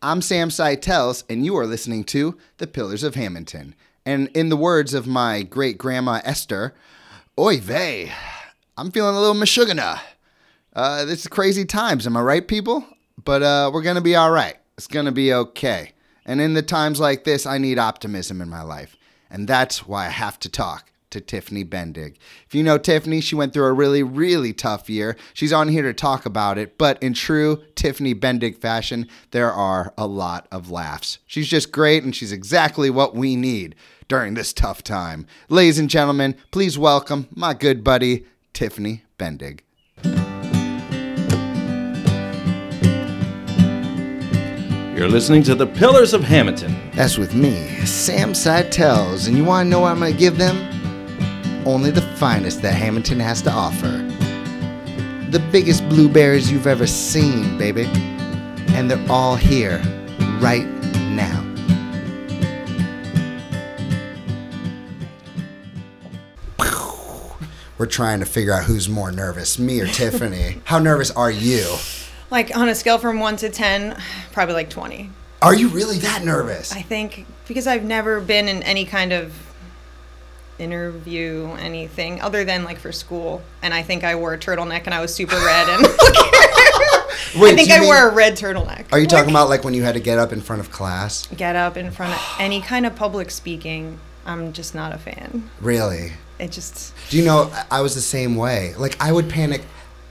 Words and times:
I'm 0.00 0.22
Sam 0.22 0.48
Seitels, 0.48 1.24
and 1.28 1.44
you 1.44 1.56
are 1.56 1.66
listening 1.66 2.04
to 2.04 2.38
The 2.58 2.68
Pillars 2.68 3.02
of 3.02 3.16
Hammonton. 3.16 3.74
And 4.06 4.28
in 4.28 4.48
the 4.48 4.56
words 4.56 4.94
of 4.94 5.08
my 5.08 5.42
great 5.42 5.76
grandma 5.76 6.20
Esther, 6.24 6.72
Oy 7.36 7.58
vey, 7.58 8.12
I'm 8.76 8.92
feeling 8.92 9.16
a 9.16 9.20
little 9.20 9.34
mashugana. 9.34 9.98
Uh, 10.72 11.04
this 11.04 11.22
is 11.22 11.26
crazy 11.26 11.64
times, 11.64 12.06
am 12.06 12.16
I 12.16 12.20
right, 12.20 12.46
people? 12.46 12.86
But 13.24 13.42
uh, 13.42 13.72
we're 13.74 13.82
gonna 13.82 14.00
be 14.00 14.14
all 14.14 14.30
right. 14.30 14.56
It's 14.76 14.86
gonna 14.86 15.10
be 15.10 15.34
okay. 15.34 15.94
And 16.24 16.40
in 16.40 16.54
the 16.54 16.62
times 16.62 17.00
like 17.00 17.24
this, 17.24 17.44
I 17.44 17.58
need 17.58 17.80
optimism 17.80 18.40
in 18.40 18.48
my 18.48 18.62
life, 18.62 18.96
and 19.28 19.48
that's 19.48 19.84
why 19.84 20.06
I 20.06 20.10
have 20.10 20.38
to 20.40 20.48
talk 20.48 20.87
to 21.10 21.20
Tiffany 21.20 21.64
Bendig. 21.64 22.16
If 22.46 22.54
you 22.54 22.62
know 22.62 22.78
Tiffany, 22.78 23.20
she 23.20 23.34
went 23.34 23.52
through 23.52 23.66
a 23.66 23.72
really, 23.72 24.02
really 24.02 24.52
tough 24.52 24.90
year. 24.90 25.16
She's 25.34 25.52
on 25.52 25.68
here 25.68 25.82
to 25.82 25.92
talk 25.92 26.26
about 26.26 26.58
it, 26.58 26.78
but 26.78 27.02
in 27.02 27.14
true 27.14 27.62
Tiffany 27.74 28.14
Bendig 28.14 28.58
fashion, 28.58 29.08
there 29.30 29.52
are 29.52 29.92
a 29.96 30.06
lot 30.06 30.46
of 30.50 30.70
laughs. 30.70 31.18
She's 31.26 31.48
just 31.48 31.72
great, 31.72 32.04
and 32.04 32.14
she's 32.14 32.32
exactly 32.32 32.90
what 32.90 33.14
we 33.14 33.36
need 33.36 33.74
during 34.08 34.34
this 34.34 34.52
tough 34.52 34.82
time. 34.82 35.26
Ladies 35.48 35.78
and 35.78 35.90
gentlemen, 35.90 36.34
please 36.50 36.78
welcome 36.78 37.28
my 37.34 37.54
good 37.54 37.84
buddy, 37.84 38.26
Tiffany 38.52 39.04
Bendig. 39.18 39.60
You're 44.98 45.08
listening 45.08 45.44
to 45.44 45.54
The 45.54 45.66
Pillars 45.66 46.12
of 46.12 46.24
Hammonton. 46.24 46.76
That's 46.92 47.18
with 47.18 47.32
me, 47.32 47.68
Sam 47.86 48.34
Seitels, 48.34 49.28
and 49.28 49.36
you 49.36 49.44
want 49.44 49.66
to 49.66 49.70
know 49.70 49.78
what 49.78 49.92
I'm 49.92 50.00
going 50.00 50.12
to 50.12 50.18
give 50.18 50.38
them? 50.38 50.77
Only 51.66 51.90
the 51.90 52.02
finest 52.02 52.62
that 52.62 52.74
Hammonton 52.74 53.20
has 53.20 53.42
to 53.42 53.50
offer. 53.50 54.04
The 55.30 55.42
biggest 55.52 55.88
blueberries 55.88 56.50
you've 56.50 56.66
ever 56.66 56.86
seen, 56.86 57.58
baby. 57.58 57.84
And 58.74 58.90
they're 58.90 59.10
all 59.10 59.36
here, 59.36 59.78
right 60.40 60.66
now. 61.10 61.44
We're 67.78 67.86
trying 67.86 68.18
to 68.20 68.26
figure 68.26 68.52
out 68.52 68.64
who's 68.64 68.88
more 68.88 69.12
nervous, 69.12 69.58
me 69.58 69.80
or 69.80 69.86
Tiffany. 69.86 70.60
How 70.64 70.80
nervous 70.80 71.12
are 71.12 71.30
you? 71.30 71.76
Like 72.30 72.56
on 72.56 72.68
a 72.68 72.74
scale 72.74 72.98
from 72.98 73.20
one 73.20 73.36
to 73.36 73.48
ten, 73.48 73.96
probably 74.32 74.54
like 74.54 74.68
twenty. 74.68 75.10
Are 75.40 75.54
you 75.54 75.68
really 75.68 75.98
that 75.98 76.24
nervous? 76.24 76.72
I 76.72 76.82
think 76.82 77.24
because 77.46 77.68
I've 77.68 77.84
never 77.84 78.20
been 78.20 78.48
in 78.48 78.64
any 78.64 78.84
kind 78.84 79.12
of 79.12 79.32
interview, 80.58 81.48
anything 81.58 82.20
other 82.20 82.44
than 82.44 82.64
like 82.64 82.78
for 82.78 82.92
school, 82.92 83.42
and 83.62 83.72
I 83.72 83.82
think 83.82 84.04
I 84.04 84.14
wore 84.14 84.34
a 84.34 84.38
turtleneck 84.38 84.82
and 84.86 84.94
I 84.94 85.00
was 85.00 85.14
super 85.14 85.36
red 85.36 85.68
and. 85.68 85.86
Wait, 87.36 87.52
I 87.52 87.56
think 87.56 87.70
I 87.70 87.78
mean- 87.80 87.88
wore 87.88 88.08
a 88.08 88.14
red 88.14 88.34
turtleneck. 88.36 88.86
Are 88.92 88.98
you 88.98 89.06
talking 89.06 89.30
about 89.30 89.48
like 89.48 89.64
when 89.64 89.74
you 89.74 89.82
had 89.82 89.94
to 89.94 90.00
get 90.00 90.18
up 90.18 90.32
in 90.32 90.40
front 90.40 90.60
of 90.60 90.70
class? 90.70 91.26
Get 91.36 91.56
up 91.56 91.76
in 91.76 91.90
front 91.90 92.14
of 92.14 92.20
any 92.38 92.60
kind 92.60 92.86
of 92.86 92.96
public 92.96 93.30
speaking. 93.30 93.98
I'm 94.24 94.52
just 94.52 94.74
not 94.74 94.94
a 94.94 94.98
fan. 94.98 95.48
Really? 95.60 96.12
It 96.38 96.52
just 96.52 96.94
Do 97.10 97.18
you 97.18 97.24
know 97.24 97.52
I 97.70 97.80
was 97.80 97.94
the 97.94 98.00
same 98.00 98.36
way. 98.36 98.74
Like 98.76 98.96
I 99.00 99.12
would 99.12 99.28
panic 99.28 99.62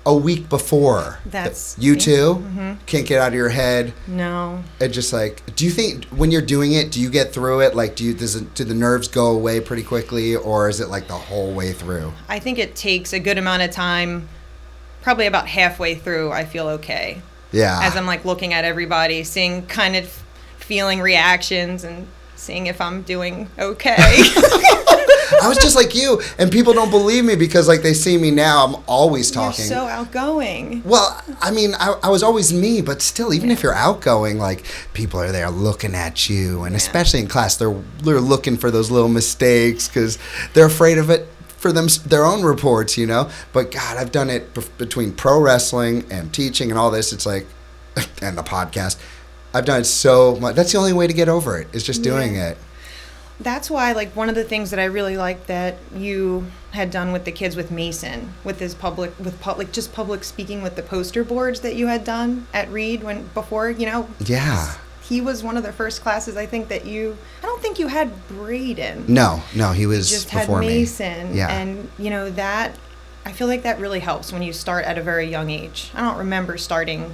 a 0.07 0.15
week 0.15 0.47
before. 0.47 1.19
That's- 1.25 1.75
you 1.77 1.95
too. 1.97 2.35
Mm-hmm. 2.35 2.73
Can't 2.85 3.05
get 3.05 3.21
out 3.21 3.27
of 3.29 3.33
your 3.33 3.49
head. 3.49 3.93
no. 4.07 4.63
It 4.79 4.87
just 4.89 5.11
like. 5.11 5.43
Do 5.55 5.65
you 5.65 5.71
think 5.71 6.05
when 6.05 6.31
you're 6.31 6.41
doing 6.41 6.71
it, 6.71 6.91
do 6.91 7.01
you 7.01 7.09
get 7.09 7.33
through 7.33 7.59
it? 7.61 7.75
Like, 7.75 7.95
do 7.97 8.05
you 8.05 8.13
does 8.13 8.35
it, 8.37 8.53
do 8.55 8.63
the 8.63 8.73
nerves 8.73 9.07
go 9.09 9.27
away 9.31 9.59
pretty 9.59 9.83
quickly, 9.83 10.35
or 10.35 10.69
is 10.69 10.79
it 10.79 10.87
like 10.89 11.07
the 11.07 11.13
whole 11.15 11.53
way 11.53 11.73
through? 11.73 12.13
I 12.29 12.39
think 12.39 12.57
it 12.57 12.75
takes 12.75 13.11
a 13.11 13.19
good 13.19 13.37
amount 13.37 13.63
of 13.63 13.71
time. 13.71 14.29
Probably 15.01 15.25
about 15.27 15.47
halfway 15.47 15.95
through, 15.95 16.31
I 16.31 16.45
feel 16.45 16.67
okay. 16.69 17.21
Yeah. 17.51 17.79
as 17.83 17.95
I'm 17.95 18.05
like 18.05 18.23
looking 18.25 18.53
at 18.53 18.63
everybody, 18.65 19.23
seeing 19.23 19.65
kind 19.67 19.95
of 19.95 20.23
feeling 20.57 20.99
reactions 21.01 21.83
and 21.83 22.07
seeing 22.47 22.67
if 22.67 22.79
I'm 22.79 23.01
doing 23.01 23.49
okay. 23.59 23.95
I 25.43 25.49
was 25.49 25.57
just 25.57 25.75
like 25.75 25.93
you, 25.93 26.21
and 26.39 26.49
people 26.49 26.73
don't 26.73 26.89
believe 26.89 27.25
me 27.25 27.35
because 27.35 27.67
like 27.67 27.81
they 27.81 27.93
see 27.93 28.17
me 28.17 28.31
now. 28.31 28.65
I'm 28.65 28.83
always 28.87 29.29
You're 29.29 29.43
talking. 29.43 29.65
so 29.65 29.85
outgoing. 29.85 30.81
Well, 30.85 31.21
I 31.41 31.51
mean, 31.51 31.73
I, 31.75 31.99
I 32.01 32.09
was 32.09 32.23
always 32.23 32.53
me, 32.53 32.81
but 32.81 33.01
still, 33.01 33.33
even 33.33 33.51
if 33.51 33.61
you're 33.61 33.73
outgoing, 33.73 34.37
like 34.37 34.65
people 34.93 35.19
are 35.19 35.31
there 35.33 35.49
looking 35.51 35.95
at 35.95 36.29
you, 36.29 36.63
and 36.63 36.75
especially 36.75 37.19
in 37.19 37.27
class, 37.27 37.57
they're 37.57 37.77
they're 38.03 38.21
looking 38.21 38.55
for 38.55 38.71
those 38.71 38.89
little 38.89 39.09
mistakes 39.09 39.89
because 39.89 40.17
they're 40.53 40.65
afraid 40.65 40.97
of 40.97 41.09
it 41.09 41.27
for 41.57 41.73
them 41.73 41.87
their 42.05 42.23
own 42.23 42.43
reports, 42.43 42.97
you 42.97 43.05
know. 43.05 43.29
But 43.51 43.71
God, 43.71 43.97
I've 43.97 44.13
done 44.13 44.29
it 44.29 44.53
bef- 44.53 44.75
between 44.77 45.11
pro 45.11 45.41
wrestling 45.41 46.05
and 46.09 46.33
teaching 46.33 46.71
and 46.71 46.79
all 46.79 46.89
this. 46.89 47.11
It's 47.11 47.25
like, 47.25 47.45
and 48.21 48.37
the 48.37 48.43
podcast. 48.43 48.97
I've 49.57 49.65
done 49.65 49.81
it 49.81 49.85
so 49.85 50.35
much. 50.39 50.55
That's 50.55 50.71
the 50.71 50.77
only 50.77 50.93
way 50.93 51.07
to 51.07 51.13
get 51.13 51.27
over 51.27 51.57
it 51.57 51.67
is 51.73 51.83
just 51.83 52.03
doing 52.03 52.35
Yeah. 52.35 52.49
it. 52.49 52.57
That's 53.39 53.69
why, 53.69 53.91
like, 53.91 54.15
one 54.15 54.29
of 54.29 54.35
the 54.35 54.43
things 54.43 54.71
that 54.71 54.79
I 54.79 54.85
really 54.85 55.15
liked 55.15 55.47
that 55.47 55.77
you 55.95 56.47
had 56.71 56.89
done 56.89 57.11
with 57.11 57.23
the 57.25 57.31
kids 57.31 57.55
with 57.55 57.69
Mason, 57.69 58.33
with 58.43 58.59
his 58.59 58.73
public, 58.73 59.13
with 59.19 59.39
public, 59.39 59.71
just 59.71 59.93
public 59.93 60.23
speaking 60.23 60.61
with 60.63 60.75
the 60.75 60.81
poster 60.81 61.23
boards 61.23 61.59
that 61.61 61.75
you 61.75 61.87
had 61.87 62.03
done 62.03 62.47
at 62.53 62.71
Reed 62.71 63.03
when 63.03 63.29
before, 63.33 63.69
you 63.69 63.85
know. 63.85 64.07
Yeah. 64.19 64.73
He 65.01 65.21
was 65.21 65.43
one 65.43 65.55
of 65.55 65.63
the 65.63 65.71
first 65.71 66.01
classes 66.01 66.35
I 66.35 66.45
think 66.45 66.67
that 66.69 66.85
you. 66.85 67.17
I 67.41 67.45
don't 67.45 67.61
think 67.61 67.79
you 67.79 67.87
had 67.87 68.27
Braden. 68.27 69.05
No, 69.07 69.41
no, 69.55 69.71
he 69.71 69.85
was 69.85 70.09
just 70.09 70.29
had 70.31 70.41
before 70.41 70.59
me. 70.61 70.67
Mason. 70.67 71.35
Yeah. 71.35 71.49
And, 71.49 71.89
you 71.97 72.09
know, 72.09 72.29
that, 72.31 72.75
I 73.25 73.31
feel 73.31 73.47
like 73.47 73.63
that 73.63 73.79
really 73.79 73.99
helps 73.99 74.33
when 74.33 74.41
you 74.41 74.51
start 74.51 74.83
at 74.85 74.97
a 74.97 75.01
very 75.01 75.29
young 75.29 75.49
age. 75.49 75.91
I 75.93 76.01
don't 76.01 76.17
remember 76.17 76.57
starting 76.57 77.13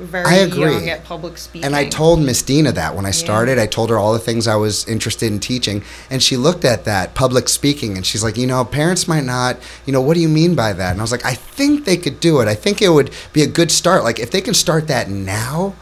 very 0.00 0.24
I 0.24 0.34
agree. 0.36 0.72
young 0.72 0.88
at 0.88 1.04
public 1.04 1.38
speaking. 1.38 1.64
And 1.64 1.76
I 1.76 1.88
told 1.88 2.20
Miss 2.20 2.42
Dina 2.42 2.72
that 2.72 2.94
when 2.94 3.06
I 3.06 3.10
started. 3.10 3.58
I 3.58 3.66
told 3.66 3.90
her 3.90 3.98
all 3.98 4.12
the 4.12 4.18
things 4.18 4.46
I 4.46 4.56
was 4.56 4.86
interested 4.88 5.30
in 5.32 5.40
teaching. 5.40 5.82
And 6.10 6.22
she 6.22 6.36
looked 6.36 6.64
at 6.64 6.84
that, 6.84 7.14
public 7.14 7.48
speaking, 7.48 7.96
and 7.96 8.04
she's 8.04 8.22
like, 8.22 8.36
you 8.36 8.46
know, 8.46 8.64
parents 8.64 9.06
might 9.06 9.24
not, 9.24 9.58
you 9.86 9.92
know, 9.92 10.00
what 10.00 10.14
do 10.14 10.20
you 10.20 10.28
mean 10.28 10.54
by 10.54 10.72
that? 10.72 10.92
And 10.92 11.00
I 11.00 11.02
was 11.02 11.12
like, 11.12 11.24
I 11.24 11.34
think 11.34 11.84
they 11.84 11.96
could 11.96 12.20
do 12.20 12.40
it. 12.40 12.48
I 12.48 12.54
think 12.54 12.80
it 12.82 12.88
would 12.90 13.10
be 13.32 13.42
a 13.42 13.46
good 13.46 13.70
start. 13.70 14.02
Like, 14.04 14.18
if 14.18 14.30
they 14.30 14.40
can 14.40 14.54
start 14.54 14.88
that 14.88 15.08
now, 15.08 15.74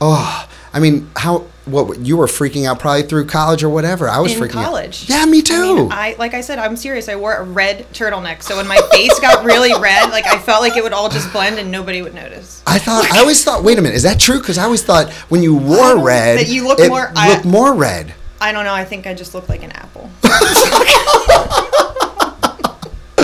oh, 0.00 0.48
I 0.74 0.80
mean, 0.80 1.10
how, 1.14 1.40
what, 1.66 1.98
you 2.00 2.16
were 2.16 2.26
freaking 2.26 2.66
out 2.66 2.78
probably 2.78 3.02
through 3.02 3.26
college 3.26 3.62
or 3.62 3.68
whatever. 3.68 4.08
I 4.08 4.20
was 4.20 4.32
in 4.32 4.40
freaking 4.40 4.52
college. 4.52 5.04
out. 5.04 5.08
Yeah, 5.08 5.24
me 5.26 5.42
too. 5.42 5.54
I, 5.54 5.74
mean, 5.74 5.92
I 5.92 6.16
like 6.18 6.34
I 6.34 6.40
said, 6.40 6.58
I'm 6.58 6.76
serious. 6.76 7.08
I 7.08 7.16
wore 7.16 7.34
a 7.34 7.44
red 7.44 7.86
turtleneck, 7.92 8.42
so 8.42 8.56
when 8.56 8.66
my 8.66 8.80
face 8.90 9.18
got 9.20 9.44
really 9.44 9.72
red, 9.80 10.10
like 10.10 10.26
I 10.26 10.38
felt 10.38 10.62
like 10.62 10.76
it 10.76 10.82
would 10.82 10.92
all 10.92 11.08
just 11.08 11.30
blend 11.32 11.58
and 11.58 11.70
nobody 11.70 12.00
would 12.02 12.14
notice. 12.14 12.62
I 12.66 12.78
thought 12.78 13.10
I 13.12 13.18
always 13.20 13.44
thought. 13.44 13.62
Wait 13.64 13.78
a 13.78 13.82
minute, 13.82 13.94
is 13.96 14.02
that 14.04 14.18
true? 14.18 14.38
Because 14.40 14.58
I 14.58 14.64
always 14.64 14.82
thought 14.82 15.12
when 15.28 15.42
you 15.42 15.54
wore 15.54 15.98
red, 16.02 16.38
that 16.38 16.48
you 16.48 16.66
look 16.66 16.78
more- 16.88 17.12
I- 17.14 17.34
looked 17.34 17.44
more 17.44 17.74
red. 17.74 18.14
I 18.40 18.50
don't 18.50 18.64
know. 18.64 18.74
I 18.74 18.84
think 18.84 19.06
I 19.06 19.14
just 19.14 19.34
looked 19.34 19.48
like 19.48 19.62
an 19.62 19.70
apple. 19.72 20.10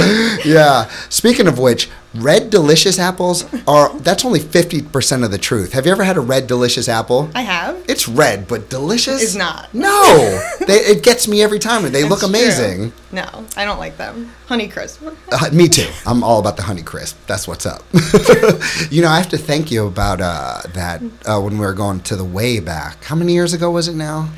Yeah. 0.44 0.88
Speaking 1.08 1.46
of 1.46 1.58
which, 1.58 1.88
red 2.14 2.50
delicious 2.50 2.98
apples 2.98 3.44
are 3.66 3.96
that's 3.98 4.24
only 4.24 4.40
50% 4.40 5.24
of 5.24 5.30
the 5.30 5.38
truth. 5.38 5.72
Have 5.72 5.84
you 5.86 5.92
ever 5.92 6.04
had 6.04 6.16
a 6.16 6.20
red 6.20 6.46
delicious 6.46 6.88
apple? 6.88 7.30
I 7.34 7.42
have. 7.42 7.84
It's 7.88 8.08
red, 8.08 8.48
but 8.48 8.70
delicious? 8.70 9.22
It's 9.22 9.34
not. 9.34 9.72
No. 9.74 10.40
they, 10.66 10.74
it 10.78 11.02
gets 11.02 11.28
me 11.28 11.42
every 11.42 11.58
time 11.58 11.84
and 11.84 11.94
they 11.94 12.04
look 12.04 12.22
amazing. 12.22 12.92
true. 12.92 12.92
No, 13.12 13.46
I 13.56 13.64
don't 13.64 13.78
like 13.78 13.96
them. 13.96 14.30
Honey 14.46 14.68
crisp. 14.68 15.02
Uh, 15.30 15.50
me 15.52 15.68
too. 15.68 15.88
I'm 16.06 16.22
all 16.22 16.40
about 16.40 16.56
the 16.56 16.62
honey 16.62 16.82
crisp. 16.82 17.18
That's 17.26 17.46
what's 17.46 17.66
up. 17.66 17.82
you 18.90 19.02
know, 19.02 19.08
I 19.08 19.18
have 19.18 19.28
to 19.30 19.38
thank 19.38 19.70
you 19.70 19.86
about 19.86 20.20
uh, 20.20 20.62
that 20.74 21.02
uh, 21.26 21.40
when 21.40 21.54
we 21.58 21.66
were 21.66 21.74
going 21.74 22.00
to 22.02 22.16
the 22.16 22.24
way 22.24 22.60
back. 22.60 23.04
How 23.04 23.14
many 23.16 23.34
years 23.34 23.52
ago 23.52 23.70
was 23.70 23.88
it 23.88 23.94
now? 23.94 24.30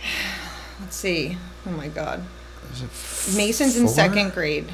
Let's 0.80 0.96
see. 0.96 1.36
Oh 1.66 1.70
my 1.70 1.88
God. 1.88 2.22
Mason's 3.36 3.76
in 3.76 3.88
second 3.88 4.32
grade 4.32 4.66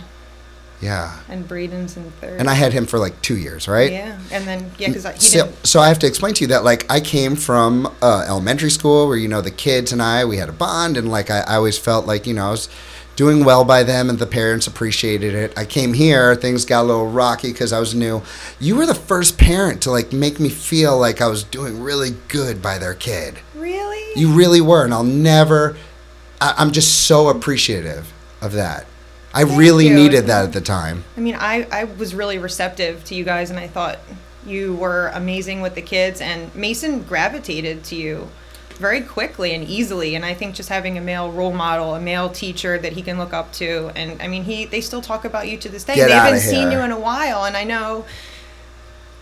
Yeah. 0.81 1.19
and 1.29 1.47
Braden's 1.49 1.97
in 1.97 2.11
third. 2.21 2.39
And 2.41 2.49
I 2.49 2.55
had 2.55 2.73
him 2.73 2.87
for 2.87 2.99
like 2.99 3.21
two 3.23 3.37
years, 3.37 3.67
right? 3.69 3.91
Yeah, 3.91 4.19
and 4.31 4.47
then 4.47 4.71
yeah, 4.79 4.89
because 4.89 5.05
he 5.15 5.21
so, 5.21 5.47
didn't. 5.47 5.67
so 5.67 5.81
I 5.81 5.89
have 5.89 5.99
to 6.01 6.07
explain 6.07 6.35
to 6.35 6.41
you 6.43 6.49
that 6.49 6.65
like 6.65 6.91
I 6.91 7.01
came 7.01 7.37
from 7.37 7.87
uh, 8.03 8.25
elementary 8.29 8.71
school 8.71 9.09
where 9.09 9.17
you 9.17 9.29
know 9.29 9.41
the 9.41 9.51
kids 9.51 9.93
and 9.93 10.03
I 10.03 10.25
we 10.25 10.37
had 10.37 10.49
a 10.49 10.53
bond 10.53 10.97
and 10.97 11.11
like 11.11 11.31
I, 11.31 11.41
I 11.41 11.55
always 11.57 11.79
felt 11.79 12.07
like 12.07 12.27
you 12.27 12.35
know 12.35 12.49
I 12.49 12.51
was 12.51 12.69
doing 13.17 13.45
well 13.45 13.65
by 13.65 13.85
them 13.85 14.11
and 14.11 14.19
the 14.19 14.27
parents 14.27 14.67
appreciated 14.67 15.35
it. 15.35 15.57
I 15.57 15.65
came 15.65 15.93
here, 15.95 16.35
things 16.35 16.65
got 16.65 16.83
a 16.83 16.87
little 16.89 17.07
rocky 17.09 17.53
because 17.53 17.73
I 17.73 17.79
was 17.79 17.95
new. 17.95 18.23
You 18.59 18.75
were 18.75 18.87
the 18.87 18.95
first 18.95 19.39
parent 19.39 19.83
to 19.83 19.91
like 19.93 20.13
make 20.13 20.41
me 20.41 20.49
feel 20.49 20.99
like 20.99 21.21
I 21.21 21.29
was 21.29 21.45
doing 21.45 21.81
really 21.81 22.11
good 22.27 22.61
by 22.61 22.77
their 22.79 22.95
kid. 22.95 23.39
Really? 23.55 24.21
You 24.21 24.33
really 24.33 24.61
were, 24.61 24.85
and 24.85 24.93
I'll 24.93 25.05
never. 25.05 25.77
I, 26.45 26.55
I'm 26.59 26.73
just 26.73 27.07
so 27.07 27.29
appreciative 27.29 28.13
of 28.43 28.53
that. 28.53 28.87
I 29.33 29.45
Thank 29.45 29.59
really 29.59 29.89
you. 29.89 29.95
needed 29.95 30.27
that 30.27 30.45
at 30.45 30.53
the 30.53 30.61
time. 30.61 31.05
I 31.17 31.21
mean, 31.21 31.37
I, 31.37 31.67
I 31.73 31.85
was 31.85 32.15
really 32.15 32.39
receptive 32.39 33.03
to 33.05 33.15
you 33.15 33.25
guys, 33.25 33.51
and 33.51 33.59
I 33.59 33.67
thought 33.67 33.99
you 34.47 34.75
were 34.75 35.11
amazing 35.15 35.63
with 35.63 35.75
the 35.75 35.83
kids, 35.83 36.21
and 36.21 36.55
Mason 36.55 37.03
gravitated 37.03 37.83
to 37.85 37.97
you 37.97 38.29
very 38.75 39.01
quickly 39.01 39.55
and 39.55 39.65
easily. 39.65 40.15
And 40.15 40.25
I 40.25 40.35
think 40.35 40.55
just 40.55 40.69
having 40.69 40.99
a 40.99 41.01
male 41.01 41.33
role 41.33 41.53
model, 41.53 41.95
a 41.95 42.01
male 42.01 42.29
teacher 42.29 42.77
that 42.79 42.93
he 42.93 43.01
can 43.01 43.17
look 43.17 43.33
up 43.33 43.51
to, 43.55 43.91
and 43.97 44.21
I 44.21 44.29
mean, 44.29 44.45
he 44.45 44.67
they 44.67 44.83
still 44.83 45.01
talk 45.01 45.25
about 45.25 45.49
you 45.49 45.57
to 45.59 45.69
this 45.71 45.83
day. 45.85 45.95
Get 45.95 46.09
they 46.09 46.15
haven't 46.15 46.41
seen 46.41 46.71
you 46.71 46.81
in 46.81 46.91
a 46.91 47.01
while, 47.01 47.45
and 47.45 47.57
I 47.57 47.65
know 47.65 48.05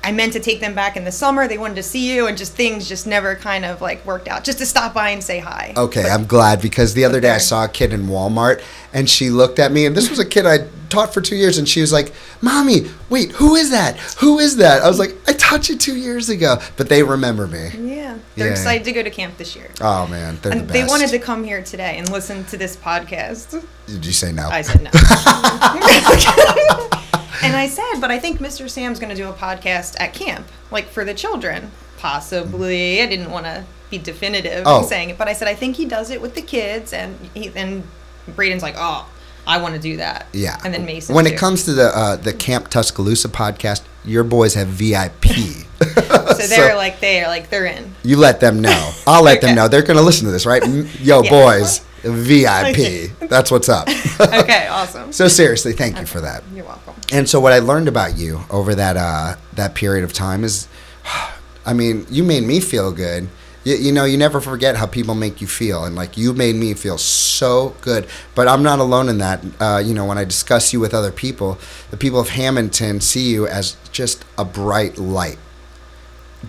I 0.04 0.12
meant 0.12 0.32
to 0.32 0.40
take 0.40 0.60
them 0.60 0.75
back 0.75 0.96
in 0.96 1.04
the 1.04 1.12
summer. 1.12 1.46
They 1.46 1.58
wanted 1.58 1.76
to 1.76 1.82
see 1.82 2.12
you, 2.12 2.26
and 2.26 2.37
just 2.37 2.54
things 2.54 2.88
just 2.88 3.06
never 3.06 3.34
kind 3.37 3.64
of 3.64 3.81
like 3.81 4.04
worked 4.04 4.28
out. 4.28 4.44
Just 4.44 4.58
to 4.58 4.66
stop 4.66 4.94
by 4.94 5.10
and 5.10 5.22
say 5.22 5.38
hi. 5.38 5.72
Okay, 5.76 6.08
I'm 6.08 6.26
glad 6.26 6.60
because 6.60 6.94
the 6.94 7.04
other 7.04 7.20
day 7.20 7.31
I 7.31 7.38
saw 7.38 7.64
a 7.64 7.69
kid 7.69 7.93
in 7.93 8.06
Walmart 8.08 8.62
and 8.93 9.08
she 9.08 9.31
looked 9.31 9.58
at 9.58 9.72
me 9.72 9.87
and 9.87 9.96
this 9.96 10.10
was 10.10 10.19
a 10.19 10.25
kid 10.25 10.44
I 10.44 10.69
taught 10.90 11.14
for 11.14 11.20
two 11.22 11.37
years 11.37 11.56
and 11.56 11.69
she 11.69 11.81
was 11.81 11.93
like, 11.93 12.12
"Mommy, 12.40 12.90
wait, 13.08 13.31
who 13.32 13.54
is 13.54 13.70
that? 13.70 13.96
Who 14.19 14.38
is 14.40 14.56
that?" 14.56 14.82
I 14.82 14.88
was 14.88 14.99
like, 14.99 15.14
"I 15.28 15.32
taught 15.34 15.69
you 15.69 15.78
two 15.78 15.96
years 15.96 16.28
ago," 16.28 16.58
but 16.76 16.88
they 16.88 17.02
remember 17.05 17.46
me. 17.46 17.70
Yeah, 17.78 18.19
they're 18.37 18.46
Yeah. 18.48 18.52
excited 18.52 18.84
to 18.84 18.93
go 18.93 19.02
to 19.02 19.10
camp 19.10 19.38
this 19.38 19.55
year. 19.56 19.69
Oh 19.81 20.06
man, 20.08 20.38
they're 20.43 20.52
the 20.52 20.58
And 20.58 20.66
best. 20.66 20.72
they 20.72 20.84
wanted 20.84 21.10
to 21.10 21.19
come 21.20 21.44
here 21.44 21.62
today 21.62 21.96
and 21.98 22.10
listen 22.10 22.44
to 22.46 22.56
this 22.56 22.76
podcast. 22.76 23.62
Did 23.87 24.05
you 24.05 24.12
say 24.12 24.32
no? 24.32 24.48
I 24.50 24.62
said 24.62 24.82
no. 24.82 24.90
and 27.43 27.56
I 27.56 27.67
said, 27.69 28.00
but 28.00 28.11
I 28.11 28.19
think 28.19 28.38
Mr. 28.40 28.69
Sam's 28.69 28.99
going 28.99 29.11
to 29.11 29.17
do 29.17 29.29
a 29.29 29.32
podcast 29.32 29.96
at 30.00 30.12
camp, 30.14 30.46
like 30.70 30.87
for 30.87 31.05
the 31.05 31.14
children. 31.14 31.70
Possibly. 31.99 33.00
I 33.02 33.06
didn't 33.06 33.31
want 33.31 33.46
to 33.46 33.64
be 33.90 33.99
definitive 33.99 34.64
Oh. 34.67 34.82
in 34.82 34.88
saying 34.88 35.11
it, 35.11 35.19
but 35.19 35.29
I 35.29 35.32
said 35.32 35.49
I 35.49 35.55
think 35.55 35.76
he 35.76 35.84
does 35.87 36.11
it 36.11 36.20
with 36.20 36.34
the 36.34 36.43
kids, 36.43 36.93
and 36.93 37.17
he 37.34 37.50
and 37.55 37.82
Braden's 38.29 38.62
like, 38.62 38.75
oh, 38.76 39.08
I 39.46 39.61
want 39.61 39.75
to 39.75 39.81
do 39.81 39.96
that. 39.96 40.26
yeah. 40.32 40.58
And 40.64 40.73
then 40.73 40.84
Mason. 40.84 41.14
When 41.14 41.25
too. 41.25 41.32
it 41.32 41.38
comes 41.38 41.64
to 41.64 41.73
the 41.73 41.96
uh, 41.96 42.17
the 42.17 42.32
Camp 42.32 42.69
Tuscaloosa 42.69 43.29
podcast, 43.29 43.82
your 44.05 44.25
boys 44.25 44.55
have 44.55 44.69
VIP. 44.69 45.25
so 45.82 46.46
they're 46.46 46.76
like 46.76 47.00
they're 47.00 47.26
like 47.26 47.50
they're 47.50 47.67
in. 47.67 47.94
You 48.05 48.17
let 48.17 48.38
them 48.40 48.61
know. 48.61 48.93
I'll 49.06 49.23
let 49.25 49.40
them 49.40 49.55
know. 49.56 49.67
They're 49.69 49.82
going 49.82 49.96
to 49.96 50.02
listen 50.02 50.26
to 50.26 50.32
this, 50.32 50.46
right? 50.46 50.64
Yo, 51.00 51.23
Yeah. 51.23 51.31
boys, 51.31 51.81
VIP. 52.02 52.66
Okay. 52.70 53.06
That's 53.20 53.50
what's 53.50 53.69
up. 53.69 53.88
Okay, 54.20 54.66
awesome. 54.70 55.12
so 55.12 55.26
seriously, 55.26 55.72
thank 55.72 55.99
you 55.99 56.06
for 56.06 56.20
that. 56.20 56.44
You're 56.54 56.64
welcome. 56.64 56.94
And 57.12 57.28
so 57.28 57.40
what 57.40 57.52
I 57.52 57.58
learned 57.58 57.88
about 57.88 58.16
you 58.16 58.40
over 58.50 58.75
that 58.75 58.96
uh, 58.96 59.37
that 59.54 59.75
period 59.75 60.04
of 60.04 60.12
time 60.12 60.44
is, 60.44 60.69
I 61.66 61.72
mean, 61.72 62.06
you 62.08 62.22
made 62.22 62.44
me 62.44 62.60
feel 62.60 62.93
good. 62.93 63.28
You, 63.64 63.76
you 63.76 63.93
know, 63.93 64.04
you 64.04 64.16
never 64.16 64.40
forget 64.40 64.76
how 64.76 64.87
people 64.87 65.14
make 65.14 65.40
you 65.40 65.46
feel, 65.46 65.84
and 65.84 65.96
like 65.96 66.16
you 66.16 66.32
made 66.34 66.54
me 66.54 66.75
feel 66.75 66.99
so 66.99 67.75
good. 67.81 68.06
But 68.34 68.48
I'm 68.48 68.62
not 68.62 68.78
alone 68.78 69.08
in 69.08 69.19
that. 69.19 69.44
Uh, 69.60 69.82
you 69.84 69.94
know, 69.94 70.05
when 70.05 70.19
I 70.19 70.25
discuss 70.25 70.72
you 70.72 70.81
with 70.81 70.94
other 70.94 71.12
people, 71.12 71.58
the 71.90 71.96
people 71.96 72.20
of 72.20 72.31
Hammonton 72.31 73.00
see 73.00 73.31
you 73.31 73.46
as 73.46 73.76
just 73.90 74.25
a 74.38 74.44
bright 74.44 74.98
light, 74.98 75.38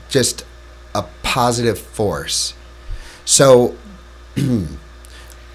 just 0.10 0.46
a 0.94 1.06
positive 1.24 1.80
force. 1.80 2.54
So 3.26 3.76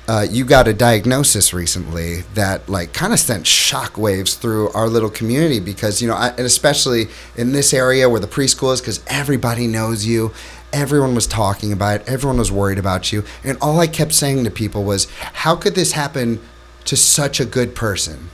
uh, 0.08 0.26
you 0.28 0.42
got 0.42 0.66
a 0.66 0.72
diagnosis 0.72 1.52
recently 1.52 2.22
that 2.32 2.66
like 2.66 2.94
kind 2.94 3.12
of 3.12 3.20
sent 3.20 3.44
shockwaves 3.44 4.38
through 4.38 4.70
our 4.70 4.88
little 4.88 5.10
community 5.10 5.60
because 5.60 6.00
you 6.00 6.08
know 6.08 6.14
I, 6.14 6.28
and 6.30 6.40
especially 6.40 7.08
in 7.36 7.52
this 7.52 7.74
area 7.74 8.08
where 8.08 8.18
the 8.18 8.26
preschool 8.26 8.72
is 8.72 8.80
because 8.80 9.04
everybody 9.06 9.66
knows 9.66 10.06
you 10.06 10.32
everyone 10.72 11.14
was 11.14 11.26
talking 11.26 11.72
about 11.72 12.00
it 12.00 12.08
everyone 12.08 12.38
was 12.38 12.50
worried 12.50 12.78
about 12.78 13.12
you 13.12 13.22
and 13.44 13.58
all 13.60 13.80
i 13.80 13.86
kept 13.86 14.14
saying 14.14 14.44
to 14.44 14.50
people 14.50 14.82
was 14.82 15.08
how 15.20 15.54
could 15.54 15.74
this 15.74 15.92
happen 15.92 16.40
to 16.86 16.96
such 16.96 17.38
a 17.38 17.44
good 17.44 17.74
person? 17.74 18.30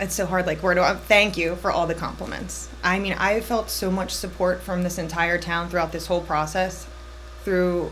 It's 0.00 0.14
so 0.14 0.26
hard 0.26 0.46
like 0.46 0.64
where 0.64 0.74
do 0.74 0.80
i 0.80 0.94
thank 0.94 1.36
you 1.36 1.54
for 1.56 1.70
all 1.70 1.86
the 1.86 1.94
compliments. 1.94 2.68
I 2.82 2.98
mean 2.98 3.14
i 3.14 3.40
felt 3.40 3.70
so 3.70 3.88
much 3.88 4.12
support 4.12 4.62
from 4.62 4.82
this 4.82 4.98
entire 4.98 5.38
town 5.38 5.68
throughout 5.68 5.92
this 5.92 6.06
whole 6.06 6.22
process 6.22 6.88
through 7.48 7.90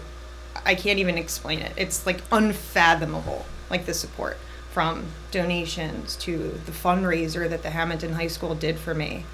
i 0.66 0.74
can't 0.74 0.98
even 0.98 1.16
explain 1.16 1.60
it. 1.60 1.72
It's 1.78 2.04
like 2.04 2.20
unfathomable 2.30 3.46
like 3.70 3.86
the 3.86 3.94
support 3.94 4.36
from 4.70 5.06
donations 5.30 6.14
to 6.16 6.60
the 6.66 6.72
fundraiser 6.72 7.48
that 7.48 7.62
the 7.62 7.70
hammonton 7.70 8.12
high 8.12 8.26
school 8.26 8.54
did 8.54 8.78
for 8.78 8.94
me. 8.94 9.24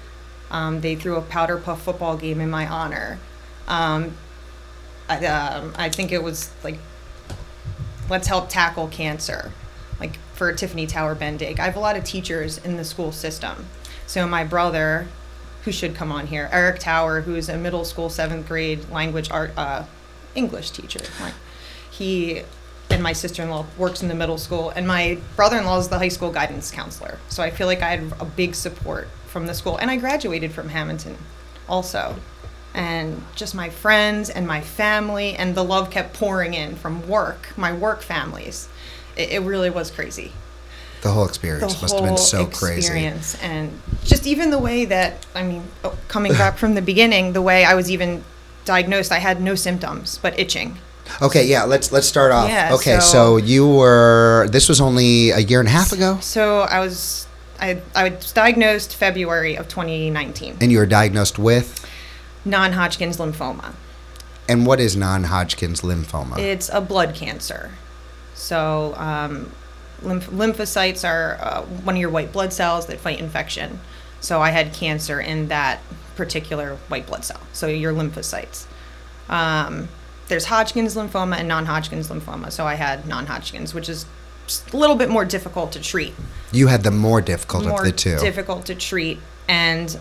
Um, 0.49 0.79
they 0.79 0.95
threw 0.95 1.17
a 1.17 1.21
powder 1.21 1.57
puff 1.57 1.81
football 1.81 2.15
game 2.15 2.39
in 2.39 2.49
my 2.49 2.65
honor. 2.67 3.19
Um, 3.67 4.15
I, 5.09 5.25
um, 5.25 5.73
I 5.75 5.89
think 5.89 6.13
it 6.13 6.23
was 6.23 6.51
like 6.63 6.77
let's 8.09 8.27
help 8.27 8.47
tackle 8.47 8.87
cancer 8.87 9.51
like 9.99 10.17
for 10.33 10.53
tiffany 10.53 10.87
tower 10.87 11.15
bendig 11.15 11.59
i 11.59 11.65
have 11.65 11.75
a 11.75 11.79
lot 11.79 11.97
of 11.97 12.05
teachers 12.05 12.59
in 12.59 12.77
the 12.77 12.85
school 12.85 13.11
system. 13.11 13.65
So 14.07 14.25
my 14.25 14.45
brother 14.45 15.07
who 15.65 15.73
should 15.73 15.95
come 15.95 16.13
on 16.13 16.27
here 16.27 16.49
eric 16.53 16.79
tower 16.79 17.21
who's 17.21 17.49
a 17.49 17.57
middle 17.57 17.83
school 17.83 18.09
seventh 18.09 18.47
grade 18.47 18.89
language 18.89 19.29
art 19.29 19.51
uh, 19.57 19.83
english 20.35 20.71
teacher. 20.71 21.01
Like 21.21 21.33
he 21.91 22.43
and 22.89 23.01
my 23.01 23.13
sister-in-law 23.13 23.65
works 23.77 24.01
in 24.01 24.07
the 24.07 24.15
middle 24.15 24.37
school 24.37 24.69
and 24.71 24.87
my 24.87 25.17
brother-in-law 25.35 25.79
is 25.79 25.89
the 25.89 25.97
high 25.97 26.09
school 26.09 26.31
guidance 26.31 26.71
counselor. 26.71 27.19
So 27.29 27.43
i 27.43 27.49
feel 27.49 27.67
like 27.67 27.81
i 27.81 27.95
had 27.95 28.13
a 28.19 28.25
big 28.25 28.55
support 28.55 29.07
from 29.27 29.47
the 29.47 29.53
school 29.53 29.77
and 29.77 29.89
i 29.89 29.97
graduated 29.97 30.51
from 30.51 30.69
hammonton 30.69 31.17
also. 31.67 32.15
And 32.75 33.23
just 33.35 33.53
my 33.53 33.69
friends 33.69 34.31
and 34.31 34.47
my 34.47 34.61
family 34.61 35.35
and 35.35 35.53
the 35.53 35.63
love 35.63 35.91
kept 35.91 36.13
pouring 36.13 36.53
in 36.55 36.75
from 36.75 37.07
work 37.07 37.55
my 37.57 37.73
work 37.73 38.01
families. 38.01 38.67
It, 39.15 39.31
it 39.33 39.39
really 39.41 39.69
was 39.69 39.91
crazy. 39.91 40.31
The 41.03 41.11
whole 41.11 41.25
the 41.25 41.29
experience 41.29 41.81
must 41.81 41.93
whole 41.93 42.03
have 42.03 42.15
been 42.15 42.17
so 42.17 42.45
crazy. 42.47 42.93
and 43.41 43.79
just 44.05 44.25
even 44.25 44.51
the 44.51 44.57
way 44.57 44.85
that 44.85 45.25
i 45.35 45.43
mean 45.43 45.63
oh, 45.83 45.97
coming 46.07 46.31
back 46.31 46.57
from 46.57 46.75
the 46.75 46.81
beginning 46.81 47.33
the 47.33 47.41
way 47.41 47.65
i 47.65 47.73
was 47.73 47.91
even 47.91 48.23
diagnosed 48.65 49.11
i 49.11 49.19
had 49.19 49.41
no 49.41 49.55
symptoms 49.55 50.19
but 50.21 50.37
itching. 50.39 50.77
Okay 51.21 51.45
yeah 51.45 51.63
let's 51.63 51.91
let's 51.91 52.07
start 52.07 52.31
off. 52.31 52.49
Yeah, 52.49 52.73
okay 52.73 52.95
so, 52.99 52.99
so- 52.99 53.37
you 53.37 53.67
were 53.67 54.47
this 54.51 54.69
was 54.69 54.79
only 54.81 55.31
a 55.31 55.39
year 55.39 55.59
and 55.59 55.67
a 55.67 55.71
half 55.71 55.91
ago? 55.91 56.17
So 56.21 56.61
i 56.61 56.79
was 56.79 57.27
i, 57.59 57.81
I 57.95 58.09
was 58.09 58.31
diagnosed 58.31 58.95
february 58.95 59.55
of 59.57 59.67
2019 59.67 60.57
and 60.61 60.71
you 60.71 60.77
were 60.77 60.85
diagnosed 60.85 61.37
with? 61.37 61.85
Non-hodgkin's 62.45 63.17
lymphoma. 63.17 63.73
And 64.49 64.65
what 64.65 64.79
is 64.79 64.95
non-hodgkin's 64.97 65.81
lymphoma? 65.81 66.37
It's 66.37 66.69
a 66.73 66.81
blood 66.81 67.15
cancer. 67.15 67.71
So, 68.35 68.93
um, 68.97 69.51
lymph- 70.01 70.29
lymphocytes 70.29 71.07
are 71.07 71.37
uh, 71.41 71.61
one 71.61 71.95
of 71.95 72.01
your 72.01 72.09
white 72.09 72.33
blood 72.33 72.51
cells 72.51 72.87
that 72.87 72.99
fight 72.99 73.19
infection. 73.19 73.79
So, 74.19 74.41
I 74.41 74.49
had 74.49 74.73
cancer 74.73 75.21
in 75.21 75.47
that 75.47 75.79
particular 76.15 76.75
white 76.87 77.07
blood 77.07 77.25
cell. 77.25 77.39
So, 77.53 77.67
your 77.67 77.93
lymphocytes. 77.93 78.65
Um, 79.29 79.89
there's 80.27 80.45
Hodgkin's 80.45 80.95
lymphoma 80.95 81.37
and 81.37 81.47
non 81.47 81.65
Hodgkin's 81.65 82.09
lymphoma. 82.09 82.51
So, 82.51 82.65
I 82.65 82.75
had 82.75 83.07
non 83.07 83.25
Hodgkin's, 83.25 83.73
which 83.73 83.89
is 83.89 84.05
a 84.71 84.77
little 84.77 84.95
bit 84.95 85.09
more 85.09 85.25
difficult 85.25 85.71
to 85.71 85.81
treat 85.81 86.13
you 86.51 86.67
had 86.67 86.83
the 86.83 86.91
more 86.91 87.21
difficult 87.21 87.65
more 87.65 87.79
of 87.79 87.85
the 87.85 87.91
two 87.91 88.17
difficult 88.19 88.65
to 88.65 88.75
treat 88.75 89.19
and 89.47 89.97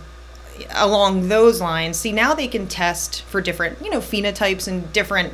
along 0.74 1.28
those 1.28 1.60
lines 1.60 1.96
see 1.96 2.12
now 2.12 2.34
they 2.34 2.48
can 2.48 2.66
test 2.66 3.22
for 3.22 3.40
different 3.40 3.80
you 3.82 3.90
know 3.90 4.00
phenotypes 4.00 4.66
and 4.66 4.92
different 4.92 5.32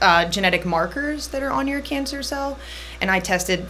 uh, 0.00 0.24
genetic 0.26 0.64
markers 0.64 1.28
that 1.28 1.42
are 1.42 1.50
on 1.50 1.66
your 1.66 1.80
cancer 1.80 2.22
cell 2.22 2.58
and 3.00 3.10
i 3.10 3.20
tested 3.20 3.68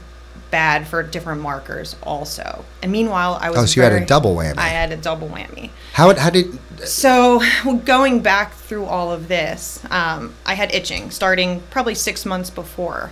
bad 0.50 0.86
for 0.86 1.02
different 1.02 1.40
markers 1.40 1.96
also. 2.02 2.64
And 2.82 2.90
meanwhile 2.92 3.38
i 3.40 3.50
was 3.50 3.58
Oh, 3.58 3.66
so 3.66 3.80
you 3.80 3.82
had 3.82 3.92
a 4.02 4.04
double 4.06 4.34
whammy. 4.34 4.56
i 4.58 4.68
had 4.68 4.92
a 4.92 4.96
double 4.96 5.28
whammy. 5.28 5.70
How, 5.92 6.14
how 6.14 6.30
did 6.30 6.58
so 6.86 7.42
going 7.84 8.20
back 8.20 8.54
through 8.54 8.84
all 8.84 9.12
of 9.12 9.28
this 9.28 9.84
um, 9.90 10.34
i 10.46 10.54
had 10.54 10.72
itching 10.74 11.10
starting 11.10 11.60
probably 11.70 11.94
six 11.94 12.24
months 12.24 12.50
before 12.50 13.10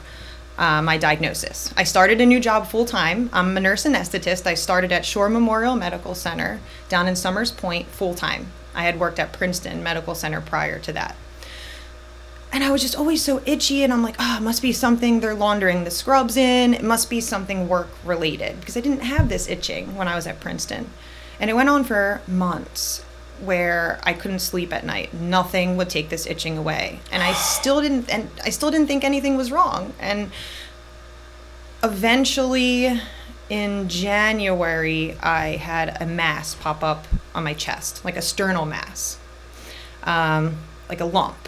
uh, 0.59 0.81
my 0.81 0.97
diagnosis. 0.97 1.71
I 1.77 1.85
started 1.85 2.19
a 2.21 2.25
new 2.25 2.41
job 2.41 2.67
full-time. 2.67 3.29
I'm 3.31 3.55
a 3.59 3.61
nurse 3.61 3.85
anesthetist. 3.85 4.47
I 4.47 4.55
started 4.55 4.91
at 4.91 5.05
shore 5.05 5.29
memorial 5.29 5.77
medical 5.77 6.15
center 6.15 6.61
down 6.89 7.09
in 7.09 7.15
somers 7.15 7.51
point 7.51 7.89
full-time. 7.89 8.47
I 8.75 8.85
had 8.85 8.99
worked 8.99 9.19
at 9.19 9.35
princeton 9.35 9.83
medical 9.83 10.15
center 10.15 10.41
prior 10.41 10.79
to 10.79 10.93
that 10.93 11.15
and 12.53 12.65
I 12.65 12.71
was 12.71 12.83
just 12.83 12.97
always 12.97 13.23
so 13.23 13.43
itchy, 13.45 13.83
and 13.83 13.93
I'm 13.93 14.03
like, 14.03 14.17
oh, 14.19 14.37
it 14.39 14.43
must 14.43 14.63
be 14.63 14.73
something 14.73 15.21
they're 15.21 15.35
laundering 15.35 15.85
the 15.85 15.91
scrubs 15.91 16.37
in. 16.37 16.75
It 16.75 16.83
must 16.83 17.11
be 17.11 17.21
something 17.21 17.69
work 17.69 17.89
related 18.05 18.61
because 18.61 18.77
I 18.77 18.81
didn't 18.81 19.03
have 19.03 19.29
this 19.29 19.49
itching 19.49 19.97
when 19.97 20.09
I 20.09 20.15
was 20.15 20.27
at 20.27 20.41
Princeton. 20.41 20.91
And 21.39 21.51
it 21.51 21.55
went 21.55 21.69
on 21.69 21.85
for 21.85 22.23
months 22.27 23.05
where 23.41 24.01
I 24.03 24.13
couldn't 24.13 24.39
sleep 24.39 24.73
at 24.73 24.85
night. 24.85 25.13
Nothing 25.13 25.77
would 25.77 25.91
take 25.91 26.09
this 26.09 26.27
itching 26.27 26.57
away. 26.57 27.01
And 27.13 27.23
I 27.23 27.33
still 27.35 27.81
didn't 27.81 28.09
and 28.09 28.31
I 28.45 28.51
still 28.51 28.71
didn't 28.71 28.87
think 28.87 29.05
anything 29.05 29.37
was 29.37 29.53
wrong. 29.53 29.93
And 30.01 30.31
eventually 31.83 33.01
in 33.49 33.89
January 33.89 35.17
I 35.23 35.57
had 35.57 36.01
a 36.01 36.07
mass 36.07 36.55
pop 36.55 36.83
up 36.83 37.07
on 37.35 37.45
my 37.45 37.55
chest, 37.55 38.05
like 38.05 38.17
a 38.17 38.23
sternal 38.23 38.65
mass. 38.65 39.19
Um, 40.05 40.57
like 40.89 41.01
a 41.01 41.05
lump. 41.05 41.46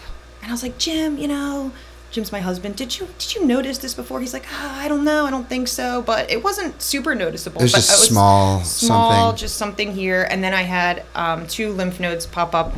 And 0.49 0.53
I 0.53 0.55
was 0.55 0.63
like, 0.63 0.79
Jim, 0.79 1.19
you 1.19 1.27
know, 1.27 1.71
Jim's 2.09 2.31
my 2.31 2.39
husband. 2.39 2.75
Did 2.75 2.97
you 2.99 3.07
did 3.19 3.35
you 3.35 3.45
notice 3.45 3.77
this 3.77 3.93
before? 3.93 4.19
He's 4.19 4.33
like, 4.33 4.47
ah, 4.51 4.79
I 4.81 4.87
don't 4.87 5.03
know, 5.03 5.27
I 5.27 5.29
don't 5.29 5.47
think 5.47 5.67
so, 5.67 6.01
but 6.01 6.31
it 6.31 6.43
wasn't 6.43 6.81
super 6.81 7.13
noticeable. 7.13 7.61
It 7.61 7.65
was 7.65 7.71
but 7.73 7.77
just 7.77 8.05
small 8.07 8.63
small, 8.63 9.11
something. 9.11 9.37
just 9.39 9.57
something 9.57 9.93
here, 9.93 10.23
and 10.27 10.43
then 10.43 10.55
I 10.55 10.63
had 10.63 11.03
um, 11.13 11.45
two 11.45 11.71
lymph 11.71 11.99
nodes 11.99 12.25
pop 12.25 12.55
up 12.55 12.73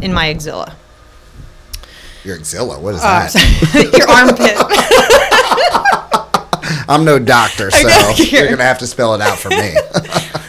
in 0.00 0.14
my 0.14 0.30
axilla. 0.30 0.76
your 2.24 2.36
axilla 2.38 2.80
what 2.80 2.94
is 2.94 3.02
Uh, 3.04 3.28
that 3.34 3.92
your 3.98 4.08
armpit. 4.08 4.56
i'm 6.88 7.04
no 7.04 7.18
doctor 7.18 7.70
so 7.70 8.14
you're 8.24 8.48
gonna 8.48 8.62
have 8.62 8.78
to 8.78 8.86
spell 8.86 9.14
it 9.14 9.20
out 9.20 9.38
for 9.38 9.50
me 9.50 9.74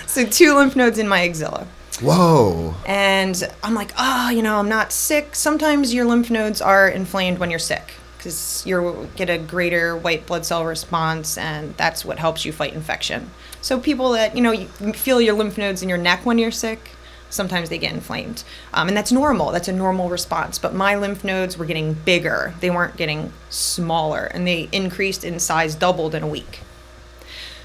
so 0.08 0.26
two 0.26 0.56
lymph 0.56 0.78
nodes 0.78 1.00
in 1.00 1.08
my 1.08 1.28
axilla. 1.28 1.68
Whoa. 2.02 2.76
And 2.86 3.50
I'm 3.64 3.74
like, 3.74 3.92
oh, 3.98 4.30
you 4.30 4.42
know, 4.42 4.58
I'm 4.58 4.70
not 4.70 4.92
sick. 4.92 5.36
Sometimes 5.36 5.94
your 5.94 6.06
lymph 6.06 6.30
nodes 6.30 6.62
are 6.62 6.88
inflamed 6.88 7.40
when 7.40 7.50
you're 7.50 7.60
sick 7.60 7.94
because 8.20 8.66
you 8.66 9.10
get 9.16 9.30
a 9.30 9.38
greater 9.38 9.96
white 9.96 10.26
blood 10.26 10.46
cell 10.46 10.66
response, 10.66 11.38
and 11.38 11.76
that's 11.78 12.04
what 12.04 12.20
helps 12.20 12.46
you 12.46 12.52
fight 12.52 12.74
infection. 12.74 13.32
So 13.62 13.80
people 13.80 14.12
that 14.12 14.36
you 14.36 14.42
know 14.42 14.52
you 14.52 14.68
feel 14.94 15.22
your 15.22 15.34
lymph 15.34 15.58
nodes 15.58 15.82
in 15.82 15.90
your 15.90 15.98
neck 15.98 16.26
when 16.26 16.38
you're 16.38 16.52
sick, 16.52 16.92
sometimes 17.30 17.70
they 17.70 17.78
get 17.78 17.94
inflamed, 17.94 18.44
um, 18.74 18.90
and 18.90 18.98
that's 18.98 19.12
normal. 19.12 19.52
That's 19.52 19.68
a 19.68 19.74
normal 19.74 20.10
response. 20.10 20.60
But 20.60 20.76
my 20.76 20.96
lymph 20.96 21.24
nodes 21.24 21.58
were 21.58 21.66
getting 21.66 21.94
bigger; 21.94 22.54
they 22.60 22.70
weren't 22.70 22.98
getting 22.98 23.32
smaller, 23.50 24.26
and 24.26 24.46
they 24.46 24.68
increased 24.72 25.24
in 25.24 25.40
size, 25.40 25.76
doubled 25.76 26.14
in 26.14 26.24
a 26.24 26.28
week. 26.28 26.60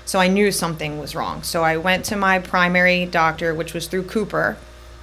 So 0.05 0.19
I 0.19 0.29
knew 0.29 0.53
something 0.53 0.99
was 0.99 1.15
wrong. 1.15 1.43
So 1.43 1.63
I 1.63 1.77
went 1.77 2.05
to 2.07 2.17
my 2.17 2.39
primary 2.39 3.07
doctor, 3.07 3.55
which 3.55 3.73
was 3.73 3.87
through 3.87 4.05
Cooper, 4.05 4.57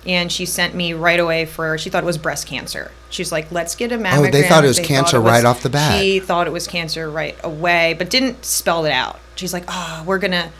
and 0.06 0.32
she 0.32 0.46
sent 0.46 0.76
me 0.76 0.94
right 0.94 1.20
away 1.20 1.46
for. 1.46 1.78
She 1.78 1.90
thought 1.90 2.04
it 2.04 2.08
was 2.08 2.18
breast 2.18 2.48
cancer. 2.48 2.92
She's 3.10 3.32
like, 3.32 3.52
"Let's 3.52 3.76
get 3.76 3.92
a 3.92 3.96
oh, 3.96 4.00
mammogram." 4.00 4.28
Oh, 4.28 4.32
they 4.32 4.48
thought 4.48 4.64
it 4.64 4.68
was 4.68 4.80
cancer 4.80 5.20
right 5.20 5.46
off 5.46 5.64
the 5.64 5.70
bat. 5.70 6.00
She 6.00 6.20
thought 6.20 6.48
it 6.48 6.54
was 6.54 6.68
cancer 6.68 7.10
right 7.10 7.36
away, 7.44 7.96
but 7.98 8.10
didn't 8.10 8.46
spell 8.46 8.86
it 8.86 8.92
out. 8.92 9.20
She's 9.36 9.54
like, 9.54 9.66
"Oh, 9.68 10.04
we're 10.06 10.20
gonna." 10.20 10.52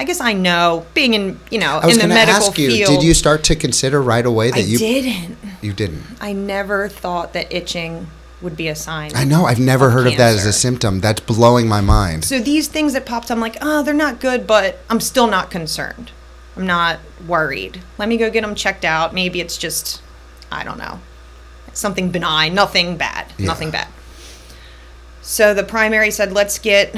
I 0.00 0.04
guess 0.04 0.20
I 0.20 0.32
know, 0.32 0.86
being 0.94 1.14
in 1.14 1.40
you 1.50 1.58
know 1.58 1.80
in 1.80 1.98
the 1.98 2.06
medical 2.06 2.48
ask 2.48 2.58
you, 2.58 2.70
field. 2.70 2.90
did 2.90 3.02
you 3.02 3.14
start 3.14 3.42
to 3.44 3.56
consider 3.56 4.00
right 4.00 4.24
away 4.24 4.50
that 4.50 4.58
I 4.58 4.62
you 4.62 4.78
didn't. 4.78 5.38
you 5.60 5.72
didn't? 5.72 6.04
I 6.20 6.32
never 6.32 6.88
thought 6.88 7.32
that 7.32 7.52
itching 7.52 8.06
would 8.40 8.56
be 8.56 8.68
a 8.68 8.74
sign. 8.74 9.10
I 9.14 9.24
know. 9.24 9.46
I've 9.46 9.58
never 9.58 9.86
Of 9.88 9.92
heard 9.94 10.06
of 10.06 10.16
that 10.16 10.34
as 10.36 10.46
a 10.46 10.52
symptom. 10.52 11.00
That's 11.00 11.20
blowing 11.20 11.66
my 11.68 11.80
mind. 11.80 12.24
So 12.24 12.38
these 12.38 12.68
things 12.68 12.92
that 12.92 13.04
popped, 13.04 13.30
I'm 13.30 13.40
like, 13.40 13.56
oh, 13.60 13.82
they're 13.82 13.94
not 13.94 14.20
good, 14.20 14.46
but 14.46 14.78
I'm 14.88 15.00
still 15.00 15.26
not 15.26 15.50
concerned. 15.50 16.12
I'm 16.56 16.66
not 16.66 17.00
worried. 17.26 17.80
Let 17.98 18.08
me 18.08 18.16
go 18.16 18.30
get 18.30 18.42
them 18.42 18.54
checked 18.54 18.84
out. 18.84 19.12
Maybe 19.14 19.40
it's 19.40 19.56
just, 19.58 20.02
I 20.52 20.62
don't 20.64 20.78
know, 20.78 21.00
something 21.72 22.10
benign, 22.10 22.54
nothing 22.54 22.96
bad, 22.96 23.32
Yeah. 23.38 23.46
nothing 23.46 23.70
bad. 23.70 23.88
So 25.22 25.52
the 25.54 25.62
primary 25.64 26.10
said, 26.10 26.32
let's 26.32 26.58
get, 26.58 26.94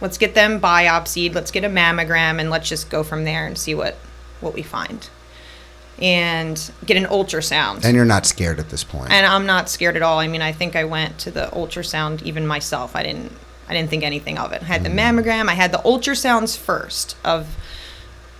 let's 0.00 0.18
get 0.18 0.34
them 0.34 0.60
biopsied, 0.60 1.34
let's 1.34 1.50
get 1.50 1.64
a 1.64 1.68
mammogram, 1.68 2.38
and 2.40 2.50
let's 2.50 2.68
just 2.68 2.90
go 2.90 3.02
from 3.02 3.24
there 3.24 3.46
and 3.46 3.56
see 3.56 3.74
what, 3.74 3.96
what 4.40 4.52
we 4.54 4.62
find, 4.62 5.08
and 6.00 6.70
get 6.84 6.96
an 6.96 7.04
ultrasound. 7.04 7.84
And 7.84 7.96
you're 7.96 8.04
not 8.04 8.26
scared 8.26 8.58
at 8.58 8.70
this 8.70 8.84
point. 8.84 9.10
And 9.10 9.26
I'm 9.26 9.46
not 9.46 9.68
scared 9.68 9.96
at 9.96 10.02
all. 10.02 10.18
I 10.18 10.26
mean, 10.26 10.42
I 10.42 10.52
think 10.52 10.76
I 10.76 10.84
went 10.84 11.18
to 11.20 11.30
the 11.30 11.46
ultrasound 11.52 12.22
even 12.22 12.46
myself. 12.46 12.96
I 12.96 13.02
didn't 13.02 13.32
I 13.68 13.72
didn't 13.72 13.90
think 13.90 14.02
anything 14.02 14.38
of 14.38 14.52
it. 14.52 14.62
I 14.62 14.66
had 14.66 14.84
the 14.84 14.90
mm-hmm. 14.90 15.18
mammogram, 15.18 15.48
I 15.48 15.54
had 15.54 15.72
the 15.72 15.78
ultrasounds 15.78 16.56
first 16.56 17.16
of 17.24 17.56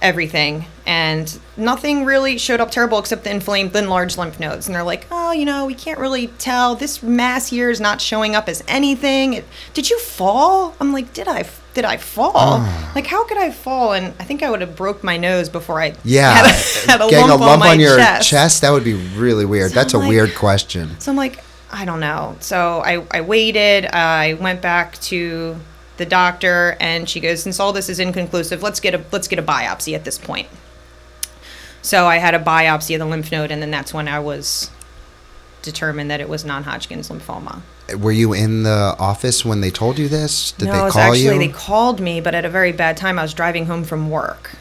everything 0.04 0.66
and 0.84 1.40
nothing 1.56 2.04
really 2.04 2.36
showed 2.36 2.60
up 2.60 2.70
terrible 2.70 2.98
except 2.98 3.24
the 3.24 3.30
inflamed 3.30 3.74
enlarged 3.74 4.18
lymph 4.18 4.38
nodes 4.38 4.66
and 4.66 4.74
they're 4.74 4.82
like 4.82 5.06
oh 5.10 5.32
you 5.32 5.46
know 5.46 5.64
we 5.64 5.74
can't 5.74 5.98
really 5.98 6.26
tell 6.26 6.74
this 6.74 7.02
mass 7.02 7.48
here 7.48 7.70
is 7.70 7.80
not 7.80 8.02
showing 8.02 8.36
up 8.36 8.46
as 8.46 8.62
anything 8.68 9.32
it, 9.32 9.46
did 9.72 9.88
you 9.88 9.98
fall 9.98 10.74
i'm 10.78 10.92
like 10.92 11.10
did 11.14 11.26
i 11.26 11.42
did 11.74 11.84
i 11.84 11.96
fall 11.96 12.32
ah. 12.34 12.92
like 12.94 13.06
how 13.06 13.24
could 13.26 13.38
i 13.38 13.50
fall 13.50 13.92
and 13.92 14.06
i 14.18 14.24
think 14.24 14.42
i 14.42 14.50
would 14.50 14.60
have 14.60 14.76
broke 14.76 15.02
my 15.02 15.16
nose 15.16 15.48
before 15.48 15.80
i 15.82 15.94
yeah, 16.04 16.32
had 16.32 16.44
a, 16.44 16.48
had 16.90 17.00
a 17.00 17.10
getting 17.10 17.28
lump, 17.28 17.40
a 17.40 17.44
lump 17.44 17.52
on, 17.52 17.58
my 17.58 17.70
on 17.70 17.80
your 17.80 17.98
chest. 18.22 18.60
that 18.60 18.70
would 18.70 18.84
be 18.84 18.94
really 18.94 19.44
weird. 19.44 19.70
So 19.70 19.74
That's 19.74 19.94
a 19.94 19.96
I'm 19.96 20.02
like- 20.02 20.08
weird 20.10 20.34
question. 20.34 20.98
So 21.00 21.10
I'm 21.10 21.16
like, 21.16 21.42
I 21.70 21.84
don't 21.84 22.00
know. 22.00 22.36
So 22.40 22.82
I, 22.84 23.04
I 23.10 23.20
waited. 23.20 23.86
I 23.86 24.34
went 24.34 24.62
back 24.62 24.96
to 25.02 25.56
the 25.96 26.06
doctor, 26.06 26.76
and 26.78 27.08
she 27.08 27.20
goes, 27.20 27.42
since 27.42 27.58
all 27.58 27.72
this 27.72 27.88
is 27.88 27.98
inconclusive, 27.98 28.62
let's 28.62 28.80
get 28.80 28.94
a 28.94 29.04
let's 29.10 29.26
get 29.28 29.38
a 29.38 29.42
biopsy 29.42 29.94
at 29.94 30.04
this 30.04 30.18
point. 30.18 30.48
So 31.82 32.06
I 32.06 32.18
had 32.18 32.34
a 32.34 32.38
biopsy 32.38 32.94
of 32.94 33.00
the 33.00 33.06
lymph 33.06 33.32
node, 33.32 33.50
and 33.50 33.60
then 33.60 33.70
that's 33.70 33.92
when 33.92 34.08
I 34.08 34.20
was 34.20 34.70
determined 35.62 36.10
that 36.10 36.20
it 36.20 36.28
was 36.28 36.44
non-Hodgkin's 36.44 37.08
lymphoma. 37.08 37.62
Were 37.98 38.12
you 38.12 38.32
in 38.32 38.62
the 38.62 38.96
office 38.98 39.44
when 39.44 39.60
they 39.60 39.70
told 39.70 39.98
you 39.98 40.08
this? 40.08 40.52
Did 40.52 40.66
no, 40.66 40.72
they 40.72 40.82
was 40.84 40.92
call 40.94 41.02
actually 41.02 41.24
you? 41.24 41.38
they 41.38 41.48
called 41.48 42.00
me, 42.00 42.20
but 42.20 42.34
at 42.34 42.44
a 42.44 42.48
very 42.48 42.72
bad 42.72 42.96
time. 42.96 43.18
I 43.18 43.22
was 43.22 43.34
driving 43.34 43.66
home 43.66 43.84
from 43.84 44.08
work, 44.10 44.52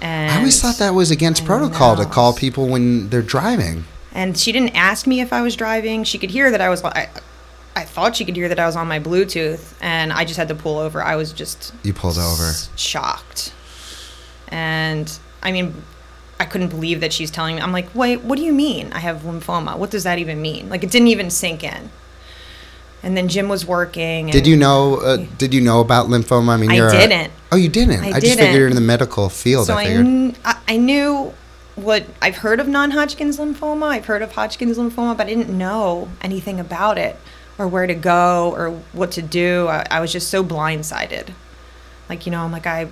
and 0.00 0.30
I 0.32 0.38
always 0.38 0.60
thought 0.60 0.78
that 0.78 0.92
was 0.94 1.10
against 1.12 1.44
I 1.44 1.46
protocol 1.46 1.94
to 1.96 2.04
call 2.04 2.32
people 2.32 2.68
when 2.68 3.08
they're 3.10 3.22
driving. 3.22 3.84
and 4.12 4.36
she 4.36 4.50
didn't 4.50 4.74
ask 4.74 5.06
me 5.06 5.20
if 5.20 5.32
I 5.32 5.42
was 5.42 5.54
driving. 5.54 6.02
She 6.04 6.18
could 6.18 6.30
hear 6.30 6.50
that 6.50 6.60
I 6.60 6.68
was. 6.68 6.82
I, 6.84 7.08
I 7.76 7.84
thought 7.84 8.16
she 8.16 8.24
could 8.24 8.34
hear 8.36 8.48
that 8.48 8.58
I 8.58 8.66
was 8.66 8.74
on 8.76 8.88
my 8.88 8.98
Bluetooth, 8.98 9.74
and 9.80 10.12
I 10.12 10.24
just 10.24 10.36
had 10.36 10.48
to 10.48 10.54
pull 10.56 10.78
over. 10.78 11.02
I 11.02 11.14
was 11.16 11.32
just 11.32 11.72
You 11.84 11.92
pulled 11.94 12.18
over. 12.18 12.52
shocked, 12.76 13.52
and 14.48 15.18
I 15.42 15.52
mean, 15.52 15.82
I 16.40 16.44
couldn't 16.46 16.68
believe 16.68 17.00
that 17.00 17.12
she's 17.12 17.30
telling 17.30 17.56
me. 17.56 17.62
I'm 17.62 17.72
like, 17.72 17.94
wait, 17.94 18.22
what 18.22 18.36
do 18.38 18.42
you 18.44 18.52
mean? 18.52 18.92
I 18.92 18.98
have 18.98 19.18
lymphoma. 19.22 19.78
What 19.78 19.90
does 19.90 20.02
that 20.04 20.18
even 20.18 20.42
mean? 20.42 20.68
Like, 20.68 20.82
it 20.82 20.90
didn't 20.90 21.08
even 21.08 21.30
sink 21.30 21.62
in. 21.64 21.90
And 23.04 23.16
then 23.16 23.28
Jim 23.28 23.48
was 23.48 23.66
working. 23.66 24.28
Did 24.30 24.46
you 24.46 24.56
know? 24.56 24.96
Uh, 24.96 25.26
did 25.38 25.52
you 25.52 25.60
know 25.60 25.80
about 25.80 26.06
lymphoma? 26.06 26.50
I 26.50 26.56
mean, 26.56 26.70
I 26.70 26.76
you're 26.76 26.88
a- 26.88 26.92
didn't. 26.92 27.32
oh, 27.50 27.56
you 27.56 27.68
didn't. 27.68 28.00
I 28.00 28.08
I, 28.08 28.12
just 28.12 28.22
didn't. 28.22 28.38
figured 28.38 28.58
you're 28.58 28.68
in 28.68 28.74
the 28.76 28.80
medical 28.80 29.28
field. 29.28 29.66
So 29.66 29.74
I 29.74 29.82
I, 29.82 29.86
kn- 29.86 30.36
I, 30.44 30.58
I 30.68 30.76
knew 30.76 31.32
what 31.74 32.04
I've 32.20 32.36
heard 32.36 32.60
of 32.60 32.68
non-Hodgkin's 32.68 33.38
lymphoma. 33.38 33.84
I've 33.88 34.04
heard 34.06 34.22
of 34.22 34.32
Hodgkin's 34.32 34.78
lymphoma, 34.78 35.16
but 35.16 35.26
I 35.26 35.30
didn't 35.34 35.56
know 35.56 36.10
anything 36.20 36.60
about 36.60 36.96
it 36.98 37.16
or 37.58 37.66
where 37.66 37.86
to 37.86 37.94
go 37.94 38.52
or 38.54 38.70
what 38.92 39.10
to 39.12 39.22
do. 39.22 39.66
I, 39.68 39.84
I 39.90 40.00
was 40.00 40.12
just 40.12 40.28
so 40.28 40.44
blindsided. 40.44 41.30
Like 42.08 42.24
you 42.26 42.30
know, 42.32 42.42
I'm 42.42 42.52
like 42.52 42.66
I, 42.68 42.88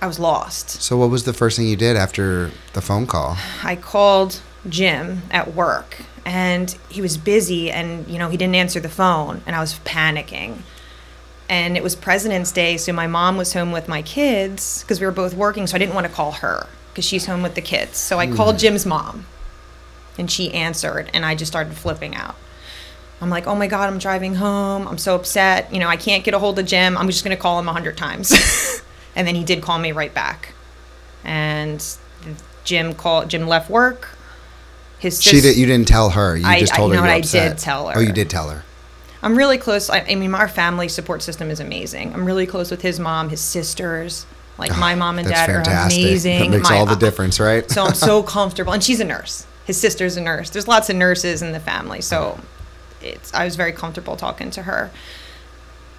I 0.00 0.06
was 0.06 0.18
lost. 0.18 0.80
so, 0.82 0.96
what 0.96 1.10
was 1.10 1.24
the 1.24 1.34
first 1.34 1.58
thing 1.58 1.66
you 1.66 1.76
did 1.76 1.96
after 1.96 2.52
the 2.72 2.80
phone 2.80 3.06
call? 3.06 3.36
I 3.62 3.76
called 3.76 4.40
Jim 4.68 5.22
at 5.30 5.52
work 5.54 5.98
and 6.24 6.70
he 6.88 7.00
was 7.00 7.16
busy 7.16 7.70
and 7.70 8.06
you 8.08 8.18
know 8.18 8.28
he 8.28 8.36
didn't 8.36 8.56
answer 8.56 8.80
the 8.80 8.88
phone 8.88 9.42
and 9.46 9.56
I 9.56 9.60
was 9.60 9.78
panicking. 9.80 10.58
And 11.48 11.76
it 11.76 11.82
was 11.82 11.96
President's 11.96 12.52
Day, 12.52 12.76
so 12.76 12.92
my 12.92 13.08
mom 13.08 13.36
was 13.36 13.52
home 13.54 13.72
with 13.72 13.88
my 13.88 14.02
kids 14.02 14.82
because 14.82 15.00
we 15.00 15.06
were 15.06 15.12
both 15.12 15.34
working, 15.34 15.66
so 15.66 15.74
I 15.74 15.78
didn't 15.78 15.96
want 15.96 16.06
to 16.06 16.12
call 16.12 16.30
her 16.30 16.68
because 16.90 17.04
she's 17.04 17.26
home 17.26 17.42
with 17.42 17.56
the 17.56 17.60
kids. 17.60 17.96
So 17.96 18.20
I 18.20 18.28
called 18.28 18.54
mm. 18.54 18.60
Jim's 18.60 18.86
mom 18.86 19.26
and 20.16 20.30
she 20.30 20.52
answered 20.54 21.10
and 21.12 21.26
I 21.26 21.34
just 21.34 21.50
started 21.50 21.74
flipping 21.74 22.14
out. 22.14 22.36
I'm 23.20 23.30
like, 23.30 23.46
"Oh 23.46 23.54
my 23.54 23.66
god, 23.66 23.88
I'm 23.88 23.98
driving 23.98 24.36
home. 24.36 24.88
I'm 24.88 24.98
so 24.98 25.14
upset. 25.14 25.72
You 25.72 25.80
know, 25.80 25.88
I 25.88 25.96
can't 25.96 26.24
get 26.24 26.34
a 26.34 26.38
hold 26.38 26.58
of 26.58 26.66
Jim. 26.66 26.96
I'm 26.96 27.08
just 27.08 27.24
going 27.24 27.36
to 27.36 27.40
call 27.40 27.58
him 27.58 27.66
a 27.66 27.72
100 27.72 27.96
times." 27.96 28.32
and 29.16 29.26
then 29.26 29.34
he 29.34 29.44
did 29.44 29.62
call 29.62 29.78
me 29.78 29.92
right 29.92 30.14
back. 30.14 30.54
And 31.24 31.84
Jim 32.64 32.94
called 32.94 33.28
Jim 33.28 33.46
left 33.46 33.68
work. 33.68 34.16
His 35.00 35.20
She 35.20 35.40
did. 35.40 35.56
You 35.56 35.66
didn't 35.66 35.88
tell 35.88 36.10
her. 36.10 36.36
You 36.36 36.46
I- 36.46 36.60
just 36.60 36.74
told 36.74 36.92
you 36.92 36.98
her 36.98 37.04
know 37.06 37.08
you 37.08 37.14
were 37.14 37.18
what, 37.20 37.26
I 37.34 37.48
did 37.48 37.58
tell 37.58 37.88
her. 37.88 37.94
Oh, 37.96 38.00
you 38.00 38.12
did 38.12 38.30
tell 38.30 38.50
her. 38.50 38.62
I'm 39.22 39.36
really 39.36 39.58
close. 39.58 39.90
I, 39.90 40.00
I 40.00 40.14
mean, 40.14 40.34
our 40.34 40.48
family 40.48 40.88
support 40.88 41.22
system 41.22 41.50
is 41.50 41.58
amazing. 41.60 42.14
I'm 42.14 42.24
really 42.24 42.46
close 42.46 42.70
with 42.70 42.82
his 42.82 42.98
mom, 43.00 43.28
his 43.30 43.40
sisters. 43.40 44.24
Like 44.58 44.76
my 44.78 44.94
mom 44.94 45.18
and 45.18 45.26
dad 45.26 45.46
fantastic. 45.46 45.98
are 45.98 46.06
amazing. 46.06 46.38
That 46.50 46.56
makes 46.58 46.70
My- 46.70 46.76
all 46.76 46.86
the 46.86 46.94
difference, 46.96 47.40
right? 47.40 47.68
so 47.70 47.84
I'm 47.84 47.94
so 47.94 48.22
comfortable, 48.36 48.72
and 48.72 48.84
she's 48.84 49.00
a 49.00 49.04
nurse. 49.04 49.46
His 49.64 49.80
sister's 49.80 50.16
a 50.16 50.20
nurse. 50.20 50.50
There's 50.50 50.68
lots 50.68 50.90
of 50.90 50.96
nurses 50.96 51.42
in 51.42 51.52
the 51.52 51.60
family, 51.60 52.00
so 52.02 52.38
it's. 53.00 53.32
I 53.32 53.44
was 53.44 53.56
very 53.56 53.72
comfortable 53.72 54.16
talking 54.16 54.50
to 54.52 54.62
her. 54.62 54.90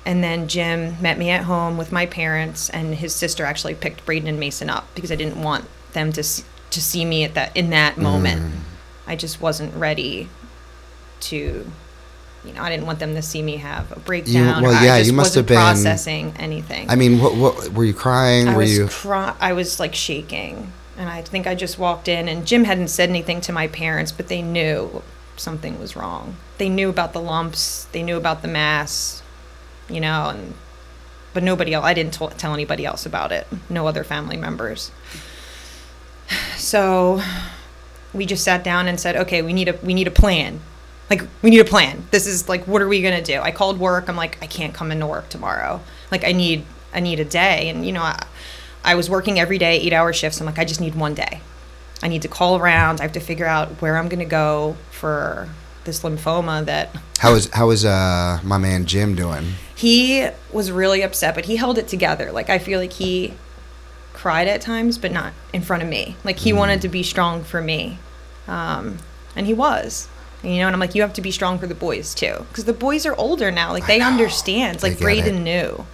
And 0.05 0.23
then 0.23 0.47
Jim 0.47 0.99
met 1.01 1.17
me 1.19 1.29
at 1.29 1.43
home 1.43 1.77
with 1.77 1.91
my 1.91 2.05
parents, 2.07 2.69
and 2.71 2.95
his 2.95 3.13
sister 3.15 3.45
actually 3.45 3.75
picked 3.75 4.03
Braden 4.05 4.27
and 4.27 4.39
Mason 4.39 4.69
up 4.69 4.87
because 4.95 5.11
I 5.11 5.15
didn't 5.15 5.41
want 5.41 5.65
them 5.93 6.11
to 6.13 6.23
see, 6.23 6.43
to 6.71 6.81
see 6.81 7.05
me 7.05 7.23
at 7.23 7.33
that 7.35 7.55
in 7.55 7.69
that 7.71 7.97
moment. 7.97 8.41
Mm. 8.41 8.51
I 9.11 9.17
just 9.17 9.41
wasn't 9.41 9.75
ready 9.75 10.29
to, 11.21 11.35
you 12.45 12.53
know, 12.53 12.61
I 12.61 12.69
didn't 12.69 12.85
want 12.85 12.99
them 12.99 13.13
to 13.15 13.21
see 13.21 13.41
me 13.41 13.57
have 13.57 13.91
a 13.91 13.99
breakdown. 13.99 14.63
well, 14.63 14.71
yeah, 14.81 14.93
I 14.93 14.99
just 14.99 15.11
you 15.11 15.15
must 15.17 15.31
wasn't 15.31 15.35
have 15.35 15.47
been- 15.49 15.57
processing 15.57 16.33
anything. 16.39 16.89
I 16.89 16.95
mean, 16.95 17.19
what, 17.19 17.35
what 17.35 17.73
were 17.73 17.83
you 17.83 17.93
crying? 17.93 18.47
I 18.47 18.53
were 18.53 18.59
was 18.59 18.77
you? 18.77 18.87
cry- 18.87 19.35
I 19.41 19.51
was 19.51 19.81
like 19.81 19.93
shaking, 19.95 20.71
and 20.97 21.09
I 21.09 21.23
think 21.23 21.45
I 21.45 21.55
just 21.55 21.77
walked 21.77 22.07
in, 22.07 22.29
and 22.29 22.47
Jim 22.47 22.63
hadn't 22.63 22.87
said 22.87 23.09
anything 23.09 23.41
to 23.41 23.51
my 23.51 23.67
parents, 23.67 24.13
but 24.13 24.29
they 24.29 24.41
knew 24.41 25.03
something 25.35 25.77
was 25.77 25.97
wrong. 25.97 26.37
They 26.57 26.69
knew 26.69 26.87
about 26.89 27.11
the 27.11 27.19
lumps. 27.21 27.87
They 27.91 28.03
knew 28.03 28.15
about 28.15 28.41
the 28.43 28.47
mass, 28.47 29.21
you 29.89 29.99
know, 29.99 30.29
and 30.29 30.53
but 31.33 31.43
nobody 31.43 31.73
else. 31.73 31.83
I 31.83 31.93
didn't 31.93 32.13
t- 32.13 32.27
tell 32.37 32.53
anybody 32.53 32.85
else 32.85 33.05
about 33.05 33.33
it. 33.33 33.45
No 33.69 33.87
other 33.87 34.05
family 34.05 34.37
members. 34.37 34.89
So 36.55 37.21
we 38.13 38.25
just 38.25 38.43
sat 38.43 38.63
down 38.63 38.87
and 38.87 38.99
said, 38.99 39.15
okay, 39.15 39.41
we 39.41 39.53
need 39.53 39.67
a 39.69 39.73
we 39.83 39.93
need 39.93 40.07
a 40.07 40.11
plan. 40.11 40.59
Like 41.09 41.23
we 41.41 41.49
need 41.49 41.59
a 41.59 41.65
plan. 41.65 42.05
This 42.11 42.25
is 42.27 42.47
like 42.49 42.65
what 42.67 42.81
are 42.81 42.87
we 42.87 43.01
gonna 43.01 43.21
do? 43.21 43.39
I 43.41 43.51
called 43.51 43.79
work. 43.79 44.07
I'm 44.09 44.15
like 44.15 44.37
I 44.41 44.47
can't 44.47 44.73
come 44.73 44.91
into 44.91 45.07
work 45.07 45.29
tomorrow. 45.29 45.81
Like 46.11 46.23
I 46.23 46.31
need 46.31 46.65
I 46.93 46.99
need 46.99 47.19
a 47.19 47.25
day. 47.25 47.69
And 47.69 47.85
you 47.85 47.91
know 47.91 48.01
I, 48.01 48.21
I 48.83 48.95
was 48.95 49.09
working 49.09 49.39
every 49.39 49.57
day, 49.57 49.77
eight 49.79 49.93
hour 49.93 50.13
shifts. 50.13 50.39
I'm 50.39 50.45
like 50.45 50.59
I 50.59 50.65
just 50.65 50.81
need 50.81 50.95
one 50.95 51.13
day. 51.13 51.41
I 52.03 52.07
need 52.07 52.21
to 52.23 52.27
call 52.27 52.57
around. 52.57 52.99
I 52.99 53.03
have 53.03 53.11
to 53.13 53.19
figure 53.19 53.45
out 53.45 53.69
where 53.81 53.97
I'm 53.97 54.07
gonna 54.09 54.25
go 54.25 54.75
for 54.89 55.49
this 55.83 56.01
lymphoma 56.03 56.63
that 56.65 56.95
How 57.19 57.33
is 57.33 57.49
how 57.53 57.69
is 57.71 57.83
uh 57.85 58.39
my 58.43 58.57
man 58.57 58.85
Jim 58.85 59.15
doing? 59.15 59.53
he 59.75 60.27
was 60.53 60.71
really 60.71 61.01
upset, 61.01 61.33
but 61.35 61.45
he 61.45 61.55
held 61.55 61.77
it 61.77 61.87
together. 61.87 62.31
Like 62.31 62.49
I 62.49 62.59
feel 62.59 62.79
like 62.79 62.93
he 62.93 63.33
cried 64.21 64.47
at 64.47 64.61
times, 64.61 64.97
but 64.99 65.11
not 65.11 65.33
in 65.51 65.61
front 65.63 65.81
of 65.81 65.89
me. 65.89 66.15
Like 66.23 66.37
he 66.37 66.53
wanted 66.53 66.81
to 66.83 66.89
be 66.89 67.01
strong 67.03 67.43
for 67.43 67.59
me, 67.61 67.97
um, 68.47 68.99
and 69.35 69.47
he 69.47 69.53
was. 69.53 70.07
You 70.43 70.57
know, 70.59 70.65
and 70.67 70.73
I'm 70.75 70.79
like, 70.79 70.95
you 70.95 71.01
have 71.03 71.13
to 71.13 71.21
be 71.21 71.29
strong 71.31 71.59
for 71.59 71.67
the 71.67 71.75
boys 71.75 72.13
too, 72.15 72.45
because 72.49 72.65
the 72.65 72.73
boys 72.73 73.05
are 73.05 73.15
older 73.15 73.51
now. 73.51 73.71
Like 73.71 73.85
they 73.87 74.01
understand. 74.01 74.79
They 74.79 74.89
Like 74.91 74.99
Braden 74.99 75.35
it. 75.37 75.39
knew. 75.41 75.85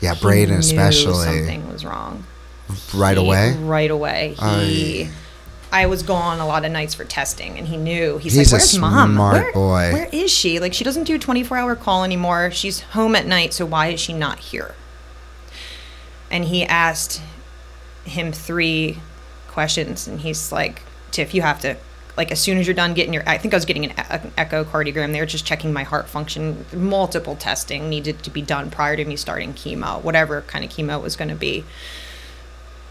Yeah, 0.00 0.14
Braden 0.20 0.56
especially. 0.58 1.24
something 1.24 1.70
was 1.72 1.84
wrong. 1.84 2.24
Right 2.94 3.16
He- 3.16 3.22
away. 3.24 3.54
Right 3.58 3.90
away. 3.90 4.34
He. 4.38 5.04
Aye. 5.04 5.10
I 5.72 5.86
was 5.86 6.02
gone 6.04 6.38
a 6.38 6.46
lot 6.46 6.64
of 6.64 6.70
nights 6.72 6.94
for 6.94 7.04
testing, 7.04 7.58
and 7.58 7.66
he 7.66 7.76
knew. 7.76 8.18
He's, 8.18 8.34
He's 8.34 8.52
like, 8.52 8.60
"Where's 8.60 8.78
mom? 8.78 9.14
smart 9.14 9.42
Where- 9.42 9.52
boy." 9.52 9.92
Where 9.92 10.08
is 10.12 10.30
she? 10.30 10.60
Like, 10.60 10.72
she 10.72 10.84
doesn't 10.84 11.02
do 11.04 11.18
24-hour 11.18 11.74
call 11.76 12.04
anymore. 12.04 12.50
She's 12.52 12.80
home 12.80 13.14
at 13.16 13.26
night, 13.26 13.52
so 13.52 13.66
why 13.66 13.88
is 13.88 13.98
she 14.00 14.12
not 14.12 14.38
here?" 14.38 14.74
And 16.30 16.44
he 16.46 16.64
asked 16.64 17.20
him 18.04 18.32
three 18.32 18.98
questions, 19.48 20.06
and 20.06 20.20
he's 20.20 20.52
like, 20.52 20.82
"Tiff, 21.10 21.34
you 21.34 21.42
have 21.42 21.60
to." 21.60 21.76
Like 22.16 22.30
as 22.30 22.40
soon 22.40 22.58
as 22.58 22.66
you're 22.66 22.74
done 22.74 22.94
getting 22.94 23.12
your, 23.12 23.28
I 23.28 23.38
think 23.38 23.54
I 23.54 23.56
was 23.56 23.64
getting 23.64 23.86
an, 23.86 23.90
an 24.08 24.30
echocardiogram. 24.38 25.12
They 25.12 25.18
were 25.20 25.26
just 25.26 25.44
checking 25.44 25.72
my 25.72 25.82
heart 25.82 26.08
function. 26.08 26.64
Multiple 26.72 27.34
testing 27.34 27.88
needed 27.88 28.22
to 28.22 28.30
be 28.30 28.40
done 28.40 28.70
prior 28.70 28.96
to 28.96 29.04
me 29.04 29.16
starting 29.16 29.52
chemo, 29.52 30.00
whatever 30.00 30.42
kind 30.42 30.64
of 30.64 30.70
chemo 30.70 30.96
it 30.98 31.02
was 31.02 31.16
going 31.16 31.30
to 31.30 31.34
be. 31.34 31.64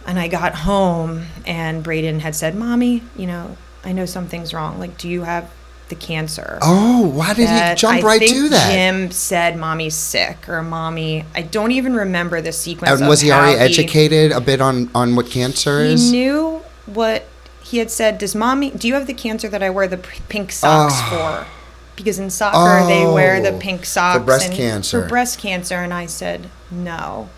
And 0.05 0.19
I 0.19 0.27
got 0.27 0.55
home, 0.55 1.27
and 1.45 1.83
Braden 1.83 2.19
had 2.19 2.35
said, 2.35 2.55
"Mommy, 2.55 3.03
you 3.15 3.27
know, 3.27 3.55
I 3.83 3.93
know 3.93 4.05
something's 4.05 4.53
wrong. 4.53 4.79
Like, 4.79 4.97
do 4.97 5.07
you 5.07 5.23
have 5.23 5.49
the 5.89 5.95
cancer?" 5.95 6.59
Oh, 6.61 7.07
why 7.07 7.33
did 7.33 7.49
he 7.49 7.75
jump 7.75 7.99
I 7.99 8.01
right 8.01 8.19
think 8.19 8.31
to 8.33 8.49
that? 8.49 8.71
Jim 8.71 9.11
said, 9.11 9.57
"Mommy's 9.57 9.95
sick," 9.95 10.47
or 10.49 10.61
"Mommy." 10.61 11.25
I 11.35 11.41
don't 11.41 11.71
even 11.71 11.93
remember 11.95 12.41
the 12.41 12.51
sequence. 12.51 12.99
and 12.99 13.09
was 13.09 13.21
he 13.21 13.31
already 13.31 13.59
educated 13.59 14.31
a 14.31 14.41
bit 14.41 14.61
on 14.61 14.89
on 14.95 15.15
what 15.15 15.29
cancer 15.29 15.79
is? 15.79 16.05
He 16.09 16.11
knew 16.11 16.61
what 16.85 17.25
he 17.63 17.77
had 17.77 17.89
said. 17.91 18.17
Does 18.17 18.35
mommy? 18.35 18.71
Do 18.71 18.87
you 18.87 18.93
have 18.95 19.07
the 19.07 19.13
cancer 19.13 19.47
that 19.49 19.63
I 19.63 19.69
wear 19.69 19.87
the 19.87 19.97
p- 19.97 20.19
pink 20.29 20.51
socks 20.51 20.93
ah. 20.95 21.45
for? 21.45 21.47
Because 21.95 22.17
in 22.17 22.29
soccer 22.31 22.87
they 22.87 23.05
wear 23.05 23.39
the 23.39 23.51
Oh, 23.51 23.59
pink 23.59 23.85
socks 23.85 24.25
breast 24.25 24.47
and- 24.47 24.55
cancer. 24.57 25.03
For 25.03 25.07
breast 25.07 25.39
cancer, 25.39 25.75
and 25.75 25.93
I 25.93 26.07
said 26.07 26.49
no. 26.71 27.29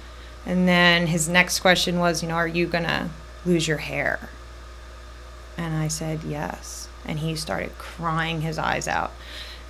And 0.46 0.68
then 0.68 1.08
his 1.08 1.28
next 1.28 1.60
question 1.60 2.00
was, 2.00 2.22
you 2.22 2.30
know, 2.30 2.36
are 2.36 2.48
you 2.48 2.66
gonna 2.68 3.10
lose 3.46 3.68
your 3.68 3.80
hair? 3.80 4.30
And 5.58 5.76
I 5.76 5.88
said 5.88 6.22
yes. 6.28 6.85
And 7.08 7.20
he 7.20 7.36
started 7.36 7.78
crying 7.78 8.42
his 8.42 8.58
eyes 8.58 8.88
out. 8.88 9.12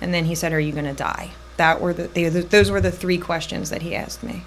And 0.00 0.12
then 0.12 0.26
he 0.26 0.34
said, 0.34 0.52
"Are 0.52 0.60
you 0.60 0.72
gonna 0.72 0.94
die?" 0.94 1.30
That 1.56 1.80
were 1.80 1.92
the 1.92 2.08
they, 2.08 2.28
those 2.28 2.70
were 2.70 2.80
the 2.80 2.90
three 2.90 3.18
questions 3.18 3.70
that 3.70 3.82
he 3.82 3.94
asked 3.94 4.22
me. 4.22 4.44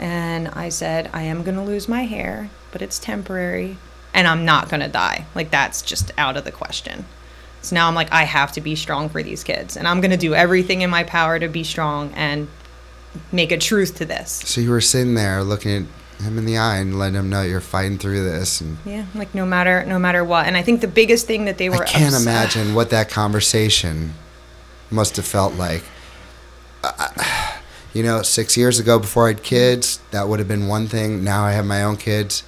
And 0.00 0.48
I 0.48 0.70
said, 0.70 1.10
I 1.12 1.24
am 1.24 1.42
going 1.42 1.56
to 1.56 1.62
lose 1.62 1.86
my 1.86 2.04
hair, 2.04 2.48
but 2.72 2.80
it's 2.80 2.98
temporary. 2.98 3.76
And 4.14 4.26
I'm 4.26 4.46
not 4.46 4.70
going 4.70 4.80
to 4.80 4.88
die. 4.88 5.26
Like, 5.34 5.50
that's 5.50 5.82
just 5.82 6.10
out 6.16 6.38
of 6.38 6.44
the 6.44 6.50
question. 6.50 7.04
So 7.60 7.76
now 7.76 7.86
I'm 7.86 7.94
like, 7.94 8.10
I 8.10 8.22
have 8.22 8.50
to 8.52 8.62
be 8.62 8.74
strong 8.74 9.10
for 9.10 9.22
these 9.22 9.44
kids. 9.44 9.76
And 9.76 9.86
I'm 9.86 10.00
going 10.00 10.10
to 10.10 10.16
do 10.16 10.34
everything 10.34 10.80
in 10.80 10.88
my 10.88 11.04
power 11.04 11.38
to 11.38 11.48
be 11.48 11.64
strong 11.64 12.14
and 12.14 12.48
make 13.30 13.52
a 13.52 13.58
truth 13.58 13.96
to 13.96 14.06
this. 14.06 14.30
So 14.46 14.62
you 14.62 14.70
were 14.70 14.80
sitting 14.80 15.14
there 15.14 15.44
looking 15.44 15.82
at 15.82 15.99
him 16.20 16.38
in 16.38 16.44
the 16.46 16.56
eye 16.58 16.78
and 16.78 16.98
let 16.98 17.12
him 17.12 17.28
know 17.30 17.42
you're 17.42 17.60
fighting 17.60 17.98
through 17.98 18.24
this. 18.24 18.60
And 18.60 18.78
Yeah, 18.84 19.06
like 19.14 19.34
no 19.34 19.44
matter 19.46 19.84
no 19.86 19.98
matter 19.98 20.24
what. 20.24 20.46
And 20.46 20.56
I 20.56 20.62
think 20.62 20.80
the 20.80 20.88
biggest 20.88 21.26
thing 21.26 21.44
that 21.46 21.58
they 21.58 21.68
were 21.68 21.82
I 21.82 21.86
can't 21.86 22.14
imagine 22.14 22.74
what 22.74 22.90
that 22.90 23.08
conversation 23.10 24.14
must 24.90 25.16
have 25.16 25.26
felt 25.26 25.54
like. 25.54 25.82
I- 26.84 27.56
you 27.92 28.04
know, 28.04 28.22
six 28.22 28.56
years 28.56 28.78
ago 28.78 29.00
before 29.00 29.26
I 29.26 29.32
had 29.32 29.42
kids, 29.42 29.98
that 30.12 30.28
would 30.28 30.38
have 30.38 30.46
been 30.46 30.68
one 30.68 30.86
thing. 30.86 31.24
Now 31.24 31.44
I 31.44 31.52
have 31.52 31.66
my 31.66 31.82
own 31.82 31.96
kids. 31.96 32.44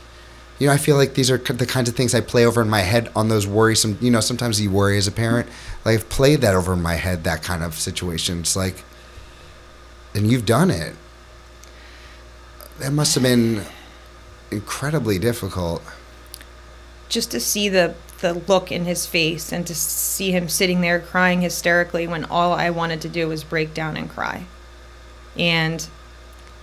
You 0.60 0.68
know, 0.68 0.72
I 0.72 0.76
feel 0.76 0.94
like 0.96 1.14
these 1.14 1.32
are 1.32 1.38
the 1.38 1.66
kinds 1.66 1.88
of 1.88 1.96
things 1.96 2.14
I 2.14 2.20
play 2.20 2.46
over 2.46 2.62
in 2.62 2.70
my 2.70 2.82
head 2.82 3.10
on 3.16 3.28
those 3.28 3.44
worrisome. 3.48 3.98
You 4.00 4.12
know, 4.12 4.20
sometimes 4.20 4.60
you 4.60 4.70
worry 4.70 4.96
as 4.96 5.08
a 5.08 5.12
parent. 5.12 5.48
Like 5.84 5.98
I've 5.98 6.08
played 6.08 6.40
that 6.42 6.54
over 6.54 6.72
in 6.72 6.80
my 6.82 6.94
head. 6.94 7.24
That 7.24 7.42
kind 7.42 7.64
of 7.64 7.74
situation. 7.74 8.38
It's 8.40 8.54
like, 8.54 8.84
and 10.14 10.30
you've 10.30 10.46
done 10.46 10.70
it. 10.70 10.94
That 12.82 12.92
must 12.92 13.14
have 13.14 13.22
been 13.22 13.62
incredibly 14.50 15.18
difficult. 15.18 15.82
just 17.08 17.30
to 17.30 17.38
see 17.40 17.68
the 17.68 17.94
the 18.20 18.34
look 18.34 18.70
in 18.70 18.84
his 18.84 19.04
face 19.06 19.52
and 19.52 19.66
to 19.66 19.74
see 19.74 20.30
him 20.30 20.48
sitting 20.48 20.80
there 20.80 21.00
crying 21.00 21.40
hysterically 21.42 22.06
when 22.06 22.24
all 22.24 22.52
I 22.52 22.70
wanted 22.70 23.00
to 23.02 23.08
do 23.08 23.28
was 23.28 23.42
break 23.44 23.74
down 23.74 23.96
and 23.96 24.08
cry. 24.08 24.44
And 25.36 25.86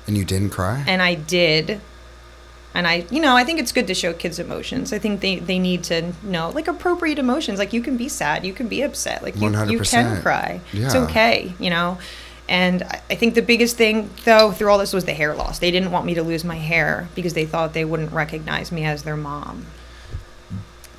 And 0.08 0.18
you 0.18 0.24
didn't 0.26 0.52
cry. 0.52 0.84
and 0.88 1.02
I 1.02 1.16
did. 1.16 1.82
And 2.74 2.88
I, 2.88 3.06
you 3.10 3.20
know, 3.20 3.36
I 3.36 3.44
think 3.44 3.60
it's 3.60 3.72
good 3.72 3.88
to 3.88 3.94
show 3.94 4.14
kids 4.14 4.40
emotions. 4.40 4.94
I 4.94 5.00
think 5.00 5.22
they, 5.22 5.40
they 5.40 5.58
need 5.60 5.84
to 5.86 6.14
know, 6.24 6.50
like, 6.52 6.68
appropriate 6.68 7.18
emotions. 7.18 7.58
Like, 7.60 7.74
you 7.74 7.82
can 7.82 7.98
be 7.98 8.08
sad, 8.08 8.46
you 8.46 8.54
can 8.54 8.68
be 8.68 8.84
upset, 8.84 9.24
like, 9.24 9.36
you, 9.36 9.48
you 9.48 9.80
100%. 9.80 9.90
can 9.90 10.22
cry. 10.22 10.62
It's 10.72 10.94
okay, 10.96 11.54
you 11.60 11.72
know? 11.72 11.98
And 12.50 12.82
I 12.84 13.16
think 13.16 13.36
the 13.36 13.44
biggest 13.44 13.78
thing, 13.78 14.10
though, 14.26 14.52
through 14.52 14.72
all 14.72 14.80
this 14.80 14.92
was 14.92 15.06
the 15.06 15.14
hair 15.14 15.36
loss. 15.36 15.60
They 15.60 15.70
didn't 15.70 15.92
want 15.92 16.08
me 16.08 16.16
to 16.16 16.24
lose 16.24 16.44
my 16.44 16.56
hair 16.58 17.08
because 17.14 17.34
they 17.36 17.46
thought 17.46 17.74
they 17.74 17.86
wouldn't 17.86 18.12
recognize 18.12 18.72
me 18.72 18.84
as 18.86 19.04
their 19.04 19.16
mom. 19.16 19.68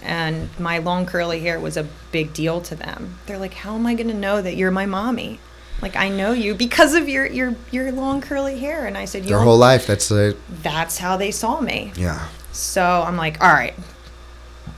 And 0.01 0.49
my 0.61 0.79
long 0.79 1.07
curly 1.07 1.41
hair 1.41 1.59
was 1.61 1.77
a 1.77 1.89
big 2.13 2.33
deal 2.33 2.61
to 2.63 2.75
them. 2.77 3.19
They're 3.27 3.37
like, 3.37 3.53
"How 3.55 3.75
am 3.75 3.85
I 3.85 3.95
going 3.95 4.09
to 4.09 4.15
know 4.15 4.41
that 4.41 4.57
you're 4.57 4.71
my 4.71 4.87
mommy?" 4.87 5.41
Like 5.83 5.97
I 5.97 6.09
know 6.09 6.33
you 6.33 6.55
because 6.55 6.95
of 6.95 7.09
your 7.09 7.27
your 7.27 7.55
your 7.71 7.91
long 7.93 8.21
curly 8.21 8.59
hair. 8.59 8.87
And 8.87 8.97
I 8.97 9.05
said, 9.05 9.27
"Your 9.27 9.41
whole 9.41 9.59
life. 9.59 9.87
That's 9.87 10.11
a 10.11 10.35
that's 10.63 10.99
how 10.99 11.17
they 11.17 11.31
saw 11.33 11.61
me. 11.61 11.93
yeah. 11.97 12.29
So 12.53 12.83
I'm 12.83 13.17
like, 13.17 13.41
all 13.41 13.53
right, 13.53 13.75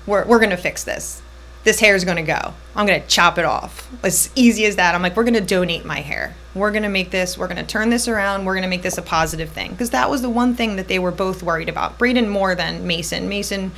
we're, 0.06 0.24
we're 0.26 0.38
going 0.38 0.50
to 0.50 0.56
fix 0.56 0.84
this. 0.84 1.21
This 1.64 1.78
hair 1.80 1.94
is 1.94 2.04
going 2.04 2.16
to 2.16 2.22
go. 2.22 2.54
I'm 2.74 2.86
going 2.86 3.00
to 3.00 3.06
chop 3.06 3.38
it 3.38 3.44
off. 3.44 3.88
As 4.02 4.30
easy 4.34 4.64
as 4.66 4.76
that. 4.76 4.94
I'm 4.94 5.02
like, 5.02 5.16
we're 5.16 5.24
going 5.24 5.34
to 5.34 5.40
donate 5.40 5.84
my 5.84 6.00
hair. 6.00 6.34
We're 6.54 6.70
going 6.70 6.82
to 6.82 6.88
make 6.88 7.10
this, 7.10 7.38
we're 7.38 7.46
going 7.46 7.58
to 7.58 7.66
turn 7.66 7.90
this 7.90 8.08
around. 8.08 8.44
We're 8.44 8.54
going 8.54 8.64
to 8.64 8.68
make 8.68 8.82
this 8.82 8.98
a 8.98 9.02
positive 9.02 9.50
thing. 9.50 9.70
Because 9.70 9.90
that 9.90 10.10
was 10.10 10.22
the 10.22 10.30
one 10.30 10.54
thing 10.54 10.76
that 10.76 10.88
they 10.88 10.98
were 10.98 11.12
both 11.12 11.42
worried 11.42 11.68
about. 11.68 11.98
Braden 11.98 12.28
more 12.28 12.54
than 12.54 12.86
Mason. 12.86 13.28
Mason, 13.28 13.72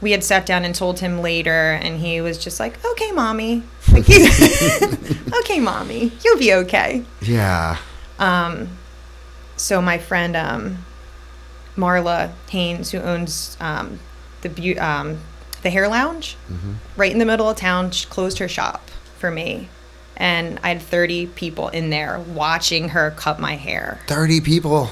we 0.00 0.12
had 0.12 0.24
sat 0.24 0.46
down 0.46 0.64
and 0.64 0.74
told 0.74 1.00
him 1.00 1.20
later, 1.20 1.72
and 1.72 2.00
he 2.00 2.20
was 2.20 2.38
just 2.38 2.60
like, 2.60 2.82
okay, 2.84 3.12
mommy. 3.12 3.62
Like, 3.92 4.08
okay, 5.40 5.60
mommy. 5.60 6.12
You'll 6.24 6.38
be 6.38 6.52
okay 6.54 7.04
Yeah. 7.20 7.78
Um, 8.18 8.68
so 9.56 9.80
my 9.80 9.98
friend 9.98 10.36
um, 10.36 10.84
Marla 11.76 12.32
Haynes, 12.50 12.90
who 12.90 12.98
owns 12.98 13.56
um, 13.60 14.00
the 14.42 14.48
beau- 14.48 14.82
um, 14.82 15.18
the 15.62 15.70
hair 15.70 15.88
lounge, 15.88 16.36
mm-hmm. 16.50 16.74
right 16.96 17.12
in 17.12 17.18
the 17.18 17.24
middle 17.24 17.48
of 17.48 17.56
town, 17.56 17.90
she 17.90 18.06
closed 18.06 18.38
her 18.38 18.48
shop 18.48 18.88
for 19.18 19.30
me, 19.30 19.68
and 20.16 20.58
I 20.62 20.68
had 20.68 20.82
thirty 20.82 21.26
people 21.26 21.68
in 21.68 21.90
there 21.90 22.18
watching 22.20 22.90
her 22.90 23.10
cut 23.12 23.38
my 23.40 23.56
hair, 23.56 24.00
Thirty 24.06 24.40
people. 24.40 24.90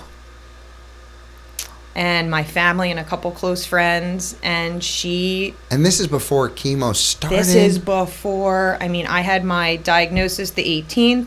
and 1.94 2.28
my 2.30 2.42
family 2.42 2.90
and 2.90 2.98
a 2.98 3.04
couple 3.04 3.30
close 3.30 3.64
friends, 3.64 4.36
and 4.42 4.82
she 4.82 5.54
And 5.70 5.84
this 5.86 6.00
is 6.00 6.08
before 6.08 6.50
chemo 6.50 6.94
started. 6.94 7.38
This 7.38 7.54
is 7.54 7.78
before, 7.78 8.76
I 8.80 8.88
mean, 8.88 9.06
I 9.06 9.20
had 9.20 9.44
my 9.44 9.76
diagnosis 9.76 10.50
the 10.50 10.64
18th. 10.82 11.26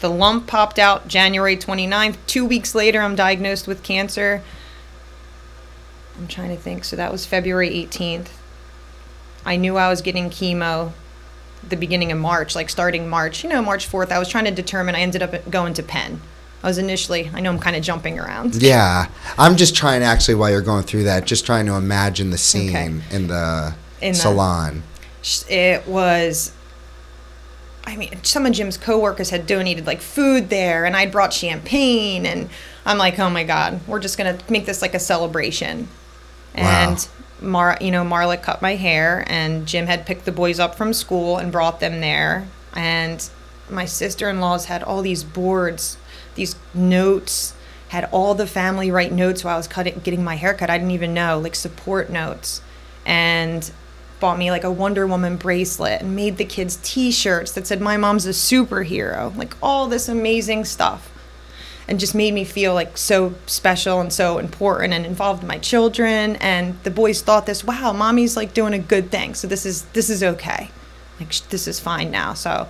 The 0.00 0.08
lump 0.10 0.46
popped 0.46 0.78
out 0.78 1.08
January 1.08 1.56
29th. 1.56 2.16
Two 2.28 2.44
weeks 2.44 2.72
later, 2.72 3.00
I'm 3.00 3.16
diagnosed 3.16 3.66
with 3.66 3.82
cancer. 3.82 4.42
I'm 6.18 6.26
trying 6.28 6.50
to 6.50 6.56
think. 6.56 6.84
So 6.84 6.96
that 6.96 7.12
was 7.12 7.24
February 7.24 7.70
18th. 7.70 8.28
I 9.46 9.56
knew 9.56 9.76
I 9.76 9.88
was 9.88 10.02
getting 10.02 10.30
chemo 10.30 10.92
the 11.66 11.76
beginning 11.76 12.12
of 12.12 12.18
March, 12.18 12.54
like 12.54 12.70
starting 12.70 13.08
March, 13.08 13.42
you 13.44 13.50
know, 13.50 13.62
March 13.62 13.88
4th. 13.90 14.10
I 14.12 14.18
was 14.18 14.28
trying 14.28 14.44
to 14.44 14.50
determine, 14.50 14.94
I 14.94 15.00
ended 15.00 15.22
up 15.22 15.48
going 15.50 15.74
to 15.74 15.82
Penn. 15.82 16.20
I 16.62 16.66
was 16.66 16.78
initially, 16.78 17.30
I 17.32 17.40
know 17.40 17.50
I'm 17.50 17.58
kind 17.58 17.76
of 17.76 17.82
jumping 17.82 18.18
around. 18.18 18.56
Yeah. 18.56 19.06
I'm 19.38 19.56
just 19.56 19.76
trying 19.76 20.02
actually 20.02 20.34
while 20.34 20.50
you're 20.50 20.60
going 20.60 20.82
through 20.82 21.04
that, 21.04 21.24
just 21.24 21.46
trying 21.46 21.66
to 21.66 21.74
imagine 21.74 22.30
the 22.30 22.38
scene 22.38 22.70
Okay. 22.70 22.84
in 23.16 23.26
the 23.28 23.74
In 24.00 24.12
the- 24.12 24.18
salon. 24.18 24.82
it 25.48 25.86
was 25.86 26.52
I 27.86 27.96
mean, 27.96 28.22
some 28.22 28.44
of 28.44 28.52
Jim's 28.52 28.76
coworkers 28.76 29.30
had 29.30 29.46
donated 29.46 29.86
like 29.86 30.02
food 30.02 30.50
there, 30.50 30.84
and 30.84 30.94
I'd 30.94 31.10
brought 31.10 31.32
champagne, 31.32 32.26
and 32.26 32.50
I'm 32.84 32.98
like, 32.98 33.18
oh 33.18 33.30
my 33.30 33.44
god, 33.44 33.80
we're 33.86 33.98
just 34.00 34.18
gonna 34.18 34.36
make 34.50 34.66
this 34.66 34.82
like 34.82 34.94
a 34.94 34.98
celebration. 35.00 35.88
And 36.64 37.08
Mar, 37.40 37.78
you 37.80 37.90
know, 37.90 38.04
Marla 38.04 38.42
cut 38.42 38.60
my 38.60 38.74
hair, 38.74 39.24
and 39.28 39.66
Jim 39.66 39.86
had 39.86 40.06
picked 40.06 40.24
the 40.24 40.32
boys 40.32 40.58
up 40.58 40.74
from 40.74 40.92
school 40.92 41.38
and 41.38 41.52
brought 41.52 41.80
them 41.80 42.00
there, 42.00 42.48
and 42.74 43.28
my 43.70 43.84
sister-in-laws 43.84 44.64
had 44.64 44.82
all 44.82 45.02
these 45.02 45.22
boards, 45.22 45.98
these 46.34 46.56
notes, 46.74 47.54
had 47.88 48.08
all 48.10 48.34
the 48.34 48.46
family 48.46 48.90
write 48.90 49.12
notes 49.12 49.44
while 49.44 49.54
I 49.54 49.56
was 49.56 49.68
cutting, 49.68 50.00
getting 50.02 50.24
my 50.24 50.34
hair 50.36 50.52
cut. 50.52 50.68
I 50.68 50.78
didn't 50.78 50.90
even 50.90 51.14
know, 51.14 51.38
like 51.38 51.54
support 51.54 52.10
notes, 52.10 52.60
and 53.06 53.70
bought 54.20 54.36
me 54.36 54.50
like 54.50 54.64
a 54.64 54.70
Wonder 54.70 55.06
Woman 55.06 55.36
bracelet 55.36 56.02
and 56.02 56.16
made 56.16 56.38
the 56.38 56.44
kids 56.44 56.78
T-shirts 56.82 57.52
that 57.52 57.66
said 57.66 57.80
"My 57.80 57.96
mom's 57.96 58.26
a 58.26 58.30
superhero," 58.30 59.34
like 59.36 59.54
all 59.62 59.86
this 59.86 60.08
amazing 60.08 60.64
stuff. 60.64 61.08
And 61.88 61.98
just 61.98 62.14
made 62.14 62.34
me 62.34 62.44
feel 62.44 62.74
like 62.74 62.96
so 62.98 63.34
special 63.46 64.00
and 64.00 64.12
so 64.12 64.38
important 64.38 64.92
and 64.92 65.06
involved 65.06 65.42
in 65.42 65.48
my 65.48 65.58
children 65.58 66.36
and 66.36 66.80
the 66.84 66.90
boys 66.90 67.22
thought 67.22 67.46
this 67.46 67.64
wow 67.64 67.92
mommy's 67.92 68.36
like 68.36 68.52
doing 68.54 68.74
a 68.74 68.78
good 68.78 69.10
thing 69.10 69.34
so 69.34 69.48
this 69.48 69.64
is 69.64 69.84
this 69.94 70.10
is 70.10 70.22
okay 70.22 70.70
like 71.18 71.32
sh- 71.32 71.40
this 71.40 71.66
is 71.66 71.80
fine 71.80 72.10
now 72.10 72.34
so 72.34 72.68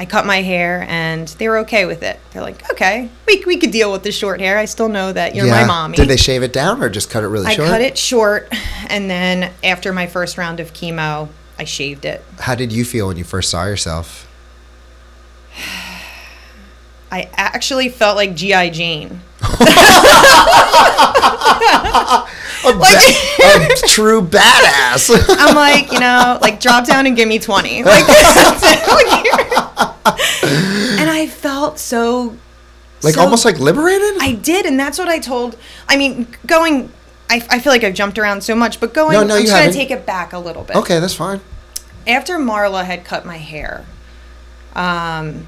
I 0.00 0.06
cut 0.06 0.24
my 0.26 0.42
hair 0.42 0.86
and 0.88 1.26
they 1.26 1.48
were 1.48 1.58
okay 1.58 1.84
with 1.84 2.04
it. 2.04 2.20
They're 2.30 2.42
like, 2.42 2.70
okay, 2.70 3.10
we, 3.26 3.42
we 3.44 3.56
could 3.56 3.72
deal 3.72 3.90
with 3.90 4.04
the 4.04 4.12
short 4.12 4.40
hair. 4.40 4.56
I 4.56 4.66
still 4.66 4.88
know 4.88 5.12
that 5.12 5.34
you're 5.34 5.48
my 5.48 5.66
mommy. 5.66 5.96
Did 5.96 6.06
they 6.06 6.16
shave 6.16 6.44
it 6.44 6.52
down 6.52 6.80
or 6.80 6.88
just 6.88 7.10
cut 7.10 7.24
it 7.24 7.26
really 7.26 7.46
I 7.46 7.54
short? 7.54 7.66
I 7.66 7.70
cut 7.72 7.80
it 7.80 7.98
short, 7.98 8.48
and 8.88 9.10
then 9.10 9.52
after 9.64 9.92
my 9.92 10.06
first 10.06 10.38
round 10.38 10.60
of 10.60 10.72
chemo, 10.72 11.28
I 11.58 11.64
shaved 11.64 12.04
it. 12.04 12.24
How 12.38 12.54
did 12.54 12.70
you 12.70 12.84
feel 12.84 13.08
when 13.08 13.16
you 13.16 13.24
first 13.24 13.50
saw 13.50 13.64
yourself? 13.64 14.28
I 17.10 17.28
actually 17.34 17.88
felt 17.88 18.16
like 18.16 18.34
GI 18.34 18.70
Jane. 18.70 19.20
A, 22.64 22.72
ba- 22.72 22.84
a 22.84 23.76
true 23.88 24.20
badass. 24.20 25.10
I'm 25.38 25.54
like, 25.54 25.92
you 25.92 26.00
know, 26.00 26.38
like 26.42 26.60
drop 26.60 26.86
down 26.86 27.06
and 27.06 27.16
give 27.16 27.28
me 27.28 27.38
twenty. 27.38 27.82
Like, 27.88 28.04
and 30.42 31.10
I 31.10 31.26
felt 31.30 31.78
so 31.78 32.36
like 33.02 33.14
so- 33.14 33.22
almost 33.22 33.44
like 33.44 33.58
liberated? 33.58 34.16
I 34.20 34.32
did, 34.32 34.66
and 34.66 34.78
that's 34.78 34.98
what 34.98 35.08
I 35.08 35.18
told. 35.18 35.56
I 35.88 35.96
mean, 35.96 36.26
going. 36.46 36.92
I, 37.30 37.46
I 37.50 37.58
feel 37.58 37.72
like 37.72 37.84
I've 37.84 37.94
jumped 37.94 38.18
around 38.18 38.42
so 38.42 38.54
much, 38.54 38.80
but 38.80 38.94
going. 38.94 39.12
No, 39.12 39.22
no, 39.22 39.34
I'm 39.36 39.40
you 39.42 39.46
just 39.46 39.58
gonna 39.58 39.72
take 39.72 39.90
it 39.90 40.06
back 40.06 40.32
a 40.32 40.38
little 40.38 40.64
bit. 40.64 40.76
okay, 40.76 40.98
that's 40.98 41.14
fine. 41.14 41.40
after 42.06 42.38
Marla 42.38 42.84
had 42.84 43.04
cut 43.04 43.26
my 43.26 43.36
hair, 43.36 43.84
um, 44.74 45.46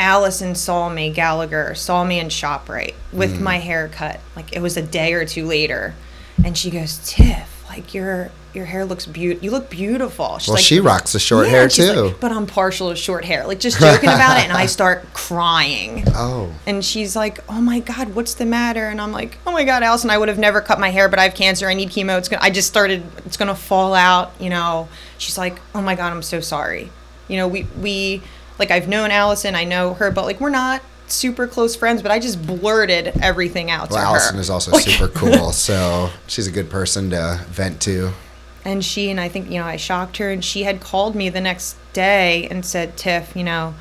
Allison 0.00 0.54
saw 0.54 0.88
me, 0.88 1.10
Gallagher 1.10 1.74
saw 1.74 2.02
me 2.04 2.18
in 2.18 2.28
ShopRite 2.28 2.94
with 3.12 3.36
Mm. 3.36 3.40
my 3.40 3.58
haircut. 3.58 4.18
Like 4.34 4.52
it 4.52 4.60
was 4.62 4.76
a 4.76 4.82
day 4.82 5.12
or 5.12 5.24
two 5.26 5.46
later, 5.46 5.94
and 6.42 6.56
she 6.56 6.70
goes, 6.70 6.98
"Tiff, 7.04 7.64
like 7.68 7.92
your 7.94 8.30
your 8.52 8.64
hair 8.64 8.84
looks 8.84 9.04
beautiful. 9.06 9.44
You 9.44 9.50
look 9.52 9.68
beautiful." 9.70 10.38
She's 10.38 10.48
Well, 10.48 10.54
like, 10.56 10.64
she 10.64 10.80
rocks 10.80 11.12
the 11.12 11.18
short 11.20 11.46
"Yeah," 11.46 11.52
hair 11.52 11.70
she's 11.70 11.86
like, 11.88 11.94
too. 11.96 12.14
but 12.18 12.32
I'm 12.32 12.46
partial 12.46 12.88
to 12.88 12.96
short 12.96 13.24
hair. 13.26 13.46
Like 13.46 13.60
just 13.60 13.78
joking 13.78 14.08
about 14.08 14.38
it, 14.38 14.44
and 14.44 14.52
I 14.54 14.64
start 14.78 15.12
crying. 15.12 16.04
oh. 16.16 16.48
And 16.66 16.82
she's 16.84 17.14
like, 17.14 17.38
"Oh 17.48 17.60
my 17.60 17.80
God, 17.80 18.14
what's 18.14 18.34
the 18.34 18.46
matter?" 18.46 18.86
And 18.88 19.00
I'm 19.02 19.12
like, 19.12 19.36
"Oh 19.46 19.52
my 19.52 19.64
God, 19.64 19.82
Allison, 19.82 20.08
I 20.08 20.16
would 20.16 20.28
have 20.28 20.38
never 20.38 20.62
cut 20.62 20.80
my 20.80 20.88
hair, 20.90 21.08
but 21.10 21.18
I 21.18 21.24
have 21.24 21.34
cancer. 21.34 21.68
I 21.68 21.74
need 21.74 21.90
chemo. 21.90 22.16
It's 22.16 22.28
gonna. 22.30 22.42
I 22.42 22.48
just 22.50 22.68
started. 22.68 23.02
It's 23.26 23.36
gonna 23.36 23.54
fall 23.54 23.92
out. 23.94 24.32
You 24.40 24.48
know." 24.50 24.88
She's 25.18 25.36
like, 25.36 25.60
"Oh 25.74 25.82
my 25.82 25.94
God, 25.94 26.10
I'm 26.12 26.22
so 26.22 26.40
sorry. 26.40 26.90
You 27.28 27.36
know, 27.36 27.46
we 27.46 27.66
we 27.80 28.22
like 28.60 28.70
I've 28.70 28.86
known 28.86 29.10
Allison. 29.10 29.56
I 29.56 29.64
know 29.64 29.94
her, 29.94 30.12
but 30.12 30.24
like 30.24 30.40
we're 30.40 30.50
not 30.50 30.82
super 31.08 31.48
close 31.48 31.74
friends. 31.74 32.00
But 32.02 32.12
I 32.12 32.20
just 32.20 32.46
blurted 32.46 33.08
everything 33.20 33.68
out 33.72 33.90
Well, 33.90 33.98
to 33.98 34.04
Allison 34.06 34.36
her. 34.36 34.40
is 34.40 34.48
also 34.50 34.70
Like- 34.70 34.84
super 34.86 35.08
cool, 35.14 35.50
so 35.50 36.10
she's 36.28 36.46
a 36.46 36.52
good 36.52 36.70
person 36.70 37.10
to 37.10 37.40
vent 37.48 37.80
to. 37.82 38.12
and 38.64 38.84
she 38.84 39.10
and 39.10 39.18
I 39.18 39.28
think 39.28 39.50
you 39.50 39.58
know 39.58 39.64
I 39.66 39.76
shocked 39.76 40.18
her, 40.18 40.30
and 40.30 40.44
she 40.44 40.62
had 40.62 40.80
called 40.80 41.16
me 41.16 41.28
the 41.30 41.40
next 41.40 41.74
day 41.92 42.46
and 42.50 42.64
said, 42.64 42.96
"Tiff, 42.96 43.34
you 43.34 43.42
know." 43.42 43.74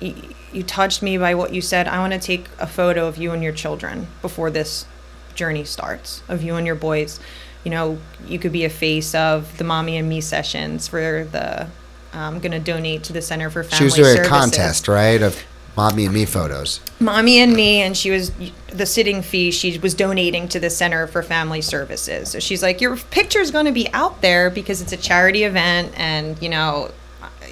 You, 0.00 0.14
you 0.52 0.62
touched 0.62 1.02
me 1.02 1.16
by 1.18 1.34
what 1.34 1.52
you 1.54 1.60
said. 1.60 1.88
I 1.88 1.98
want 1.98 2.12
to 2.12 2.18
take 2.18 2.46
a 2.58 2.66
photo 2.66 3.06
of 3.06 3.16
you 3.16 3.32
and 3.32 3.42
your 3.42 3.52
children 3.52 4.06
before 4.22 4.50
this 4.50 4.86
journey 5.34 5.64
starts, 5.64 6.22
of 6.28 6.42
you 6.42 6.56
and 6.56 6.66
your 6.66 6.74
boys. 6.76 7.18
You 7.64 7.70
know, 7.70 7.98
you 8.26 8.38
could 8.38 8.52
be 8.52 8.64
a 8.64 8.70
face 8.70 9.14
of 9.14 9.56
the 9.56 9.64
mommy 9.64 9.96
and 9.96 10.08
me 10.08 10.20
sessions 10.20 10.88
for 10.88 11.24
the. 11.30 11.68
I'm 12.14 12.38
going 12.40 12.52
to 12.52 12.60
donate 12.60 13.02
to 13.04 13.12
the 13.12 13.22
Center 13.22 13.50
for 13.50 13.64
Family 13.64 13.78
She 13.78 13.84
was 13.84 13.94
doing 13.94 14.16
Services. 14.16 14.26
a 14.26 14.30
contest, 14.30 14.88
right, 14.88 15.20
of 15.20 15.42
mommy 15.76 16.04
and 16.04 16.14
me 16.14 16.24
photos. 16.24 16.80
Mommy 17.00 17.38
and 17.40 17.52
me, 17.52 17.82
and 17.82 17.96
she 17.96 18.10
was 18.10 18.30
the 18.68 18.86
sitting 18.86 19.22
fee. 19.22 19.50
She 19.50 19.78
was 19.78 19.94
donating 19.94 20.48
to 20.48 20.60
the 20.60 20.70
Center 20.70 21.06
for 21.06 21.22
Family 21.22 21.60
Services. 21.60 22.30
So 22.30 22.38
she's 22.38 22.62
like, 22.62 22.80
"Your 22.80 22.96
picture's 22.96 23.50
going 23.50 23.66
to 23.66 23.72
be 23.72 23.92
out 23.92 24.20
there 24.20 24.50
because 24.50 24.80
it's 24.80 24.92
a 24.92 24.96
charity 24.96 25.44
event, 25.44 25.92
and 25.96 26.40
you 26.40 26.48
know, 26.48 26.90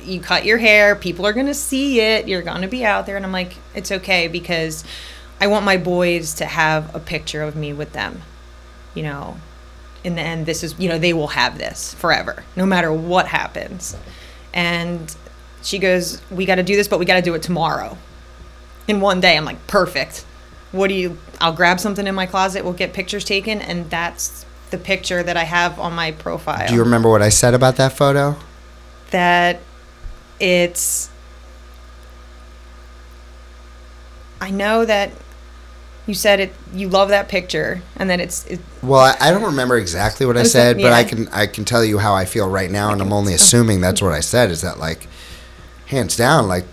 you 0.05 0.21
cut 0.21 0.45
your 0.45 0.59
hair. 0.59 0.95
People 0.95 1.27
are 1.27 1.33
going 1.33 1.47
to 1.47 1.55
see 1.55 2.01
it. 2.01 2.29
You're 2.29 2.43
going 2.43 2.63
to 2.63 2.69
be 2.69 2.85
out 2.85 3.07
there." 3.07 3.17
And 3.17 3.27
I'm 3.27 3.33
like, 3.33 3.57
"It's 3.75 3.91
okay 3.91 4.29
because 4.29 4.85
I 5.41 5.49
want 5.49 5.65
my 5.65 5.77
boys 5.77 6.35
to 6.35 6.47
have 6.47 6.95
a 6.95 7.01
picture 7.01 7.43
of 7.43 7.57
me 7.57 7.73
with 7.73 7.93
them. 7.93 8.23
You 8.95 9.03
know, 9.05 9.37
in 10.05 10.15
the 10.15 10.23
end, 10.23 10.47
this 10.47 10.63
is 10.63 10.79
you 10.79 10.89
know 10.89 10.99
they 10.99 11.13
will 11.13 11.29
have 11.29 11.59
this 11.59 11.95
forever, 11.95 12.45
no 12.55 12.67
matter 12.67 12.93
what 12.93 13.27
happens." 13.27 13.97
And 14.55 15.15
she 15.63 15.79
goes, 15.79 16.21
"We 16.31 16.47
got 16.47 16.57
to 16.57 16.63
do 16.63 16.77
this, 16.77 16.89
but 16.89 16.99
we 16.99 17.05
got 17.05 17.17
to 17.17 17.23
do 17.23 17.35
it 17.35 17.43
tomorrow." 17.43 17.97
in 18.89 19.01
one 19.01 19.21
day. 19.21 19.37
I'm 19.37 19.45
like, 19.45 19.67
perfect. 19.67 20.25
What 20.73 20.89
do 20.89 20.95
you? 20.95 21.19
I'll 21.41 21.53
grab 21.53 21.81
something 21.81 22.07
in 22.07 22.15
my 22.15 22.27
closet. 22.27 22.65
We'll 22.65 22.73
get 22.73 22.93
pictures 22.93 23.25
taken, 23.25 23.61
and 23.61 23.91
that's 23.91 24.47
the 24.71 24.79
picture 24.79 25.23
that 25.23 25.37
I 25.37 25.45
have 25.45 25.79
on 25.79 25.93
my 25.93 26.13
profile. 26.13 26.69
Do 26.69 26.75
you 26.75 26.83
remember 26.83 27.11
what 27.11 27.21
I 27.21 27.29
said 27.29 27.55
about 27.55 27.77
that 27.77 27.93
photo? 27.93 28.37
that 29.11 29.61
it's. 30.41 31.11
I 34.41 34.51
know 34.51 34.85
that 34.85 35.13
you 36.07 36.15
said 36.15 36.41
it. 36.41 36.53
You 36.75 36.89
love 36.89 37.09
that 37.11 37.29
picture, 37.29 37.81
and 37.97 38.11
that 38.11 38.21
it's. 38.21 38.45
It, 38.47 38.61
Well, 38.83 39.01
I, 39.01 39.17
I 39.21 39.31
don't 39.31 39.43
remember 39.45 39.77
exactly 39.77 40.27
what 40.27 40.37
I 40.37 40.43
said, 40.43 40.77
that- 40.79 40.83
but 40.83 40.93
I 40.93 41.05
can 41.05 41.29
I 41.29 41.47
can 41.47 41.65
tell 41.65 41.85
you 41.85 41.99
how 41.99 42.15
I 42.15 42.25
feel 42.25 42.49
right 42.49 42.71
now, 42.71 42.91
and 42.93 43.01
I'm 43.01 43.13
only 43.13 43.35
assuming 43.35 43.81
that's 43.81 44.03
what 44.03 44.13
I 44.13 44.21
said. 44.21 44.51
Is 44.51 44.63
that 44.63 44.79
like, 44.79 45.07
hands 45.87 46.17
down, 46.17 46.49
like, 46.49 46.65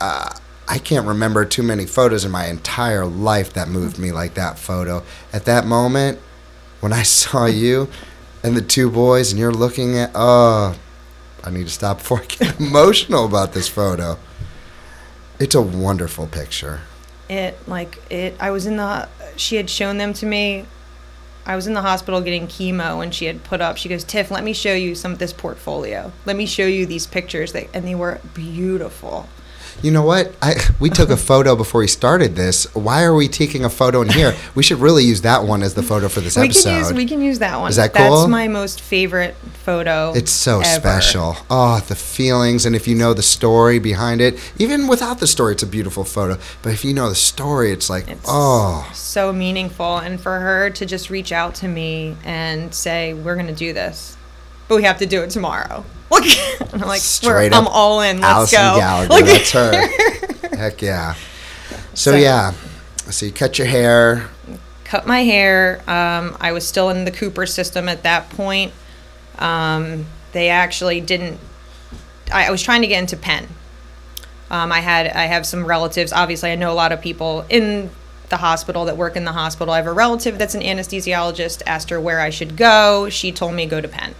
uh, 0.00 0.30
I 0.68 0.78
can't 0.78 1.06
remember 1.06 1.44
too 1.44 1.62
many 1.62 1.86
photos 1.86 2.24
in 2.24 2.30
my 2.30 2.46
entire 2.46 3.04
life 3.06 3.52
that 3.52 3.68
moved 3.68 3.98
me 3.98 4.10
like 4.12 4.34
that 4.34 4.58
photo. 4.58 5.02
At 5.32 5.44
that 5.44 5.66
moment, 5.66 6.18
when 6.80 6.92
I 6.92 7.02
saw 7.20 7.46
you 7.46 7.88
and 8.42 8.56
the 8.56 8.62
two 8.62 8.90
boys, 8.90 9.30
and 9.30 9.38
you're 9.38 9.52
looking 9.52 9.96
at, 9.98 10.10
oh, 10.14 10.76
I 11.44 11.50
need 11.50 11.64
to 11.64 11.72
stop 11.72 11.98
before 11.98 12.20
I 12.22 12.24
get 12.26 12.58
emotional 12.60 13.24
about 13.24 13.52
this 13.52 13.68
photo. 13.68 14.18
It's 15.38 15.54
a 15.54 15.62
wonderful 15.62 16.26
picture. 16.26 16.80
It 17.32 17.68
like 17.68 17.98
it. 18.10 18.36
I 18.38 18.50
was 18.50 18.66
in 18.66 18.76
the. 18.76 19.08
She 19.36 19.56
had 19.56 19.70
shown 19.70 19.98
them 19.98 20.12
to 20.14 20.26
me. 20.26 20.66
I 21.44 21.56
was 21.56 21.66
in 21.66 21.74
the 21.74 21.82
hospital 21.82 22.20
getting 22.20 22.46
chemo, 22.46 23.02
and 23.02 23.12
she 23.12 23.24
had 23.24 23.42
put 23.42 23.60
up. 23.60 23.76
She 23.76 23.88
goes, 23.88 24.04
"Tiff, 24.04 24.30
let 24.30 24.44
me 24.44 24.52
show 24.52 24.74
you 24.74 24.94
some 24.94 25.12
of 25.12 25.18
this 25.18 25.32
portfolio. 25.32 26.12
Let 26.24 26.36
me 26.36 26.46
show 26.46 26.66
you 26.66 26.86
these 26.86 27.06
pictures." 27.06 27.52
That 27.52 27.68
and 27.72 27.86
they 27.86 27.94
were 27.94 28.20
beautiful. 28.34 29.28
You 29.80 29.90
know 29.90 30.02
what? 30.02 30.34
I 30.42 30.54
we 30.78 30.90
took 30.90 31.10
a 31.10 31.16
photo 31.16 31.56
before 31.56 31.80
we 31.80 31.88
started 31.88 32.36
this. 32.36 32.72
Why 32.74 33.02
are 33.02 33.14
we 33.14 33.28
taking 33.28 33.64
a 33.64 33.70
photo 33.70 34.02
in 34.02 34.08
here? 34.10 34.34
We 34.54 34.62
should 34.62 34.80
really 34.80 35.04
use 35.04 35.22
that 35.22 35.44
one 35.44 35.62
as 35.62 35.74
the 35.74 35.82
photo 35.82 36.08
for 36.08 36.20
this 36.20 36.36
we 36.36 36.44
episode. 36.44 36.68
can 36.68 36.78
use 36.78 36.92
we 36.92 37.06
can 37.06 37.22
use 37.22 37.38
that 37.38 37.58
one. 37.58 37.70
Is 37.70 37.76
that 37.76 37.94
cool? 37.94 38.18
That's 38.18 38.28
my 38.30 38.48
most 38.48 38.80
favorite 38.82 39.34
photo. 39.64 40.12
it's 40.14 40.30
so 40.30 40.60
ever. 40.60 40.64
special. 40.64 41.36
Oh, 41.48 41.80
the 41.88 41.94
feelings, 41.94 42.66
and 42.66 42.76
if 42.76 42.86
you 42.86 42.94
know 42.94 43.14
the 43.14 43.22
story 43.22 43.78
behind 43.78 44.20
it, 44.20 44.38
even 44.58 44.88
without 44.88 45.20
the 45.20 45.26
story, 45.26 45.54
it's 45.54 45.62
a 45.62 45.66
beautiful 45.66 46.04
photo. 46.04 46.38
But 46.60 46.72
if 46.74 46.84
you 46.84 46.92
know 46.92 47.08
the 47.08 47.14
story, 47.14 47.72
it's 47.72 47.88
like, 47.88 48.08
It's 48.08 48.26
oh, 48.28 48.90
so 48.92 49.32
meaningful, 49.32 49.98
and 49.98 50.20
for 50.20 50.38
her 50.40 50.68
to 50.70 50.84
just 50.84 51.08
reach 51.08 51.32
out 51.32 51.54
to 51.56 51.68
me 51.68 52.16
and 52.24 52.74
say, 52.74 53.14
"We're 53.14 53.36
gonna 53.36 53.54
do 53.54 53.72
this, 53.72 54.16
but 54.68 54.76
we 54.76 54.82
have 54.82 54.98
to 54.98 55.06
do 55.06 55.22
it 55.22 55.30
tomorrow." 55.30 55.84
Look, 56.12 56.72
I'm 56.74 56.80
like, 56.80 57.00
Straight 57.00 57.52
I'm 57.52 57.66
all 57.66 58.00
in. 58.02 58.20
Let's 58.20 58.52
Allison 58.54 58.58
go. 58.60 58.78
Gallagher. 58.78 59.14
Look- 59.14 59.26
That's 59.26 59.50
her. 59.52 59.72
Heck 60.56 60.80
yeah. 60.82 61.14
So, 61.94 62.12
So- 62.12 62.16
yeah, 62.16 62.52
so 63.10 63.26
you 63.26 63.32
cut 63.32 63.58
your 63.58 63.66
hair. 63.66 64.28
cut 64.84 65.06
my 65.06 65.24
hair. 65.24 65.82
Um, 65.88 66.36
I 66.40 66.52
was 66.52 66.66
still 66.66 66.90
in 66.90 67.04
the 67.04 67.10
Cooper 67.10 67.46
system 67.46 67.88
at 67.88 68.02
that 68.04 68.30
point. 68.30 68.72
Um, 69.38 70.06
they 70.32 70.48
actually 70.50 71.00
didn't. 71.00 71.40
I, 72.32 72.46
I 72.46 72.50
was 72.50 72.62
trying 72.62 72.82
to 72.82 72.88
get 72.88 72.98
into 73.00 73.16
Penn. 73.16 73.48
Um, 74.50 74.70
I 74.70 74.80
had 74.80 75.06
I 75.08 75.24
have 75.24 75.46
some 75.46 75.64
relatives. 75.66 76.12
Obviously, 76.12 76.50
I 76.52 76.54
know 76.56 76.70
a 76.70 76.74
lot 76.74 76.92
of 76.92 77.00
people 77.00 77.44
in 77.48 77.90
the 78.28 78.36
hospital 78.38 78.84
that 78.86 78.96
work 78.96 79.16
in 79.16 79.24
the 79.24 79.32
hospital. 79.32 79.72
I 79.74 79.78
have 79.78 79.86
a 79.86 79.92
relative 79.92 80.38
that's 80.38 80.54
an 80.54 80.60
anesthesiologist. 80.62 81.62
Asked 81.66 81.90
her 81.90 82.00
where 82.00 82.20
I 82.20 82.30
should 82.30 82.56
go. 82.56 83.08
She 83.08 83.32
told 83.32 83.54
me 83.54 83.66
go 83.66 83.80
to 83.80 83.88
Penn. 83.88 84.14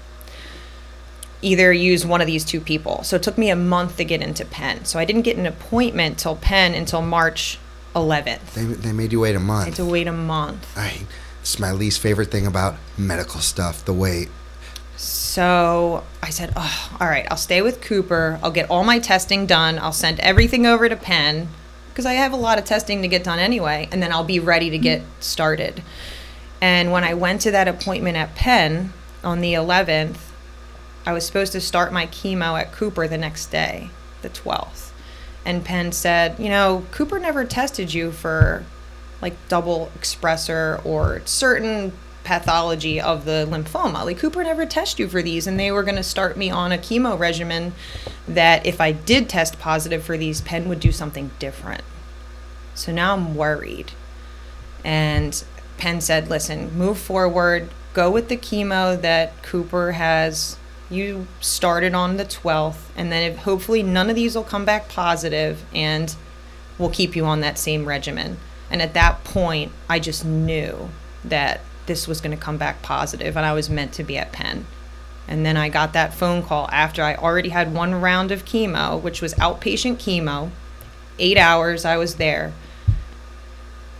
Either 1.42 1.72
use 1.72 2.06
one 2.06 2.20
of 2.20 2.26
these 2.26 2.44
two 2.44 2.60
people. 2.60 3.02
So 3.02 3.16
it 3.16 3.22
took 3.22 3.36
me 3.36 3.50
a 3.50 3.56
month 3.56 3.96
to 3.96 4.04
get 4.04 4.22
into 4.22 4.44
Penn. 4.44 4.84
So 4.84 4.98
I 4.98 5.04
didn't 5.04 5.22
get 5.22 5.36
an 5.36 5.46
appointment 5.46 6.18
till 6.18 6.36
Penn 6.36 6.74
until 6.74 7.02
March 7.02 7.58
11th. 7.94 8.54
They, 8.54 8.64
they 8.64 8.92
made 8.92 9.12
you 9.12 9.20
wait 9.20 9.34
a 9.34 9.40
I 9.40 9.64
had 9.66 9.74
to 9.74 9.84
wait 9.84 10.06
a 10.06 10.12
month. 10.12 10.76
I, 10.76 11.06
it's 11.40 11.58
my 11.58 11.72
least 11.72 12.00
favorite 12.00 12.30
thing 12.30 12.46
about 12.46 12.76
medical 12.96 13.40
stuff, 13.40 13.84
the 13.84 13.92
wait. 13.92 14.28
So 14.96 16.04
I 16.22 16.30
said, 16.30 16.52
oh, 16.54 16.96
all 17.00 17.08
right, 17.08 17.26
I'll 17.30 17.36
stay 17.36 17.60
with 17.60 17.80
Cooper. 17.80 18.38
I'll 18.42 18.52
get 18.52 18.70
all 18.70 18.84
my 18.84 19.00
testing 19.00 19.46
done. 19.46 19.78
I'll 19.78 19.92
send 19.92 20.20
everything 20.20 20.66
over 20.66 20.88
to 20.88 20.96
Penn 20.96 21.48
because 21.88 22.06
I 22.06 22.14
have 22.14 22.32
a 22.32 22.36
lot 22.36 22.58
of 22.58 22.64
testing 22.64 23.02
to 23.02 23.08
get 23.08 23.24
done 23.24 23.38
anyway, 23.38 23.88
and 23.90 24.02
then 24.02 24.12
I'll 24.12 24.24
be 24.24 24.38
ready 24.38 24.70
to 24.70 24.78
get 24.78 25.02
started. 25.20 25.82
And 26.60 26.92
when 26.92 27.04
I 27.04 27.14
went 27.14 27.40
to 27.42 27.50
that 27.50 27.68
appointment 27.68 28.16
at 28.16 28.34
Penn 28.34 28.92
on 29.24 29.40
the 29.40 29.54
11th, 29.54 30.16
I 31.04 31.12
was 31.12 31.26
supposed 31.26 31.52
to 31.52 31.60
start 31.60 31.92
my 31.92 32.06
chemo 32.06 32.60
at 32.60 32.72
Cooper 32.72 33.08
the 33.08 33.18
next 33.18 33.46
day, 33.46 33.90
the 34.22 34.28
12th. 34.28 34.90
and 35.44 35.64
Penn 35.64 35.92
said, 35.92 36.38
you 36.38 36.48
know, 36.48 36.86
Cooper 36.92 37.18
never 37.18 37.44
tested 37.44 37.92
you 37.92 38.12
for 38.12 38.64
like 39.20 39.34
double 39.48 39.90
expressor 39.98 40.84
or 40.84 41.22
certain 41.24 41.92
pathology 42.24 43.00
of 43.00 43.24
the 43.24 43.46
lymphoma. 43.50 44.04
Like 44.04 44.18
Cooper 44.18 44.44
never 44.44 44.64
tested 44.66 45.00
you 45.00 45.08
for 45.08 45.22
these, 45.22 45.46
and 45.46 45.58
they 45.58 45.72
were 45.72 45.82
going 45.82 45.96
to 45.96 46.02
start 46.02 46.36
me 46.36 46.50
on 46.50 46.70
a 46.72 46.78
chemo 46.78 47.18
regimen 47.18 47.72
that 48.28 48.64
if 48.64 48.80
I 48.80 48.92
did 48.92 49.28
test 49.28 49.58
positive 49.58 50.04
for 50.04 50.16
these, 50.16 50.40
Penn 50.40 50.68
would 50.68 50.80
do 50.80 50.92
something 50.92 51.30
different. 51.38 51.82
So 52.74 52.92
now 52.92 53.14
I'm 53.14 53.34
worried. 53.34 53.92
And 54.84 55.42
Penn 55.78 56.00
said, 56.00 56.28
listen, 56.28 56.76
move 56.76 56.98
forward, 56.98 57.70
go 57.94 58.10
with 58.10 58.28
the 58.28 58.36
chemo 58.36 59.00
that 59.00 59.42
Cooper 59.42 59.92
has. 59.92 60.56
You 60.92 61.26
started 61.40 61.94
on 61.94 62.18
the 62.18 62.24
12th, 62.26 62.90
and 62.94 63.10
then 63.10 63.22
if 63.22 63.38
hopefully 63.38 63.82
none 63.82 64.10
of 64.10 64.14
these 64.14 64.36
will 64.36 64.44
come 64.44 64.66
back 64.66 64.90
positive, 64.90 65.64
and 65.74 66.14
we'll 66.76 66.90
keep 66.90 67.16
you 67.16 67.24
on 67.24 67.40
that 67.40 67.56
same 67.56 67.86
regimen. 67.86 68.36
And 68.70 68.82
at 68.82 68.92
that 68.92 69.24
point, 69.24 69.72
I 69.88 69.98
just 69.98 70.22
knew 70.22 70.90
that 71.24 71.62
this 71.86 72.06
was 72.06 72.20
going 72.20 72.36
to 72.36 72.42
come 72.42 72.58
back 72.58 72.82
positive, 72.82 73.38
and 73.38 73.46
I 73.46 73.54
was 73.54 73.70
meant 73.70 73.94
to 73.94 74.04
be 74.04 74.18
at 74.18 74.32
Penn. 74.32 74.66
And 75.26 75.46
then 75.46 75.56
I 75.56 75.70
got 75.70 75.94
that 75.94 76.12
phone 76.12 76.42
call 76.42 76.68
after 76.70 77.02
I 77.02 77.14
already 77.14 77.48
had 77.48 77.72
one 77.72 77.98
round 77.98 78.30
of 78.30 78.44
chemo, 78.44 79.00
which 79.00 79.22
was 79.22 79.32
outpatient 79.36 79.96
chemo. 79.96 80.50
Eight 81.18 81.38
hours 81.38 81.86
I 81.86 81.96
was 81.96 82.16
there. 82.16 82.52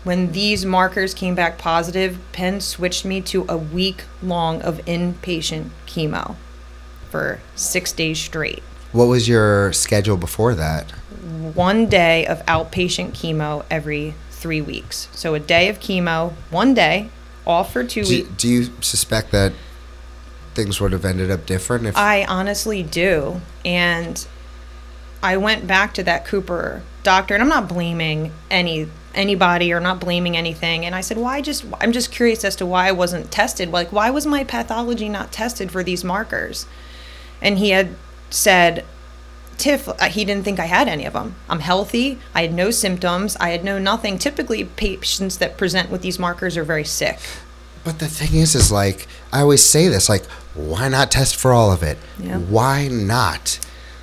When 0.04 0.32
these 0.32 0.66
markers 0.66 1.14
came 1.14 1.34
back 1.34 1.56
positive, 1.56 2.18
Penn 2.32 2.60
switched 2.60 3.06
me 3.06 3.22
to 3.22 3.46
a 3.48 3.56
week 3.56 4.04
long 4.22 4.60
of 4.60 4.76
inpatient 4.84 5.70
chemo 5.86 6.36
for 7.12 7.38
six 7.54 7.92
days 7.92 8.18
straight. 8.18 8.62
What 8.90 9.04
was 9.04 9.28
your 9.28 9.72
schedule 9.72 10.16
before 10.16 10.54
that? 10.56 10.90
One 11.54 11.86
day 11.86 12.26
of 12.26 12.44
outpatient 12.46 13.12
chemo 13.12 13.64
every 13.70 14.14
three 14.30 14.60
weeks. 14.60 15.08
So 15.12 15.34
a 15.34 15.40
day 15.40 15.68
of 15.68 15.78
chemo, 15.78 16.32
one 16.50 16.74
day, 16.74 17.10
all 17.46 17.62
for 17.62 17.84
two 17.84 18.02
Do, 18.02 18.10
weeks. 18.10 18.28
do 18.36 18.48
you 18.48 18.72
suspect 18.80 19.30
that 19.30 19.52
things 20.54 20.80
would 20.80 20.92
have 20.92 21.04
ended 21.04 21.30
up 21.30 21.46
different 21.46 21.86
if 21.86 21.96
I 21.96 22.24
honestly 22.24 22.82
do. 22.82 23.40
And 23.64 24.26
I 25.22 25.36
went 25.36 25.66
back 25.66 25.94
to 25.94 26.02
that 26.02 26.26
Cooper 26.26 26.82
doctor, 27.02 27.34
and 27.34 27.42
I'm 27.42 27.48
not 27.48 27.68
blaming 27.68 28.32
any 28.50 28.88
anybody 29.14 29.72
or 29.72 29.80
not 29.80 30.00
blaming 30.00 30.36
anything. 30.36 30.84
And 30.86 30.94
I 30.94 31.00
said, 31.02 31.18
"Why 31.18 31.40
just? 31.40 31.64
I'm 31.80 31.92
just 31.92 32.10
curious 32.10 32.44
as 32.44 32.56
to 32.56 32.66
why 32.66 32.88
I 32.88 32.92
wasn't 32.92 33.30
tested. 33.30 33.70
Like, 33.70 33.92
why 33.92 34.10
was 34.10 34.26
my 34.26 34.44
pathology 34.44 35.08
not 35.08 35.32
tested 35.32 35.70
for 35.70 35.82
these 35.82 36.04
markers?" 36.04 36.66
And 37.42 37.58
he 37.58 37.70
had 37.70 37.96
said, 38.30 38.84
"Tiff, 39.58 39.88
uh, 39.88 40.04
he 40.04 40.24
didn't 40.24 40.44
think 40.44 40.58
I 40.58 40.66
had 40.66 40.88
any 40.88 41.04
of 41.04 41.12
them. 41.12 41.34
I'm 41.50 41.60
healthy. 41.60 42.18
I 42.34 42.42
had 42.42 42.54
no 42.54 42.70
symptoms. 42.70 43.36
I 43.40 43.50
had 43.50 43.64
no 43.64 43.78
nothing. 43.78 44.18
Typically, 44.18 44.64
patients 44.64 45.36
that 45.38 45.58
present 45.58 45.90
with 45.90 46.00
these 46.00 46.18
markers 46.18 46.56
are 46.56 46.64
very 46.64 46.84
sick." 46.84 47.18
But 47.84 47.98
the 47.98 48.08
thing 48.08 48.40
is, 48.40 48.54
is 48.54 48.70
like 48.70 49.06
I 49.32 49.40
always 49.40 49.64
say 49.64 49.88
this: 49.88 50.08
like, 50.08 50.24
why 50.54 50.88
not 50.88 51.10
test 51.10 51.36
for 51.36 51.52
all 51.52 51.72
of 51.72 51.82
it? 51.82 51.98
Yeah. 52.18 52.38
Why 52.38 52.88
not? 52.88 53.58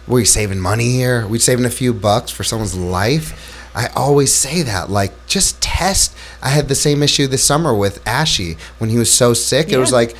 We're 0.07 0.25
saving 0.25 0.59
money 0.59 0.91
here. 0.91 1.27
We're 1.27 1.39
saving 1.39 1.65
a 1.65 1.69
few 1.69 1.93
bucks 1.93 2.31
for 2.31 2.43
someone's 2.43 2.75
life. 2.75 3.55
I 3.75 3.87
always 3.95 4.33
say 4.33 4.63
that. 4.63 4.89
Like, 4.89 5.13
just 5.27 5.61
test. 5.61 6.15
I 6.41 6.49
had 6.49 6.67
the 6.67 6.75
same 6.75 7.03
issue 7.03 7.27
this 7.27 7.43
summer 7.43 7.73
with 7.75 8.05
Ashy 8.07 8.57
when 8.79 8.89
he 8.89 8.97
was 8.97 9.13
so 9.13 9.33
sick. 9.33 9.71
It 9.71 9.77
was 9.77 9.91
like 9.91 10.15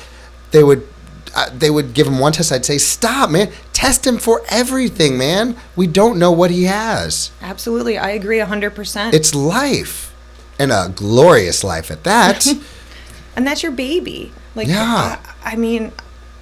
they 0.52 0.62
would. 0.62 0.86
Uh, 1.34 1.48
they 1.56 1.70
would 1.70 1.94
give 1.94 2.06
him 2.06 2.18
one 2.18 2.32
test. 2.32 2.50
I'd 2.52 2.64
say, 2.64 2.78
"Stop, 2.78 3.30
man! 3.30 3.50
Test 3.72 4.06
him 4.06 4.18
for 4.18 4.42
everything, 4.48 5.16
man. 5.16 5.56
We 5.76 5.86
don't 5.86 6.18
know 6.18 6.32
what 6.32 6.50
he 6.50 6.64
has. 6.64 7.30
Absolutely, 7.40 7.96
I 7.98 8.10
agree 8.10 8.38
100%. 8.38 9.14
It's 9.14 9.34
life, 9.34 10.12
and 10.58 10.72
a 10.72 10.92
glorious 10.94 11.62
life 11.62 11.90
at 11.90 12.02
that." 12.04 12.46
and 13.36 13.46
that's 13.46 13.62
your 13.62 13.72
baby. 13.72 14.32
Like, 14.56 14.66
Yeah. 14.68 15.18
I, 15.44 15.52
I 15.52 15.56
mean, 15.56 15.92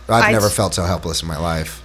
I've 0.09 0.25
I- 0.25 0.33
never 0.33 0.49
felt 0.49 0.73
so 0.75 0.85
helpless 0.85 1.21
in 1.23 1.29
my 1.29 1.39
life. 1.39 1.83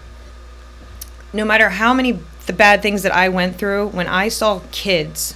no 1.34 1.44
matter 1.46 1.70
how 1.70 1.94
many 1.94 2.20
the 2.46 2.54
bad 2.54 2.82
things 2.82 3.04
that 3.04 3.14
I 3.14 3.30
went 3.30 3.58
through, 3.58 3.88
when 3.88 4.08
I 4.08 4.28
saw 4.30 4.62
kids 4.72 5.36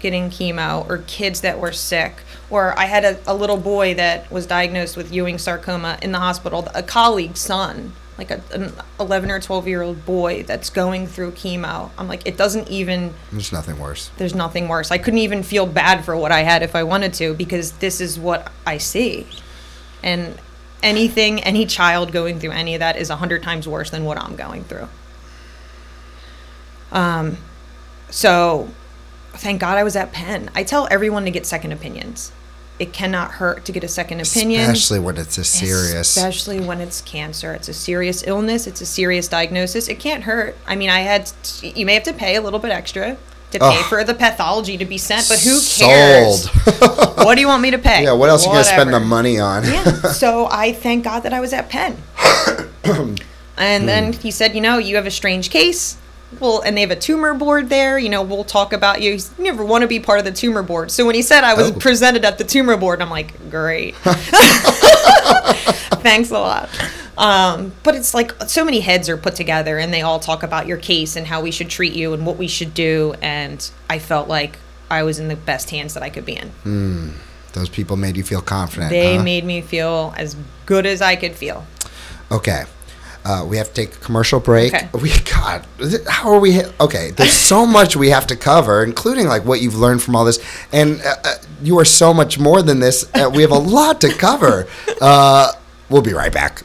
getting 0.00 0.30
chemo 0.30 0.88
or 0.88 0.98
kids 1.06 1.40
that 1.42 1.58
were 1.60 1.72
sick, 1.72 2.22
or 2.50 2.78
I 2.78 2.86
had 2.86 3.04
a, 3.04 3.18
a 3.26 3.34
little 3.34 3.56
boy 3.56 3.94
that 3.94 4.30
was 4.30 4.46
diagnosed 4.46 4.96
with 4.96 5.12
Ewing 5.12 5.38
sarcoma 5.38 5.98
in 6.02 6.12
the 6.12 6.18
hospital, 6.18 6.68
a 6.74 6.82
colleague's 6.82 7.40
son, 7.40 7.92
like 8.16 8.30
a, 8.30 8.42
an 8.52 8.72
11 8.98 9.30
or 9.30 9.38
12 9.40 9.68
year 9.68 9.82
old 9.82 10.04
boy 10.04 10.42
that's 10.42 10.70
going 10.70 11.06
through 11.06 11.32
chemo. 11.32 11.90
I'm 11.96 12.08
like, 12.08 12.26
it 12.26 12.36
doesn't 12.36 12.68
even 12.68 13.14
There's 13.30 13.52
nothing 13.52 13.78
worse. 13.78 14.10
there's 14.16 14.34
nothing 14.34 14.68
worse. 14.68 14.90
I 14.90 14.98
couldn't 14.98 15.20
even 15.20 15.42
feel 15.42 15.66
bad 15.66 16.04
for 16.04 16.16
what 16.16 16.32
I 16.32 16.40
had 16.40 16.62
if 16.62 16.74
I 16.74 16.82
wanted 16.82 17.14
to 17.14 17.34
because 17.34 17.72
this 17.72 18.00
is 18.00 18.18
what 18.18 18.50
I 18.66 18.78
see. 18.78 19.26
And 20.02 20.38
anything, 20.82 21.42
any 21.42 21.66
child 21.66 22.12
going 22.12 22.40
through 22.40 22.52
any 22.52 22.74
of 22.74 22.80
that 22.80 22.96
is 22.96 23.10
a 23.10 23.16
hundred 23.16 23.42
times 23.42 23.68
worse 23.68 23.90
than 23.90 24.04
what 24.04 24.18
I'm 24.18 24.36
going 24.36 24.64
through. 24.64 24.88
Um, 26.90 27.36
so 28.10 28.68
thank 29.38 29.60
God 29.60 29.78
I 29.78 29.84
was 29.84 29.96
at 29.96 30.12
Penn. 30.12 30.50
I 30.54 30.64
tell 30.64 30.88
everyone 30.90 31.24
to 31.24 31.30
get 31.30 31.46
second 31.46 31.72
opinions. 31.72 32.32
It 32.78 32.92
cannot 32.92 33.32
hurt 33.32 33.64
to 33.64 33.72
get 33.72 33.82
a 33.82 33.88
second 33.88 34.20
opinion. 34.20 34.60
Especially 34.60 35.00
when 35.00 35.16
it's 35.16 35.36
a 35.36 35.44
serious. 35.44 36.16
Especially 36.16 36.60
when 36.60 36.80
it's 36.80 37.00
cancer. 37.00 37.52
It's 37.52 37.68
a 37.68 37.74
serious 37.74 38.24
illness. 38.24 38.68
It's 38.68 38.80
a 38.80 38.86
serious 38.86 39.26
diagnosis. 39.26 39.88
It 39.88 39.98
can't 39.98 40.22
hurt. 40.22 40.56
I 40.64 40.76
mean, 40.76 40.88
I 40.88 41.00
had, 41.00 41.30
you 41.60 41.84
may 41.84 41.94
have 41.94 42.04
to 42.04 42.12
pay 42.12 42.36
a 42.36 42.40
little 42.40 42.60
bit 42.60 42.70
extra 42.70 43.16
to 43.50 43.58
pay 43.58 43.82
for 43.84 44.04
the 44.04 44.14
pathology 44.14 44.76
to 44.76 44.84
be 44.84 44.98
sent, 44.98 45.26
but 45.28 45.40
who 45.40 45.58
cares? 45.60 46.44
Sold. 46.44 47.16
what 47.16 47.34
do 47.34 47.40
you 47.40 47.46
want 47.46 47.62
me 47.62 47.70
to 47.70 47.78
pay? 47.78 48.04
yeah, 48.04 48.12
what 48.12 48.28
else 48.28 48.44
you 48.44 48.52
gonna 48.52 48.64
spend 48.64 48.92
the 48.92 49.00
money 49.00 49.38
on? 49.38 49.64
Yeah. 49.64 49.84
So 50.18 50.48
I 50.50 50.72
thank 50.72 51.04
God 51.04 51.20
that 51.20 51.32
I 51.32 51.40
was 51.40 51.52
at 51.52 51.68
Penn. 51.68 51.96
and 53.56 53.88
then 53.88 54.12
he 54.12 54.30
said, 54.30 54.54
you 54.54 54.60
know, 54.60 54.78
you 54.78 54.96
have 54.96 55.06
a 55.06 55.10
strange 55.10 55.50
case. 55.50 55.96
Well, 56.40 56.60
and 56.60 56.76
they 56.76 56.82
have 56.82 56.90
a 56.90 56.96
tumor 56.96 57.32
board 57.34 57.68
there. 57.68 57.98
You 57.98 58.10
know, 58.10 58.22
we'll 58.22 58.44
talk 58.44 58.72
about 58.72 59.00
you. 59.00 59.12
You 59.12 59.20
never 59.38 59.64
want 59.64 59.82
to 59.82 59.88
be 59.88 59.98
part 59.98 60.18
of 60.18 60.24
the 60.24 60.32
tumor 60.32 60.62
board. 60.62 60.90
So 60.90 61.06
when 61.06 61.14
he 61.14 61.22
said 61.22 61.42
I 61.42 61.54
was 61.54 61.70
Oh. 61.70 61.74
presented 61.78 62.24
at 62.24 62.36
the 62.38 62.44
tumor 62.44 62.76
board, 62.76 63.00
I'm 63.00 63.10
like, 63.10 63.50
great. 63.50 63.94
Thanks 66.02 66.30
a 66.30 66.38
lot. 66.38 66.68
Um, 67.16 67.72
but 67.82 67.96
it's 67.96 68.14
like 68.14 68.32
so 68.44 68.64
many 68.64 68.80
heads 68.80 69.08
are 69.08 69.16
put 69.16 69.34
together 69.34 69.78
and 69.78 69.92
they 69.92 70.02
all 70.02 70.20
talk 70.20 70.42
about 70.42 70.66
your 70.66 70.76
case 70.76 71.16
and 71.16 71.26
how 71.26 71.40
we 71.40 71.50
should 71.50 71.68
treat 71.68 71.92
you 71.94 72.12
and 72.14 72.24
what 72.24 72.36
we 72.36 72.46
should 72.46 72.74
do. 72.74 73.14
And 73.20 73.68
I 73.90 73.98
felt 73.98 74.28
like 74.28 74.58
I 74.90 75.02
was 75.02 75.18
in 75.18 75.28
the 75.28 75.36
best 75.36 75.70
hands 75.70 75.94
that 75.94 76.02
I 76.02 76.10
could 76.10 76.24
be 76.24 76.36
in. 76.36 77.14
Those 77.54 77.68
people 77.68 77.96
made 77.96 78.16
you 78.16 78.22
feel 78.22 78.40
confident. 78.40 78.90
They 78.90 79.16
huh? 79.16 79.22
made 79.24 79.44
me 79.44 79.62
feel 79.62 80.14
as 80.16 80.36
good 80.66 80.86
as 80.86 81.02
I 81.02 81.16
could 81.16 81.34
feel. 81.34 81.66
Okay. 82.30 82.64
Uh, 83.28 83.44
we 83.44 83.58
have 83.58 83.68
to 83.68 83.74
take 83.74 83.94
a 83.94 83.98
commercial 83.98 84.40
break. 84.40 84.72
Okay. 84.72 84.88
We 84.94 85.12
God, 85.20 85.66
how 86.08 86.32
are 86.32 86.40
we? 86.40 86.62
Okay, 86.80 87.10
there's 87.10 87.34
so 87.34 87.66
much 87.78 87.94
we 87.94 88.08
have 88.08 88.26
to 88.28 88.36
cover, 88.36 88.82
including 88.82 89.28
like 89.28 89.44
what 89.44 89.60
you've 89.60 89.74
learned 89.74 90.02
from 90.02 90.16
all 90.16 90.24
this, 90.24 90.42
and 90.72 91.02
uh, 91.02 91.14
uh, 91.22 91.34
you 91.62 91.78
are 91.78 91.84
so 91.84 92.14
much 92.14 92.38
more 92.38 92.62
than 92.62 92.80
this. 92.80 93.06
Uh, 93.14 93.30
we 93.32 93.42
have 93.42 93.50
a 93.50 93.58
lot 93.58 94.00
to 94.00 94.08
cover. 94.08 94.66
Uh, 94.98 95.52
we'll 95.90 96.00
be 96.00 96.14
right 96.14 96.32
back. 96.32 96.62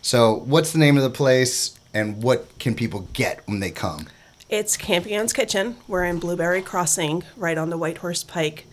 So, 0.00 0.36
what's 0.46 0.72
the 0.72 0.78
name 0.78 0.96
of 0.96 1.02
the 1.02 1.10
place, 1.10 1.78
and 1.92 2.22
what 2.22 2.58
can 2.58 2.74
people 2.74 3.08
get 3.12 3.46
when 3.46 3.60
they 3.60 3.70
come? 3.70 4.06
It's 4.48 4.78
Campion's 4.78 5.34
Kitchen. 5.34 5.76
We're 5.86 6.04
in 6.04 6.20
Blueberry 6.20 6.62
Crossing, 6.62 7.22
right 7.36 7.58
on 7.58 7.68
the 7.68 7.76
White 7.76 7.98
Horse 7.98 8.24
Pike. 8.24 8.66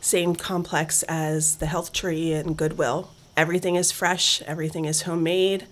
Same 0.00 0.34
complex 0.34 1.02
as 1.02 1.56
the 1.56 1.66
Health 1.66 1.92
Tree 1.92 2.32
and 2.32 2.56
Goodwill. 2.56 3.10
Everything 3.36 3.74
is 3.74 3.92
fresh, 3.92 4.40
everything 4.42 4.86
is 4.86 5.02
homemade. 5.02 5.66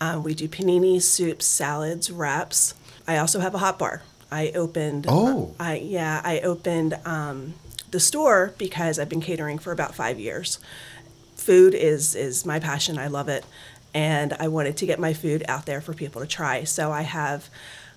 Uh, 0.00 0.20
we 0.22 0.34
do 0.34 0.48
panini, 0.48 1.00
soups, 1.00 1.46
salads, 1.46 2.10
wraps. 2.10 2.74
I 3.06 3.18
also 3.18 3.40
have 3.40 3.54
a 3.54 3.58
hot 3.58 3.78
bar. 3.78 4.02
I 4.30 4.50
opened. 4.50 5.06
Oh. 5.08 5.54
I 5.58 5.76
yeah, 5.76 6.20
I 6.24 6.40
opened 6.40 6.98
um, 7.04 7.54
the 7.90 8.00
store 8.00 8.54
because 8.58 8.98
I've 8.98 9.08
been 9.08 9.20
catering 9.20 9.58
for 9.58 9.72
about 9.72 9.94
five 9.94 10.18
years. 10.18 10.58
Food 11.36 11.74
is 11.74 12.14
is 12.14 12.44
my 12.44 12.58
passion. 12.58 12.98
I 12.98 13.06
love 13.06 13.28
it, 13.28 13.44
and 13.94 14.32
I 14.34 14.48
wanted 14.48 14.76
to 14.78 14.86
get 14.86 14.98
my 14.98 15.12
food 15.12 15.44
out 15.48 15.66
there 15.66 15.80
for 15.80 15.94
people 15.94 16.20
to 16.20 16.26
try. 16.26 16.64
So 16.64 16.90
I 16.90 17.02
have 17.02 17.48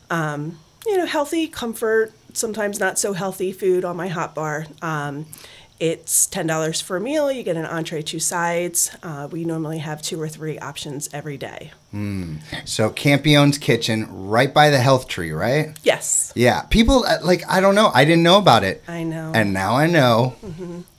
um, 0.10 0.60
you 0.86 0.98
know, 0.98 1.06
healthy, 1.06 1.48
comfort, 1.48 2.14
sometimes 2.34 2.80
not 2.80 2.98
so 2.98 3.14
healthy 3.14 3.52
food 3.52 3.84
on 3.86 3.98
my 3.98 4.08
hot 4.08 4.34
bar. 4.34 4.66
Um, 4.82 5.26
it's 5.80 6.26
ten 6.26 6.46
dollars 6.48 6.82
for 6.82 6.98
a 6.98 7.02
meal. 7.02 7.32
You 7.32 7.44
get 7.44 7.56
an 7.56 7.66
entree, 7.66 8.02
two 8.02 8.20
sides. 8.20 8.92
Uh, 9.02 9.28
we 9.32 9.46
normally 9.46 9.80
have 9.80 10.02
two 10.02 10.22
or 10.22 10.28
three 10.28 10.60
options 10.60 11.10
every 11.14 11.38
day. 11.38 11.72
So, 12.66 12.90
Campione's 12.92 13.58
Kitchen, 13.58 14.08
right 14.28 14.54
by 14.54 14.70
the 14.70 14.78
Health 14.78 15.08
Tree, 15.08 15.32
right? 15.32 15.76
Yes, 15.84 16.32
Yeah, 16.36 16.62
people 16.64 17.04
uh, 17.06 17.18
like 17.24 17.44
I 17.50 17.62
don't 17.62 17.76
know. 17.76 17.92
I 17.94 18.06
didn't 18.06 18.24
know 18.24 18.38
about 18.38 18.64
it. 18.64 18.84
I 18.88 19.04
know. 19.04 19.32
And 19.34 19.54
now 19.54 19.76
I 19.76 19.88
know. 19.88 20.36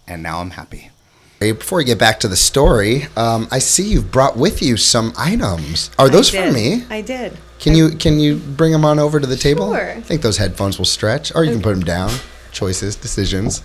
And 0.07 0.23
now 0.23 0.41
I'm 0.41 0.51
happy. 0.51 0.91
Before 1.39 1.79
we 1.79 1.85
get 1.85 1.99
back 1.99 2.21
to 2.21 2.29
the 2.29 2.37
story, 2.37 3.07
um, 3.17 3.49
I 3.51 3.61
see 3.61 3.85
you've 3.89 4.11
brought 4.11 4.37
with 4.37 4.61
you 4.61 4.77
some 4.77 5.15
items. 5.17 5.91
Are 5.99 6.09
those 6.11 6.35
I 6.35 6.47
for 6.47 6.53
me? 6.53 6.85
I 6.91 7.01
did. 7.01 7.37
Can 7.61 7.75
you 7.75 7.91
can 7.91 8.19
you 8.19 8.37
bring 8.37 8.73
them 8.73 8.85
on 8.85 8.99
over 8.99 9.21
to 9.21 9.27
the 9.27 9.37
table? 9.37 9.73
Sure. 9.75 9.91
I 9.93 10.01
think 10.01 10.23
those 10.23 10.39
headphones 10.39 10.79
will 10.79 10.85
stretch, 10.87 11.35
or 11.35 11.45
you 11.45 11.53
can 11.53 11.63
put 11.63 11.75
them 11.75 11.85
down. 11.85 12.11
Choices, 12.53 12.97
decisions. 12.97 13.63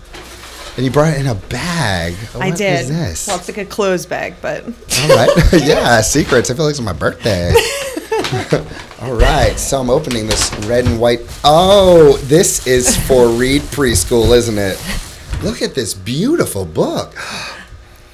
And 0.77 0.83
you 0.83 0.91
brought 0.91 1.13
it 1.13 1.19
in 1.21 1.27
a 1.27 1.35
bag. 1.35 2.15
I 2.37 2.51
did. 2.51 2.81
is 2.81 2.89
this? 2.89 3.27
Well, 3.27 3.37
it's 3.37 3.47
like 3.47 3.57
a 3.57 3.65
clothes 3.65 4.05
bag, 4.05 4.35
but 4.41 4.65
All 4.65 5.09
right. 5.09 5.29
yeah, 5.53 6.01
secrets. 6.01 6.51
I 6.51 6.53
feel 6.53 6.65
like 6.65 6.71
it's 6.71 6.81
my 6.81 6.91
birthday. 6.93 7.53
All 9.01 9.13
right. 9.13 9.53
So 9.57 9.79
I'm 9.79 9.89
opening 9.89 10.27
this 10.27 10.53
red 10.65 10.85
and 10.85 10.99
white. 10.99 11.21
Oh, 11.43 12.17
this 12.23 12.67
is 12.67 12.97
for 13.07 13.27
Reed 13.29 13.61
Preschool, 13.63 14.35
isn't 14.35 14.57
it? 14.57 14.81
Look 15.43 15.61
at 15.61 15.75
this 15.75 15.93
beautiful 15.93 16.65
book. 16.65 17.15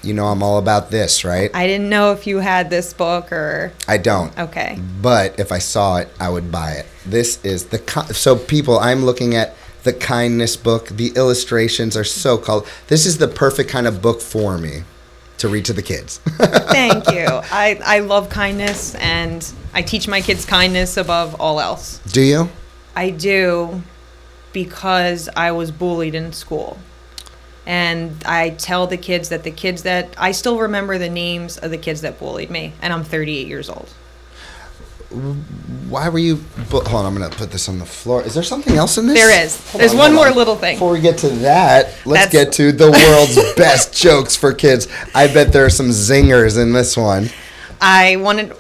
You 0.04 0.15
know 0.15 0.26
I'm 0.26 0.41
all 0.41 0.58
about 0.58 0.89
this, 0.89 1.24
right? 1.24 1.52
I 1.54 1.67
didn't 1.67 1.88
know 1.88 2.12
if 2.12 2.26
you 2.26 2.39
had 2.39 2.71
this 2.71 2.91
book 2.91 3.32
or 3.32 3.71
I 3.88 3.97
don't. 4.00 4.36
okay. 4.36 4.80
But 5.00 5.39
if 5.39 5.52
I 5.52 5.60
saw 5.60 5.97
it, 5.97 6.10
I 6.19 6.28
would 6.28 6.52
buy 6.52 6.71
it. 6.71 6.88
This 7.06 7.39
is 7.45 7.65
the 7.67 7.78
ki- 7.78 8.12
so 8.12 8.36
people. 8.36 8.80
I'm 8.80 9.06
looking 9.06 9.36
at 9.36 9.56
the 9.84 9.94
kindness 9.94 10.56
book. 10.56 10.89
The 10.89 11.12
illustrations 11.15 11.98
are 11.98 12.04
so 12.04 12.38
cool. 12.38 12.65
This 12.88 13.06
is 13.06 13.17
the 13.17 13.28
perfect 13.28 13.70
kind 13.70 13.88
of 13.88 14.02
book 14.02 14.22
for 14.22 14.58
me 14.58 14.84
to 15.38 15.50
read 15.50 15.65
to 15.65 15.74
the 15.74 15.82
kids. 15.82 16.17
Thank 16.38 17.10
you. 17.12 17.26
I 17.28 17.80
I 17.84 18.00
love 18.00 18.30
kindness 18.30 18.96
and 18.96 19.52
I 19.74 19.82
teach 19.82 20.08
my 20.08 20.22
kids 20.22 20.46
kindness 20.46 20.98
above 20.98 21.39
all 21.39 21.60
else. 21.60 22.00
Do 22.12 22.22
you? 22.22 22.50
I 22.96 23.10
do 23.10 23.82
because 24.54 25.30
I 25.36 25.52
was 25.52 25.72
bullied 25.72 26.15
in 26.15 26.34
school. 26.34 26.78
And 27.65 28.24
I 28.26 28.50
tell 28.50 28.88
the 28.88 28.98
kids 28.98 29.30
that 29.30 29.44
the 29.44 29.52
kids 29.52 29.84
that 29.84 30.13
I 30.17 30.32
still 30.32 30.58
remember 30.58 30.98
the 30.98 31.10
names 31.10 31.58
of 31.58 31.72
the 31.72 31.78
kids 31.78 32.02
that 32.02 32.17
bullied 32.20 32.50
me, 32.50 32.74
and 32.82 32.91
I'm 32.91 33.04
38 33.04 33.48
years 33.48 33.70
old. 33.70 33.94
Why 35.89 36.10
were 36.10 36.19
you? 36.19 36.38
Bu- 36.69 36.82
hold 36.82 36.88
on, 36.93 37.06
I'm 37.06 37.13
gonna 37.13 37.30
put 37.30 37.52
this 37.52 37.67
on 37.67 37.80
the 37.80 37.86
floor. 37.86 38.24
Is 38.24 38.34
there 38.34 38.43
something 38.43 38.76
else 38.78 38.97
in 38.97 39.08
this? 39.08 39.19
There 39.19 39.43
is. 39.45 39.71
Hold 39.71 39.82
There's 39.82 39.91
on, 39.93 39.97
one 39.97 40.13
more 40.13 40.28
on. 40.28 40.36
little 40.36 40.56
thing. 40.56 40.76
Before 40.76 40.93
we 40.93 41.02
get 41.02 41.17
to 41.19 41.30
that, 41.30 41.93
let's 42.06 42.32
That's- 42.32 42.32
get 42.32 42.54
to 42.54 42.71
the 42.71 42.89
world's 42.91 43.54
best 43.56 43.93
jokes 43.93 44.36
for 44.36 44.54
kids. 44.54 44.88
I 45.13 45.28
bet 45.28 45.52
there 45.52 45.65
are 45.65 45.69
some 45.69 45.89
zingers 45.89 46.62
in 46.62 46.71
this 46.74 46.95
one. 46.95 47.30
I 47.82 48.15
wanted 48.17 48.54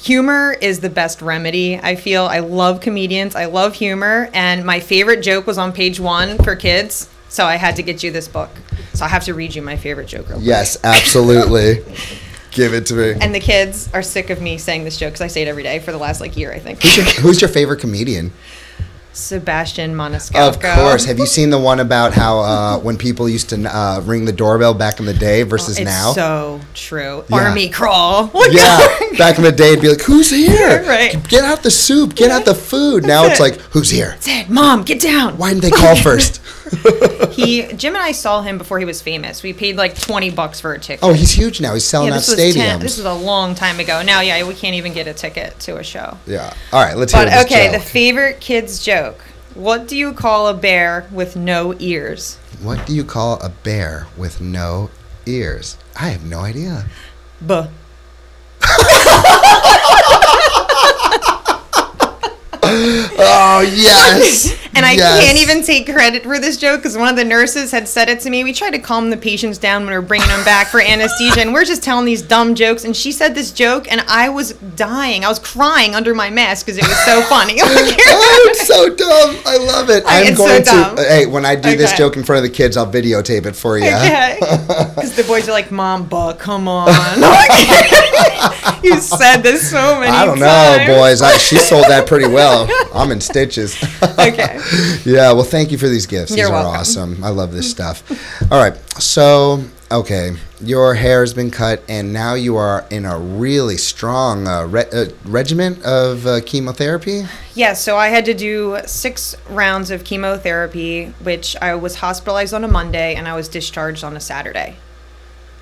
humor 0.00 0.56
is 0.60 0.80
the 0.80 0.88
best 0.90 1.20
remedy. 1.20 1.78
I 1.78 1.96
feel 1.96 2.24
I 2.26 2.38
love 2.38 2.80
comedians. 2.80 3.34
I 3.34 3.46
love 3.46 3.74
humor, 3.74 4.30
and 4.32 4.64
my 4.64 4.80
favorite 4.80 5.20
joke 5.22 5.46
was 5.46 5.58
on 5.58 5.72
page 5.72 5.98
one 6.00 6.38
for 6.38 6.54
kids. 6.56 7.08
So 7.28 7.44
I 7.44 7.56
had 7.56 7.76
to 7.76 7.82
get 7.82 8.02
you 8.02 8.10
this 8.10 8.26
book. 8.28 8.50
So 8.94 9.04
I 9.04 9.08
have 9.08 9.24
to 9.24 9.34
read 9.34 9.54
you 9.54 9.60
my 9.62 9.76
favorite 9.76 10.06
joke 10.08 10.28
real 10.28 10.38
quick. 10.38 10.46
Yes, 10.46 10.78
absolutely. 10.82 11.84
Give 12.50 12.74
it 12.74 12.86
to 12.86 12.94
me. 12.94 13.14
And 13.20 13.34
the 13.34 13.40
kids 13.40 13.88
are 13.92 14.02
sick 14.02 14.30
of 14.30 14.40
me 14.40 14.58
saying 14.58 14.84
this 14.84 14.96
joke 14.96 15.10
because 15.10 15.20
I 15.20 15.26
say 15.26 15.42
it 15.42 15.48
every 15.48 15.62
day 15.62 15.78
for 15.78 15.92
the 15.92 15.98
last 15.98 16.20
like 16.20 16.36
year, 16.36 16.52
I 16.52 16.58
think. 16.58 16.82
Who's 16.82 16.96
your, 16.96 17.04
who's 17.22 17.40
your 17.40 17.48
favorite 17.50 17.80
comedian? 17.80 18.32
Sebastian 19.12 19.94
Maniscalco. 19.94 20.48
Of 20.48 20.60
course. 20.60 21.04
Have 21.06 21.18
you 21.18 21.26
seen 21.26 21.50
the 21.50 21.58
one 21.58 21.80
about 21.80 22.12
how 22.12 22.38
uh, 22.38 22.78
when 22.78 22.96
people 22.96 23.28
used 23.28 23.48
to 23.50 23.76
uh, 23.76 24.00
ring 24.04 24.24
the 24.24 24.32
doorbell 24.32 24.74
back 24.74 25.00
in 25.00 25.06
the 25.06 25.14
day 25.14 25.42
versus 25.42 25.76
It's 25.78 25.84
now? 25.84 26.12
so 26.12 26.60
true. 26.72 27.24
Yeah. 27.28 27.36
Army 27.36 27.68
crawl. 27.68 28.30
yeah, 28.50 28.78
back 29.18 29.36
in 29.36 29.42
the 29.42 29.50
day, 29.50 29.70
it'd 29.72 29.82
be 29.82 29.88
like, 29.88 30.02
"Who's 30.02 30.30
here? 30.46 30.84
Right. 30.86 31.16
Get 31.28 31.42
out 31.42 31.64
the 31.64 31.70
soup. 31.70 32.14
Get 32.14 32.30
out 32.30 32.44
the 32.44 32.54
food." 32.54 33.04
Now 33.04 33.24
it's 33.24 33.40
like, 33.40 33.56
"Who's 33.72 33.90
here? 33.90 34.16
Dad, 34.22 34.48
Mom, 34.50 34.84
get 34.84 35.00
down. 35.00 35.36
Why 35.36 35.50
didn't 35.52 35.62
they 35.62 35.70
call 35.70 35.96
first? 35.96 36.40
He 37.38 37.72
Jim 37.74 37.94
and 37.94 38.02
I 38.02 38.10
saw 38.10 38.42
him 38.42 38.58
before 38.58 38.80
he 38.80 38.84
was 38.84 39.00
famous. 39.00 39.44
We 39.44 39.52
paid 39.52 39.76
like 39.76 39.96
twenty 39.96 40.28
bucks 40.28 40.60
for 40.60 40.72
a 40.72 40.78
ticket. 40.78 41.04
Oh, 41.04 41.12
he's 41.12 41.30
huge 41.30 41.60
now. 41.60 41.74
He's 41.74 41.84
selling 41.84 42.08
yeah, 42.08 42.16
out 42.16 42.22
stadiums. 42.22 42.54
10 42.54 42.80
this 42.80 42.96
was 42.96 43.06
a 43.06 43.14
long 43.14 43.54
time 43.54 43.78
ago. 43.78 44.02
Now, 44.02 44.22
yeah, 44.22 44.44
we 44.44 44.54
can't 44.54 44.74
even 44.74 44.92
get 44.92 45.06
a 45.06 45.14
ticket 45.14 45.56
to 45.60 45.76
a 45.76 45.84
show. 45.84 46.18
yeah. 46.26 46.52
All 46.72 46.82
right, 46.82 46.96
let's 46.96 47.12
hear 47.12 47.26
But 47.26 47.44
okay, 47.44 47.70
the 47.70 47.78
favorite 47.78 48.40
kids 48.40 48.84
joke. 48.84 49.20
What 49.54 49.86
do 49.86 49.96
you 49.96 50.12
call 50.12 50.48
a 50.48 50.54
bear 50.54 51.06
with 51.12 51.36
no 51.36 51.76
ears? 51.78 52.38
what 52.60 52.84
do 52.86 52.94
you 52.94 53.04
call 53.04 53.38
a 53.40 53.50
bear 53.50 54.08
with 54.16 54.40
no 54.40 54.90
ears? 55.26 55.76
I 55.94 56.08
have 56.08 56.24
no 56.24 56.40
idea. 56.40 56.86
Buh. 57.40 57.68
Oh 63.18 63.60
yes. 63.60 64.56
And 64.78 64.86
I 64.86 64.92
Yes. 64.92 65.24
can't 65.24 65.38
even 65.38 65.64
take 65.64 65.92
credit 65.92 66.22
for 66.22 66.38
this 66.38 66.56
joke 66.56 66.78
because 66.80 66.96
one 66.96 67.08
of 67.08 67.16
the 67.16 67.24
nurses 67.24 67.72
had 67.72 67.88
said 67.88 68.08
it 68.08 68.20
to 68.20 68.30
me. 68.30 68.44
We 68.44 68.52
tried 68.52 68.70
to 68.72 68.78
calm 68.78 69.10
the 69.10 69.16
patients 69.16 69.58
down 69.58 69.84
when 69.84 69.92
we're 69.92 70.02
bringing 70.02 70.28
them 70.28 70.44
back 70.44 70.68
for 70.68 70.80
anesthesia, 70.80 71.40
and 71.40 71.52
we're 71.52 71.64
just 71.64 71.82
telling 71.82 72.04
these 72.06 72.22
dumb 72.22 72.54
jokes. 72.54 72.84
And 72.84 72.94
she 72.94 73.10
said 73.10 73.34
this 73.34 73.50
joke, 73.50 73.90
and 73.90 74.02
I 74.02 74.28
was 74.28 74.52
dying. 74.52 75.24
I 75.24 75.28
was 75.28 75.40
crying 75.40 75.96
under 75.96 76.14
my 76.14 76.30
mask 76.30 76.64
because 76.66 76.78
it 76.78 76.86
was 76.86 76.96
so 77.04 77.22
funny. 77.22 77.54
oh, 77.60 78.48
it's 78.52 78.68
so 78.68 78.94
dumb. 78.94 79.36
I 79.46 79.56
love 79.56 79.90
it. 79.90 80.04
I- 80.06 80.28
I'm 80.28 80.36
so 80.36 80.46
going 80.46 80.62
dumb. 80.62 80.94
to. 80.96 81.02
Hey, 81.02 81.26
when 81.26 81.44
I 81.44 81.56
do 81.56 81.76
this 81.76 81.92
joke 81.94 82.16
in 82.16 82.22
front 82.22 82.44
of 82.44 82.48
the 82.48 82.56
kids, 82.56 82.76
I'll 82.76 82.86
videotape 82.92 83.46
it 83.46 83.56
for 83.56 83.78
you. 83.78 83.86
Okay. 83.88 84.36
Because 84.38 85.16
the 85.16 85.24
boys 85.24 85.48
are 85.48 85.52
like, 85.52 85.72
Mom, 85.72 86.06
but 86.06 86.34
come 86.34 86.68
on. 86.68 86.86
you 88.84 89.00
said 89.00 89.38
this 89.38 89.68
so 89.70 89.98
many 89.98 90.12
I 90.12 90.24
don't 90.24 90.38
know, 90.38 90.84
boys. 90.86 91.20
I, 91.20 91.36
she 91.38 91.56
sold 91.56 91.84
that 91.86 92.06
pretty 92.06 92.28
well. 92.28 92.68
I'm 92.94 93.07
in 93.12 93.20
stitches. 93.20 93.76
Okay. 94.18 94.60
yeah, 95.04 95.32
well, 95.32 95.44
thank 95.44 95.70
you 95.70 95.78
for 95.78 95.88
these 95.88 96.06
gifts. 96.06 96.30
You're 96.30 96.46
these 96.46 96.50
are 96.50 96.52
welcome. 96.52 96.80
awesome. 96.80 97.24
I 97.24 97.28
love 97.30 97.52
this 97.52 97.70
stuff. 97.70 98.02
All 98.52 98.60
right, 98.60 98.76
so 99.00 99.62
okay, 99.90 100.32
your 100.60 100.94
hair 100.94 101.20
has 101.20 101.32
been 101.32 101.50
cut, 101.50 101.82
and 101.88 102.12
now 102.12 102.34
you 102.34 102.56
are 102.56 102.84
in 102.90 103.04
a 103.06 103.18
really 103.18 103.76
strong 103.76 104.46
uh, 104.46 104.64
re- 104.66 104.90
uh, 104.92 105.06
regimen 105.24 105.78
of 105.84 106.26
uh, 106.26 106.40
chemotherapy. 106.44 107.22
Yeah, 107.54 107.72
so 107.74 107.96
I 107.96 108.08
had 108.08 108.24
to 108.26 108.34
do 108.34 108.78
six 108.86 109.34
rounds 109.48 109.90
of 109.90 110.04
chemotherapy, 110.04 111.06
which 111.22 111.56
I 111.62 111.74
was 111.76 111.96
hospitalized 111.96 112.52
on 112.52 112.64
a 112.64 112.68
Monday 112.68 113.14
and 113.14 113.26
I 113.28 113.34
was 113.34 113.48
discharged 113.48 114.04
on 114.04 114.16
a 114.16 114.20
Saturday. 114.20 114.76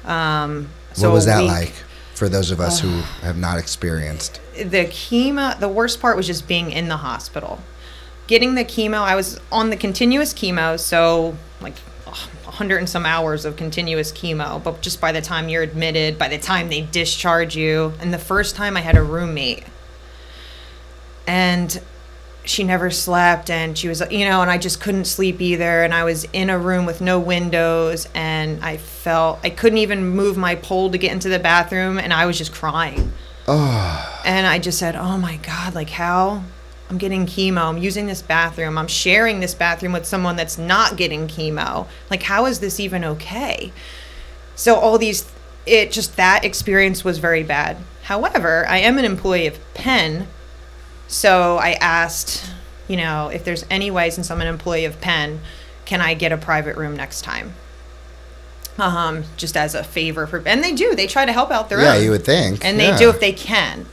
Um, 0.05 0.69
so 0.95 1.09
what 1.11 1.15
was 1.15 1.27
that 1.27 1.41
week- 1.43 1.51
like 1.51 1.75
for 2.17 2.29
those 2.29 2.51
of 2.51 2.61
us 2.61 2.81
who 2.81 2.89
have 3.23 3.37
not 3.37 3.59
experienced? 3.59 4.41
The 4.55 4.87
chemo, 4.87 5.59
the 5.59 5.69
worst 5.69 6.01
part 6.01 6.17
was 6.17 6.27
just 6.27 6.49
being 6.49 6.73
in 6.73 6.89
the 6.89 6.97
hospital. 6.97 7.61
Getting 8.27 8.57
the 8.57 8.65
chemo, 8.65 8.99
I 8.99 9.15
was 9.15 9.39
on 9.53 9.71
the 9.71 9.77
continuous 9.77 10.35
chemo, 10.35 10.81
so 10.81 11.37
like 11.61 11.75
a 12.07 12.11
hundred 12.11 12.79
and 12.79 12.89
some 12.89 13.07
hours 13.07 13.45
of 13.45 13.57
continuous 13.57 14.11
chemo. 14.11 14.63
But 14.63 14.81
just 14.81 15.01
by 15.01 15.13
the 15.13 15.21
time 15.21 15.49
you're 15.49 15.63
admitted, 15.63 16.19
by 16.19 16.29
the 16.29 16.39
time 16.39 16.69
they 16.69 16.83
discharge 16.83 17.55
you, 17.55 17.93
and 18.01 18.13
the 18.13 18.19
first 18.19 18.57
time 18.57 18.77
I 18.77 18.81
had 18.81 18.97
a 18.97 19.03
roommate, 19.03 19.65
and 21.27 21.81
she 22.49 22.65
never 22.65 22.91
slept 22.91 23.51
and 23.51 23.77
she 23.77 23.89
was 23.89 24.03
you 24.11 24.25
know 24.25 24.41
and 24.41 24.51
i 24.51 24.59
just 24.59 24.81
couldn't 24.81 25.05
sleep 25.05 25.41
either. 25.41 25.83
And 25.83 25.93
i 25.93 26.05
was 26.05 26.25
in 26.33 26.51
a 26.51 26.59
room 26.59 26.87
with 26.87 27.01
no 27.01 27.19
windows 27.19 28.09
and 28.15 28.65
i 28.65 28.77
felt 28.77 29.41
i 29.43 29.51
couldn't 29.51 29.79
even 29.79 30.09
move 30.11 30.37
my 30.37 30.55
pole 30.55 30.91
to 30.91 30.99
get 30.99 31.13
into 31.13 31.29
the 31.29 31.39
bathroom 31.39 31.99
and 31.99 32.13
i 32.13 32.27
was 32.27 32.39
just 32.39 32.53
crying. 32.53 33.13
And 34.25 34.47
i 34.47 34.59
just 34.59 34.79
said 34.79 34.97
oh 34.97 35.19
my 35.19 35.37
god 35.39 35.75
like 35.75 35.91
how? 35.91 36.43
I'm 36.89 36.99
getting 36.99 37.27
chemo. 37.27 37.63
I'm 37.69 37.79
using 37.79 38.07
this 38.07 38.23
bathroom. 38.23 38.79
I'm 38.79 38.87
sharing 38.87 39.41
this 39.41 39.57
bathroom 39.57 39.93
with 39.93 40.07
someone 40.07 40.37
that's 40.37 40.57
not 40.57 40.97
getting 40.97 41.27
chemo. 41.27 41.89
Like 42.11 42.23
how 42.23 42.47
is 42.47 42.61
this 42.61 42.79
even 42.79 43.05
okay? 43.05 43.73
So 44.55 44.77
all 44.77 44.97
these 44.97 45.29
it 45.67 45.91
just 45.91 46.15
that 46.17 46.45
experience 46.45 47.05
was 47.05 47.19
very 47.19 47.43
bad. 47.43 47.77
However 48.05 48.65
i 48.69 48.79
am 48.79 48.99
an 48.99 49.05
employee 49.05 49.49
of 49.49 49.59
penn 49.75 50.29
so 51.09 51.59
I 51.59 51.73
asked, 51.73 52.45
you 52.89 52.97
know, 52.97 53.29
if 53.29 53.45
there's 53.45 53.65
any 53.71 53.91
way, 53.91 54.11
since 54.11 54.31
I'm 54.31 54.41
an 54.41 54.47
employee 54.47 54.85
of 54.85 55.01
Penn, 55.01 55.41
can 55.85 56.01
I 56.01 56.15
get 56.15 56.33
a 56.33 56.37
private 56.37 56.77
room 56.77 56.97
next 56.97 57.23
time? 57.23 57.55
Um, 58.79 59.25
just 59.37 59.57
as 59.57 59.75
a 59.75 59.83
favor 59.83 60.27
for, 60.27 60.43
and 60.47 60.63
they 60.63 60.73
do. 60.73 60.95
They 60.95 61.07
try 61.07 61.25
to 61.25 61.33
help 61.33 61.51
out 61.51 61.69
their 61.71 61.81
Yeah, 61.81 61.95
own. 61.95 62.05
you 62.05 62.11
would 62.11 62.25
think. 62.25 62.65
and 62.65 62.79
they 62.79 62.89
Yeah. 62.89 62.99
do 62.99 63.09
if 63.09 63.21
they 63.21 63.33
can, 63.33 63.87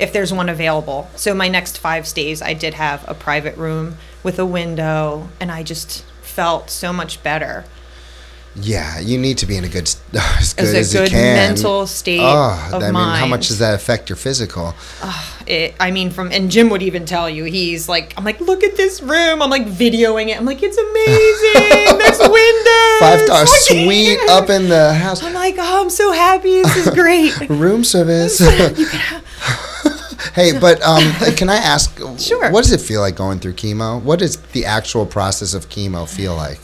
if 0.00 0.12
there's 0.12 0.32
one 0.32 0.48
available. 0.48 1.08
So 1.14 1.34
my 1.34 1.46
next 1.48 1.78
five 1.78 2.06
stays, 2.08 2.42
I 2.42 2.52
did 2.52 2.74
have 2.74 3.04
a 3.08 3.14
private 3.14 3.56
room 3.56 3.96
with 4.24 4.38
a 4.40 4.44
window, 4.46 5.28
and 5.38 5.52
I 5.52 5.62
just 5.62 6.04
felt 6.22 6.68
so 6.70 6.92
much 6.92 7.22
better. 7.22 7.64
Yeah, 8.56 9.00
you 9.00 9.18
need 9.18 9.38
to 9.38 9.46
be 9.46 9.56
in 9.56 9.64
a 9.64 9.68
good, 9.68 9.82
as 10.14 10.54
good 10.54 10.74
as 10.76 10.94
you 10.94 11.00
good 11.00 11.10
can. 11.10 11.34
mental 11.36 11.86
state 11.88 12.20
Oh, 12.22 12.70
of 12.72 12.82
I 12.82 12.92
mean, 12.92 12.94
how 12.94 13.26
much 13.26 13.48
does 13.48 13.58
that 13.58 13.74
affect 13.74 14.08
your 14.08 14.16
physical? 14.16 14.74
it, 15.46 15.74
I 15.80 15.90
mean, 15.90 16.10
from 16.10 16.30
and 16.30 16.50
Jim 16.50 16.68
would 16.70 16.82
even 16.82 17.04
tell 17.04 17.28
you 17.28 17.44
he's 17.44 17.88
like, 17.88 18.14
I'm 18.16 18.24
like, 18.24 18.40
look 18.40 18.62
at 18.62 18.76
this 18.76 19.02
room. 19.02 19.42
I'm 19.42 19.50
like 19.50 19.66
videoing 19.66 20.28
it. 20.28 20.36
I'm 20.38 20.44
like, 20.44 20.62
it's 20.62 20.78
amazing. 20.78 21.98
There's 21.98 22.18
windows. 22.18 23.00
Five 23.00 23.20
star 23.22 23.46
suite 23.46 24.20
up 24.30 24.48
in 24.48 24.68
the 24.68 24.94
house. 24.94 25.22
I'm 25.24 25.34
like, 25.34 25.56
oh, 25.58 25.82
I'm 25.82 25.90
so 25.90 26.12
happy. 26.12 26.62
This 26.62 26.76
is 26.86 26.90
great. 26.94 27.36
Room 27.50 27.82
service. 27.82 28.38
hey, 30.34 30.58
but 30.58 30.80
um, 30.82 31.02
can 31.36 31.48
I 31.50 31.56
ask? 31.56 31.98
Sure. 32.18 32.50
What 32.50 32.62
does 32.64 32.72
it 32.72 32.80
feel 32.80 33.00
like 33.00 33.16
going 33.16 33.40
through 33.40 33.54
chemo? 33.54 34.00
What 34.00 34.20
does 34.20 34.36
the 34.52 34.64
actual 34.64 35.06
process 35.06 35.54
of 35.54 35.68
chemo 35.68 36.08
feel 36.08 36.34
like? 36.36 36.60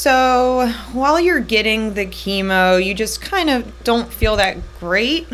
So 0.00 0.72
while 0.94 1.20
you're 1.20 1.40
getting 1.40 1.92
the 1.92 2.06
chemo, 2.06 2.82
you 2.82 2.94
just 2.94 3.20
kind 3.20 3.50
of 3.50 3.84
don't 3.84 4.10
feel 4.10 4.36
that 4.36 4.56
great. 4.78 5.28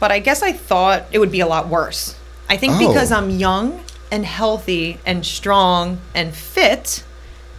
But 0.00 0.10
I 0.10 0.18
guess 0.18 0.42
I 0.42 0.50
thought 0.50 1.06
it 1.12 1.20
would 1.20 1.30
be 1.30 1.38
a 1.38 1.46
lot 1.46 1.68
worse. 1.68 2.16
I 2.48 2.56
think 2.56 2.72
Oh. 2.74 2.88
because 2.88 3.12
I'm 3.12 3.30
young 3.30 3.84
and 4.10 4.26
healthy 4.26 4.98
and 5.06 5.24
strong 5.24 6.00
and 6.12 6.34
fit 6.34 7.04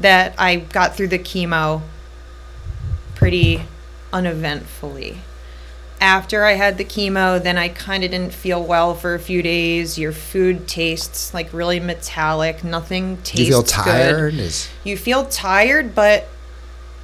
that 0.02 0.36
I 0.38 0.58
got 0.58 0.94
through 0.94 1.08
the 1.08 1.20
chemo 1.20 1.84
pretty 3.16 3.64
uneventfully. 4.12 5.20
After 6.02 6.45
I 6.45 6.54
had 6.54 6.78
the 6.78 6.86
chemo, 6.86 7.41
then 7.41 7.58
I 7.58 7.70
kind 7.70 8.04
of 8.04 8.12
didn't 8.12 8.34
feel 8.34 8.64
well 8.64 8.95
for 8.95 9.16
a 9.16 9.20
few 9.20 9.41
days. 9.41 9.97
Your 9.97 10.14
food 10.14 10.68
tastes 10.68 11.34
like 11.34 11.52
really 11.52 11.80
metallic. 11.80 12.64
Nothing 12.64 13.18
tastes 13.18 13.39
you 13.39 13.45
feel 13.47 13.64
tired? 13.64 14.34
Is 14.36 14.70
you 14.84 14.95
feel 14.95 15.26
tired, 15.26 15.93
but 15.93 16.28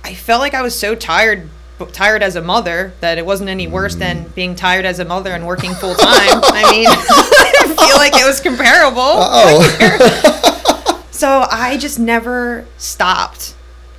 I 0.03 0.13
felt 0.13 0.39
like 0.39 0.53
I 0.53 0.61
was 0.61 0.77
so 0.77 0.95
tired, 0.95 1.49
tired 1.91 2.23
as 2.23 2.35
a 2.35 2.41
mother, 2.41 2.93
that 3.01 3.17
it 3.17 3.25
wasn't 3.25 3.49
any 3.49 3.67
worse 3.67 3.95
than 3.95 4.25
mm. 4.25 4.35
being 4.35 4.55
tired 4.55 4.85
as 4.85 4.99
a 4.99 5.05
mother 5.05 5.31
and 5.31 5.45
working 5.45 5.73
full 5.73 5.95
time. 5.95 6.41
I 6.43 6.63
mean, 6.71 6.87
I 6.87 7.87
feel 7.87 7.97
like 7.97 8.13
it 8.15 8.25
was 8.25 8.39
comparable. 8.39 9.01
oh, 9.01 11.01
So 11.11 11.47
I 11.49 11.77
just 11.77 11.97
never 11.97 12.65
stopped. 12.77 13.55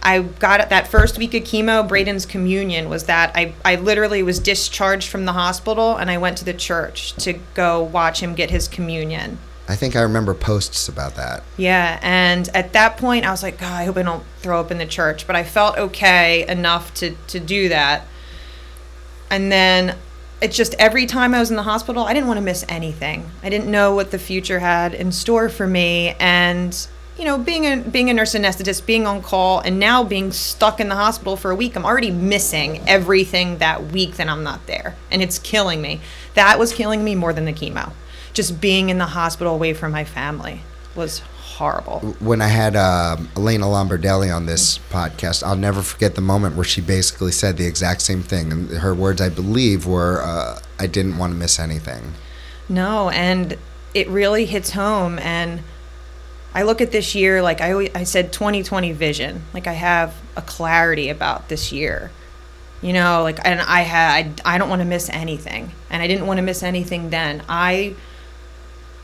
I 0.06 0.20
got 0.20 0.60
it 0.60 0.68
that 0.68 0.86
first 0.86 1.18
week 1.18 1.34
of 1.34 1.42
chemo. 1.42 1.86
Braden's 1.86 2.26
communion 2.26 2.88
was 2.88 3.04
that 3.04 3.32
I, 3.34 3.54
I 3.64 3.74
literally 3.74 4.22
was 4.22 4.38
discharged 4.38 5.08
from 5.08 5.24
the 5.24 5.32
hospital 5.32 5.96
and 5.96 6.08
I 6.08 6.18
went 6.18 6.38
to 6.38 6.44
the 6.44 6.54
church 6.54 7.12
to 7.24 7.32
go 7.54 7.82
watch 7.82 8.22
him 8.22 8.36
get 8.36 8.48
his 8.48 8.68
communion. 8.68 9.38
I 9.68 9.74
think 9.74 9.96
I 9.96 10.02
remember 10.02 10.32
posts 10.32 10.88
about 10.88 11.16
that. 11.16 11.42
Yeah, 11.56 11.98
and 12.00 12.48
at 12.54 12.72
that 12.74 12.98
point, 12.98 13.26
I 13.26 13.32
was 13.32 13.42
like, 13.42 13.58
God, 13.58 13.72
I 13.72 13.84
hope 13.84 13.96
I 13.96 14.02
don't 14.02 14.22
throw 14.38 14.60
up 14.60 14.70
in 14.70 14.78
the 14.78 14.86
church. 14.86 15.26
But 15.26 15.34
I 15.34 15.42
felt 15.42 15.76
okay 15.76 16.46
enough 16.46 16.94
to 16.94 17.16
to 17.26 17.40
do 17.40 17.68
that. 17.70 18.06
And 19.28 19.50
then 19.50 19.96
it's 20.40 20.56
just 20.56 20.74
every 20.78 21.06
time 21.06 21.34
I 21.34 21.40
was 21.40 21.50
in 21.50 21.56
the 21.56 21.64
hospital, 21.64 22.04
I 22.04 22.14
didn't 22.14 22.28
want 22.28 22.38
to 22.38 22.44
miss 22.44 22.64
anything. 22.68 23.28
I 23.42 23.48
didn't 23.48 23.68
know 23.68 23.92
what 23.92 24.12
the 24.12 24.20
future 24.20 24.60
had 24.60 24.94
in 24.94 25.10
store 25.10 25.48
for 25.48 25.66
me, 25.66 26.14
and 26.20 26.86
you 27.18 27.24
know, 27.24 27.38
being 27.38 27.64
a 27.64 27.76
being 27.78 28.10
a 28.10 28.14
nurse 28.14 28.34
anesthetist, 28.34 28.84
being 28.84 29.06
on 29.06 29.22
call, 29.22 29.60
and 29.60 29.78
now 29.78 30.04
being 30.04 30.32
stuck 30.32 30.80
in 30.80 30.88
the 30.88 30.96
hospital 30.96 31.36
for 31.36 31.50
a 31.50 31.54
week, 31.54 31.76
I'm 31.76 31.84
already 31.84 32.10
missing 32.10 32.80
everything 32.86 33.58
that 33.58 33.92
week 33.92 34.16
that 34.16 34.28
I'm 34.28 34.42
not 34.42 34.66
there, 34.66 34.96
and 35.10 35.22
it's 35.22 35.38
killing 35.38 35.80
me. 35.80 36.00
That 36.34 36.58
was 36.58 36.72
killing 36.72 37.02
me 37.02 37.14
more 37.14 37.32
than 37.32 37.46
the 37.46 37.52
chemo. 37.52 37.92
Just 38.34 38.60
being 38.60 38.90
in 38.90 38.98
the 38.98 39.06
hospital 39.06 39.54
away 39.54 39.72
from 39.72 39.92
my 39.92 40.04
family 40.04 40.60
was 40.94 41.20
horrible. 41.56 42.00
When 42.20 42.42
I 42.42 42.48
had 42.48 42.76
um 42.76 43.30
Elena 43.34 43.64
Lombardelli 43.64 44.34
on 44.34 44.44
this 44.44 44.78
podcast, 44.90 45.42
I'll 45.42 45.56
never 45.56 45.80
forget 45.80 46.14
the 46.14 46.20
moment 46.20 46.54
where 46.54 46.64
she 46.64 46.82
basically 46.82 47.32
said 47.32 47.56
the 47.56 47.66
exact 47.66 48.02
same 48.02 48.22
thing. 48.22 48.52
And 48.52 48.70
her 48.70 48.94
words, 48.94 49.22
I 49.22 49.30
believe, 49.30 49.86
were, 49.86 50.20
uh, 50.22 50.60
I 50.78 50.86
didn't 50.86 51.16
want 51.16 51.32
to 51.32 51.38
miss 51.38 51.58
anything. 51.58 52.12
No, 52.68 53.08
and 53.10 53.56
it 53.94 54.06
really 54.08 54.44
hits 54.44 54.72
home. 54.72 55.18
And 55.20 55.62
I 56.56 56.62
look 56.62 56.80
at 56.80 56.90
this 56.90 57.14
year 57.14 57.42
like 57.42 57.60
I 57.60 57.72
always, 57.72 57.90
I 57.94 58.04
said 58.04 58.32
2020 58.32 58.92
vision. 58.92 59.42
Like 59.52 59.66
I 59.66 59.74
have 59.74 60.14
a 60.36 60.40
clarity 60.40 61.10
about 61.10 61.50
this 61.50 61.70
year. 61.70 62.10
You 62.80 62.94
know, 62.94 63.22
like 63.22 63.38
and 63.44 63.60
I 63.60 63.82
had 63.82 64.40
I 64.42 64.56
don't 64.56 64.70
want 64.70 64.80
to 64.80 64.86
miss 64.86 65.10
anything. 65.10 65.72
And 65.90 66.02
I 66.02 66.06
didn't 66.06 66.26
want 66.26 66.38
to 66.38 66.42
miss 66.42 66.62
anything 66.62 67.10
then. 67.10 67.42
I 67.46 67.94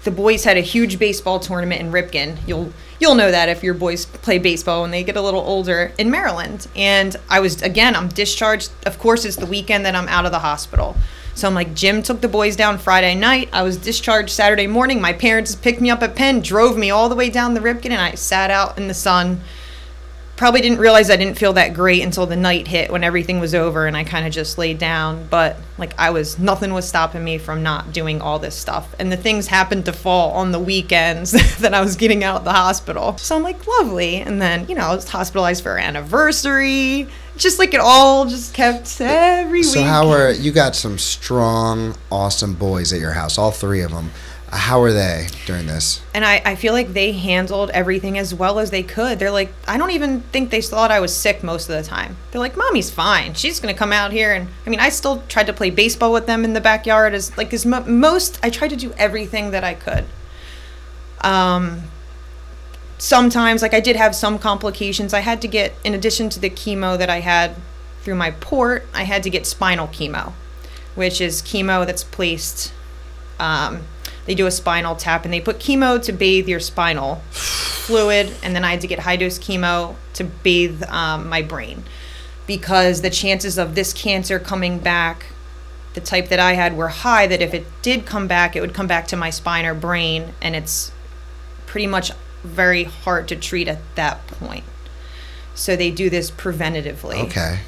the 0.05 0.11
boys 0.11 0.45
had 0.45 0.57
a 0.57 0.63
huge 0.63 0.99
baseball 0.99 1.41
tournament 1.41 1.83
in 1.83 1.93
Ripken. 1.93 2.39
You'll 2.47 2.73
you'll 2.99 3.17
know 3.17 3.31
that 3.31 3.51
if 3.51 3.63
your 3.63 3.75
boys 3.75 4.07
play 4.07 4.39
baseball 4.39 4.81
when 4.81 4.91
they 4.91 5.05
get 5.05 5.17
a 5.17 5.23
little 5.23 5.43
older 5.43 5.93
in 5.99 6.11
Maryland. 6.11 6.67
And 6.75 7.15
I 7.29 7.41
was 7.41 7.61
again, 7.61 7.95
I'm 7.95 8.09
discharged. 8.09 8.71
Of 8.87 8.99
course, 8.99 9.27
it's 9.27 9.37
the 9.37 9.45
weekend 9.45 9.85
that 9.85 9.95
I'm 9.95 10.09
out 10.09 10.25
of 10.25 10.33
the 10.33 10.39
hospital. 10.39 10.97
So 11.35 11.49
I'm 11.49 11.55
like, 11.55 11.75
Jim 11.75 12.03
took 12.03 12.21
the 12.21 12.29
boys 12.29 12.57
down 12.57 12.79
Friday 12.79 13.15
night. 13.15 13.49
I 13.53 13.63
was 13.63 13.77
discharged 13.77 14.31
Saturday 14.31 14.67
morning. 14.67 15.01
My 15.01 15.13
parents 15.13 15.55
picked 15.55 15.81
me 15.81 15.91
up 15.91 16.03
at 16.03 16.15
Penn, 16.15 16.41
drove 16.41 16.77
me 16.77 16.91
all 16.91 17.09
the 17.09 17.15
way 17.15 17.31
down 17.31 17.55
the 17.55 17.61
Ripken, 17.61 17.87
and 17.87 18.01
I 18.01 18.15
sat 18.15 18.51
out 18.51 18.77
in 18.77 18.89
the 18.89 18.95
sun. 18.95 19.41
Probably 20.37 20.61
didn't 20.61 20.79
realize 20.79 21.09
I 21.11 21.17
didn't 21.17 21.39
feel 21.39 21.53
that 21.53 21.73
great 21.73 22.03
until 22.03 22.27
the 22.27 22.37
night 22.37 22.67
hit 22.67 22.91
when 22.91 23.05
everything 23.05 23.39
was 23.39 23.55
over 23.55 23.87
and 23.87 23.97
I 23.97 24.03
kind 24.03 24.27
of 24.27 24.33
just 24.33 24.59
laid 24.59 24.79
down. 24.79 25.27
But 25.29 25.57
like 25.79 25.95
I 25.99 26.11
was, 26.11 26.39
nothing 26.39 26.73
was 26.73 26.89
stopping 26.89 27.23
me 27.23 27.39
from 27.39 27.63
not 27.63 27.93
doing 27.93 28.21
all 28.21 28.39
this 28.39 28.57
stuff. 28.57 28.95
And 28.99 29.13
the 29.13 29.17
things 29.17 29.47
happened 29.47 29.85
to 29.85 29.93
fall 29.93 30.33
on 30.33 30.51
the 30.51 30.59
weekends 30.59 31.33
that 31.59 31.75
I 31.75 31.81
was 31.81 31.97
getting 31.97 32.25
out 32.25 32.39
of 32.39 32.45
the 32.45 32.53
hospital. 32.53 33.17
So 33.19 33.37
I'm 33.37 33.43
like, 33.43 33.67
lovely. 33.67 34.17
And 34.17 34.43
then, 34.43 34.67
you 34.69 34.75
know, 34.75 34.83
I 34.83 34.95
was 34.95 35.09
hospitalized 35.09 35.63
for 35.63 35.79
anniversary. 35.79 37.09
Just 37.43 37.59
like 37.59 37.75
it 37.75 37.81
all 37.81 38.25
just 38.27 38.55
kept 38.55 39.01
every 39.01 39.63
So 39.65 39.81
week. 39.81 39.89
how 39.89 40.11
are 40.11 40.31
you 40.31 40.53
got 40.53 40.77
some 40.77 40.97
strong, 40.97 41.97
awesome 42.11 42.55
boys 42.55 42.93
at 42.93 43.01
your 43.01 43.13
house, 43.13 43.37
all 43.37 43.51
three 43.51 43.83
of 43.83 43.91
them. 43.91 44.11
How 44.55 44.83
are 44.83 44.93
they 44.93 45.29
during 45.47 45.67
this? 45.67 46.03
and 46.15 46.25
I, 46.27 46.43
I 46.45 46.57
feel 46.57 46.75
like 46.75 46.93
they 46.93 47.13
handled 47.13 47.71
everything 47.71 48.19
as 48.19 48.35
well 48.35 48.59
as 48.59 48.71
they 48.71 48.83
could. 48.83 49.19
They're 49.19 49.31
like, 49.31 49.51
I 49.67 49.79
don't 49.79 49.93
even 49.93 50.21
think 50.31 50.51
they 50.51 50.61
thought 50.61 50.91
I 50.91 51.01
was 51.01 51.17
sick 51.17 51.43
most 51.43 51.71
of 51.71 51.75
the 51.77 51.83
time. 51.89 52.17
They're 52.31 52.41
like, 52.41 52.55
Mommy's 52.57 52.91
fine. 52.91 53.33
She's 53.33 53.59
gonna 53.61 53.73
come 53.73 53.93
out 53.95 54.13
here, 54.13 54.35
and 54.35 54.49
I 54.67 54.71
mean, 54.71 54.79
I 54.79 54.91
still 54.91 55.23
tried 55.27 55.47
to 55.47 55.53
play 55.55 55.71
baseball 55.71 56.13
with 56.13 56.27
them 56.27 56.45
in 56.45 56.53
the 56.53 56.61
backyard. 56.61 57.15
As 57.15 57.35
like 57.39 57.53
as 57.55 57.65
mo- 57.67 57.85
most, 57.87 58.39
I 58.43 58.51
tried 58.51 58.69
to 58.71 58.77
do 58.77 58.93
everything 58.99 59.53
that 59.53 59.65
I 59.65 59.73
could. 59.75 60.05
Um, 61.23 61.83
sometimes, 63.03 63.63
like 63.63 63.75
I 63.75 63.81
did 63.81 63.97
have 63.97 64.15
some 64.15 64.39
complications. 64.39 65.13
I 65.13 65.21
had 65.21 65.43
to 65.43 65.49
get, 65.49 65.75
in 65.83 65.93
addition 65.93 66.31
to 66.31 66.41
the 66.41 66.49
chemo 66.49 66.97
that 66.97 67.11
I 67.11 67.19
had 67.19 67.57
through 68.03 68.15
my 68.15 68.31
port, 68.31 68.87
I 68.95 69.03
had 69.03 69.25
to 69.25 69.31
get 69.31 69.45
spinal 69.45 69.89
chemo, 69.89 70.35
which 70.95 71.21
is 71.21 71.43
chemo 71.43 71.85
that's 71.85 72.05
placed. 72.05 72.73
Um, 73.41 73.83
they 74.25 74.37
do 74.37 74.47
a 74.47 74.53
spinal 74.53 74.95
tap 74.95 75.25
and 75.25 75.35
they 75.35 75.41
put 75.41 75.59
chemo 75.59 76.01
to 76.01 76.13
bathe 76.13 76.49
your 76.49 76.61
spinal 76.61 77.17
fluid, 77.33 78.33
and 78.41 78.55
then 78.55 78.65
I 78.65 78.71
had 78.71 78.81
to 78.83 78.87
get 78.87 79.01
high 79.01 79.17
dose 79.17 79.37
chemo 79.37 79.97
to 80.15 80.23
bathe 80.23 80.85
um, 80.85 81.29
my 81.29 81.43
brain 81.43 81.83
because 82.47 83.03
the 83.03 83.11
chances 83.11 83.59
of 83.59 83.75
this 83.75 83.93
cancer 83.93 84.39
coming 84.39 84.79
back, 84.79 85.27
the 85.95 86.01
type 86.01 86.29
that 86.29 86.39
I 86.39 86.53
had, 86.53 86.77
were 86.77 86.89
high. 86.89 87.27
That 87.27 87.43
if 87.43 87.53
it 87.53 87.67
did 87.83 88.07
come 88.07 88.29
back, 88.29 88.55
it 88.55 88.61
would 88.61 88.75
come 88.75 88.87
back 88.87 89.09
to 89.09 89.17
my 89.17 89.31
spine 89.31 89.65
or 89.65 89.75
brain, 89.75 90.35
and 90.41 90.55
it's 90.55 90.93
pretty 91.67 91.89
much 91.89 92.13
very 92.43 92.85
hard 92.85 93.29
to 93.29 93.37
treat 93.37 93.69
at 93.69 93.81
that 93.95 94.27
point. 94.27 94.65
So 95.55 95.77
they 95.77 95.91
do 95.91 96.09
this 96.11 96.31
preventatively. 96.31 97.25
Okay. 97.25 97.61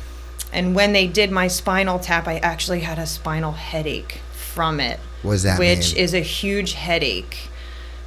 And 0.53 0.75
when 0.75 0.93
they 0.93 1.07
did 1.07 1.31
my 1.31 1.49
spinal 1.49 1.99
tap, 1.99 2.27
I 2.29 2.39
actually 2.39 2.81
had 2.81 2.99
a 2.99 3.07
spinal 3.07 3.53
headache 3.53 4.21
from 4.33 4.81
it. 4.81 5.01
Does 5.23 5.43
that 5.43 5.59
which 5.59 5.95
mean? 5.95 6.05
is 6.05 6.15
a 6.15 6.21
huge 6.21 6.75
headache 6.75 7.49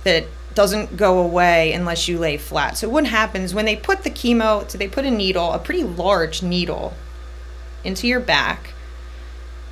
that 0.03 0.25
doesn't 0.53 0.97
go 0.97 1.19
away 1.19 1.73
unless 1.73 2.07
you 2.07 2.17
lay 2.17 2.37
flat. 2.37 2.77
So 2.77 2.89
what 2.89 3.05
happens 3.05 3.53
when 3.53 3.65
they 3.65 3.75
put 3.75 4.03
the 4.03 4.09
chemo, 4.09 4.69
so 4.69 4.77
they 4.77 4.87
put 4.87 5.05
a 5.05 5.11
needle, 5.11 5.51
a 5.51 5.59
pretty 5.59 5.83
large 5.83 6.41
needle 6.41 6.93
into 7.83 8.07
your 8.07 8.19
back. 8.19 8.73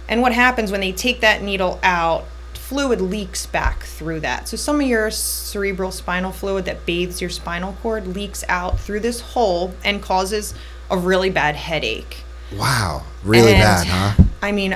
And 0.08 0.22
what 0.22 0.34
happens 0.34 0.72
when 0.72 0.82
they 0.82 0.92
take 0.92 1.22
that 1.22 1.42
needle 1.42 1.80
out, 1.82 2.26
fluid 2.68 3.00
leaks 3.00 3.46
back 3.46 3.84
through 3.84 4.20
that. 4.22 4.48
So 4.48 4.58
some 4.58 4.82
of 4.82 4.88
your 4.88 5.12
cerebral 5.12 5.92
spinal 5.92 6.32
fluid 6.32 6.66
that 6.66 6.86
bathes 6.86 7.22
your 7.22 7.30
spinal 7.30 7.74
cord 7.82 8.08
leaks 8.08 8.44
out 8.50 8.80
through 8.80 9.02
this 9.02 9.20
hole 9.22 9.74
and 9.84 10.02
causes 10.02 10.56
a 10.90 10.98
really 10.98 11.30
bad 11.30 11.56
headache. 11.56 12.24
Wow. 12.56 13.04
Really 13.24 13.54
And, 13.54 13.62
bad, 13.62 13.88
huh? 13.88 14.24
I 14.42 14.52
mean, 14.52 14.76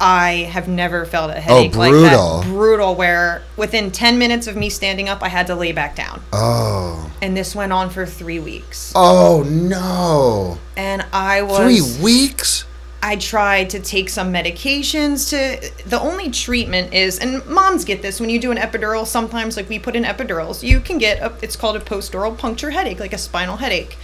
I 0.00 0.48
have 0.50 0.66
never 0.68 1.04
felt 1.04 1.30
a 1.30 1.36
oh, 1.36 1.40
headache 1.40 1.76
like 1.76 1.92
Oh, 1.92 2.00
brutal. 2.00 2.40
that. 2.40 2.46
Brutal. 2.48 2.94
Where 2.94 3.42
within 3.56 3.90
10 3.90 4.18
minutes 4.18 4.46
of 4.46 4.56
me 4.56 4.70
standing 4.70 5.08
up, 5.08 5.22
I 5.22 5.28
had 5.28 5.46
to 5.48 5.54
lay 5.54 5.72
back 5.72 5.94
down. 5.94 6.22
Oh. 6.32 7.10
And 7.20 7.36
this 7.36 7.54
went 7.54 7.72
on 7.72 7.90
for 7.90 8.06
three 8.06 8.38
weeks. 8.38 8.92
Oh 8.94 9.42
no. 9.46 10.58
And 10.76 11.04
I 11.12 11.42
was. 11.42 11.58
Three 11.58 12.02
weeks? 12.02 12.64
I 13.02 13.16
tried 13.16 13.70
to 13.70 13.80
take 13.80 14.08
some 14.08 14.32
medications 14.32 15.30
to 15.30 15.88
the 15.88 16.00
only 16.00 16.30
treatment 16.30 16.92
is 16.94 17.18
and 17.18 17.44
moms 17.46 17.84
get 17.84 18.02
this 18.02 18.18
when 18.20 18.30
you 18.30 18.40
do 18.40 18.50
an 18.50 18.56
epidural 18.56 19.06
sometimes 19.06 19.56
like 19.56 19.68
we 19.68 19.78
put 19.78 19.94
in 19.94 20.02
epidurals 20.04 20.62
you 20.62 20.80
can 20.80 20.98
get 20.98 21.18
a, 21.20 21.32
it's 21.42 21.54
called 21.56 21.76
a 21.76 21.80
post-dural 21.80 22.36
puncture 22.36 22.70
headache 22.70 22.98
like 22.98 23.12
a 23.12 23.18
spinal 23.18 23.58
headache 23.58 23.96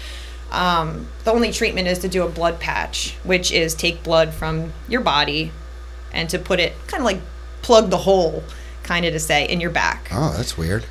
um, 0.53 1.09
the 1.25 1.33
only 1.33 1.51
treatment 1.51 1.89
is 1.89 1.99
to 2.01 2.09
do 2.09 2.23
a 2.25 2.29
blood 2.29 2.61
patch 2.61 3.17
which 3.25 3.51
is 3.51 3.75
take 3.75 4.03
blood 4.05 4.33
from 4.35 4.73
your 4.89 5.01
body 5.01 5.51
and 6.13 6.29
to 6.31 6.39
put 6.39 6.61
it 6.61 6.75
kind 6.87 7.01
of 7.01 7.05
like 7.07 7.21
plug 7.63 7.91
the 7.91 7.99
hole 7.99 8.45
kind 8.85 9.05
of 9.07 9.13
to 9.15 9.19
say 9.21 9.49
in 9.49 9.61
your 9.61 9.71
back 9.71 10.09
Oh, 10.13 10.33
that's 10.37 10.57
weird. 10.59 10.85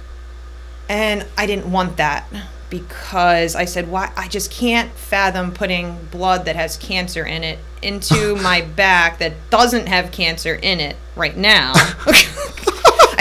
and 0.89 1.25
I 1.37 1.45
didn't 1.45 1.71
want 1.71 1.97
that 1.97 2.25
because 2.69 3.53
I 3.55 3.65
said, 3.65 3.89
why? 3.91 4.11
I 4.15 4.29
just 4.29 4.49
can't 4.49 4.91
fathom 4.93 5.51
putting 5.51 6.05
blood 6.05 6.45
that 6.45 6.55
has 6.55 6.77
cancer 6.77 7.25
in 7.25 7.43
it 7.43 7.59
into 7.81 8.35
my 8.41 8.61
back 8.61 9.19
that 9.19 9.33
doesn't 9.49 9.87
have 9.87 10.11
cancer 10.11 10.55
in 10.55 10.79
it 10.79 10.95
right 11.15 11.35
now. 11.35 11.73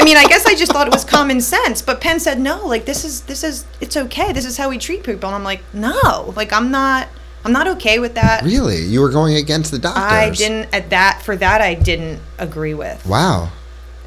I 0.00 0.04
mean, 0.04 0.16
I 0.16 0.24
guess 0.26 0.46
I 0.46 0.54
just 0.54 0.72
thought 0.72 0.86
it 0.86 0.92
was 0.92 1.04
common 1.04 1.40
sense, 1.40 1.82
but 1.82 2.00
Penn 2.00 2.20
said 2.20 2.40
no. 2.40 2.66
Like 2.66 2.86
this 2.86 3.04
is 3.04 3.22
this 3.22 3.44
is 3.44 3.66
it's 3.80 3.96
okay. 3.96 4.32
This 4.32 4.46
is 4.46 4.56
how 4.56 4.70
we 4.70 4.78
treat 4.78 5.04
people, 5.04 5.28
and 5.28 5.36
I'm 5.36 5.44
like, 5.44 5.62
no, 5.74 6.32
like 6.36 6.52
I'm 6.52 6.70
not. 6.70 7.08
I'm 7.42 7.52
not 7.52 7.66
okay 7.68 7.98
with 7.98 8.16
that. 8.16 8.42
Really? 8.42 8.82
You 8.82 9.00
were 9.00 9.08
going 9.08 9.36
against 9.36 9.70
the 9.70 9.78
doctors? 9.78 10.02
I 10.02 10.28
didn't 10.28 10.74
at 10.74 10.90
that 10.90 11.22
for 11.22 11.34
that 11.36 11.62
I 11.62 11.72
didn't 11.72 12.20
agree 12.38 12.74
with. 12.74 13.04
Wow. 13.06 13.50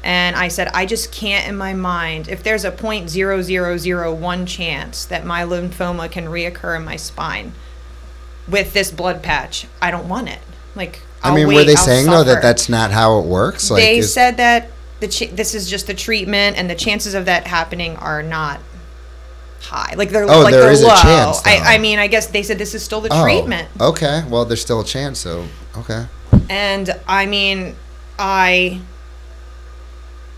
And 0.04 0.36
I 0.36 0.48
said 0.48 0.68
I 0.68 0.86
just 0.86 1.10
can't 1.10 1.48
in 1.48 1.56
my 1.56 1.74
mind 1.74 2.28
if 2.28 2.44
there's 2.44 2.64
a 2.64 2.70
point 2.70 3.10
zero 3.10 3.42
zero 3.42 3.76
zero 3.76 4.14
one 4.14 4.46
chance 4.46 5.04
that 5.06 5.24
my 5.24 5.42
lymphoma 5.42 6.08
can 6.10 6.26
reoccur 6.26 6.76
in 6.76 6.84
my 6.84 6.94
spine 6.94 7.54
with 8.48 8.72
this 8.72 8.90
blood 8.90 9.22
patch, 9.22 9.66
I 9.80 9.90
don't 9.90 10.08
want 10.08 10.28
it. 10.28 10.38
Like 10.74 11.00
I 11.22 11.28
I'll 11.28 11.34
mean, 11.34 11.48
wait, 11.48 11.54
were 11.56 11.64
they 11.64 11.72
I'll 11.76 11.84
saying 11.84 12.06
though 12.06 12.24
that 12.24 12.42
that's 12.42 12.68
not 12.68 12.90
how 12.90 13.18
it 13.20 13.26
works? 13.26 13.70
Like, 13.70 13.82
they 13.82 13.98
is- 13.98 14.12
said 14.12 14.36
that 14.38 14.68
the 15.00 15.08
ch- 15.08 15.30
this 15.30 15.54
is 15.54 15.68
just 15.68 15.86
the 15.86 15.94
treatment 15.94 16.56
and 16.56 16.68
the 16.70 16.74
chances 16.74 17.14
of 17.14 17.24
that 17.26 17.46
happening 17.46 17.96
are 17.96 18.22
not 18.22 18.60
high. 19.62 19.94
Like 19.96 20.10
they're 20.10 20.24
Oh, 20.24 20.40
like 20.40 20.52
there 20.52 20.62
they're 20.62 20.72
is 20.72 20.82
a 20.82 20.88
chance, 20.88 21.40
though. 21.40 21.50
I, 21.50 21.74
I 21.74 21.78
mean, 21.78 21.98
I 21.98 22.06
guess 22.06 22.26
they 22.26 22.42
said 22.42 22.58
this 22.58 22.74
is 22.74 22.82
still 22.82 23.00
the 23.00 23.08
Oh, 23.10 23.22
treatment. 23.22 23.68
Okay. 23.80 24.22
Well, 24.28 24.44
there's 24.44 24.60
still 24.60 24.80
a 24.80 24.84
chance. 24.84 25.18
So 25.18 25.46
okay. 25.78 26.06
And 26.50 26.90
I 27.08 27.26
mean, 27.26 27.74
I 28.18 28.80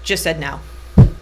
just 0.03 0.23
said 0.23 0.39
no. 0.39 0.61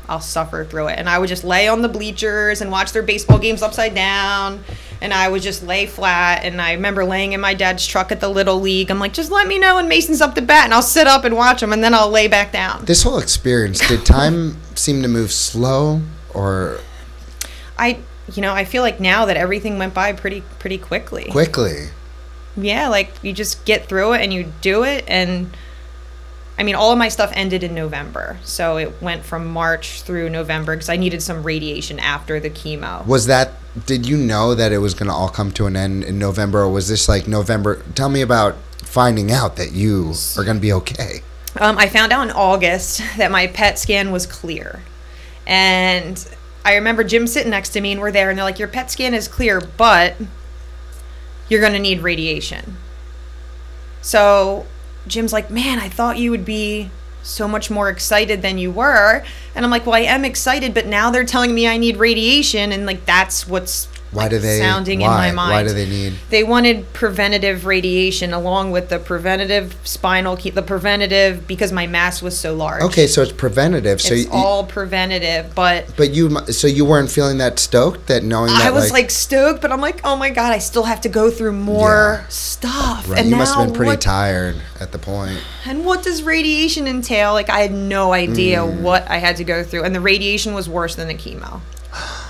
I'll 0.09 0.21
suffer 0.21 0.65
through 0.67 0.89
it. 0.89 0.99
And 0.99 1.09
I 1.09 1.19
would 1.19 1.29
just 1.31 1.45
lay 1.45 1.67
on 1.69 1.81
the 1.81 1.89
bleachers 1.89 2.61
and 2.61 2.71
watch 2.71 2.93
their 2.93 3.03
baseball 3.03 3.39
games 3.39 3.63
upside 3.63 3.95
down. 3.95 4.63
And 5.01 5.13
I 5.13 5.29
would 5.29 5.43
just 5.43 5.63
lay 5.63 5.87
flat. 5.87 6.45
And 6.45 6.61
I 6.61 6.73
remember 6.73 7.05
laying 7.05 7.33
in 7.33 7.41
my 7.41 7.55
dad's 7.55 7.87
truck 7.87 8.13
at 8.13 8.21
the 8.21 8.29
Little 8.29 8.61
League. 8.61 8.91
I'm 8.91 8.99
like, 8.99 9.13
just 9.13 9.31
let 9.31 9.47
me 9.47 9.59
know 9.59 9.77
when 9.77 9.89
Mason's 9.89 10.21
up 10.21 10.35
to 10.35 10.43
bat 10.43 10.65
and 10.65 10.75
I'll 10.75 10.83
sit 10.83 11.07
up 11.07 11.25
and 11.25 11.37
watch 11.37 11.63
him 11.63 11.73
and 11.73 11.83
then 11.83 11.95
I'll 11.95 12.11
lay 12.11 12.29
back 12.29 12.53
down. 12.53 12.85
This 12.85 13.03
whole 13.03 13.19
experience 13.19 13.87
did 13.87 14.05
time 14.07 14.57
seem 14.75 15.03
to 15.03 15.09
move 15.09 15.33
slow 15.33 16.03
or 16.33 16.81
I, 17.79 17.99
you 18.33 18.43
know, 18.43 18.53
I 18.53 18.65
feel 18.65 18.83
like 18.83 19.01
now 19.01 19.27
that 19.27 19.37
everything 19.37 19.79
went 19.79 19.95
by 19.95 20.13
pretty, 20.13 20.43
pretty 20.59 20.79
quickly. 20.79 21.25
quickly? 21.31 21.89
yeah, 22.57 22.89
like 22.89 23.11
you 23.23 23.33
just 23.33 23.65
get 23.65 23.87
through 23.87 24.13
it 24.13 24.23
and 24.23 24.33
you 24.33 24.53
do 24.61 24.85
it. 24.85 25.05
And 25.09 25.57
I 26.57 26.63
mean, 26.63 26.75
all 26.75 26.93
of 26.93 26.99
my 26.99 27.09
stuff 27.09 27.33
ended 27.35 27.65
in 27.65 27.75
November. 27.75 28.39
So 28.45 28.77
it 28.77 29.03
went 29.03 29.25
from 29.25 29.47
March 29.47 30.03
through 30.03 30.31
November 30.31 30.75
because 30.77 30.89
I 30.89 30.97
needed 30.97 31.23
some 31.23 31.43
radiation 31.43 31.99
after 31.99 32.39
the 32.39 32.51
chemo. 32.51 33.05
Was 33.07 33.27
that? 33.27 33.53
Did 33.87 34.07
you 34.07 34.17
know 34.17 34.55
that 34.55 34.71
it 34.71 34.79
was 34.79 34.95
going 34.95 35.09
to 35.09 35.15
all 35.15 35.29
come 35.29 35.51
to 35.53 35.67
an 35.67 35.75
end 35.75 36.05
in 36.05 36.19
November, 36.19 36.61
or 36.61 36.71
was 36.71 36.89
this 36.89 37.09
like 37.09 37.27
November? 37.27 37.83
Tell 37.95 38.09
me 38.09 38.21
about 38.21 38.57
finding 38.77 39.33
out 39.33 39.57
that 39.57 39.73
you 39.73 40.15
are 40.39 40.45
going 40.45 40.57
to 40.57 40.61
be 40.61 40.73
okay. 40.73 41.23
Um, 41.59 41.79
I 41.79 41.89
found 41.89 42.13
out 42.13 42.29
in 42.29 42.33
August 42.33 43.03
that 43.17 43.31
my 43.31 43.49
PET 43.49 43.79
scan 43.79 44.13
was 44.13 44.27
clear. 44.27 44.83
And 45.47 46.25
I 46.65 46.77
remember 46.77 47.05
Jim 47.05 47.27
sitting 47.27 47.51
next 47.51 47.71
to 47.71 47.81
me 47.81 47.93
and 47.93 48.01
we're 48.01 48.13
there 48.13 48.31
and 48.31 48.39
they're 48.39 48.45
like, 48.45 48.59
Your 48.59 48.69
PET 48.69 48.91
scan 48.91 49.15
is 49.15 49.29
clear, 49.29 49.61
but 49.61 50.17
you're 51.49 51.61
going 51.61 51.73
to 51.73 51.79
need 51.79 52.01
radiation. 52.01 52.77
So 54.01 54.67
Jim's 55.07 55.33
like, 55.33 55.51
Man, 55.51 55.79
I 55.79 55.89
thought 55.89 56.19
you 56.19 56.31
would 56.31 56.45
be 56.45 56.91
so 57.23 57.49
much 57.49 57.71
more 57.71 57.89
excited 57.89 58.43
than 58.43 58.59
you 58.59 58.71
were. 58.71 59.25
And 59.55 59.65
I'm 59.65 59.71
like, 59.71 59.87
Well, 59.87 59.95
I 59.95 60.01
am 60.01 60.25
excited, 60.25 60.75
but 60.75 60.87
now 60.87 61.11
they're 61.11 61.25
telling 61.25 61.55
me 61.55 61.67
I 61.67 61.77
need 61.77 61.97
radiation. 61.97 62.73
And 62.73 62.87
like, 62.87 63.05
that's 63.05 63.49
what's 63.49 63.89
Why 64.15 64.23
like, 64.23 64.31
do 64.31 64.39
they? 64.39 64.59
sounding 64.59 65.01
why? 65.01 65.29
in 65.29 65.35
my 65.35 65.43
mind. 65.43 65.53
Why 65.53 65.63
do 65.65 65.75
they 65.75 65.89
need? 65.89 66.15
They 66.31 66.45
wanted 66.45 66.93
preventative 66.93 67.67
radiation 67.67 68.33
along 68.33 68.71
with 68.71 68.89
the 68.89 68.99
preventative 68.99 69.77
spinal 69.85 70.37
the 70.37 70.63
preventative 70.63 71.47
because 71.47 71.73
my 71.73 71.87
mass 71.87 72.23
was 72.23 72.39
so 72.39 72.55
large. 72.55 72.83
Okay, 72.83 73.07
so 73.07 73.23
it's 73.23 73.33
preventative. 73.33 74.01
So 74.01 74.15
it's 74.15 74.25
you, 74.25 74.31
all 74.33 74.65
preventative, 74.65 75.55
but 75.55 75.93
but 75.97 76.13
you, 76.13 76.39
so 76.53 76.67
you 76.67 76.85
weren't 76.85 77.11
feeling 77.11 77.39
that 77.39 77.59
stoked 77.59 78.07
that 78.09 78.23
knowing 78.23 78.53
that 78.53 78.63
I 78.63 78.71
was 78.71 78.91
like, 78.91 79.11
stoked, 79.11 79.61
but 79.61 79.73
I'm 79.73 79.81
like, 79.81 80.01
oh 80.05 80.17
my 80.17 80.31
god, 80.31 80.53
I 80.53 80.59
still 80.59 80.85
have 80.85 81.01
to 81.03 81.09
go 81.09 81.31
through 81.31 81.53
more 81.53 82.21
Yeah. 82.21 82.29
stuff. 82.29 83.09
right, 83.09 83.21
and 83.21 83.31
you 83.31 83.37
must 83.37 83.55
have 83.55 83.67
been 83.67 83.75
pretty 83.75 83.91
what, 83.91 84.01
tired 84.01 84.57
at 84.81 84.93
the 84.93 84.99
point. 84.99 85.39
And 85.67 85.85
what 85.85 86.03
does 86.03 86.23
radiation 86.23 86.87
entail? 86.87 87.33
Like 87.33 87.51
I 87.51 87.61
had 87.61 87.73
no 87.73 88.13
idea 88.13 88.59
Mm. 88.59 88.81
what 88.81 89.09
I 89.11 89.19
had 89.19 89.37
to 89.37 89.45
go 89.45 89.65
through, 89.65 89.85
and 89.85 89.95
the 89.95 90.01
radiation 90.01 90.55
was 90.55 90.69
worse 90.69 90.95
than 90.95 91.09
the 91.09 91.15
chemo. 91.15 91.61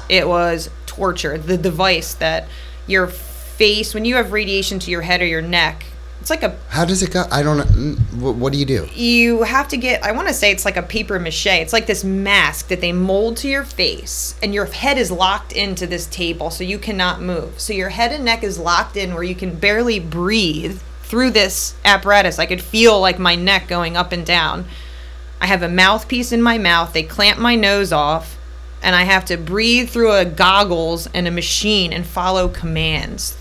It 0.09 0.29
was 0.29 0.69
torture. 0.95 1.39
The 1.39 1.57
device 1.57 2.15
that 2.15 2.49
your 2.87 3.07
face, 3.07 3.95
when 3.95 4.05
you 4.05 4.17
have 4.17 4.33
radiation 4.33 4.79
to 4.81 4.91
your 4.91 5.03
head 5.03 5.21
or 5.21 5.27
your 5.27 5.43
neck, 5.43 5.85
it's 6.21 6.31
like 6.31 6.43
a 6.43 6.57
How 6.71 6.87
does 6.87 7.03
it 7.03 7.13
go? 7.13 7.25
I 7.31 7.43
don't. 7.43 7.59
know. 7.59 7.97
What, 8.19 8.37
what 8.37 8.53
do 8.53 8.59
you 8.59 8.65
do? 8.65 8.89
you 8.95 9.43
have 9.43 9.69
to 9.69 9.77
get 9.77 10.03
i 10.03 10.13
want 10.13 10.27
to 10.29 10.33
say 10.33 10.51
it's 10.51 10.65
like 10.65 10.79
a 10.79 10.83
paper 10.83 11.19
mache 11.19 11.47
it's 11.47 11.73
like 11.73 11.87
this 11.87 12.03
mask 12.03 12.69
that 12.69 12.81
they 12.81 12.93
mold 12.93 13.37
to 13.37 13.49
your 13.49 13.65
face 13.65 14.35
and 14.43 14.55
your 14.55 14.65
head 14.65 14.97
is 14.97 15.11
locked 15.11 15.53
into 15.53 15.87
this 15.87 16.07
table 16.07 16.49
so 16.49 16.65
you 16.65 16.79
cannot 16.79 17.21
move 17.21 17.61
so 17.61 17.75
your 17.75 17.91
head 17.91 18.11
and 18.11 18.25
neck 18.25 18.43
is 18.43 18.59
locked 18.59 18.97
in 18.97 19.13
where 19.13 19.23
you 19.23 19.35
can 19.35 19.55
barely 19.55 20.01
breathe 20.01 20.81
through 21.03 21.31
this 21.31 21.75
apparatus 21.85 22.39
i 22.39 22.47
could 22.47 22.63
feel 22.63 22.99
like 23.01 23.19
my 23.19 23.35
neck 23.35 23.69
going 23.69 23.95
up 23.95 24.11
and 24.13 24.25
down 24.25 24.65
i 25.43 25.47
have 25.47 25.63
a 25.63 25.69
mouthpiece 25.69 26.33
in 26.33 26.41
my 26.41 26.57
mouth 26.57 26.95
they 26.95 27.03
clamp 27.03 27.39
my 27.39 27.55
nose 27.55 27.93
off 27.93 28.39
and 28.85 28.95
i 28.95 29.03
have 29.03 29.25
to 29.25 29.37
breathe 29.37 29.91
through 29.91 30.13
a 30.13 30.25
goggles 30.25 31.09
and 31.15 31.27
a 31.27 31.31
machine 31.31 31.93
and 31.93 32.07
follow 32.07 32.49
commands 32.49 33.37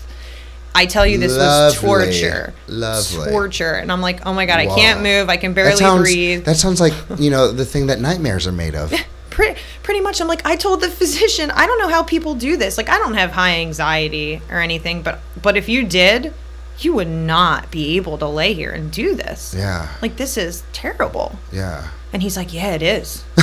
I 0.76 0.86
tell 0.86 1.06
you, 1.06 1.18
this 1.18 1.36
was 1.36 1.78
torture. 1.78 2.52
Lovely. 2.66 3.30
Torture. 3.30 3.74
And 3.74 3.92
I'm 3.92 4.00
like, 4.00 4.26
oh 4.26 4.34
my 4.34 4.44
God, 4.44 4.58
I 4.58 4.66
can't 4.66 5.04
move. 5.04 5.28
I 5.28 5.36
can 5.36 5.54
barely 5.54 5.70
that 5.70 5.78
sounds, 5.78 6.02
breathe. 6.02 6.44
That 6.46 6.56
sounds 6.56 6.80
like 6.80 6.92
you 7.16 7.30
know 7.30 7.52
the 7.52 7.64
thing 7.64 7.86
that 7.86 8.00
nightmares 8.00 8.44
are 8.48 8.52
made 8.52 8.74
of. 8.74 8.92
pretty, 9.34 9.60
pretty 9.82 10.00
much 10.00 10.20
i'm 10.20 10.28
like 10.28 10.46
i 10.46 10.54
told 10.54 10.80
the 10.80 10.88
physician 10.88 11.50
i 11.50 11.66
don't 11.66 11.78
know 11.80 11.88
how 11.88 12.04
people 12.04 12.36
do 12.36 12.56
this 12.56 12.78
like 12.78 12.88
i 12.88 12.96
don't 12.98 13.14
have 13.14 13.32
high 13.32 13.56
anxiety 13.56 14.40
or 14.48 14.60
anything 14.60 15.02
but 15.02 15.18
but 15.42 15.56
if 15.56 15.68
you 15.68 15.84
did 15.84 16.32
you 16.78 16.92
would 16.92 17.08
not 17.08 17.68
be 17.70 17.96
able 17.96 18.16
to 18.16 18.26
lay 18.28 18.52
here 18.54 18.70
and 18.70 18.92
do 18.92 19.14
this 19.14 19.54
Yeah, 19.56 19.88
like 20.00 20.16
this 20.16 20.36
is 20.36 20.62
terrible 20.72 21.36
yeah. 21.52 21.88
And 22.14 22.22
he's 22.22 22.36
like 22.36 22.54
yeah 22.54 22.72
it 22.74 22.80
is 22.82 23.24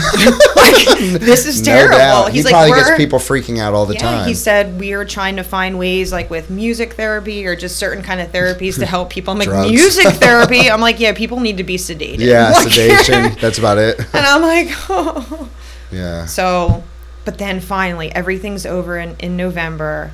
like 0.56 0.98
this 1.20 1.46
is 1.46 1.60
No 1.60 1.66
terrible 1.74 1.98
doubt. 1.98 2.32
he's 2.32 2.48
he 2.48 2.52
like 2.54 2.54
probably 2.70 2.72
gets 2.84 2.98
people 2.98 3.20
freaking 3.20 3.60
out 3.60 3.74
all 3.74 3.86
the 3.86 3.94
yeah, 3.96 4.00
time. 4.00 4.28
he 4.28 4.34
said 4.34 4.80
we 4.80 4.94
are 4.94 5.06
trying 5.06 5.36
to 5.36 5.44
find 5.44 5.78
ways 5.78 6.12
like 6.12 6.30
with 6.30 6.50
music 6.50 6.94
therapy 6.94 7.46
or 7.46 7.56
just 7.56 7.76
certain 7.78 8.02
kind 8.04 8.20
of 8.22 8.32
therapies 8.32 8.80
to 8.80 8.86
help 8.86 9.10
people. 9.10 9.34
I'm 9.34 9.38
like 9.40 9.50
Drugs. 9.50 9.70
music 9.70 10.06
therapy. 10.16 10.72
I'm 10.72 10.82
like 10.82 11.00
yeah, 11.00 11.14
people 11.14 11.40
need 11.42 11.58
to 11.58 11.64
be 11.64 11.76
sedated. 11.78 12.20
yeah, 12.20 12.52
Like- 12.56 12.70
sedation. 12.72 13.36
That's 13.42 13.58
about 13.60 13.78
it. 13.78 14.00
and 14.00 14.26
I'm 14.26 14.42
like, 14.42 14.68
oh. 14.90 15.50
yeah. 15.92 16.26
So, 16.26 16.84
but 17.26 17.38
then 17.38 17.60
finally, 17.60 18.10
everything's 18.16 18.66
over 18.66 18.98
in, 18.98 19.16
in 19.20 19.36
November, 19.38 20.12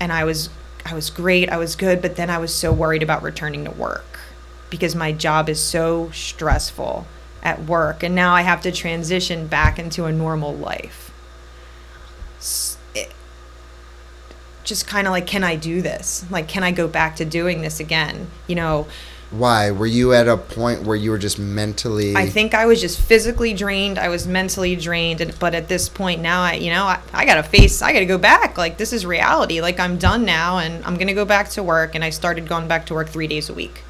and 0.00 0.12
I 0.12 0.24
was 0.24 0.50
I 0.84 0.92
was 0.94 1.08
great, 1.10 1.48
I 1.50 1.56
was 1.56 1.76
good, 1.76 2.02
but 2.02 2.16
then 2.16 2.30
I 2.30 2.38
was 2.38 2.52
so 2.52 2.72
worried 2.72 3.02
about 3.02 3.22
returning 3.22 3.64
to 3.64 3.70
work 3.70 4.18
because 4.70 4.94
my 4.94 5.12
job 5.12 5.48
is 5.48 5.60
so 5.62 6.10
stressful 6.10 7.06
at 7.46 7.64
work, 7.64 8.02
and 8.02 8.12
now 8.12 8.34
I 8.34 8.42
have 8.42 8.60
to 8.62 8.72
transition 8.72 9.46
back 9.46 9.78
into 9.78 10.04
a 10.04 10.12
normal 10.12 10.52
life. 10.52 11.12
It- 12.92 13.12
just 14.64 14.88
kind 14.88 15.06
of 15.06 15.12
like, 15.12 15.28
can 15.28 15.44
I 15.44 15.54
do 15.54 15.80
this? 15.80 16.24
Like, 16.28 16.48
can 16.48 16.64
I 16.64 16.72
go 16.72 16.88
back 16.88 17.14
to 17.16 17.24
doing 17.24 17.62
this 17.62 17.78
again? 17.78 18.26
You 18.48 18.56
know, 18.56 18.88
Why 19.30 19.70
were 19.70 19.86
you 19.86 20.12
at 20.12 20.26
a 20.26 20.36
point 20.36 20.82
where 20.82 20.96
you 20.96 21.12
were 21.12 21.18
just 21.18 21.38
mentally? 21.38 22.16
I 22.16 22.26
think 22.28 22.52
I 22.52 22.66
was 22.66 22.80
just 22.80 23.00
physically 23.00 23.54
drained. 23.54 23.96
I 23.96 24.08
was 24.08 24.26
mentally 24.26 24.74
drained, 24.74 25.20
and, 25.20 25.38
but 25.38 25.54
at 25.54 25.68
this 25.68 25.88
point 25.88 26.20
now, 26.20 26.42
I 26.42 26.54
you 26.54 26.70
know 26.70 26.84
I, 26.84 26.98
I 27.12 27.24
gotta 27.24 27.44
face. 27.44 27.80
I 27.80 27.92
gotta 27.92 28.06
go 28.06 28.18
back. 28.18 28.58
Like 28.58 28.76
this 28.76 28.92
is 28.92 29.06
reality. 29.06 29.60
Like 29.60 29.78
I'm 29.78 29.98
done 29.98 30.24
now, 30.24 30.58
and 30.58 30.84
I'm 30.84 30.96
gonna 30.96 31.14
go 31.14 31.24
back 31.24 31.48
to 31.50 31.62
work. 31.62 31.94
And 31.94 32.02
I 32.02 32.10
started 32.10 32.48
going 32.48 32.66
back 32.66 32.86
to 32.86 32.94
work 32.94 33.08
three 33.08 33.28
days 33.28 33.48
a 33.48 33.54
week 33.54 33.82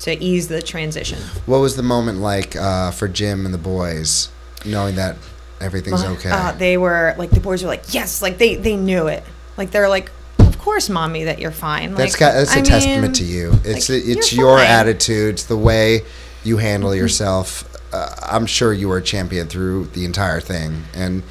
to 0.00 0.22
ease 0.22 0.48
the 0.48 0.62
transition. 0.62 1.18
What 1.46 1.58
was 1.58 1.76
the 1.76 1.82
moment 1.82 2.18
like 2.18 2.56
uh, 2.56 2.90
for 2.90 3.08
Jim 3.08 3.44
and 3.44 3.54
the 3.54 3.58
boys, 3.58 4.28
knowing 4.64 4.96
that 4.96 5.16
everything's 5.60 6.04
okay? 6.04 6.30
Uh, 6.30 6.52
they 6.52 6.76
were 6.76 7.14
like 7.18 7.30
the 7.30 7.40
boys 7.40 7.62
were 7.62 7.68
like 7.68 7.94
yes, 7.94 8.22
like 8.22 8.38
they 8.38 8.56
they 8.56 8.76
knew 8.76 9.06
it. 9.06 9.24
Like 9.56 9.70
they're 9.70 9.88
like, 9.88 10.10
of 10.38 10.58
course, 10.58 10.88
mommy, 10.90 11.24
that 11.24 11.38
you're 11.38 11.50
fine. 11.50 11.94
that's 11.94 12.14
like, 12.14 12.20
got, 12.20 12.32
that's 12.34 12.54
a 12.54 12.58
I 12.58 12.62
testament 12.62 13.02
mean, 13.02 13.12
to 13.14 13.24
you. 13.24 13.52
It's 13.64 13.88
like, 13.88 14.02
it's 14.04 14.32
your 14.32 14.58
fine. 14.58 14.66
Mm-hmm. 14.66 14.80
attitude, 14.80 15.34
it's 15.34 15.44
the 15.44 15.56
way 15.56 16.02
you 16.44 16.58
handle 16.58 16.94
yourself. 16.94 17.64
Uh, 17.92 18.14
I'm 18.22 18.46
sure 18.46 18.72
you 18.72 18.88
were 18.88 18.98
a 18.98 19.02
champion 19.02 19.46
through 19.46 19.86
the 19.86 20.04
entire 20.04 20.40
thing, 20.40 20.84
and 20.92 21.22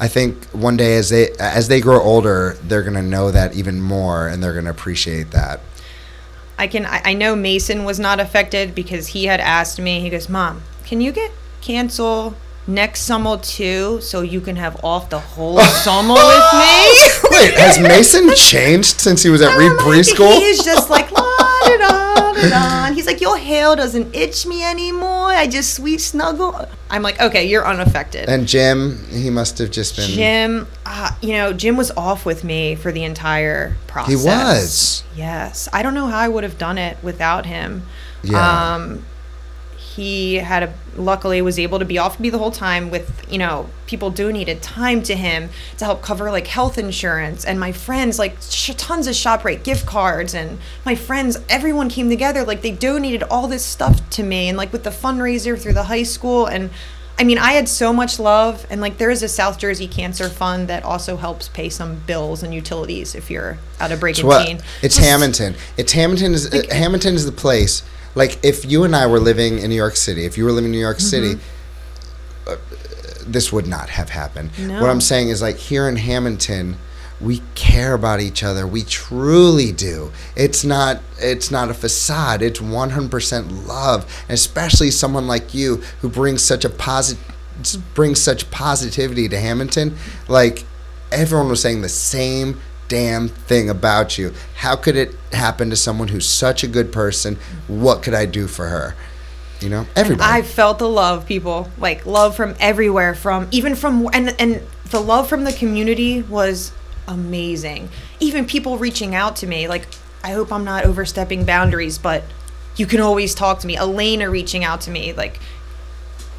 I 0.00 0.08
think 0.08 0.44
one 0.46 0.76
day 0.76 0.96
as 0.96 1.10
they 1.10 1.30
as 1.38 1.68
they 1.68 1.80
grow 1.80 2.00
older, 2.00 2.56
they're 2.62 2.82
gonna 2.82 3.02
know 3.02 3.30
that 3.30 3.54
even 3.54 3.80
more, 3.80 4.28
and 4.28 4.42
they're 4.42 4.54
gonna 4.54 4.70
appreciate 4.70 5.30
that. 5.32 5.60
I 6.58 6.66
can 6.66 6.86
I, 6.86 7.00
I 7.04 7.14
know 7.14 7.34
Mason 7.34 7.84
was 7.84 7.98
not 7.98 8.20
affected 8.20 8.74
because 8.74 9.08
he 9.08 9.24
had 9.26 9.40
asked 9.40 9.80
me, 9.80 10.00
he 10.00 10.10
goes, 10.10 10.28
Mom, 10.28 10.62
can 10.84 11.00
you 11.00 11.12
get 11.12 11.32
cancel 11.60 12.34
next 12.66 13.00
summer 13.02 13.36
too 13.38 14.00
so 14.00 14.22
you 14.22 14.40
can 14.40 14.56
have 14.56 14.82
off 14.84 15.10
the 15.10 15.18
whole 15.18 15.60
summer 15.84 16.14
with 16.14 16.52
me? 16.54 17.30
Wait, 17.30 17.54
has 17.54 17.78
Mason 17.80 18.30
changed 18.34 19.00
since 19.00 19.22
he 19.22 19.30
was 19.30 19.42
at 19.42 19.56
Reed 19.58 19.72
preschool? 19.72 20.38
He's 20.38 20.64
just 20.64 20.90
like, 20.90 21.10
la 21.10 21.22
Da-da-da-da-da. 21.64 22.92
He's 22.94 23.06
like, 23.06 23.20
your 23.20 23.36
hair 23.38 23.74
doesn't 23.76 24.14
itch 24.14 24.46
me 24.46 24.64
anymore. 24.64 25.28
I 25.28 25.46
just 25.46 25.74
sweet 25.74 26.00
snuggle. 26.00 26.68
I'm 26.90 27.02
like, 27.02 27.20
okay, 27.20 27.44
you're 27.46 27.66
unaffected. 27.66 28.28
And 28.28 28.46
Jim, 28.46 29.04
he 29.08 29.30
must 29.30 29.58
have 29.58 29.70
just 29.70 29.96
been. 29.96 30.10
Jim, 30.10 30.66
uh, 30.86 31.10
you 31.20 31.32
know, 31.32 31.52
Jim 31.52 31.76
was 31.76 31.90
off 31.92 32.24
with 32.26 32.44
me 32.44 32.74
for 32.74 32.92
the 32.92 33.04
entire 33.04 33.76
process. 33.86 34.10
He 34.10 34.28
was. 34.28 35.04
Yes. 35.16 35.68
I 35.72 35.82
don't 35.82 35.94
know 35.94 36.06
how 36.06 36.18
I 36.18 36.28
would 36.28 36.44
have 36.44 36.58
done 36.58 36.78
it 36.78 36.96
without 37.02 37.46
him. 37.46 37.82
Yeah. 38.22 38.74
Um, 38.74 39.04
he 39.94 40.36
had 40.36 40.62
a 40.64 40.74
luckily 40.96 41.40
was 41.42 41.58
able 41.58 41.78
to 41.78 41.84
be 41.84 41.98
off 41.98 42.18
me 42.18 42.30
the 42.30 42.38
whole 42.38 42.50
time 42.50 42.90
with 42.90 43.24
you 43.30 43.38
know 43.38 43.68
people 43.86 44.10
donated 44.10 44.62
time 44.62 45.02
to 45.02 45.14
him 45.14 45.48
to 45.76 45.84
help 45.84 46.02
cover 46.02 46.30
like 46.30 46.46
health 46.46 46.78
insurance 46.78 47.44
and 47.44 47.58
my 47.58 47.70
friends 47.70 48.18
like 48.18 48.36
sh- 48.40 48.72
tons 48.76 49.06
of 49.06 49.14
shoprite 49.14 49.62
gift 49.62 49.86
cards 49.86 50.34
and 50.34 50.58
my 50.84 50.94
friends 50.94 51.38
everyone 51.48 51.88
came 51.88 52.08
together 52.08 52.44
like 52.44 52.62
they 52.62 52.70
donated 52.70 53.22
all 53.24 53.46
this 53.46 53.64
stuff 53.64 54.08
to 54.10 54.22
me 54.22 54.48
and 54.48 54.58
like 54.58 54.72
with 54.72 54.84
the 54.84 54.90
fundraiser 54.90 55.60
through 55.60 55.74
the 55.74 55.84
high 55.84 56.02
school 56.02 56.46
and 56.46 56.70
I 57.16 57.22
mean, 57.22 57.38
I 57.38 57.52
had 57.52 57.68
so 57.68 57.92
much 57.92 58.18
love, 58.18 58.66
and 58.70 58.80
like 58.80 58.98
there 58.98 59.08
is 59.08 59.22
a 59.22 59.28
South 59.28 59.56
Jersey 59.60 59.86
Cancer 59.86 60.28
Fund 60.28 60.66
that 60.66 60.82
also 60.82 61.16
helps 61.16 61.46
pay 61.46 61.68
some 61.68 61.94
bills 62.06 62.42
and 62.42 62.52
utilities 62.52 63.14
if 63.14 63.30
you're 63.30 63.56
out 63.78 63.92
of 63.92 64.00
break 64.00 64.18
what? 64.18 64.48
It's 64.82 64.96
Just- 64.96 64.98
Hammonton. 64.98 65.54
It's 65.76 65.92
Hammonton 65.92 66.34
is 66.34 66.52
uh, 66.52 66.62
Hammonton 66.72 67.14
is 67.14 67.24
the 67.24 67.30
place. 67.30 67.84
Like 68.14 68.38
if 68.44 68.64
you 68.64 68.84
and 68.84 68.94
I 68.94 69.06
were 69.06 69.20
living 69.20 69.58
in 69.58 69.70
New 69.70 69.76
York 69.76 69.96
City, 69.96 70.24
if 70.24 70.38
you 70.38 70.44
were 70.44 70.52
living 70.52 70.66
in 70.66 70.72
New 70.72 70.78
York 70.78 71.00
City, 71.00 71.40
uh, 72.46 72.56
this 73.26 73.52
would 73.52 73.66
not 73.66 73.88
have 73.90 74.10
happened. 74.10 74.50
No. 74.58 74.80
What 74.80 74.90
I'm 74.90 75.00
saying 75.00 75.28
is 75.28 75.42
like 75.42 75.56
here 75.56 75.88
in 75.88 75.96
Hammonton, 75.96 76.76
we 77.20 77.42
care 77.54 77.94
about 77.94 78.20
each 78.20 78.42
other. 78.42 78.66
We 78.66 78.82
truly 78.82 79.72
do. 79.72 80.12
It's 80.36 80.64
not 80.64 81.00
it's 81.18 81.50
not 81.50 81.70
a 81.70 81.74
facade. 81.74 82.42
It's 82.42 82.60
100% 82.60 83.66
love, 83.66 84.24
and 84.28 84.34
especially 84.34 84.90
someone 84.90 85.26
like 85.26 85.54
you 85.54 85.76
who 86.00 86.08
brings 86.08 86.42
such 86.42 86.64
a 86.64 86.70
positive 86.70 87.30
brings 87.94 88.20
such 88.20 88.50
positivity 88.50 89.28
to 89.28 89.38
Hammonton. 89.38 89.96
Like 90.28 90.64
everyone 91.12 91.48
was 91.48 91.62
saying 91.62 91.82
the 91.82 91.88
same 91.88 92.60
damn 92.88 93.28
thing 93.28 93.68
about 93.70 94.18
you. 94.18 94.32
How 94.56 94.76
could 94.76 94.96
it 94.96 95.14
happen 95.32 95.70
to 95.70 95.76
someone 95.76 96.08
who's 96.08 96.26
such 96.26 96.62
a 96.62 96.68
good 96.68 96.92
person? 96.92 97.38
What 97.68 98.02
could 98.02 98.14
I 98.14 98.26
do 98.26 98.46
for 98.46 98.68
her? 98.68 98.94
You 99.60 99.70
know, 99.70 99.86
everybody. 99.96 100.30
I 100.30 100.42
felt 100.42 100.78
the 100.78 100.88
love, 100.88 101.26
people 101.26 101.70
like 101.78 102.04
love 102.06 102.36
from 102.36 102.54
everywhere, 102.60 103.14
from 103.14 103.48
even 103.50 103.74
from 103.74 104.08
and 104.12 104.34
and 104.38 104.62
the 104.90 105.00
love 105.00 105.28
from 105.28 105.44
the 105.44 105.52
community 105.52 106.22
was 106.22 106.72
amazing. 107.08 107.88
Even 108.20 108.46
people 108.46 108.78
reaching 108.78 109.14
out 109.14 109.36
to 109.36 109.46
me, 109.46 109.68
like 109.68 109.86
I 110.22 110.32
hope 110.32 110.52
I'm 110.52 110.64
not 110.64 110.84
overstepping 110.84 111.44
boundaries, 111.44 111.98
but 111.98 112.24
you 112.76 112.86
can 112.86 113.00
always 113.00 113.34
talk 113.34 113.60
to 113.60 113.66
me. 113.66 113.76
Elena 113.76 114.28
reaching 114.28 114.64
out 114.64 114.80
to 114.82 114.90
me, 114.90 115.12
like 115.12 115.38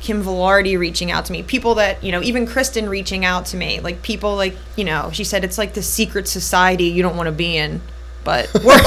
Kim 0.05 0.23
Velarde 0.23 0.77
reaching 0.77 1.11
out 1.11 1.25
to 1.25 1.31
me, 1.31 1.41
people 1.41 1.73
that 1.75 2.03
you 2.03 2.11
know, 2.11 2.21
even 2.21 2.45
Kristen 2.45 2.87
reaching 2.87 3.25
out 3.25 3.47
to 3.47 3.57
me, 3.57 3.79
like 3.79 4.03
people 4.03 4.35
like 4.35 4.55
you 4.75 4.83
know, 4.83 5.09
she 5.11 5.23
said 5.23 5.43
it's 5.43 5.57
like 5.57 5.73
the 5.73 5.81
secret 5.81 6.27
society 6.27 6.83
you 6.83 7.01
don't 7.01 7.17
want 7.17 7.25
to 7.25 7.31
be 7.31 7.57
in, 7.57 7.81
but 8.23 8.53
we're 8.63 8.77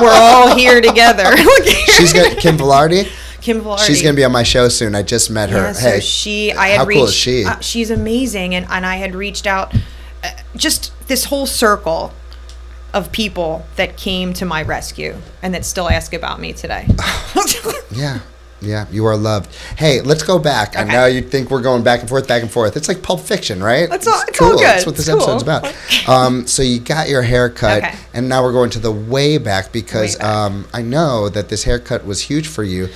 we're 0.00 0.10
all 0.10 0.56
here 0.56 0.80
together. 0.80 1.36
She's 1.98 2.14
got 2.14 2.38
Kim 2.38 2.56
Velarde. 2.56 3.06
Kim 3.42 3.60
Velarde. 3.60 3.86
She's 3.86 4.00
gonna 4.00 4.16
be 4.16 4.24
on 4.24 4.32
my 4.32 4.42
show 4.42 4.70
soon. 4.70 4.94
I 4.94 5.02
just 5.02 5.30
met 5.30 5.50
her. 5.50 5.58
Yeah, 5.58 5.72
so 5.72 5.90
hey, 5.90 6.00
she, 6.00 6.50
I 6.52 6.68
had 6.68 6.78
how 6.78 6.86
reached. 6.86 6.98
cool 6.98 7.08
is 7.08 7.14
she? 7.14 7.44
uh, 7.44 7.60
she's 7.60 7.90
amazing, 7.90 8.54
and 8.54 8.66
and 8.70 8.86
I 8.86 8.96
had 8.96 9.14
reached 9.14 9.46
out, 9.46 9.74
uh, 10.24 10.30
just 10.56 10.94
this 11.08 11.26
whole 11.26 11.44
circle 11.44 12.14
of 12.94 13.12
people 13.12 13.66
that 13.76 13.98
came 13.98 14.32
to 14.32 14.46
my 14.46 14.62
rescue 14.62 15.16
and 15.42 15.52
that 15.52 15.66
still 15.66 15.90
ask 15.90 16.14
about 16.14 16.40
me 16.40 16.54
today. 16.54 16.86
yeah, 17.90 18.20
yeah, 18.60 18.86
you 18.90 19.04
are 19.06 19.16
loved. 19.16 19.54
Hey, 19.76 20.00
let's 20.00 20.22
go 20.22 20.38
back. 20.38 20.76
I 20.76 20.84
know 20.84 21.06
you 21.06 21.20
think 21.20 21.50
we're 21.50 21.60
going 21.62 21.82
back 21.82 22.00
and 22.00 22.08
forth, 22.08 22.26
back 22.26 22.42
and 22.42 22.50
forth. 22.50 22.76
It's 22.76 22.88
like 22.88 23.02
Pulp 23.02 23.20
Fiction, 23.20 23.62
right? 23.62 23.88
It's 23.92 24.06
all- 24.06 24.22
it's 24.26 24.40
all 24.40 24.52
good. 24.52 24.60
That's 24.62 24.86
what 24.86 24.96
this 24.96 25.08
It's 25.08 25.14
episode's 25.16 25.42
about. 25.42 25.72
Um, 26.08 26.46
so 26.46 26.62
you 26.62 26.80
got 26.80 27.08
your 27.08 27.22
haircut, 27.22 27.82
Okay. 27.82 27.94
and 28.12 28.28
now 28.28 28.42
we're 28.42 28.52
going 28.52 28.68
to 28.70 28.78
the 28.78 28.92
way 28.92 29.38
back 29.38 29.72
because 29.72 30.14
Way 30.16 30.20
back. 30.20 30.28
Um, 30.28 30.66
I 30.74 30.82
know 30.82 31.28
that 31.30 31.48
this 31.48 31.64
haircut 31.64 32.04
was 32.04 32.20
huge 32.22 32.46
for 32.46 32.62
you 32.62 32.88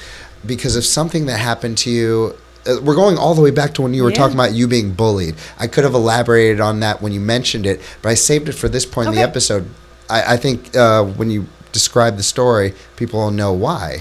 because 0.46 0.76
of 0.76 0.84
something 0.84 1.24
that 1.26 1.38
happened 1.38 1.78
to 1.78 1.90
you. 1.90 2.34
Uh, 2.66 2.76
we're 2.82 2.94
going 2.94 3.16
all 3.16 3.34
the 3.34 3.40
way 3.40 3.50
back 3.50 3.72
to 3.74 3.82
when 3.82 3.94
you 3.94 4.02
were 4.02 4.11
Yeah. 4.11 4.16
talking 4.18 4.34
about 4.34 4.52
you 4.52 4.68
being 4.68 4.92
bullied. 4.92 5.36
I 5.59 5.66
could 5.68 5.84
have 5.84 5.94
elaborated 5.94 6.61
on 6.61 6.80
that 6.80 7.00
when 7.00 7.12
you 7.12 7.20
mentioned 7.20 7.64
it, 7.66 7.80
but 8.02 8.11
I 8.11 8.14
saved 8.14 8.48
it 8.48 8.52
for 8.52 8.68
this 8.68 8.84
point 8.84 9.09
in 9.09 9.14
the 9.14 9.22
episode. 9.22 9.66
I, 10.11 10.34
I 10.34 10.36
think 10.36 10.76
uh, 10.76 11.02
when 11.04 11.30
you 11.30 11.46
describe 11.72 12.16
the 12.18 12.22
story, 12.22 12.74
people 12.96 13.20
will 13.20 13.30
know 13.30 13.52
why. 13.52 14.00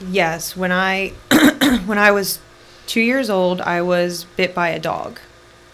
Yes, 0.00 0.56
when 0.56 0.72
I 0.72 1.12
when 1.86 1.98
I 1.98 2.10
was 2.10 2.40
two 2.86 3.00
years 3.00 3.30
old, 3.30 3.60
I 3.60 3.82
was 3.82 4.24
bit 4.36 4.54
by 4.54 4.68
a 4.68 4.78
dog 4.78 5.20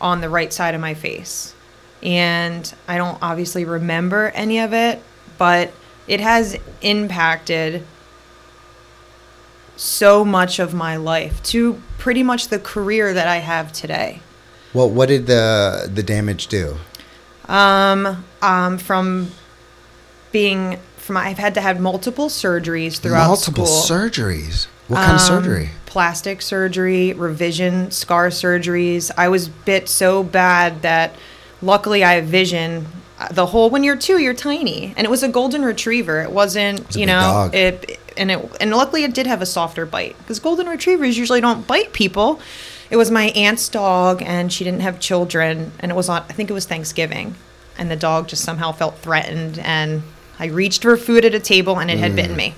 on 0.00 0.20
the 0.20 0.28
right 0.28 0.52
side 0.52 0.74
of 0.74 0.80
my 0.80 0.94
face, 0.94 1.54
and 2.02 2.72
I 2.88 2.96
don't 2.96 3.18
obviously 3.22 3.64
remember 3.64 4.30
any 4.34 4.58
of 4.58 4.72
it, 4.72 5.02
but 5.38 5.72
it 6.06 6.20
has 6.20 6.58
impacted 6.80 7.84
so 9.76 10.24
much 10.24 10.58
of 10.58 10.74
my 10.74 10.96
life 10.96 11.42
to 11.42 11.80
pretty 11.98 12.22
much 12.22 12.48
the 12.48 12.58
career 12.58 13.12
that 13.14 13.26
I 13.26 13.38
have 13.38 13.72
today. 13.72 14.20
Well, 14.74 14.88
what 14.88 15.06
did 15.08 15.26
the 15.26 15.90
the 15.92 16.02
damage 16.02 16.46
do? 16.46 16.78
Um, 17.46 18.24
um, 18.40 18.78
from 18.78 19.30
being 20.30 20.78
from 21.02 21.16
I've 21.16 21.38
had 21.38 21.54
to 21.54 21.60
have 21.60 21.80
multiple 21.80 22.28
surgeries 22.28 22.98
throughout 22.98 23.26
Multiple 23.28 23.66
school. 23.66 23.98
surgeries. 23.98 24.66
What 24.88 24.98
kind 24.98 25.12
of 25.16 25.20
Um, 25.20 25.26
surgery? 25.26 25.70
Plastic 25.86 26.40
surgery, 26.42 27.12
revision, 27.12 27.90
scar 27.90 28.28
surgeries. 28.28 29.10
I 29.16 29.28
was 29.28 29.48
bit 29.48 29.88
so 29.88 30.22
bad 30.22 30.82
that 30.82 31.14
luckily 31.60 32.02
I 32.04 32.14
have 32.14 32.24
vision. 32.24 32.86
The 33.30 33.46
whole 33.46 33.70
when 33.70 33.84
you're 33.84 33.96
two, 33.96 34.18
you're 34.18 34.34
tiny, 34.34 34.94
and 34.96 35.04
it 35.04 35.10
was 35.10 35.22
a 35.22 35.28
golden 35.28 35.64
retriever. 35.64 36.20
It 36.22 36.32
wasn't, 36.32 36.96
you 36.96 37.06
know, 37.06 37.50
it 37.52 37.98
and 38.16 38.30
it 38.30 38.56
and 38.60 38.70
luckily 38.72 39.04
it 39.04 39.14
did 39.14 39.26
have 39.26 39.40
a 39.42 39.46
softer 39.46 39.86
bite 39.86 40.16
because 40.18 40.38
golden 40.40 40.66
retrievers 40.66 41.16
usually 41.18 41.40
don't 41.40 41.66
bite 41.66 41.92
people. 41.92 42.40
It 42.90 42.96
was 42.96 43.10
my 43.10 43.26
aunt's 43.30 43.68
dog, 43.68 44.22
and 44.22 44.52
she 44.52 44.64
didn't 44.64 44.80
have 44.82 44.98
children, 45.00 45.72
and 45.78 45.90
it 45.92 45.94
was 45.94 46.08
on. 46.08 46.22
I 46.28 46.32
think 46.32 46.50
it 46.50 46.52
was 46.52 46.64
Thanksgiving, 46.66 47.36
and 47.78 47.90
the 47.90 47.96
dog 47.96 48.28
just 48.28 48.42
somehow 48.44 48.72
felt 48.72 48.98
threatened, 48.98 49.58
and 49.60 50.02
I 50.42 50.46
reached 50.46 50.82
for 50.82 50.96
food 50.96 51.24
at 51.24 51.36
a 51.36 51.38
table, 51.38 51.78
and 51.78 51.88
it 51.88 51.98
had 51.98 52.16
bitten 52.16 52.34
me, 52.34 52.56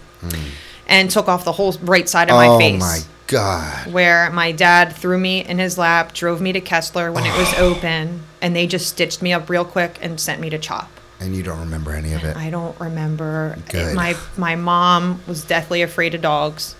and 0.87 1.11
took 1.11 1.29
off 1.29 1.45
the 1.45 1.53
whole 1.53 1.75
right 1.83 2.09
side 2.09 2.31
of 2.31 2.37
my 2.37 2.49
oh 2.49 2.59
face 2.59 2.81
my 2.81 3.01
god. 3.27 3.93
where 3.93 4.31
my 4.31 4.53
dad 4.53 4.95
threw 4.95 5.19
me 5.19 5.45
in 5.45 5.59
his 5.59 5.77
lap, 5.77 6.15
drove 6.15 6.41
me 6.41 6.51
to 6.55 6.63
Kessler 6.63 7.13
when 7.13 7.27
it 7.27 7.37
was 7.37 7.53
oh. 7.59 7.75
open, 7.75 8.23
and 8.41 8.57
they 8.57 8.67
just 8.67 8.89
stitched 8.89 9.21
me 9.21 9.35
up 9.35 9.51
real 9.51 9.67
quick 9.67 9.99
and 10.01 10.19
sent 10.19 10.41
me 10.41 10.49
to 10.49 10.59
CHOP. 10.59 10.89
And 11.21 11.37
you 11.37 11.43
don't 11.43 11.61
remember 11.61 11.93
any 11.93 12.15
of 12.15 12.25
it. 12.25 12.35
I 12.39 12.49
don't 12.49 12.79
remember. 12.81 13.59
Good. 13.69 13.95
My 13.95 14.17
my 14.39 14.57
mom 14.57 15.21
was 15.27 15.45
deathly 15.45 15.83
afraid 15.83 16.15
of 16.15 16.23
dogs. 16.23 16.77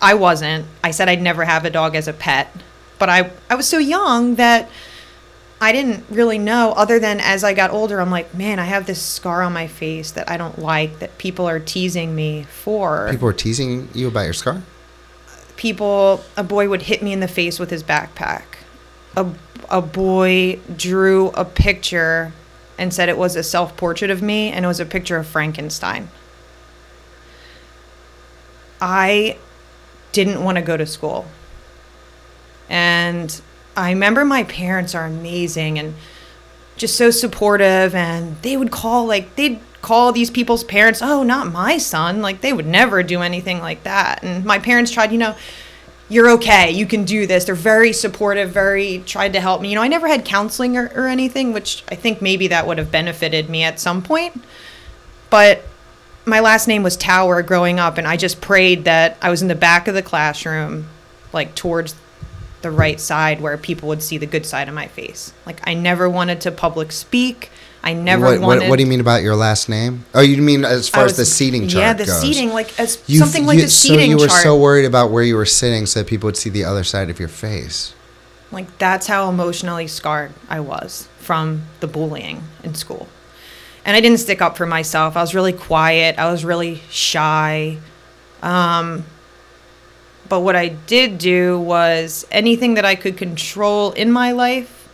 I 0.00 0.14
wasn't. 0.14 0.66
I 0.84 0.92
said 0.92 1.08
I'd 1.08 1.20
never 1.20 1.44
have 1.44 1.64
a 1.64 1.70
dog 1.70 1.96
as 1.96 2.06
a 2.06 2.12
pet, 2.12 2.48
but 3.00 3.08
I 3.08 3.32
I 3.50 3.56
was 3.56 3.66
so 3.66 3.78
young 3.78 4.36
that 4.36 4.70
I 5.64 5.72
didn't 5.72 6.04
really 6.10 6.38
know. 6.38 6.72
Other 6.72 6.98
than 6.98 7.20
as 7.20 7.42
I 7.42 7.54
got 7.54 7.70
older, 7.70 8.00
I'm 8.00 8.10
like, 8.10 8.34
man, 8.34 8.58
I 8.58 8.64
have 8.64 8.86
this 8.86 9.00
scar 9.00 9.42
on 9.42 9.52
my 9.52 9.66
face 9.66 10.10
that 10.12 10.30
I 10.30 10.36
don't 10.36 10.58
like 10.58 10.98
that 10.98 11.16
people 11.18 11.48
are 11.48 11.58
teasing 11.58 12.14
me 12.14 12.42
for. 12.44 13.08
People 13.10 13.26
were 13.26 13.32
teasing 13.32 13.88
you 13.94 14.08
about 14.08 14.22
your 14.22 14.34
scar? 14.34 14.62
people 15.56 16.22
a 16.36 16.44
boy 16.44 16.68
would 16.68 16.82
hit 16.82 17.02
me 17.02 17.12
in 17.12 17.20
the 17.20 17.28
face 17.28 17.58
with 17.58 17.70
his 17.70 17.82
backpack 17.82 18.42
a, 19.16 19.26
a 19.70 19.80
boy 19.80 20.58
drew 20.76 21.28
a 21.30 21.44
picture 21.44 22.32
and 22.78 22.92
said 22.92 23.08
it 23.08 23.16
was 23.16 23.36
a 23.36 23.42
self-portrait 23.42 24.10
of 24.10 24.20
me 24.20 24.50
and 24.50 24.64
it 24.64 24.68
was 24.68 24.80
a 24.80 24.86
picture 24.86 25.16
of 25.16 25.26
frankenstein 25.26 26.08
i 28.80 29.36
didn't 30.12 30.42
want 30.42 30.56
to 30.56 30.62
go 30.62 30.76
to 30.76 30.86
school 30.86 31.26
and 32.68 33.40
i 33.76 33.90
remember 33.90 34.24
my 34.24 34.44
parents 34.44 34.94
are 34.94 35.06
amazing 35.06 35.78
and 35.78 35.94
just 36.76 36.96
so 36.96 37.10
supportive 37.10 37.94
and 37.94 38.40
they 38.42 38.56
would 38.56 38.70
call 38.70 39.06
like 39.06 39.34
they'd 39.36 39.60
call 39.80 40.12
these 40.12 40.30
people's 40.30 40.64
parents 40.64 41.00
oh 41.02 41.22
not 41.22 41.52
my 41.52 41.78
son 41.78 42.22
like 42.22 42.40
they 42.40 42.52
would 42.52 42.66
never 42.66 43.02
do 43.02 43.20
anything 43.20 43.60
like 43.60 43.82
that. 43.84 44.22
And 44.22 44.44
my 44.44 44.58
parents 44.58 44.90
tried 44.90 45.12
you 45.12 45.18
know 45.18 45.36
you're 46.08 46.30
okay 46.30 46.70
you 46.70 46.86
can 46.86 47.04
do 47.04 47.26
this. 47.26 47.44
They're 47.44 47.54
very 47.54 47.92
supportive 47.92 48.50
very 48.50 49.02
tried 49.06 49.34
to 49.34 49.40
help 49.40 49.60
me. 49.60 49.68
You 49.68 49.76
know 49.76 49.82
i 49.82 49.88
never 49.88 50.08
had 50.08 50.24
counseling 50.24 50.76
or, 50.76 50.90
or 50.94 51.06
anything 51.06 51.52
which 51.52 51.84
i 51.90 51.94
think 51.94 52.22
maybe 52.22 52.48
that 52.48 52.66
would 52.66 52.78
have 52.78 52.90
benefited 52.90 53.48
me 53.48 53.62
at 53.62 53.78
some 53.78 54.02
point. 54.02 54.42
But 55.30 55.62
my 56.24 56.40
last 56.40 56.66
name 56.66 56.82
was 56.82 56.96
tower 56.96 57.42
growing 57.42 57.78
up 57.78 57.98
and 57.98 58.06
i 58.06 58.16
just 58.16 58.40
prayed 58.40 58.84
that 58.84 59.18
i 59.20 59.28
was 59.28 59.42
in 59.42 59.48
the 59.48 59.54
back 59.54 59.86
of 59.86 59.94
the 59.94 60.00
classroom 60.00 60.88
like 61.34 61.54
towards 61.54 61.94
the 62.64 62.70
right 62.72 62.98
side 63.00 63.40
where 63.40 63.56
people 63.56 63.88
would 63.88 64.02
see 64.02 64.18
the 64.18 64.26
good 64.26 64.44
side 64.44 64.68
of 64.68 64.74
my 64.74 64.88
face. 64.88 65.32
Like 65.46 65.60
I 65.64 65.74
never 65.74 66.10
wanted 66.10 66.40
to 66.42 66.50
public 66.50 66.90
speak. 66.90 67.50
I 67.82 67.92
never 67.92 68.24
what, 68.24 68.40
wanted. 68.40 68.60
what, 68.62 68.68
what 68.70 68.76
do 68.78 68.82
you 68.82 68.88
mean 68.88 69.00
about 69.00 69.22
your 69.22 69.36
last 69.36 69.68
name? 69.68 70.04
Oh, 70.14 70.22
you 70.22 70.40
mean 70.40 70.64
as 70.64 70.88
far 70.88 71.04
as 71.04 71.16
the 71.18 71.26
seating 71.26 71.68
chart 71.68 71.82
Yeah, 71.82 71.92
the 71.92 72.06
goes. 72.06 72.20
seating, 72.20 72.48
like 72.54 72.80
as 72.80 72.98
You've- 73.06 73.18
something 73.18 73.44
like 73.46 73.58
you- 73.58 73.64
the 73.64 73.68
seating 73.70 73.98
chart. 73.98 74.06
So 74.06 74.10
you 74.10 74.16
were 74.18 74.28
chart. 74.28 74.42
so 74.42 74.56
worried 74.58 74.86
about 74.86 75.10
where 75.10 75.22
you 75.22 75.36
were 75.36 75.44
sitting 75.46 75.84
so 75.86 76.00
that 76.00 76.06
people 76.08 76.26
would 76.26 76.36
see 76.38 76.48
the 76.50 76.64
other 76.64 76.82
side 76.82 77.10
of 77.10 77.18
your 77.20 77.28
face. 77.28 77.94
Like 78.50 78.78
that's 78.78 79.06
how 79.06 79.28
emotionally 79.28 79.86
scarred 79.86 80.32
I 80.48 80.60
was 80.60 81.08
from 81.18 81.62
the 81.80 81.86
bullying 81.86 82.42
in 82.62 82.74
school. 82.74 83.06
And 83.84 83.94
I 83.94 84.00
didn't 84.00 84.18
stick 84.18 84.40
up 84.40 84.56
for 84.56 84.64
myself. 84.64 85.14
I 85.14 85.20
was 85.20 85.34
really 85.34 85.52
quiet. 85.52 86.18
I 86.18 86.32
was 86.32 86.42
really 86.42 86.80
shy. 86.88 87.76
Um, 88.42 89.04
but 90.28 90.40
what 90.40 90.56
I 90.56 90.68
did 90.68 91.18
do 91.18 91.58
was 91.58 92.26
anything 92.30 92.74
that 92.74 92.84
I 92.84 92.94
could 92.94 93.16
control 93.16 93.92
in 93.92 94.10
my 94.10 94.32
life, 94.32 94.88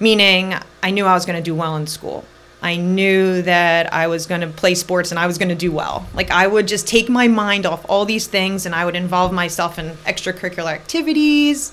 meaning 0.00 0.54
I 0.82 0.90
knew 0.90 1.06
I 1.06 1.14
was 1.14 1.24
going 1.24 1.36
to 1.36 1.42
do 1.42 1.54
well 1.54 1.76
in 1.76 1.86
school. 1.86 2.24
I 2.60 2.76
knew 2.76 3.42
that 3.42 3.92
I 3.92 4.08
was 4.08 4.26
going 4.26 4.40
to 4.40 4.48
play 4.48 4.74
sports 4.74 5.10
and 5.10 5.18
I 5.18 5.26
was 5.26 5.38
going 5.38 5.48
to 5.48 5.54
do 5.54 5.70
well. 5.70 6.08
Like 6.12 6.30
I 6.30 6.46
would 6.46 6.66
just 6.66 6.88
take 6.88 7.08
my 7.08 7.28
mind 7.28 7.66
off 7.66 7.86
all 7.88 8.04
these 8.04 8.26
things 8.26 8.66
and 8.66 8.74
I 8.74 8.84
would 8.84 8.96
involve 8.96 9.32
myself 9.32 9.78
in 9.78 9.90
extracurricular 10.06 10.72
activities. 10.72 11.72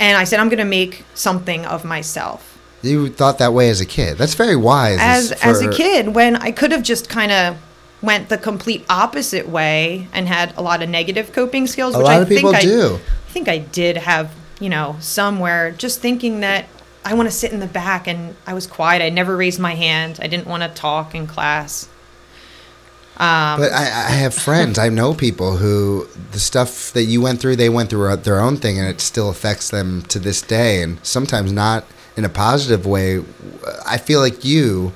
And 0.00 0.16
I 0.16 0.24
said, 0.24 0.40
I'm 0.40 0.48
going 0.48 0.58
to 0.58 0.64
make 0.64 1.04
something 1.14 1.64
of 1.66 1.84
myself. 1.84 2.58
You 2.82 3.08
thought 3.08 3.38
that 3.38 3.52
way 3.52 3.70
as 3.70 3.80
a 3.80 3.86
kid. 3.86 4.18
That's 4.18 4.34
very 4.34 4.56
wise. 4.56 4.98
As, 5.00 5.32
as 5.32 5.60
a 5.60 5.70
kid, 5.70 6.14
when 6.14 6.36
I 6.36 6.52
could 6.52 6.70
have 6.70 6.82
just 6.82 7.08
kind 7.08 7.32
of 7.32 7.56
went 8.00 8.28
the 8.28 8.38
complete 8.38 8.84
opposite 8.88 9.48
way 9.48 10.08
and 10.12 10.28
had 10.28 10.56
a 10.56 10.62
lot 10.62 10.82
of 10.82 10.88
negative 10.88 11.32
coping 11.32 11.66
skills, 11.66 11.94
A 11.94 11.98
which 11.98 12.04
lot 12.04 12.14
I 12.14 12.20
of 12.20 12.28
people 12.28 12.52
think 12.52 12.64
do. 12.64 12.92
I, 12.92 12.96
I 12.96 13.30
think 13.30 13.48
I 13.48 13.58
did 13.58 13.96
have, 13.96 14.34
you 14.60 14.68
know, 14.68 14.96
somewhere 15.00 15.72
just 15.72 16.00
thinking 16.00 16.40
that 16.40 16.66
I 17.04 17.14
want 17.14 17.28
to 17.28 17.34
sit 17.34 17.52
in 17.52 17.60
the 17.60 17.66
back 17.66 18.06
and 18.06 18.36
I 18.46 18.54
was 18.54 18.66
quiet. 18.66 19.02
I 19.02 19.10
never 19.10 19.36
raised 19.36 19.58
my 19.58 19.74
hand. 19.74 20.18
I 20.22 20.26
didn't 20.26 20.46
want 20.46 20.62
to 20.62 20.68
talk 20.68 21.14
in 21.14 21.26
class. 21.26 21.88
Um, 23.16 23.58
But 23.58 23.72
I, 23.72 23.82
I 23.82 24.10
have 24.10 24.32
friends. 24.32 24.78
I 24.78 24.90
know 24.90 25.12
people 25.12 25.56
who 25.56 26.06
the 26.30 26.38
stuff 26.38 26.92
that 26.92 27.04
you 27.04 27.20
went 27.20 27.40
through, 27.40 27.56
they 27.56 27.68
went 27.68 27.90
through 27.90 28.14
their 28.16 28.38
own 28.38 28.58
thing, 28.58 28.78
and 28.78 28.88
it 28.88 29.00
still 29.00 29.28
affects 29.28 29.70
them 29.70 30.02
to 30.02 30.20
this 30.20 30.40
day, 30.40 30.82
and 30.82 31.04
sometimes 31.04 31.50
not 31.50 31.84
in 32.16 32.24
a 32.24 32.28
positive 32.28 32.86
way. 32.86 33.24
I 33.84 33.98
feel 33.98 34.20
like 34.20 34.44
you 34.44 34.92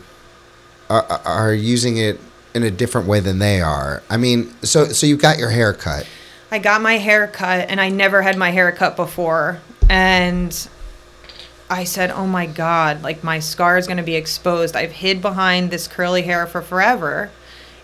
are, 0.88 1.04
are 1.24 1.52
using 1.52 1.96
it 1.96 2.20
in 2.54 2.62
a 2.62 2.70
different 2.70 3.06
way 3.06 3.20
than 3.20 3.38
they 3.38 3.60
are. 3.60 4.02
I 4.10 4.16
mean, 4.16 4.52
so 4.62 4.86
so 4.86 5.06
you 5.06 5.16
got 5.16 5.38
your 5.38 5.50
hair 5.50 5.72
cut. 5.72 6.06
I 6.50 6.58
got 6.58 6.82
my 6.82 6.98
hair 6.98 7.26
cut 7.26 7.70
and 7.70 7.80
I 7.80 7.88
never 7.88 8.20
had 8.22 8.36
my 8.36 8.50
hair 8.50 8.70
cut 8.72 8.94
before. 8.96 9.60
And 9.88 10.68
I 11.70 11.84
said, 11.84 12.10
oh 12.10 12.26
my 12.26 12.44
God, 12.46 13.02
like 13.02 13.24
my 13.24 13.38
scar 13.38 13.78
is 13.78 13.86
going 13.86 13.96
to 13.96 14.02
be 14.02 14.16
exposed. 14.16 14.76
I've 14.76 14.92
hid 14.92 15.22
behind 15.22 15.70
this 15.70 15.88
curly 15.88 16.22
hair 16.22 16.46
for 16.46 16.60
forever. 16.60 17.30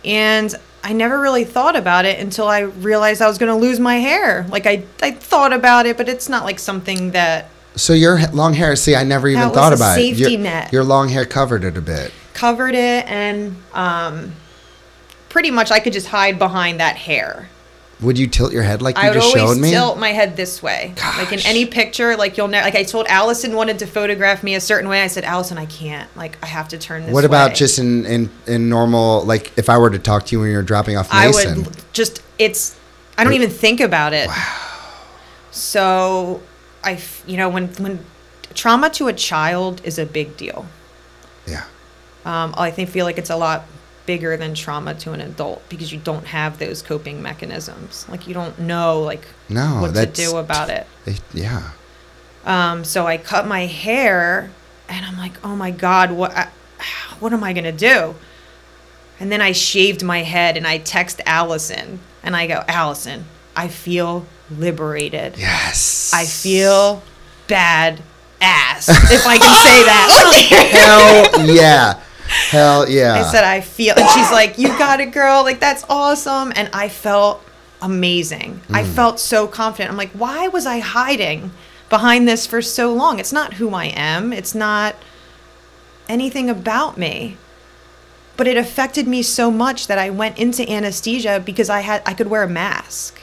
And 0.05 0.55
I 0.85 0.93
never 0.93 1.19
really 1.19 1.45
thought 1.45 1.77
about 1.77 2.05
it 2.05 2.21
until 2.21 2.47
I 2.47 2.61
realized 2.61 3.23
I 3.23 3.27
was 3.27 3.39
going 3.39 3.51
to 3.53 3.59
lose 3.59 3.81
my 3.81 3.97
hair. 3.97 4.47
Like 4.51 4.67
I, 4.67 4.85
I 5.03 5.13
thought 5.13 5.53
about 5.55 5.87
it, 5.87 5.97
but 5.97 6.09
it's 6.09 6.29
not 6.29 6.45
like 6.45 6.59
something 6.59 7.13
that 7.13 7.47
So 7.75 7.95
your 7.95 8.19
long 8.33 8.53
hair. 8.53 8.77
See, 8.77 8.95
I 8.95 9.03
never 9.03 9.29
even 9.29 9.51
thought 9.51 9.73
about 9.73 9.99
it. 9.99 10.03
safety 10.17 10.33
Your, 10.33 10.41
net. 10.41 10.73
your 10.73 10.85
long 10.85 11.09
hair 11.09 11.25
covered 11.25 11.65
it 11.65 11.77
a 11.79 11.81
bit. 11.81 12.13
covered 12.35 12.75
it. 12.75 13.07
And 13.07 13.57
um, 13.73 14.35
pretty 15.29 15.51
much 15.51 15.71
I 15.71 15.81
could 15.81 15.93
just 15.93 16.09
hide 16.09 16.39
behind 16.39 16.81
that 16.81 16.97
hair. 16.97 17.49
Would 18.01 18.17
you 18.17 18.29
tilt 18.29 18.53
your 18.53 18.63
head 18.63 18.81
like 18.81 18.97
you 18.97 19.03
I 19.03 19.09
would 19.09 19.15
just 19.15 19.27
always 19.27 19.43
showed 19.43 19.61
me? 19.61 19.69
I 19.69 19.73
just 19.73 19.83
tilt 19.83 19.99
my 19.99 20.11
head 20.11 20.37
this 20.37 20.63
way. 20.63 20.95
Like 21.17 21.33
in 21.33 21.41
any 21.45 21.67
picture, 21.67 22.17
like 22.17 22.37
you'll 22.37 22.47
never. 22.47 22.65
Like 22.65 22.77
I 22.77 22.85
told 22.85 23.07
Allison 23.09 23.55
wanted 23.55 23.81
to 23.81 23.87
photograph 23.87 24.45
me 24.45 24.55
a 24.55 24.61
certain 24.61 24.89
way. 24.89 25.03
I 25.03 25.09
said, 25.09 25.25
Allison, 25.25 25.59
I 25.59 25.67
can't. 25.67 26.09
Like 26.17 26.39
I 26.41 26.47
have 26.47 26.69
to 26.69 26.79
turn 26.79 27.03
this. 27.07 27.13
what 27.13 27.25
about 27.25 27.51
way." 27.51 27.55
just 27.57 27.81
in, 27.81 28.07
in 28.07 28.31
in 28.47 28.69
normal? 28.69 29.25
Like 29.25 29.51
if 29.59 29.69
I 29.69 29.79
were 29.79 29.91
to 29.91 29.99
talk 29.99 30.27
to 30.27 30.37
you 30.37 30.41
when 30.41 30.53
you're 30.53 30.63
dropping 30.63 30.97
off 30.97 31.09
I 31.11 31.27
Mason. 31.27 31.65
would 31.65 31.77
just. 31.93 32.23
It's. 32.39 32.79
I 33.17 33.25
don't 33.25 33.33
even 33.33 33.51
think 33.51 33.81
about 33.81 34.13
it. 34.13 34.29
Wow. 34.29 34.95
So, 35.51 36.41
I. 36.85 37.01
You 37.27 37.37
know 37.37 37.49
when 37.49 37.67
when 37.75 38.05
trauma 38.55 38.91
to 38.91 39.09
a 39.09 39.13
child 39.13 39.81
is 39.85 39.99
a 39.99 40.07
big 40.07 40.37
deal. 40.37 40.67
yeah. 41.47 41.65
Um, 42.25 42.55
I 42.57 42.71
think 42.71 42.91
feel 42.91 43.07
like 43.07 43.19
it's 43.19 43.31
a 43.31 43.37
lot 43.37 43.65
bigger 44.09 44.39
than 44.39 44.55
trauma 44.55 44.95
to 44.95 45.13
an 45.13 45.21
adult 45.21 45.63
because 45.69 45.93
you 45.93 45.99
don't 45.99 46.25
have 46.29 46.59
those 46.59 46.81
coping 46.81 47.21
mechanisms. 47.21 48.07
Like 48.09 48.27
you 48.27 48.33
don't 48.33 48.59
know 48.59 49.03
like 49.03 49.29
No, 49.51 49.83
what 49.83 49.95
to 49.95 50.07
do 50.07 50.39
about 50.39 50.71
it. 50.71 50.87
They- 51.05 51.19
yeah. 51.35 51.73
Um, 52.47 52.85
so 52.85 53.07
I 53.07 53.19
cut 53.19 53.47
my 53.47 53.67
hair, 53.67 54.51
and 54.89 55.05
I'm 55.05 55.19
like, 55.19 55.35
oh 55.45 55.55
my 55.55 55.71
god, 55.71 56.11
what? 56.13 56.35
I, 56.35 56.49
what 57.21 57.35
am 57.35 57.45
I 57.45 57.53
gonna 57.53 57.71
do? 57.71 58.15
And 59.21 59.31
then 59.31 59.43
I 59.43 59.53
shaved 59.53 60.03
my 60.03 60.23
head, 60.23 60.57
and 60.57 60.67
I 60.67 60.79
text 60.79 61.21
Allison, 61.27 62.01
and 62.23 62.35
I 62.35 62.47
go, 62.47 62.65
Allison, 62.67 63.27
I 63.55 63.69
feel 63.69 64.25
liberated. 64.51 65.37
Yes. 65.37 66.13
I 66.15 66.25
feel 66.25 67.03
bad 67.47 68.01
ass, 68.41 68.89
if 68.89 69.27
I 69.27 69.37
can 69.37 69.55
say 69.67 69.85
that. 69.85 71.31
Hell 71.35 71.47
yeah. 71.55 72.01
Hell 72.29 72.89
yeah. 72.89 73.15
I 73.15 73.23
said, 73.31 73.45
I 73.45 73.61
feel, 73.61 73.95
and 73.97 74.09
she's 74.11 74.31
like, 74.31 74.59
you 74.59 74.69
got 74.79 75.01
it, 75.01 75.13
girl. 75.13 75.43
Like 75.43 75.61
that's 75.61 75.85
awesome, 75.89 76.53
and 76.57 76.69
I 76.73 76.89
felt 76.89 77.43
amazing. 77.83 78.61
I 78.71 78.83
Mm. 78.83 78.95
felt 78.95 79.21
so 79.21 79.47
confident. 79.47 79.91
I'm 79.91 79.97
like, 79.97 80.11
why 80.13 80.49
was 80.49 80.67
I 80.67 80.79
hiding 80.81 81.53
behind 81.89 82.27
this 82.29 82.47
for 82.47 82.61
so 82.61 82.93
long? 82.93 83.19
It's 83.19 83.33
not 83.33 83.55
who 83.55 83.71
I 83.75 83.87
am. 83.87 84.33
It's 84.33 84.55
not 84.55 84.95
anything 86.09 86.51
about 86.51 86.97
me. 86.99 87.37
But 88.37 88.47
it 88.47 88.57
affected 88.57 89.09
me 89.09 89.23
so 89.23 89.51
much 89.51 89.87
that 89.89 89.99
I 89.99 90.11
went 90.11 90.39
into 90.39 90.69
anesthesia 90.71 91.43
because 91.45 91.69
I 91.69 91.81
had 91.81 92.03
I 92.07 92.15
could 92.15 92.29
wear 92.29 92.45
a 92.45 92.49
mask. 92.49 93.21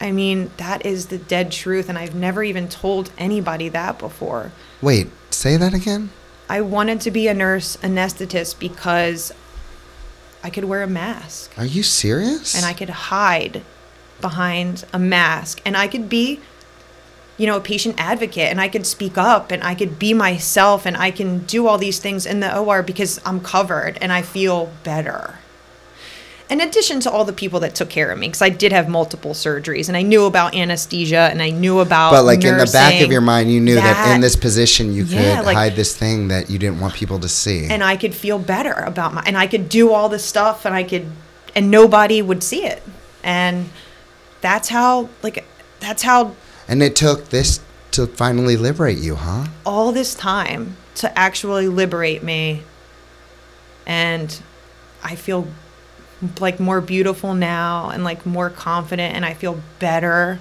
I 0.00 0.12
mean, 0.12 0.50
that 0.56 0.86
is 0.86 1.06
the 1.08 1.18
dead 1.18 1.52
truth 1.52 1.88
and 1.90 1.98
I've 1.98 2.14
never 2.14 2.42
even 2.42 2.66
told 2.68 3.10
anybody 3.18 3.68
that 3.68 3.98
before. 3.98 4.50
Wait, 4.80 5.08
say 5.30 5.58
that 5.58 5.74
again? 5.74 6.08
I 6.50 6.62
wanted 6.62 7.00
to 7.02 7.12
be 7.12 7.28
a 7.28 7.34
nurse 7.34 7.76
anesthetist 7.76 8.58
because 8.58 9.32
I 10.42 10.50
could 10.50 10.64
wear 10.64 10.82
a 10.82 10.88
mask 10.88 11.56
Are 11.56 11.64
you 11.64 11.84
serious? 11.84 12.56
and 12.56 12.66
I 12.66 12.72
could 12.72 12.90
hide 12.90 13.62
behind 14.20 14.84
a 14.92 14.98
mask 14.98 15.62
and 15.64 15.76
I 15.76 15.86
could 15.86 16.08
be 16.08 16.40
you 17.38 17.46
know 17.46 17.56
a 17.56 17.60
patient 17.60 17.94
advocate 17.98 18.50
and 18.50 18.60
I 18.60 18.68
could 18.68 18.84
speak 18.84 19.16
up 19.16 19.52
and 19.52 19.62
I 19.62 19.76
could 19.76 19.96
be 19.96 20.12
myself 20.12 20.86
and 20.86 20.96
I 20.96 21.12
can 21.12 21.38
do 21.46 21.68
all 21.68 21.78
these 21.78 22.00
things 22.00 22.26
in 22.26 22.40
the 22.40 22.58
OR 22.58 22.82
because 22.82 23.20
I'm 23.24 23.40
covered 23.40 23.96
and 24.00 24.12
I 24.12 24.22
feel 24.22 24.72
better. 24.82 25.38
In 26.50 26.60
addition 26.60 26.98
to 27.00 27.10
all 27.10 27.24
the 27.24 27.32
people 27.32 27.60
that 27.60 27.76
took 27.76 27.88
care 27.88 28.10
of 28.10 28.18
me 28.18 28.26
because 28.26 28.42
I 28.42 28.48
did 28.48 28.72
have 28.72 28.88
multiple 28.88 29.32
surgeries 29.34 29.86
and 29.88 29.96
I 29.96 30.02
knew 30.02 30.24
about 30.24 30.54
anesthesia 30.54 31.28
and 31.30 31.40
I 31.40 31.50
knew 31.50 31.78
about 31.78 32.10
But 32.10 32.24
like 32.24 32.44
in 32.44 32.58
the 32.58 32.68
back 32.72 33.00
of 33.00 33.12
your 33.12 33.20
mind, 33.20 33.52
you 33.52 33.60
knew 33.60 33.76
that, 33.76 34.14
in 34.14 34.20
this 34.20 34.34
position 34.34 34.92
you 34.92 35.04
Yeah, 35.04 35.36
could 35.36 35.46
like- 35.46 35.56
hide 35.56 35.76
this 35.76 35.94
thing 35.96 36.28
that 36.28 36.50
you 36.50 36.58
didn't 36.58 36.80
want 36.80 36.94
people 36.94 37.20
to 37.20 37.28
see. 37.28 37.66
and 37.66 37.84
I 37.84 37.96
could 37.96 38.14
feel 38.14 38.38
better 38.38 38.72
about 38.72 39.14
my 39.14 39.22
and 39.24 39.38
I 39.38 39.46
could 39.46 39.68
do 39.68 39.92
all 39.92 40.08
this 40.08 40.24
stuff 40.24 40.64
and 40.64 40.74
I 40.74 40.82
could 40.82 41.06
and 41.54 41.70
nobody 41.70 42.20
would 42.20 42.42
see 42.42 42.64
it. 42.66 42.82
And 43.22 43.70
that's 44.40 44.68
how 44.70 45.08
like 45.22 45.44
that's 45.78 46.02
how 46.02 46.34
And 46.68 46.82
it 46.82 46.96
took 46.96 47.28
this 47.30 47.60
to 47.92 48.06
finally 48.08 48.56
liberate 48.56 48.98
you, 48.98 49.14
huh? 49.16 49.46
all 49.64 49.92
this 49.92 50.14
time 50.14 50.76
to 50.96 51.16
actually 51.18 51.68
liberate 51.68 52.22
me 52.24 52.62
and 53.86 54.40
I 55.02 55.14
feel 55.14 55.46
like 56.40 56.60
more 56.60 56.80
beautiful 56.80 57.34
now 57.34 57.90
and 57.90 58.04
like 58.04 58.26
more 58.26 58.50
confident 58.50 59.14
and 59.14 59.24
I 59.24 59.34
feel 59.34 59.60
better. 59.78 60.38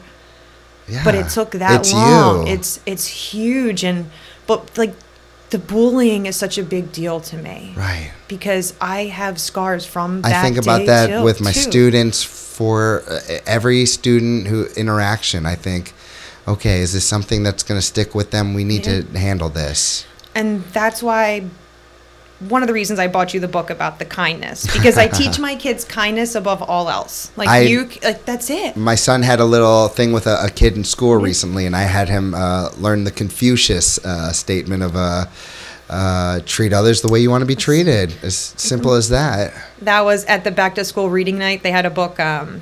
Yeah. 0.87 1.03
But 1.03 1.15
it 1.15 1.29
took 1.29 1.51
that 1.51 1.81
it's 1.81 1.93
long. 1.93 2.47
You. 2.47 2.53
It's 2.53 2.79
it's 2.85 3.05
huge 3.05 3.83
and 3.83 4.09
but 4.47 4.77
like 4.77 4.93
the 5.51 5.59
bullying 5.59 6.25
is 6.25 6.35
such 6.35 6.57
a 6.57 6.63
big 6.63 6.91
deal 6.91 7.19
to 7.21 7.37
me. 7.37 7.73
right. 7.75 8.11
because 8.27 8.73
I 8.79 9.05
have 9.05 9.39
scars 9.39 9.83
from 9.85 10.21
that 10.21 10.33
I 10.33 10.41
think 10.43 10.57
about 10.57 10.85
that 10.85 11.07
till- 11.07 11.23
with 11.23 11.41
my 11.41 11.51
too. 11.51 11.59
students 11.59 12.23
for 12.23 13.03
uh, 13.07 13.19
every 13.47 13.85
student 13.85 14.47
who 14.47 14.65
interaction. 14.75 15.45
I 15.45 15.55
think, 15.55 15.93
okay, 16.47 16.81
is 16.81 16.93
this 16.93 17.05
something 17.05 17.41
that's 17.41 17.63
going 17.63 17.79
to 17.79 17.85
stick 17.85 18.13
with 18.13 18.29
them? 18.31 18.53
We 18.53 18.63
need 18.63 18.85
Yeah. 18.85 19.01
to 19.01 19.17
handle 19.17 19.49
this. 19.49 20.05
And 20.35 20.63
that's 20.73 21.01
why 21.01 21.45
one 22.39 22.63
of 22.63 22.67
the 22.67 22.73
reasons 22.73 22.99
I 22.99 23.07
bought 23.07 23.33
you 23.33 23.39
the 23.39 23.47
book 23.49 23.69
about 23.69 23.99
the 23.99 24.05
kindness 24.05 24.65
because 24.71 24.97
I 24.97 25.07
teach 25.07 25.39
my 25.49 25.55
kids 25.55 25.83
kindness 25.83 26.35
above 26.35 26.61
all 26.61 26.89
else. 26.89 27.31
Like 27.35 27.49
I- 27.49 27.61
you 27.61 27.89
like 28.03 28.25
that's 28.25 28.49
it. 28.49 28.77
My 28.77 28.95
son 28.95 29.23
had 29.23 29.39
a 29.39 29.45
little 29.45 29.87
thing 29.89 30.11
with 30.13 30.25
a, 30.27 30.45
a 30.45 30.49
kid 30.49 30.75
in 30.77 30.83
school 30.83 31.15
recently, 31.17 31.65
and 31.65 31.75
I 31.75 31.83
had 31.83 32.07
him 32.07 32.33
uh, 32.33 32.69
learn 32.77 33.03
the 33.03 33.11
Confucius 33.11 33.97
uh, 34.05 34.31
statement 34.31 34.83
of 34.83 34.95
uh, 34.95 35.25
uh, 35.89 36.39
treat 36.45 36.71
others 36.71 37.01
the 37.01 37.11
way 37.11 37.19
you 37.19 37.29
want 37.29 37.41
to 37.41 37.45
be 37.47 37.55
treated. 37.55 38.13
As 38.23 38.35
simple 38.37 38.93
as 38.93 39.09
that. 39.09 39.53
That 39.81 40.01
was 40.01 40.23
at 40.25 40.43
the 40.43 40.51
back 40.51 40.75
to 40.75 40.85
school 40.85 41.09
reading 41.09 41.37
night. 41.37 41.63
They 41.63 41.71
had 41.71 41.85
a 41.85 41.89
book 41.89 42.19
um, 42.19 42.61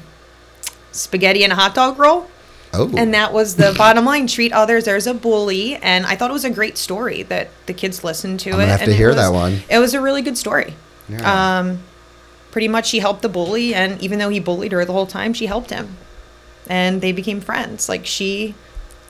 Spaghetti 0.91 1.43
and 1.43 1.53
a 1.53 1.55
hot 1.55 1.75
dog 1.75 1.99
roll. 1.99 2.27
Oh. 2.73 2.91
And 2.97 3.13
that 3.13 3.31
was 3.33 3.55
the 3.55 3.73
bottom 3.77 4.05
line. 4.05 4.27
Treat 4.27 4.51
others. 4.53 4.85
There's 4.85 5.07
a 5.07 5.13
bully, 5.13 5.75
and 5.77 6.05
I 6.05 6.15
thought 6.15 6.29
it 6.29 6.33
was 6.33 6.45
a 6.45 6.49
great 6.49 6.77
story 6.77 7.23
that 7.23 7.49
the 7.65 7.73
kids 7.73 8.03
listened 8.03 8.39
to 8.41 8.51
I'm 8.51 8.59
it. 8.61 8.67
have 8.67 8.81
and 8.81 8.89
to 8.91 8.95
hear 8.95 9.07
was- 9.07 9.15
that 9.17 9.31
one. 9.33 9.61
It 9.69 9.79
was 9.79 9.93
a 9.93 10.01
really 10.01 10.21
good 10.21 10.37
story. 10.37 10.73
Yeah. 11.09 11.59
Um, 11.59 11.79
pretty 12.51 12.67
much, 12.67 12.87
she 12.87 12.99
helped 12.99 13.21
the 13.21 13.29
bully, 13.29 13.73
and 13.73 14.01
even 14.01 14.19
though 14.19 14.29
he 14.29 14.39
bullied 14.39 14.73
her 14.73 14.83
the 14.83 14.91
whole 14.93 15.05
time, 15.07 15.33
she 15.33 15.45
helped 15.45 15.69
him, 15.69 15.95
and 16.67 16.99
they 17.01 17.11
became 17.13 17.39
friends. 17.39 17.87
Like 17.87 18.05
she 18.05 18.53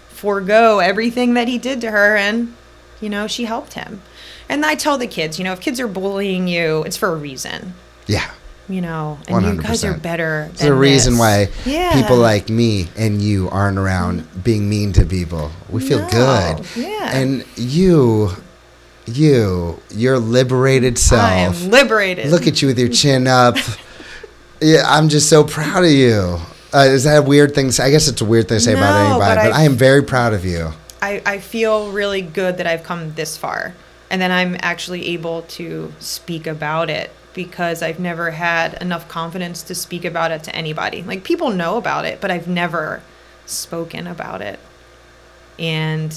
forego 0.09 0.79
everything 0.79 1.33
that 1.35 1.47
he 1.47 1.57
did 1.57 1.81
to 1.81 1.91
her, 1.91 2.15
and 2.15 2.53
you 3.01 3.09
know 3.09 3.27
she 3.27 3.45
helped 3.45 3.73
him. 3.73 4.01
And 4.49 4.65
I 4.65 4.75
tell 4.75 4.97
the 4.97 5.07
kids, 5.07 5.37
you 5.39 5.43
know, 5.43 5.51
if 5.53 5.59
kids 5.59 5.79
are 5.79 5.87
bullying 5.87 6.47
you, 6.47 6.83
it's 6.83 6.95
for 6.97 7.09
a 7.09 7.15
reason. 7.15 7.73
yeah. 8.05 8.31
You 8.69 8.81
know, 8.81 9.17
and 9.29 9.45
you 9.45 9.61
guys 9.61 9.85
are 9.85 9.93
100%. 9.93 10.01
better. 10.01 10.49
There's 10.55 10.69
a 10.69 10.73
reason 10.73 11.13
this. 11.13 11.19
why 11.19 11.49
Yeah. 11.65 11.93
people 11.93 12.17
like 12.17 12.49
me 12.49 12.89
and 12.97 13.21
you 13.21 13.49
aren't 13.49 13.77
around 13.77 14.27
being 14.43 14.67
mean 14.69 14.91
to 14.93 15.05
people. 15.05 15.51
We 15.69 15.81
feel 15.87 15.99
No, 15.99 16.07
good. 16.09 16.65
yeah. 16.75 17.15
And 17.17 17.45
you, 17.55 18.31
you, 19.05 19.79
your 19.89 20.19
liberated 20.19 20.97
self. 20.97 21.21
I 21.23 21.35
am 21.35 21.71
liberated. 21.71 22.27
Look 22.29 22.45
at 22.47 22.61
you 22.61 22.67
with 22.67 22.77
your 22.77 22.89
chin 22.89 23.25
up. 23.27 23.55
yeah, 24.61 24.83
I'm 24.85 25.07
just 25.09 25.29
so 25.29 25.43
proud 25.45 25.85
of 25.85 25.91
you. 25.91 26.37
Uh, 26.73 26.79
is 26.79 27.05
that 27.05 27.19
a 27.19 27.21
weird 27.21 27.55
thing? 27.55 27.67
I 27.79 27.89
guess 27.89 28.09
it's 28.09 28.19
a 28.21 28.25
weird 28.25 28.49
thing 28.49 28.57
to 28.57 28.63
say 28.63 28.73
about 28.73 28.99
anybody, 28.99 29.19
but 29.19 29.35
but, 29.45 29.53
I- 29.53 29.61
I 29.61 29.63
am 29.63 29.75
very 29.77 30.03
proud 30.03 30.33
of 30.33 30.43
you. 30.43 30.71
I, 31.01 31.21
I 31.25 31.37
feel 31.39 31.91
really 31.91 32.21
good 32.21 32.57
that 32.57 32.67
I've 32.67 32.83
come 32.83 33.13
this 33.13 33.37
far 33.37 33.75
and 34.09 34.19
then 34.21 34.31
I'm 34.31 34.57
actually 34.61 35.09
able 35.09 35.43
to 35.43 35.93
speak 35.99 36.47
about 36.47 36.89
it 36.89 37.11
because 37.37 37.83
I've 37.83 37.99
never 37.99 38.31
had 38.31 38.73
enough 38.81 39.07
confidence 39.07 39.61
to 39.63 39.75
speak 39.75 40.03
about 40.03 40.31
it 40.31 40.43
to 40.43 40.55
anybody. 40.55 41.03
Like 41.03 41.23
people 41.23 41.51
know 41.51 41.77
about 41.77 42.03
it, 42.03 42.19
but 42.19 42.31
I've 42.31 42.47
never 42.47 43.03
spoken 43.45 44.07
about 44.07 44.41
it. 44.41 44.59
And 45.57 46.13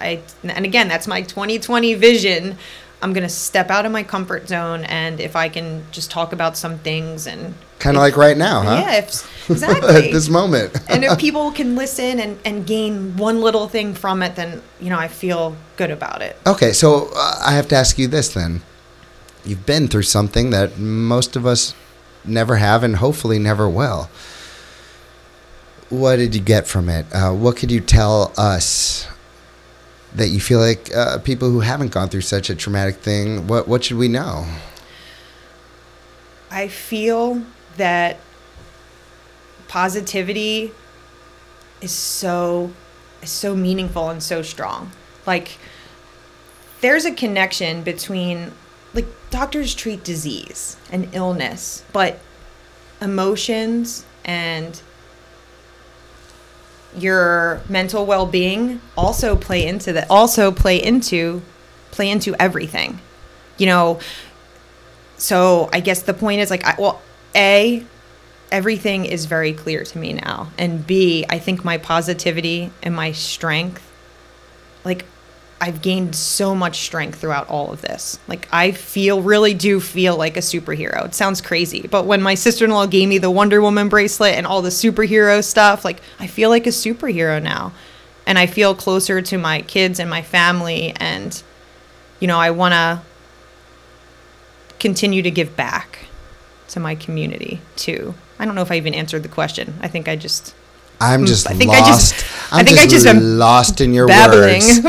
I 0.00 0.22
and 0.44 0.64
again, 0.64 0.88
that's 0.88 1.06
my 1.06 1.22
2020 1.22 1.94
vision. 1.94 2.56
I'm 3.02 3.12
going 3.12 3.24
to 3.24 3.28
step 3.28 3.68
out 3.68 3.84
of 3.84 3.92
my 3.92 4.02
comfort 4.04 4.48
zone 4.48 4.84
and 4.84 5.20
if 5.20 5.36
I 5.36 5.50
can 5.50 5.84
just 5.90 6.10
talk 6.10 6.32
about 6.32 6.56
some 6.56 6.78
things 6.78 7.26
and 7.26 7.54
Kind 7.80 7.96
of 7.96 8.00
like 8.00 8.16
right 8.16 8.36
now, 8.36 8.62
huh? 8.62 8.82
Yeah, 8.86 8.98
if, 8.98 9.50
exactly. 9.50 10.06
At 10.06 10.12
this 10.12 10.30
moment. 10.30 10.72
and 10.88 11.04
if 11.04 11.18
people 11.26 11.50
can 11.50 11.74
listen 11.74 12.20
and, 12.20 12.38
and 12.44 12.64
gain 12.64 13.16
one 13.16 13.42
little 13.42 13.68
thing 13.68 13.92
from 13.92 14.22
it, 14.22 14.36
then 14.36 14.62
you 14.80 14.88
know 14.88 14.98
I 14.98 15.08
feel 15.08 15.56
good 15.76 15.90
about 15.90 16.22
it. 16.22 16.36
Okay, 16.46 16.72
so 16.72 17.10
uh, 17.14 17.42
I 17.44 17.54
have 17.54 17.68
to 17.68 17.74
ask 17.74 17.98
you 17.98 18.06
this 18.06 18.32
then. 18.32 18.62
You've 19.44 19.66
been 19.66 19.88
through 19.88 20.02
something 20.02 20.50
that 20.50 20.78
most 20.78 21.36
of 21.36 21.46
us 21.46 21.74
never 22.24 22.56
have 22.56 22.82
and 22.82 22.96
hopefully 22.96 23.38
never 23.38 23.68
will. 23.68 24.08
What 25.90 26.16
did 26.16 26.34
you 26.34 26.40
get 26.40 26.66
from 26.66 26.88
it? 26.88 27.06
Uh, 27.12 27.32
what 27.32 27.56
could 27.56 27.70
you 27.70 27.80
tell 27.80 28.32
us 28.38 29.06
that 30.14 30.28
you 30.28 30.40
feel 30.40 30.60
like 30.60 30.94
uh, 30.94 31.18
people 31.18 31.50
who 31.50 31.60
haven't 31.60 31.90
gone 31.90 32.08
through 32.08 32.20
such 32.20 32.48
a 32.48 32.54
traumatic 32.54 32.96
thing, 32.96 33.46
what, 33.46 33.66
what 33.66 33.84
should 33.84 33.96
we 33.96 34.08
know? 34.08 34.46
I 36.50 36.68
feel 36.68 37.42
that 37.76 38.18
positivity 39.66 40.70
is 41.80 41.90
so 41.90 42.72
is 43.22 43.30
so 43.30 43.56
meaningful 43.56 44.08
and 44.08 44.22
so 44.22 44.42
strong. 44.42 44.92
Like 45.26 45.58
there's 46.80 47.04
a 47.04 47.12
connection 47.12 47.82
between 47.82 48.52
like 48.94 49.06
doctors 49.30 49.74
treat 49.74 50.04
disease 50.04 50.76
and 50.90 51.08
illness, 51.14 51.84
but 51.92 52.18
emotions 53.00 54.04
and 54.24 54.80
your 56.96 57.60
mental 57.68 58.06
well-being 58.06 58.80
also 58.96 59.34
play 59.34 59.66
into 59.66 59.92
that 59.92 60.06
also 60.08 60.52
play 60.52 60.80
into 60.80 61.42
play 61.90 62.08
into 62.08 62.34
everything. 62.40 63.00
You 63.58 63.66
know, 63.66 64.00
so 65.16 65.68
I 65.72 65.80
guess 65.80 66.02
the 66.02 66.14
point 66.14 66.40
is 66.40 66.50
like, 66.50 66.64
I, 66.64 66.74
well, 66.78 67.00
A, 67.34 67.84
everything 68.50 69.04
is 69.04 69.26
very 69.26 69.52
clear 69.52 69.84
to 69.84 69.98
me 69.98 70.12
now. 70.12 70.50
And 70.58 70.86
B, 70.86 71.24
I 71.28 71.38
think 71.38 71.64
my 71.64 71.78
positivity 71.78 72.70
and 72.82 72.94
my 72.94 73.12
strength, 73.12 73.90
like, 74.84 75.04
I've 75.64 75.80
gained 75.80 76.14
so 76.14 76.54
much 76.54 76.80
strength 76.80 77.18
throughout 77.18 77.48
all 77.48 77.72
of 77.72 77.80
this. 77.80 78.18
Like, 78.28 78.46
I 78.52 78.72
feel, 78.72 79.22
really 79.22 79.54
do 79.54 79.80
feel 79.80 80.14
like 80.14 80.36
a 80.36 80.40
superhero. 80.40 81.06
It 81.06 81.14
sounds 81.14 81.40
crazy, 81.40 81.86
but 81.90 82.04
when 82.04 82.20
my 82.20 82.34
sister 82.34 82.66
in 82.66 82.70
law 82.70 82.84
gave 82.84 83.08
me 83.08 83.16
the 83.16 83.30
Wonder 83.30 83.62
Woman 83.62 83.88
bracelet 83.88 84.34
and 84.34 84.46
all 84.46 84.60
the 84.60 84.68
superhero 84.68 85.42
stuff, 85.42 85.82
like, 85.82 86.02
I 86.20 86.26
feel 86.26 86.50
like 86.50 86.66
a 86.66 86.70
superhero 86.70 87.42
now. 87.42 87.72
And 88.26 88.38
I 88.38 88.44
feel 88.44 88.74
closer 88.74 89.22
to 89.22 89.38
my 89.38 89.62
kids 89.62 89.98
and 89.98 90.10
my 90.10 90.20
family. 90.20 90.92
And, 90.96 91.42
you 92.20 92.28
know, 92.28 92.38
I 92.38 92.50
want 92.50 92.74
to 92.74 93.00
continue 94.78 95.22
to 95.22 95.30
give 95.30 95.56
back 95.56 96.08
to 96.68 96.78
my 96.78 96.94
community 96.94 97.62
too. 97.74 98.14
I 98.38 98.44
don't 98.44 98.54
know 98.54 98.60
if 98.60 98.70
I 98.70 98.76
even 98.76 98.92
answered 98.92 99.22
the 99.22 99.30
question. 99.30 99.78
I 99.80 99.88
think 99.88 100.08
I 100.08 100.16
just 100.16 100.54
I'm 101.00 101.26
just 101.26 101.46
Mm, 101.46 101.50
I 101.50 101.54
think 101.58 101.70
I 101.72 101.80
just- 101.86 102.14
I'm 102.52 102.60
I 102.60 102.64
think 102.64 102.78
I 102.78 102.86
just 102.86 103.06
am 103.06 103.38
lost 103.38 103.80
in 103.80 103.92
your 103.92 104.06
babbling. 104.06 104.62
words. 104.62 104.80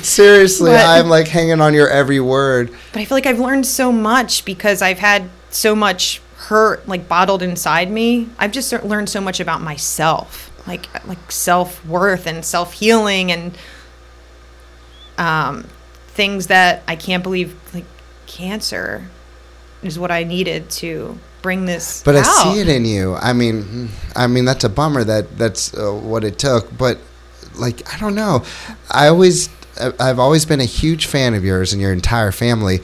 Seriously, 0.02 0.70
But- 0.70 0.86
I'm 0.86 1.08
like 1.08 1.28
hanging 1.28 1.60
on 1.60 1.74
your 1.74 1.88
every 1.88 2.20
word. 2.20 2.70
but 2.92 3.00
I 3.00 3.04
feel 3.04 3.16
like 3.16 3.26
I've 3.26 3.40
learned 3.40 3.66
so 3.66 3.90
much 3.90 4.44
because 4.44 4.82
I've 4.82 4.98
had 4.98 5.30
so 5.50 5.74
much 5.74 6.20
hurt 6.36 6.86
like 6.86 7.08
bottled 7.08 7.42
inside 7.42 7.90
me. 7.90 8.28
I've 8.38 8.52
just 8.52 8.72
learned 8.84 9.08
so 9.08 9.20
much 9.20 9.40
about 9.40 9.62
myself, 9.62 10.50
like 10.66 10.86
like 11.06 11.32
self 11.32 11.84
worth 11.86 12.26
and 12.26 12.44
self 12.44 12.74
healing 12.74 13.32
and 13.32 13.56
um, 15.16 15.68
things 16.08 16.48
that 16.48 16.82
I 16.86 16.96
can't 16.96 17.22
believe 17.22 17.56
like 17.72 17.84
cancer 18.26 19.08
is 19.82 19.98
what 19.98 20.10
I 20.10 20.24
needed 20.24 20.68
to 20.70 21.18
bring 21.44 21.66
this. 21.66 22.02
But 22.02 22.16
I 22.16 22.22
see 22.22 22.58
it 22.58 22.68
in 22.68 22.86
you. 22.86 23.14
I 23.16 23.34
mean, 23.34 23.90
I 24.16 24.26
mean 24.26 24.46
that's 24.46 24.64
a 24.64 24.68
bummer 24.70 25.04
that 25.04 25.36
that's 25.36 25.74
uh, 25.74 25.92
what 25.92 26.24
it 26.24 26.38
took. 26.38 26.76
But 26.76 26.98
like, 27.54 27.94
I 27.94 28.00
don't 28.00 28.14
know. 28.14 28.42
I 28.90 29.08
always, 29.08 29.50
I've 30.00 30.18
always 30.18 30.46
been 30.46 30.60
a 30.60 30.64
huge 30.64 31.04
fan 31.06 31.34
of 31.34 31.44
yours 31.44 31.72
and 31.72 31.82
your 31.82 31.92
entire 31.92 32.32
family. 32.32 32.80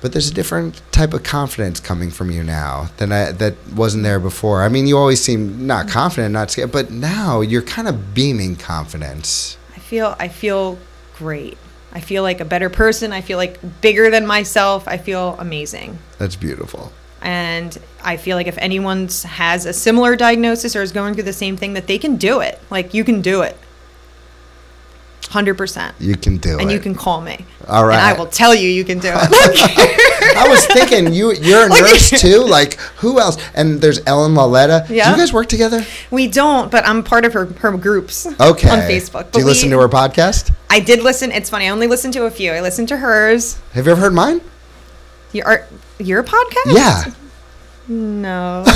But 0.00 0.12
there's 0.12 0.30
a 0.30 0.34
different 0.34 0.80
type 0.90 1.12
of 1.12 1.22
confidence 1.22 1.78
coming 1.80 2.10
from 2.10 2.30
you 2.30 2.42
now 2.42 2.88
than 2.96 3.12
I, 3.12 3.32
that 3.32 3.54
wasn't 3.74 4.04
there 4.04 4.20
before. 4.20 4.62
I 4.62 4.68
mean, 4.68 4.86
you 4.86 4.96
always 4.96 5.22
seem 5.22 5.66
not 5.66 5.88
confident, 5.88 6.32
not 6.32 6.50
scared, 6.50 6.72
but 6.72 6.90
now 6.90 7.40
you're 7.40 7.62
kind 7.62 7.88
of 7.88 8.14
beaming 8.14 8.56
confidence. 8.56 9.58
I 9.74 9.78
feel 9.78 10.16
I 10.18 10.28
feel 10.28 10.78
great. 11.18 11.58
I 11.92 12.00
feel 12.00 12.22
like 12.22 12.40
a 12.40 12.44
better 12.44 12.70
person. 12.70 13.12
I 13.12 13.20
feel 13.20 13.36
like 13.36 13.58
bigger 13.80 14.10
than 14.10 14.26
myself. 14.26 14.88
I 14.88 14.96
feel 14.96 15.36
amazing. 15.38 15.98
That's 16.18 16.36
beautiful. 16.36 16.92
And 17.22 17.76
I 18.04 18.16
feel 18.16 18.36
like 18.36 18.46
if 18.46 18.58
anyone 18.58 19.08
has 19.24 19.66
a 19.66 19.72
similar 19.72 20.16
diagnosis 20.16 20.76
or 20.76 20.82
is 20.82 20.92
going 20.92 21.14
through 21.14 21.24
the 21.24 21.32
same 21.32 21.56
thing 21.56 21.72
that 21.74 21.86
they 21.86 21.98
can 21.98 22.16
do 22.16 22.40
it. 22.40 22.60
Like 22.70 22.94
you 22.94 23.04
can 23.04 23.20
do 23.22 23.42
it. 23.42 23.56
100%. 25.22 25.92
You 25.98 26.14
can 26.16 26.36
do 26.36 26.52
and 26.52 26.60
it. 26.60 26.62
And 26.64 26.72
you 26.72 26.78
can 26.78 26.94
call 26.94 27.20
me. 27.20 27.44
All 27.66 27.84
right. 27.84 27.96
And 27.96 28.02
I 28.02 28.12
will 28.12 28.26
tell 28.28 28.54
you 28.54 28.68
you 28.68 28.84
can 28.84 29.00
do 29.00 29.08
it. 29.12 29.16
I 30.36 30.48
was 30.48 30.64
thinking 30.66 31.12
you 31.12 31.32
you're 31.32 31.66
a 31.66 31.68
nurse 31.68 32.10
too. 32.10 32.44
Like 32.44 32.74
who 32.98 33.18
else? 33.18 33.36
And 33.54 33.80
there's 33.80 33.98
Elena 34.06 34.34
Lombardelli. 34.34 34.86
Do 34.88 34.94
you 34.94 35.00
guys 35.00 35.32
work 35.32 35.48
together? 35.48 35.84
we 36.10 36.28
don't, 36.28 36.70
but 36.70 36.86
I'm 36.86 37.02
part 37.02 37.24
of 37.24 37.32
her 37.32 37.46
her 37.46 37.76
groups 37.76 38.26
Okay. 38.26 38.68
on 38.68 38.78
Facebook. 38.80 39.32
Do 39.32 39.40
you 39.40 39.44
But 39.44 39.50
listen 39.50 39.70
to 39.70 39.80
her 39.80 39.88
podcast? 39.88 40.52
I 40.70 40.80
did 40.80 41.02
listen. 41.02 41.32
It's 41.32 41.50
funny. 41.50 41.66
I 41.66 41.70
only 41.70 41.86
listened 41.86 42.12
to 42.14 42.24
a 42.26 42.30
few. 42.30 42.52
I 42.52 42.60
listened 42.60 42.88
to 42.88 42.98
hers. 42.98 43.58
Have 43.72 43.86
you 43.86 43.92
ever 43.92 44.00
heard 44.00 44.14
mine? 44.14 44.40
Your 45.36 45.66
your 45.98 46.22
podcast? 46.24 46.74
Yeah. 46.74 47.04
No. 47.88 48.64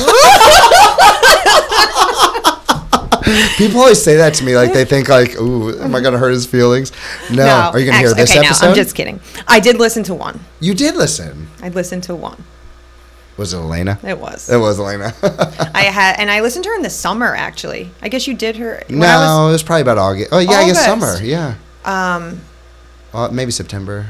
People 3.57 3.81
always 3.81 4.03
say 4.03 4.17
that 4.17 4.35
to 4.35 4.45
me, 4.45 4.57
like 4.57 4.73
they 4.73 4.85
think 4.85 5.09
like, 5.09 5.37
"Ooh, 5.41 5.79
am 5.81 5.95
I 5.95 6.01
gonna 6.01 6.19
hurt 6.19 6.33
his 6.33 6.47
feelings?" 6.47 6.91
No. 7.31 7.71
Are 7.73 7.79
you 7.79 7.87
gonna 7.87 7.99
hear 7.99 8.09
actually- 8.09 8.23
this 8.23 8.31
okay, 8.37 8.47
episode? 8.47 8.65
No, 8.65 8.71
I'm 8.71 8.75
just 8.77 8.95
kidding. 8.95 9.21
I 9.47 9.61
did 9.61 9.79
listen 9.79 10.03
to 10.05 10.15
one. 10.15 10.41
You 10.59 10.75
did 10.75 10.97
listen. 10.97 11.49
I 11.63 11.69
listened 11.69 12.03
to 12.05 12.15
one. 12.15 12.43
Was 13.37 13.55
it 13.55 13.59
Elena? 13.59 13.99
It 14.03 14.19
was. 14.19 14.51
It 14.51 14.57
was 14.59 14.79
Elena. 14.81 15.15
I 15.75 15.85
had, 15.85 16.17
and 16.19 16.31
I 16.31 16.41
listened 16.41 16.65
to 16.65 16.71
her 16.71 16.77
in 16.77 16.83
the 16.83 16.91
summer. 16.91 17.35
Actually, 17.35 17.91
I 18.03 18.09
guess 18.09 18.27
you 18.27 18.35
did 18.35 18.57
her. 18.57 18.83
when 18.89 18.99
no, 18.99 19.07
I 19.07 19.45
was- 19.45 19.51
it 19.51 19.53
was 19.53 19.63
probably 19.63 19.83
about 19.83 19.99
August. 19.99 20.29
Oh 20.33 20.39
yeah, 20.39 20.51
I 20.51 20.67
guess 20.67 20.87
August. 20.89 21.17
summer. 21.19 21.25
Yeah. 21.25 21.55
um, 21.85 22.41
Uh, 23.15 23.29
maybe 23.31 23.51
September. 23.53 24.07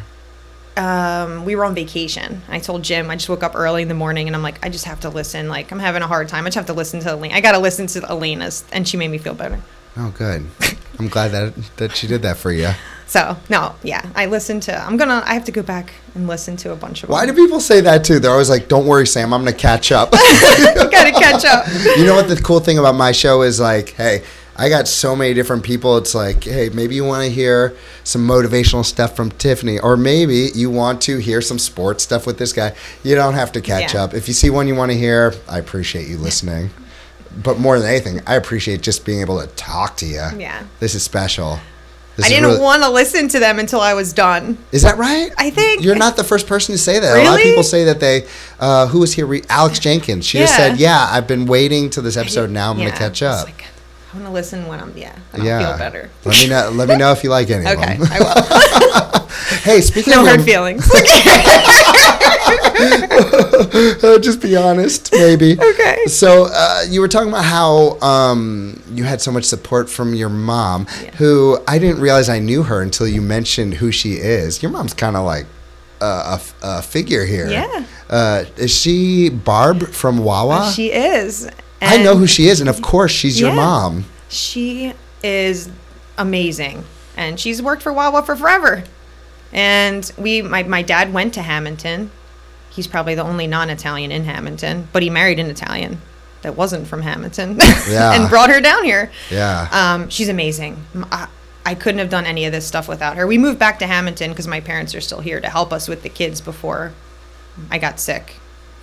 Um, 0.80 1.44
we 1.44 1.56
were 1.56 1.64
on 1.64 1.74
vacation. 1.74 2.40
I 2.48 2.58
told 2.58 2.82
Jim 2.82 3.10
I 3.10 3.16
just 3.16 3.28
woke 3.28 3.42
up 3.42 3.54
early 3.54 3.82
in 3.82 3.88
the 3.88 3.94
morning, 3.94 4.26
and 4.26 4.34
I'm 4.34 4.42
like, 4.42 4.64
I 4.64 4.70
just 4.70 4.86
have 4.86 5.00
to 5.00 5.10
listen. 5.10 5.48
Like, 5.48 5.70
I'm 5.70 5.78
having 5.78 6.02
a 6.02 6.06
hard 6.06 6.28
time. 6.28 6.46
I 6.46 6.48
just 6.48 6.56
have 6.56 6.66
to 6.66 6.72
listen 6.72 7.00
to 7.00 7.10
Elena. 7.10 7.34
I 7.34 7.40
got 7.40 7.52
to 7.52 7.58
listen 7.58 7.86
to 7.88 8.08
Elena's, 8.08 8.64
and 8.72 8.88
she 8.88 8.96
made 8.96 9.08
me 9.08 9.18
feel 9.18 9.34
better. 9.34 9.60
Oh, 9.96 10.10
good. 10.16 10.46
I'm 10.98 11.08
glad 11.08 11.32
that 11.32 11.54
that 11.76 11.96
she 11.96 12.06
did 12.06 12.22
that 12.22 12.36
for 12.36 12.52
you. 12.52 12.70
So 13.10 13.36
no, 13.48 13.74
yeah, 13.82 14.08
I 14.14 14.26
listened 14.26 14.62
to. 14.64 14.80
I'm 14.80 14.96
gonna. 14.96 15.20
I 15.26 15.34
have 15.34 15.44
to 15.46 15.50
go 15.50 15.64
back 15.64 15.94
and 16.14 16.28
listen 16.28 16.56
to 16.58 16.70
a 16.70 16.76
bunch 16.76 17.02
of. 17.02 17.08
Why 17.08 17.26
do 17.26 17.34
people 17.34 17.58
say 17.58 17.80
that 17.80 18.04
too? 18.04 18.20
They're 18.20 18.30
always 18.30 18.48
like, 18.48 18.68
"Don't 18.68 18.86
worry, 18.86 19.04
Sam, 19.04 19.34
I'm 19.34 19.40
gonna 19.40 19.52
catch 19.52 19.90
up." 19.90 20.12
gotta 20.12 21.10
catch 21.10 21.44
up? 21.44 21.66
you 21.96 22.04
know 22.04 22.14
what 22.14 22.28
the 22.28 22.40
cool 22.40 22.60
thing 22.60 22.78
about 22.78 22.94
my 22.94 23.10
show 23.10 23.42
is 23.42 23.58
like, 23.58 23.94
hey, 23.94 24.22
I 24.60 24.68
got 24.68 24.86
so 24.86 25.16
many 25.16 25.32
different 25.32 25.62
people. 25.62 25.96
It's 25.96 26.14
like, 26.14 26.44
hey, 26.44 26.68
maybe 26.68 26.94
you 26.94 27.02
want 27.04 27.24
to 27.24 27.30
hear 27.30 27.74
some 28.04 28.28
motivational 28.28 28.84
stuff 28.84 29.16
from 29.16 29.30
Tiffany, 29.30 29.78
or 29.78 29.96
maybe 29.96 30.50
you 30.54 30.68
want 30.68 31.00
to 31.02 31.16
hear 31.16 31.40
some 31.40 31.58
sports 31.58 32.04
stuff 32.04 32.26
with 32.26 32.36
this 32.36 32.52
guy. 32.52 32.74
You 33.02 33.14
don't 33.14 33.34
have 33.34 33.52
to 33.52 33.62
catch 33.62 33.94
Yeah. 33.94 34.04
up. 34.04 34.12
If 34.12 34.28
you 34.28 34.34
see 34.34 34.50
one 34.50 34.68
you 34.68 34.74
want 34.74 34.92
to 34.92 34.98
hear, 34.98 35.32
I 35.48 35.58
appreciate 35.58 36.08
you 36.08 36.18
listening. 36.18 36.70
But 37.42 37.58
more 37.58 37.78
than 37.78 37.88
anything, 37.88 38.20
I 38.26 38.34
appreciate 38.34 38.82
just 38.82 39.06
being 39.06 39.22
able 39.22 39.40
to 39.40 39.46
talk 39.54 39.96
to 39.98 40.06
you. 40.06 40.26
Yeah. 40.36 40.62
This 40.78 40.94
is 40.94 41.02
special. 41.02 41.58
This 42.16 42.26
I 42.26 42.28
is 42.28 42.34
didn't 42.34 42.48
really- 42.50 42.60
want 42.60 42.82
to 42.82 42.90
listen 42.90 43.28
to 43.28 43.38
them 43.38 43.58
until 43.60 43.80
I 43.80 43.94
was 43.94 44.12
done. 44.12 44.58
Is 44.72 44.82
that 44.82 44.98
right? 44.98 45.30
I 45.38 45.48
think- 45.48 45.82
you're 45.82 45.94
not 45.94 46.16
the 46.18 46.24
first 46.24 46.46
person 46.46 46.74
to 46.74 46.78
say 46.78 46.98
that. 46.98 47.16
A 47.16 47.24
lot 47.24 47.36
of 47.38 47.42
people 47.42 47.62
say 47.62 47.84
that 47.84 48.00
they. 48.00 48.26
Uh, 48.58 48.88
who 48.88 48.98
was 48.98 49.14
here? 49.14 49.24
Re- 49.24 49.44
Alex 49.48 49.78
Jenkins. 49.78 50.26
She 50.26 50.36
just 50.38 50.54
said, 50.54 50.76
"Yeah, 50.78 51.08
I've 51.10 51.26
been 51.26 51.46
waiting 51.46 51.88
till 51.88 52.02
this 52.02 52.18
episode. 52.18 52.50
Now 52.50 52.72
I'm 52.72 52.78
Yeah, 52.78 52.86
gonna 52.88 52.98
catch 52.98 53.22
it's 53.22 53.40
up." 53.40 53.46
like, 53.46 53.64
I 54.12 54.16
want 54.16 54.26
to 54.26 54.32
listen 54.32 54.66
when 54.66 54.80
I'm. 54.80 54.96
Yeah, 54.96 55.16
then 55.32 55.44
yeah. 55.44 55.58
I'll 55.60 55.68
feel 55.68 55.78
better. 55.78 56.10
Let 56.24 56.38
me 56.38 56.48
know. 56.48 56.70
Let 56.70 56.88
me 56.88 56.96
know 56.96 57.12
if 57.12 57.22
you 57.22 57.30
like 57.30 57.48
any 57.50 57.64
Okay, 57.66 57.94
of 57.94 58.00
them. 58.00 58.08
I 58.10 58.18
will. 58.18 59.28
hey, 59.62 59.80
speaking 59.80 60.12
no 60.12 60.22
of 60.22 60.26
hard 60.26 60.42
feelings. 60.42 60.88
just 64.22 64.40
be 64.40 64.56
honest, 64.56 65.12
maybe. 65.12 65.52
Okay. 65.60 66.06
So 66.06 66.48
uh, 66.52 66.82
you 66.88 67.00
were 67.00 67.08
talking 67.08 67.28
about 67.28 67.44
how 67.44 68.00
um, 68.00 68.82
you 68.90 69.04
had 69.04 69.20
so 69.20 69.30
much 69.30 69.44
support 69.44 69.88
from 69.88 70.14
your 70.14 70.28
mom, 70.28 70.86
who 71.18 71.58
I 71.68 71.78
didn't 71.78 72.00
realize 72.00 72.28
I 72.28 72.38
knew 72.40 72.64
her 72.64 72.82
until 72.82 73.06
you 73.06 73.22
mentioned 73.22 73.74
who 73.74 73.92
she 73.92 74.14
is. 74.14 74.62
Your 74.62 74.72
mom's 74.72 74.94
kind 74.94 75.16
of 75.16 75.24
like 75.24 75.46
a 76.00 76.40
a 76.62 76.82
figure 76.82 77.24
here. 77.24 77.48
Yeah. 77.48 77.84
Uh, 78.08 78.44
is 78.56 78.74
she 78.74 79.28
Barb 79.28 79.86
from 79.88 80.18
Wawa? 80.18 80.72
she 80.74 80.92
is. 80.92 81.48
I 81.80 82.02
know 82.02 82.16
who 82.16 82.26
she 82.26 82.46
is, 82.48 82.60
and 82.60 82.68
of 82.68 82.82
course 82.82 83.10
she's 83.12 83.40
your 83.40 83.52
mom. 83.54 84.04
She 84.28 84.92
is 85.22 85.70
amazing, 86.18 86.84
and 87.16 87.38
she's 87.40 87.60
worked 87.62 87.82
for 87.82 87.92
Wawa 87.92 88.22
for 88.22 88.36
forever. 88.36 88.84
And 89.52 90.10
we, 90.16 90.42
my, 90.42 90.62
my 90.62 90.82
dad 90.82 91.12
went 91.12 91.34
to 91.34 91.42
Hammonton. 91.42 92.10
He's 92.70 92.86
probably 92.86 93.14
the 93.16 93.24
only 93.24 93.46
non-Italian 93.46 94.12
in 94.12 94.24
Hammonton, 94.24 94.88
but 94.92 95.02
he 95.02 95.10
married 95.10 95.38
an 95.40 95.46
Italian 95.46 96.00
that 96.42 96.56
wasn't 96.56 96.86
from 96.86 97.02
Hammonton, 97.02 97.56
Yeah. 97.88 98.14
and 98.14 98.28
brought 98.30 98.50
her 98.50 98.60
down 98.60 98.84
here. 98.84 99.10
Yeah. 99.30 99.68
Um, 99.72 100.08
she's 100.08 100.28
amazing. 100.28 100.82
I 101.66 101.74
couldn't 101.74 101.98
have 101.98 102.08
done 102.08 102.24
any 102.26 102.46
of 102.46 102.52
this 102.52 102.66
stuff 102.66 102.88
without 102.88 103.16
her. 103.16 103.26
We 103.26 103.36
moved 103.38 103.58
back 103.58 103.78
to 103.80 103.86
Hammonton 103.86 104.30
because 104.30 104.46
my 104.46 104.60
parents 104.60 104.94
are 104.94 105.00
still 105.00 105.20
here 105.20 105.40
to 105.40 105.48
help 105.48 105.72
us 105.72 105.88
with 105.88 106.02
the 106.02 106.08
kids 106.08 106.40
before 106.40 106.92
I 107.70 107.78
got 107.78 108.00
sick. 108.00 108.36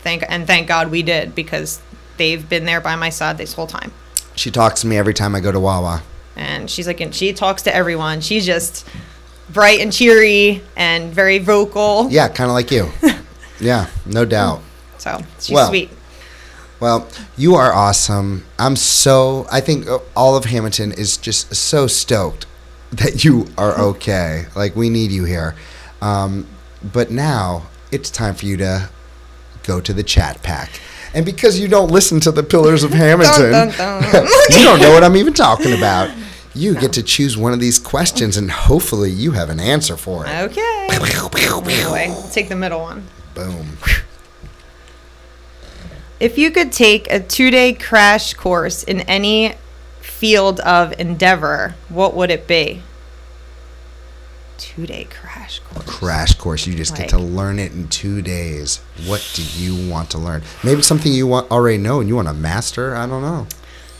Thank 0.03 0.23
and 0.29 0.45
thank 0.45 0.67
God 0.67 0.91
we 0.91 1.01
did 1.01 1.33
because 1.33 1.81
they've 2.17 2.47
been 2.47 2.65
there 2.65 2.81
by 2.81 2.95
my 2.95 3.09
side 3.09 3.37
this 3.37 3.53
whole 3.53 3.67
time. 3.67 3.91
she 4.35 4.51
talks 4.51 4.81
to 4.81 4.87
me 4.87 4.97
every 4.97 5.13
time 5.13 5.35
I 5.35 5.39
go 5.39 5.51
to 5.51 5.59
Wawa. 5.59 6.03
And 6.35 6.69
she's 6.69 6.85
like, 6.85 6.99
and 7.01 7.13
she 7.13 7.33
talks 7.33 7.63
to 7.63 7.73
everyone. 7.75 8.21
She's 8.21 8.45
just 8.45 8.87
bright 9.49 9.79
and 9.79 9.91
cheery 9.91 10.61
and 10.75 11.11
very 11.11 11.39
vocal. 11.39 12.07
Yeah, 12.11 12.27
kind 12.27 12.49
of 12.49 12.53
like 12.53 12.69
you. 12.69 12.91
yeah, 13.59 13.87
no 14.05 14.25
doubt. 14.25 14.61
So 14.99 15.19
she's 15.39 15.55
Well, 15.55 15.69
sweet. 15.69 15.89
Well, 16.79 17.07
you 17.37 17.55
are 17.55 17.73
awesome. 17.73 18.45
I'm 18.59 18.75
so. 18.75 19.47
I 19.51 19.61
think 19.61 19.87
all 20.15 20.35
of 20.37 20.45
Hammonton 20.45 20.91
is 20.91 21.17
just 21.17 21.55
so 21.55 21.87
stoked 21.87 22.45
that 22.91 23.23
you 23.23 23.47
are 23.57 23.79
okay. 23.79 24.45
Like 24.55 24.75
we 24.75 24.89
need 24.91 25.11
you 25.11 25.23
here. 25.25 25.55
Um, 26.03 26.45
but 26.83 27.09
now 27.09 27.63
it's 27.91 28.11
time 28.11 28.35
for 28.35 28.45
you 28.45 28.57
to 28.57 28.89
go 29.63 29.81
to 29.81 29.91
the 29.91 30.03
chat 30.03 30.43
pack. 30.43 30.79
And 31.17 31.25
because 31.25 31.59
you 31.59 31.67
don't 31.67 31.89
listen 31.89 32.19
to 32.19 32.31
the 32.31 32.43
Pillars 32.43 32.83
of 32.83 32.91
Hammonton, 32.93 33.51
Dun, 33.51 33.69
dun, 33.69 34.03
dun. 34.03 34.23
you 34.51 34.63
don't 34.63 34.79
know 34.79 34.91
what 34.91 35.03
I'm 35.03 35.15
even 35.15 35.33
talking 35.33 35.73
about. 35.73 36.11
You 36.53 36.75
get 36.75 36.93
to 36.93 37.01
choose 37.01 37.35
one 37.35 37.53
of 37.53 37.59
these 37.59 37.79
questions, 37.79 38.37
and 38.37 38.51
hopefully 38.51 39.09
you 39.09 39.31
have 39.31 39.49
an 39.49 39.59
answer 39.59 39.97
for 39.97 40.27
it. 40.27 40.29
Okay. 40.29 40.87
Boy. 41.89 42.13
Take 42.31 42.49
the 42.49 42.55
middle 42.55 42.81
one. 42.81 43.07
Boom. 43.33 43.77
If 46.19 46.37
you 46.37 46.51
could 46.51 46.71
take 46.71 47.11
a 47.11 47.19
two 47.19 47.49
day 47.49 47.73
crash 47.73 48.35
course 48.35 48.83
in 48.83 49.01
any 49.01 49.55
field 50.01 50.59
of 50.59 50.99
endeavor, 50.99 51.73
what 51.89 52.13
would 52.13 52.29
it 52.29 52.45
be? 52.45 52.83
Two 54.59 54.85
day 54.85 55.05
crash 55.05 55.26
course. 55.73 55.85
crash 55.85 56.33
course. 56.35 56.67
You 56.67 56.75
just 56.75 56.95
get 56.95 57.09
to 57.09 57.17
learn 57.17 57.59
it 57.59 57.71
in 57.73 57.87
two 57.87 58.21
days. 58.21 58.77
What 59.05 59.29
do 59.33 59.43
you 59.43 59.89
want 59.89 60.09
to 60.11 60.17
learn? 60.17 60.43
Maybe 60.63 60.81
something 60.81 61.11
you 61.11 61.27
want 61.27 61.49
already 61.51 61.77
know 61.77 61.99
and 61.99 62.07
you 62.09 62.15
want 62.15 62.27
to 62.27 62.33
master. 62.33 62.95
I 62.95 63.07
don't 63.07 63.21
know. 63.21 63.47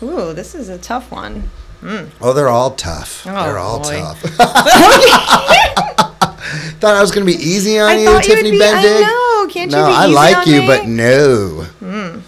Ooh, 0.04 0.34
this 0.34 0.54
is 0.54 0.70
a 0.70 0.78
tough 0.78 1.12
one. 1.12 1.50
Hmm. 1.82 2.06
Oh, 2.22 2.34
they're 2.34 2.50
all 2.50 2.72
tough. 2.72 3.26
Oh, 3.28 3.44
they're 3.44 3.58
all 3.58 3.80
boy. 3.80 4.00
tough. 4.00 4.22
Thought 6.80 6.96
I 6.96 7.02
was 7.02 7.12
gonna 7.12 7.26
be 7.26 7.34
easy 7.34 7.80
on 7.80 7.90
I 7.90 7.98
you, 7.98 8.06
thought 8.06 8.28
you 8.28 8.36
would 8.36 8.42
Tiffany 8.42 8.52
be- 8.52 8.64
I 8.64 8.84
Bendig. 8.84 9.02
know. 9.02 9.54
Can't 9.54 9.72
you 9.72 9.78
no, 9.78 9.88
be 9.88 9.94
I 9.94 10.06
like 10.06 10.46
you, 10.48 10.62
me? 10.62 10.68
but 10.68 10.86
no. 10.88 11.64
Hmm. 11.80 12.20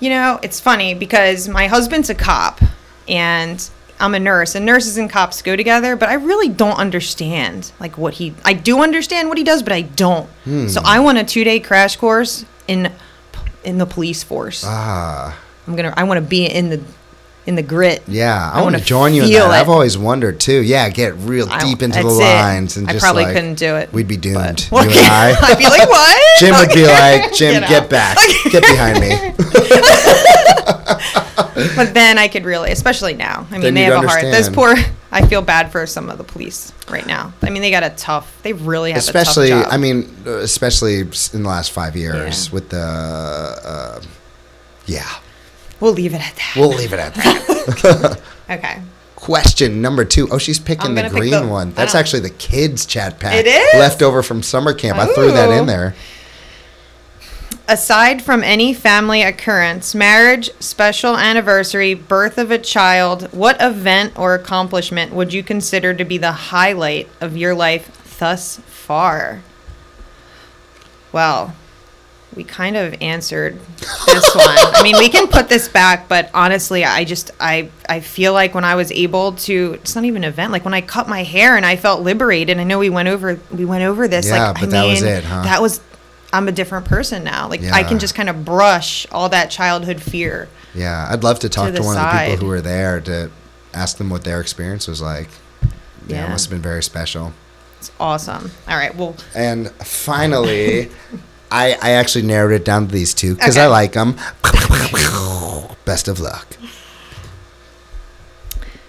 You 0.00 0.10
know, 0.10 0.38
it's 0.42 0.60
funny 0.60 0.94
because 0.94 1.48
my 1.48 1.66
husband's 1.66 2.08
a 2.08 2.14
cop 2.14 2.60
and 3.08 3.68
I'm 4.00 4.14
a 4.14 4.20
nurse, 4.20 4.54
and 4.54 4.64
nurses 4.64 4.96
and 4.96 5.10
cops 5.10 5.42
go 5.42 5.56
together, 5.56 5.96
but 5.96 6.08
I 6.08 6.14
really 6.14 6.48
don't 6.48 6.76
understand 6.78 7.72
like 7.80 7.98
what 7.98 8.14
he. 8.14 8.34
I 8.44 8.52
do 8.52 8.82
understand 8.82 9.28
what 9.28 9.38
he 9.38 9.44
does, 9.44 9.62
but 9.62 9.72
I 9.72 9.82
don't. 9.82 10.28
Hmm. 10.44 10.68
So 10.68 10.80
I 10.84 11.00
want 11.00 11.18
a 11.18 11.24
two 11.24 11.44
day 11.44 11.60
crash 11.60 11.96
course 11.96 12.44
in 12.66 12.92
in 13.64 13.78
the 13.78 13.86
police 13.86 14.22
force. 14.22 14.62
Ah, 14.66 15.38
I'm 15.66 15.74
gonna. 15.76 15.92
I 15.96 16.04
want 16.04 16.18
to 16.18 16.26
be 16.26 16.46
in 16.46 16.70
the 16.70 16.80
in 17.46 17.54
the 17.54 17.62
grit. 17.62 18.02
yeah. 18.06 18.50
I, 18.52 18.60
I 18.60 18.62
want 18.62 18.76
to 18.76 18.84
join 18.84 19.14
you 19.14 19.22
in 19.22 19.30
that. 19.30 19.36
it. 19.46 19.48
I've 19.48 19.70
always 19.70 19.96
wondered 19.96 20.38
too. 20.38 20.60
Yeah, 20.62 20.90
get 20.90 21.14
real 21.14 21.46
deep 21.46 21.80
into 21.80 21.98
the 22.02 22.04
that's 22.04 22.18
it. 22.18 22.22
lines 22.22 22.76
and 22.76 22.86
I 22.88 22.92
just 22.92 23.02
probably 23.02 23.24
like, 23.24 23.34
couldn't 23.34 23.54
do 23.54 23.74
it. 23.76 23.90
We'd 23.90 24.06
be 24.06 24.16
but- 24.16 24.22
doomed. 24.22 24.68
Well, 24.70 24.84
you 24.88 24.90
and 24.90 24.98
I. 25.00 25.34
I'd 25.40 25.56
be 25.58 25.64
like, 25.64 25.88
what? 25.88 26.40
Jim 26.40 26.54
would 26.56 26.68
be 26.74 26.84
like, 26.86 27.32
Jim, 27.32 27.62
Get 27.68 27.88
back, 27.88 28.18
get 28.52 28.62
behind 28.62 29.00
me. 29.00 29.08
But 31.76 31.94
then 31.94 32.18
I 32.18 32.28
could 32.28 32.44
really, 32.44 32.70
especially 32.70 33.14
now. 33.14 33.46
I 33.50 33.52
mean, 33.54 33.60
Then 33.62 33.74
they 33.74 33.82
have 33.82 34.04
a 34.04 34.08
heart. 34.08 34.22
Those 34.22 34.48
poor. 34.50 34.74
I 35.10 35.26
feel 35.26 35.40
bad 35.42 35.72
for 35.72 35.86
some 35.86 36.10
of 36.10 36.18
the 36.18 36.24
police 36.24 36.72
right 36.90 37.06
now. 37.06 37.32
I 37.42 37.50
mean, 37.50 37.62
they 37.62 37.70
got 37.70 37.82
a 37.82 37.90
tough. 37.90 38.40
They 38.42 38.52
really 38.52 38.90
have 38.92 38.98
especially 38.98 39.50
a 39.50 39.54
tough 39.54 39.70
job. 39.70 39.72
Especially, 39.72 39.74
I 39.74 39.94
mean 39.94 40.38
especially 40.42 41.00
in 41.00 41.42
the 41.42 41.48
last 41.48 41.72
five 41.72 41.96
years 41.96 42.46
Yeah. 42.48 42.52
with 42.54 42.68
the 42.68 42.78
uh, 42.80 44.00
yeah 44.86 45.08
we'll 45.80 45.92
leave 45.92 46.12
it 46.14 46.20
at 46.20 46.34
that. 46.36 46.52
we'll 46.56 46.68
leave 46.70 46.92
it 46.92 46.98
at 46.98 47.14
that 47.14 48.20
okay. 48.50 48.80
question 49.16 49.80
number 49.82 50.04
two 50.04 50.26
oh 50.30 50.38
she's 50.38 50.58
picking 50.58 50.94
the 50.94 51.02
gonna 51.02 51.12
pick 51.14 51.18
green 51.20 51.30
the- 51.32 51.46
one 51.46 51.72
that's 51.72 51.94
actually 51.94 52.20
the 52.20 52.30
kids 52.30 52.84
chat 52.86 53.18
pack 53.18 53.34
It 53.34 53.46
is? 53.46 53.74
left 53.78 54.02
over 54.02 54.22
from 54.22 54.42
summer 54.42 54.72
camp 54.74 54.98
i 54.98 55.06
threw 55.14 55.30
that 55.32 55.50
in 55.50 55.66
there 55.66 55.94
Aside 57.70 58.22
from 58.22 58.42
any 58.42 58.72
family 58.72 59.20
occurrence, 59.20 59.94
marriage, 59.94 60.50
special 60.58 61.18
anniversary, 61.18 61.92
birth 61.92 62.38
of 62.38 62.50
a 62.50 62.56
child, 62.56 63.30
what 63.30 63.60
event 63.60 64.18
or 64.18 64.34
accomplishment 64.34 65.12
would 65.12 65.34
you 65.34 65.42
consider 65.42 65.92
to 65.92 66.04
be 66.06 66.16
the 66.16 66.32
highlight 66.32 67.10
of 67.20 67.36
your 67.36 67.54
life 67.54 68.16
thus 68.18 68.56
far? 68.60 69.42
Well, 71.12 71.54
we 72.34 72.44
kind 72.44 72.74
of 72.74 72.94
answered 73.02 73.58
this 74.06 74.34
one. 74.34 74.46
I 74.48 74.80
mean, 74.82 74.96
we 74.96 75.10
can 75.10 75.26
put 75.26 75.50
this 75.50 75.68
back, 75.68 76.08
but 76.08 76.30
honestly, 76.32 76.86
I 76.86 77.04
just 77.04 77.32
I 77.38 77.68
I 77.86 78.00
feel 78.00 78.32
like 78.32 78.54
when 78.54 78.64
I 78.64 78.76
was 78.76 78.90
able 78.92 79.32
to 79.32 79.74
it's 79.74 79.94
not 79.94 80.04
even 80.04 80.24
an 80.24 80.28
event, 80.28 80.52
like 80.52 80.64
when 80.64 80.72
I 80.72 80.80
cut 80.80 81.06
my 81.06 81.22
hair 81.22 81.56
and 81.56 81.66
I 81.66 81.76
felt 81.76 82.02
liberated. 82.02 82.58
I 82.58 82.64
know 82.64 82.78
we 82.78 82.90
went 82.90 83.08
over 83.08 83.38
we 83.50 83.64
went 83.64 83.84
over 83.84 84.08
this 84.08 84.26
Yeah, 84.26 84.50
like 84.50 84.56
I 84.56 84.60
but 84.60 84.70
that 84.70 84.86
was 84.86 85.02
it, 85.02 85.24
huh? 85.24 85.42
That 85.42 85.60
was 85.60 85.80
I'm 86.32 86.46
a 86.48 86.52
different 86.52 86.86
person 86.86 87.24
now. 87.24 87.48
Like 87.48 87.62
I 87.62 87.82
can 87.82 87.98
just 87.98 88.14
kind 88.14 88.28
of 88.28 88.44
brush 88.44 89.06
all 89.10 89.28
that 89.30 89.50
childhood 89.50 90.00
fear. 90.02 90.48
yeah 90.74 91.06
i'd 91.10 91.24
love 91.24 91.38
to 91.40 91.48
talk 91.48 91.66
to, 91.68 91.72
the 91.72 91.82
one 91.82 91.96
of 91.96 92.02
the 92.12 92.18
people 92.18 92.36
who 92.36 92.46
were 92.46 92.60
there 92.60 93.00
to 93.00 93.30
ask 93.72 93.96
them 93.96 94.10
what 94.10 94.22
their 94.24 94.40
experience 94.40 94.86
was 94.86 95.00
like 95.00 95.28
yeah, 96.06 96.26
it 96.26 96.30
must 96.30 96.44
have 96.46 96.50
been 96.50 96.62
very 96.62 96.82
special 96.82 97.32
It's 97.78 97.90
awesome. 98.00 98.50
All 98.68 98.76
right, 98.76 98.94
well, 98.94 99.14
And 99.34 99.70
finally, 99.84 100.90
I, 101.50 101.76
I 101.80 101.90
actually 101.92 102.26
narrowed 102.26 102.52
it 102.52 102.64
down 102.64 102.86
to 102.86 102.92
these 102.92 103.14
two 103.14 103.34
because 103.34 103.56
I 103.56 103.66
like 103.66 103.92
them. 103.92 104.16
Best 105.84 106.08
of 106.08 106.18
luck. 106.20 106.46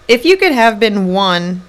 if 0.08 0.24
you 0.24 0.36
could 0.36 0.52
have 0.52 0.78
been 0.80 1.12
one 1.12 1.62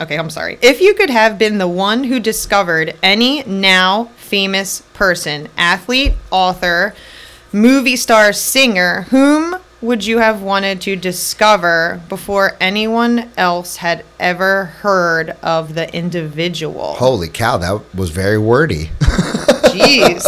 Okay, 0.00 0.16
I'm 0.16 0.30
sorry. 0.30 0.58
If 0.62 0.80
you 0.80 0.94
could 0.94 1.10
have 1.10 1.38
been 1.38 1.58
the 1.58 1.68
one 1.68 2.04
who 2.04 2.20
discovered 2.20 2.96
any 3.02 3.42
now 3.44 4.04
famous 4.16 4.82
person, 4.94 5.48
athlete, 5.56 6.14
author, 6.30 6.94
movie 7.52 7.96
star, 7.96 8.32
singer, 8.32 9.02
whom 9.10 9.56
would 9.80 10.04
you 10.04 10.18
have 10.18 10.42
wanted 10.42 10.80
to 10.82 10.94
discover 10.94 12.00
before 12.08 12.56
anyone 12.60 13.30
else 13.36 13.76
had 13.76 14.04
ever 14.20 14.66
heard 14.66 15.30
of 15.42 15.74
the 15.74 15.92
individual? 15.94 16.94
Holy 16.94 17.28
cow, 17.28 17.56
that 17.56 17.94
was 17.94 18.10
very 18.10 18.38
wordy. 18.38 18.90
Jeez. 19.68 20.22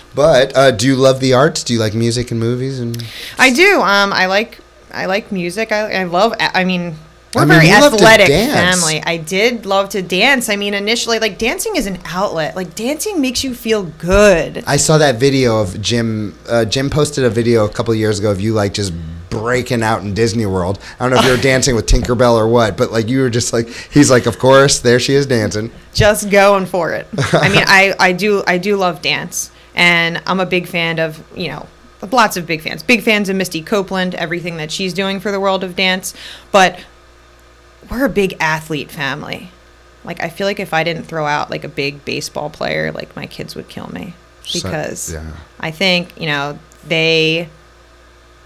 but 0.14 0.56
uh, 0.56 0.70
do 0.70 0.86
you 0.86 0.96
love 0.96 1.20
the 1.20 1.34
arts? 1.34 1.62
Do 1.62 1.74
you 1.74 1.78
like 1.78 1.94
music 1.94 2.30
and 2.30 2.40
movies? 2.40 2.80
And 2.80 3.02
I 3.38 3.52
do. 3.52 3.80
Um, 3.80 4.12
I 4.12 4.26
like 4.26 4.58
I 4.92 5.06
like 5.06 5.32
music. 5.32 5.72
I, 5.72 6.00
I 6.00 6.04
love. 6.04 6.34
I 6.38 6.64
mean, 6.64 6.96
we're 7.34 7.42
I 7.42 7.44
a 7.44 7.46
mean, 7.48 7.58
very 7.60 7.68
you 7.68 7.80
love 7.80 7.92
to 7.92 7.96
athletic 7.96 8.28
family. 8.28 9.02
I 9.04 9.16
did 9.16 9.64
love 9.64 9.88
to 9.90 10.02
dance. 10.02 10.48
I 10.48 10.56
mean, 10.56 10.74
initially, 10.74 11.18
like 11.18 11.38
dancing 11.38 11.76
is 11.76 11.86
an 11.86 11.98
outlet. 12.04 12.54
Like 12.56 12.74
dancing 12.74 13.20
makes 13.20 13.42
you 13.42 13.54
feel 13.54 13.84
good. 13.84 14.62
I 14.66 14.76
saw 14.76 14.98
that 14.98 15.16
video 15.16 15.60
of 15.60 15.80
Jim. 15.80 16.36
Uh, 16.48 16.64
Jim 16.64 16.90
posted 16.90 17.24
a 17.24 17.30
video 17.30 17.64
a 17.64 17.68
couple 17.70 17.94
years 17.94 18.18
ago 18.18 18.30
of 18.30 18.40
you 18.40 18.52
like 18.52 18.74
just 18.74 18.92
breaking 19.30 19.82
out 19.82 20.02
in 20.02 20.12
Disney 20.12 20.44
World. 20.44 20.78
I 21.00 21.04
don't 21.04 21.14
know 21.14 21.20
if 21.20 21.24
you 21.24 21.30
were 21.30 21.36
dancing 21.42 21.74
with 21.74 21.86
Tinkerbell 21.86 22.34
or 22.34 22.46
what, 22.48 22.76
but 22.76 22.92
like 22.92 23.08
you 23.08 23.20
were 23.20 23.30
just 23.30 23.52
like 23.52 23.68
he's 23.68 24.10
like, 24.10 24.26
of 24.26 24.38
course, 24.38 24.80
there 24.80 25.00
she 25.00 25.14
is 25.14 25.26
dancing. 25.26 25.70
just 25.94 26.30
going 26.30 26.66
for 26.66 26.92
it. 26.92 27.06
I 27.32 27.48
mean, 27.48 27.64
I, 27.66 27.94
I 27.98 28.12
do 28.12 28.42
I 28.46 28.58
do 28.58 28.76
love 28.76 29.00
dance, 29.00 29.50
and 29.74 30.22
I'm 30.26 30.40
a 30.40 30.46
big 30.46 30.66
fan 30.66 30.98
of 30.98 31.22
you 31.36 31.48
know 31.48 31.66
lots 32.10 32.36
of 32.36 32.46
big 32.46 32.60
fans, 32.60 32.82
big 32.82 33.02
fans 33.02 33.28
of 33.28 33.36
Misty 33.36 33.62
Copeland, 33.62 34.14
everything 34.16 34.56
that 34.58 34.70
she's 34.70 34.92
doing 34.92 35.20
for 35.20 35.30
the 35.30 35.40
world 35.40 35.64
of 35.64 35.76
dance. 35.76 36.14
But 36.50 36.78
we're 37.90 38.04
a 38.04 38.08
big 38.08 38.36
athlete 38.40 38.90
family. 38.90 39.50
Like 40.04 40.22
I 40.22 40.28
feel 40.28 40.46
like 40.46 40.60
if 40.60 40.72
I 40.74 40.82
didn't 40.84 41.04
throw 41.04 41.26
out 41.26 41.50
like 41.50 41.64
a 41.64 41.68
big 41.68 42.04
baseball 42.04 42.50
player, 42.50 42.90
like 42.92 43.14
my 43.16 43.26
kids 43.26 43.54
would 43.54 43.68
kill 43.68 43.88
me 43.92 44.14
So- 44.44 44.62
because 44.68 45.12
yeah. 45.12 45.22
I 45.60 45.70
think 45.70 46.18
you 46.20 46.26
know 46.26 46.58
they 46.86 47.48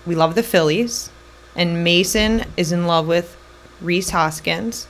we 0.06 0.14
love 0.14 0.34
the 0.34 0.42
Phillies, 0.42 1.10
and 1.56 1.82
Mason 1.82 2.44
is 2.56 2.70
in 2.72 2.86
love 2.86 3.06
with 3.08 3.36
Rhys 3.80 4.10
Hoskins, 4.10 4.86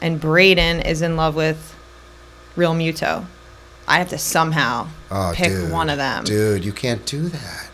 and 0.00 0.20
Braden 0.20 0.80
is 0.80 1.02
in 1.02 1.16
love 1.16 1.34
with 1.34 1.74
Realmuto. 2.56 3.24
I 3.86 3.98
have 3.98 4.10
to 4.10 4.18
somehow 4.18 4.88
Oh, 5.10 5.32
pick 5.34 5.48
dude, 5.48 5.72
one 5.72 5.88
of 5.88 5.96
them. 5.96 6.24
Dude, 6.24 6.64
you 6.64 6.72
can't 6.72 7.06
do 7.06 7.28
that. 7.30 7.67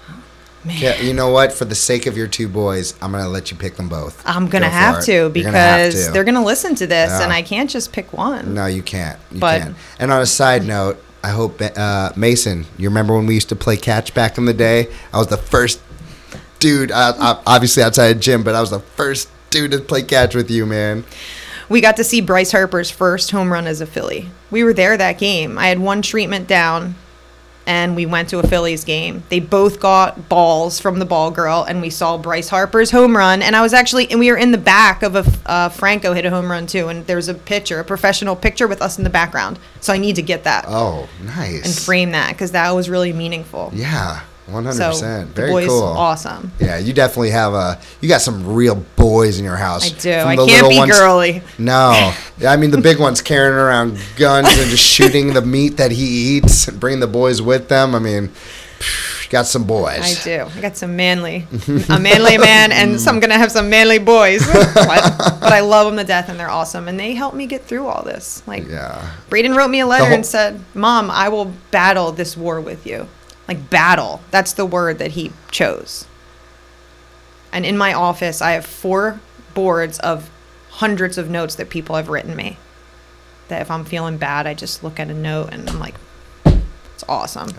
Man. 0.64 0.76
Yeah, 0.78 1.00
you 1.00 1.12
know 1.12 1.28
what? 1.30 1.52
For 1.52 1.64
the 1.66 1.74
sake 1.74 2.06
of 2.06 2.16
your 2.16 2.26
two 2.26 2.48
boys, 2.48 2.94
I'm 3.02 3.12
gonna 3.12 3.28
let 3.28 3.50
you 3.50 3.56
pick 3.56 3.76
them 3.76 3.88
both. 3.88 4.22
I'm 4.26 4.48
gonna 4.48 4.66
Go 4.66 4.70
have 4.72 5.04
to 5.04 5.28
because 5.28 5.46
gonna 5.52 5.58
have 5.58 5.92
to. 5.92 6.10
they're 6.12 6.24
gonna 6.24 6.44
listen 6.44 6.74
to 6.76 6.86
this, 6.86 7.10
and 7.12 7.32
I 7.32 7.42
can't 7.42 7.68
just 7.68 7.92
pick 7.92 8.12
one. 8.12 8.54
No, 8.54 8.66
you 8.66 8.82
can't. 8.82 9.18
You 9.30 9.40
But- 9.40 9.60
can't. 9.62 9.76
And 9.98 10.10
on 10.12 10.22
a 10.22 10.26
side 10.26 10.64
note, 10.64 11.02
I 11.22 11.28
hope 11.28 11.60
uh, 11.60 12.12
Mason, 12.16 12.66
you 12.78 12.88
remember 12.88 13.14
when 13.14 13.26
we 13.26 13.34
used 13.34 13.48
to 13.50 13.56
play 13.56 13.76
catch 13.76 14.12
back 14.14 14.36
in 14.38 14.44
the 14.44 14.52
day? 14.54 14.88
I 15.12 15.18
was 15.18 15.28
the 15.28 15.36
first 15.38 15.80
dude, 16.60 16.90
uh, 16.92 17.12
uh, 17.18 17.40
obviously 17.46 17.82
outside 17.82 18.16
of 18.16 18.20
Jim, 18.20 18.42
but 18.42 18.54
I 18.54 18.60
was 18.60 18.70
the 18.70 18.80
first 18.80 19.28
dude 19.50 19.70
to 19.72 19.78
play 19.80 20.02
catch 20.02 20.34
with 20.34 20.50
you, 20.50 20.66
man. 20.66 21.04
We 21.68 21.80
got 21.80 21.96
to 21.96 22.04
see 22.04 22.20
Bryce 22.20 22.52
Harper's 22.52 22.90
first 22.90 23.30
home 23.30 23.50
run 23.52 23.66
as 23.66 23.80
a 23.80 23.86
Philly. 23.86 24.28
We 24.50 24.64
were 24.64 24.74
there 24.74 24.96
that 24.98 25.18
game. 25.18 25.56
I 25.58 25.68
had 25.68 25.78
one 25.78 26.02
treatment 26.02 26.46
down, 26.46 26.94
and 27.66 27.96
we 27.96 28.06
went 28.06 28.28
to 28.30 28.38
a 28.38 28.42
Phillies 28.46 28.84
game. 28.84 29.22
They 29.28 29.40
both 29.40 29.80
got 29.80 30.28
balls 30.28 30.80
from 30.80 30.98
the 30.98 31.04
ball 31.04 31.30
girl, 31.30 31.64
and 31.68 31.80
we 31.80 31.90
saw 31.90 32.18
Bryce 32.18 32.48
Harper's 32.48 32.90
home 32.90 33.16
run. 33.16 33.40
And 33.42 33.56
I 33.56 33.62
was 33.62 33.72
actually, 33.72 34.10
and 34.10 34.18
we 34.20 34.30
were 34.30 34.36
in 34.36 34.50
the 34.52 34.58
back 34.58 35.02
of 35.02 35.16
a 35.16 35.24
uh, 35.46 35.68
Franco 35.70 36.12
hit 36.12 36.24
a 36.26 36.30
home 36.30 36.50
run 36.50 36.66
too, 36.66 36.88
and 36.88 37.06
there 37.06 37.16
was 37.16 37.28
a 37.28 37.34
picture, 37.34 37.80
a 37.80 37.84
professional 37.84 38.36
picture 38.36 38.68
with 38.68 38.82
us 38.82 38.98
in 38.98 39.04
the 39.04 39.10
background. 39.10 39.58
So 39.80 39.92
I 39.92 39.98
need 39.98 40.16
to 40.16 40.22
get 40.22 40.44
that 40.44 40.64
Oh, 40.68 41.08
nice. 41.24 41.64
and 41.64 41.74
frame 41.74 42.12
that 42.12 42.32
because 42.32 42.52
that 42.52 42.70
was 42.72 42.88
really 42.90 43.12
meaningful. 43.12 43.70
Yeah, 43.74 44.20
100%. 44.48 45.26
Very 45.28 45.50
boys, 45.50 45.68
cool. 45.68 45.82
awesome. 45.82 46.52
Yeah, 46.60 46.78
you 46.78 46.92
definitely 46.92 47.30
have 47.30 47.54
a. 47.54 47.80
You 48.00 48.08
got 48.08 48.20
some 48.20 48.54
real 48.54 48.76
boys 48.96 49.38
in 49.38 49.44
your 49.44 49.56
house. 49.56 49.90
I 49.90 49.98
do. 49.98 50.12
I 50.12 50.36
can't 50.36 50.68
be 50.68 50.76
ones- 50.76 50.92
girly. 50.92 51.42
No, 51.58 52.12
I 52.46 52.56
mean 52.56 52.70
the 52.70 52.80
big 52.80 52.98
ones 52.98 53.22
carrying 53.22 53.54
around 53.54 53.98
guns 54.16 54.48
and 54.48 54.70
just 54.70 54.84
shooting 54.84 55.32
the 55.32 55.40
meat 55.42 55.78
that 55.78 55.92
he 55.92 56.36
eats 56.36 56.68
and 56.68 56.78
bring 56.78 57.00
the 57.00 57.06
boys 57.06 57.40
with 57.40 57.68
them. 57.68 57.94
I 57.94 57.98
mean, 58.00 58.32
got 59.30 59.46
some 59.46 59.64
boys. 59.64 60.20
I 60.20 60.22
do. 60.22 60.46
I 60.54 60.60
got 60.60 60.76
some 60.76 60.94
manly, 60.94 61.46
a 61.88 61.98
manly 61.98 62.36
man, 62.36 62.70
and 62.70 62.96
mm. 62.96 62.98
some 62.98 63.20
gonna 63.20 63.38
have 63.38 63.50
some 63.50 63.70
manly 63.70 63.98
boys. 63.98 64.46
but, 64.46 64.74
but 65.40 65.52
I 65.52 65.60
love 65.60 65.86
them 65.86 65.96
to 65.96 66.04
death, 66.04 66.28
and 66.28 66.38
they're 66.38 66.50
awesome, 66.50 66.86
and 66.86 67.00
they 67.00 67.14
help 67.14 67.34
me 67.34 67.46
get 67.46 67.64
through 67.64 67.86
all 67.86 68.04
this. 68.04 68.42
Like, 68.46 68.68
Yeah. 68.68 69.10
Braden 69.30 69.54
wrote 69.54 69.70
me 69.70 69.80
a 69.80 69.86
letter 69.86 70.04
whole- 70.04 70.14
and 70.14 70.26
said, 70.26 70.60
"Mom, 70.74 71.10
I 71.10 71.30
will 71.30 71.52
battle 71.70 72.12
this 72.12 72.36
war 72.36 72.60
with 72.60 72.86
you." 72.86 73.08
Like 73.46 73.70
battle. 73.70 74.22
That's 74.30 74.52
the 74.52 74.66
word 74.66 74.98
that 74.98 75.12
he 75.12 75.32
chose. 75.50 76.06
And 77.52 77.64
in 77.64 77.76
my 77.76 77.92
office, 77.92 78.42
I 78.42 78.52
have 78.52 78.66
four 78.66 79.20
boards 79.54 79.98
of 80.00 80.30
hundreds 80.70 81.18
of 81.18 81.30
notes 81.30 81.54
that 81.56 81.70
people 81.70 81.96
have 81.96 82.08
written 82.08 82.34
me. 82.34 82.56
That 83.48 83.60
if 83.60 83.70
I'm 83.70 83.84
feeling 83.84 84.16
bad, 84.16 84.46
I 84.46 84.54
just 84.54 84.82
look 84.82 84.98
at 84.98 85.10
a 85.10 85.14
note 85.14 85.52
and 85.52 85.68
I'm 85.68 85.78
like, 85.78 85.94
"It's 86.46 87.04
awesome. 87.08 87.50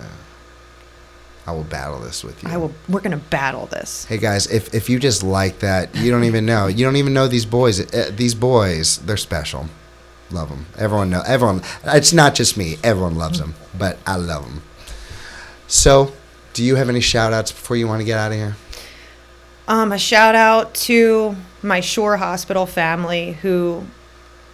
I 1.47 1.51
will 1.51 1.63
battle 1.63 1.99
this 1.99 2.23
with 2.23 2.41
you. 2.43 2.49
I 2.49 2.57
will. 2.57 2.73
We're 2.89 3.01
gonna 3.01 3.17
battle 3.17 3.67
this." 3.67 4.05
Hey 4.05 4.17
guys, 4.17 4.47
if 4.47 4.73
if 4.73 4.89
you 4.89 4.99
just 4.99 5.21
like 5.23 5.59
that, 5.59 5.95
you 5.95 6.09
don't 6.11 6.23
even 6.23 6.45
know. 6.45 6.67
You 6.67 6.83
don't 6.83 6.95
even 6.95 7.13
know 7.13 7.27
these 7.27 7.45
boys. 7.45 7.79
Uh, 7.93 8.11
these 8.13 8.33
boys, 8.33 8.97
they're 8.97 9.15
special. 9.15 9.69
Love 10.31 10.49
them. 10.49 10.65
Everyone 10.77 11.11
know. 11.11 11.21
Everyone. 11.25 11.61
It's 11.85 12.11
not 12.11 12.33
just 12.33 12.57
me. 12.57 12.77
Everyone 12.83 13.15
loves 13.15 13.39
them, 13.39 13.53
but 13.77 13.99
I 14.07 14.15
love 14.15 14.43
them. 14.43 14.63
So, 15.67 16.13
do 16.53 16.63
you 16.63 16.75
have 16.75 16.89
any 16.89 17.01
shout 17.01 17.33
outs 17.33 17.51
before 17.51 17.75
you 17.75 17.87
want 17.87 18.01
to 18.01 18.05
get 18.05 18.17
out 18.17 18.31
of 18.31 18.37
here? 18.37 18.55
Um, 19.67 19.91
a 19.91 19.97
shout 19.97 20.35
out 20.35 20.75
to 20.75 21.35
my 21.63 21.79
Shore 21.79 22.17
Hospital 22.17 22.67
family 22.67 23.33
who 23.41 23.85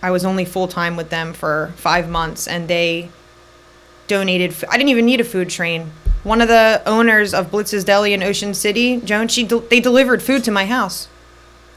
I 0.01 0.09
was 0.11 0.23
only 0.23 0.45
full 0.45 0.69
time 0.69 0.95
with 0.95 1.09
them 1.09 1.33
for 1.33 1.73
five 1.75 2.09
months 2.09 2.47
and 2.47 2.67
they 2.67 3.09
donated. 4.07 4.55
I 4.69 4.77
didn't 4.77 4.89
even 4.89 5.05
need 5.05 5.19
a 5.19 5.25
food 5.25 5.49
train. 5.49 5.91
One 6.23 6.41
of 6.41 6.47
the 6.47 6.81
owners 6.85 7.33
of 7.33 7.51
Blitz's 7.51 7.83
Deli 7.83 8.13
in 8.13 8.23
Ocean 8.23 8.53
City, 8.53 9.01
Joan, 9.01 9.27
she 9.27 9.43
del- 9.43 9.59
they 9.59 9.79
delivered 9.79 10.21
food 10.21 10.43
to 10.45 10.51
my 10.51 10.65
house. 10.65 11.07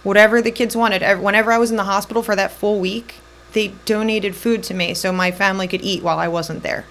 Whatever 0.04 0.40
the 0.40 0.50
kids 0.50 0.76
wanted. 0.76 1.02
Whenever 1.20 1.50
I 1.50 1.58
was 1.58 1.70
in 1.70 1.76
the 1.76 1.84
hospital 1.84 2.22
for 2.22 2.36
that 2.36 2.52
full 2.52 2.78
week, 2.78 3.16
they 3.52 3.68
donated 3.84 4.36
food 4.36 4.62
to 4.64 4.74
me 4.74 4.94
so 4.94 5.12
my 5.12 5.32
family 5.32 5.66
could 5.66 5.82
eat 5.82 6.02
while 6.02 6.18
I 6.18 6.28
wasn't 6.28 6.62
there 6.62 6.84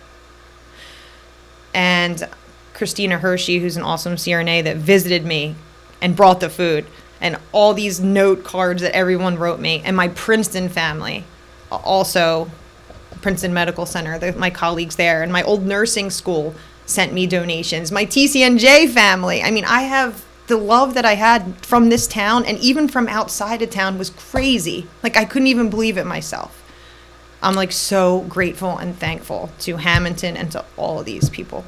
and 1.73 2.27
Christina 2.73 3.17
Hershey, 3.17 3.59
who's 3.59 3.77
an 3.77 3.83
awesome 3.83 4.15
CRNA 4.15 4.63
that 4.63 4.77
visited 4.77 5.25
me 5.25 5.55
and 6.01 6.15
brought 6.15 6.39
the 6.39 6.49
food, 6.49 6.85
and 7.21 7.37
all 7.51 7.73
these 7.73 7.99
note 7.99 8.43
cards 8.43 8.81
that 8.81 8.95
everyone 8.95 9.37
wrote 9.37 9.59
me, 9.59 9.81
and 9.85 9.95
my 9.95 10.09
Princeton 10.09 10.69
family, 10.69 11.23
also 11.71 12.49
Princeton 13.21 13.53
Medical 13.53 13.85
Center, 13.85 14.19
the, 14.19 14.33
my 14.33 14.49
colleagues 14.49 14.95
there, 14.97 15.23
and 15.23 15.31
my 15.31 15.43
old 15.43 15.65
nursing 15.65 16.09
school 16.09 16.53
sent 16.85 17.13
me 17.13 17.25
donations. 17.25 17.91
My 17.91 18.05
TCNJ 18.05 18.89
family. 18.89 19.41
I 19.41 19.51
mean, 19.51 19.65
I 19.65 19.83
have 19.83 20.25
the 20.47 20.57
love 20.57 20.93
that 20.93 21.05
I 21.05 21.15
had 21.15 21.55
from 21.65 21.89
this 21.89 22.07
town 22.07 22.45
and 22.45 22.59
even 22.59 22.87
from 22.87 23.07
outside 23.07 23.61
of 23.61 23.69
town 23.69 23.97
was 23.97 24.09
crazy. 24.09 24.87
Like 25.01 25.15
I 25.15 25.25
couldn't 25.25 25.47
even 25.47 25.69
believe 25.69 25.97
it 25.97 26.05
myself. 26.05 26.62
I'm 27.43 27.55
like 27.55 27.73
so 27.73 28.21
grateful 28.21 28.77
and 28.77 28.97
thankful 28.97 29.51
to 29.59 29.75
Hammonton 29.75 30.37
and 30.37 30.51
to 30.53 30.63
all 30.77 30.99
of 30.99 31.05
these 31.05 31.29
people. 31.29 31.65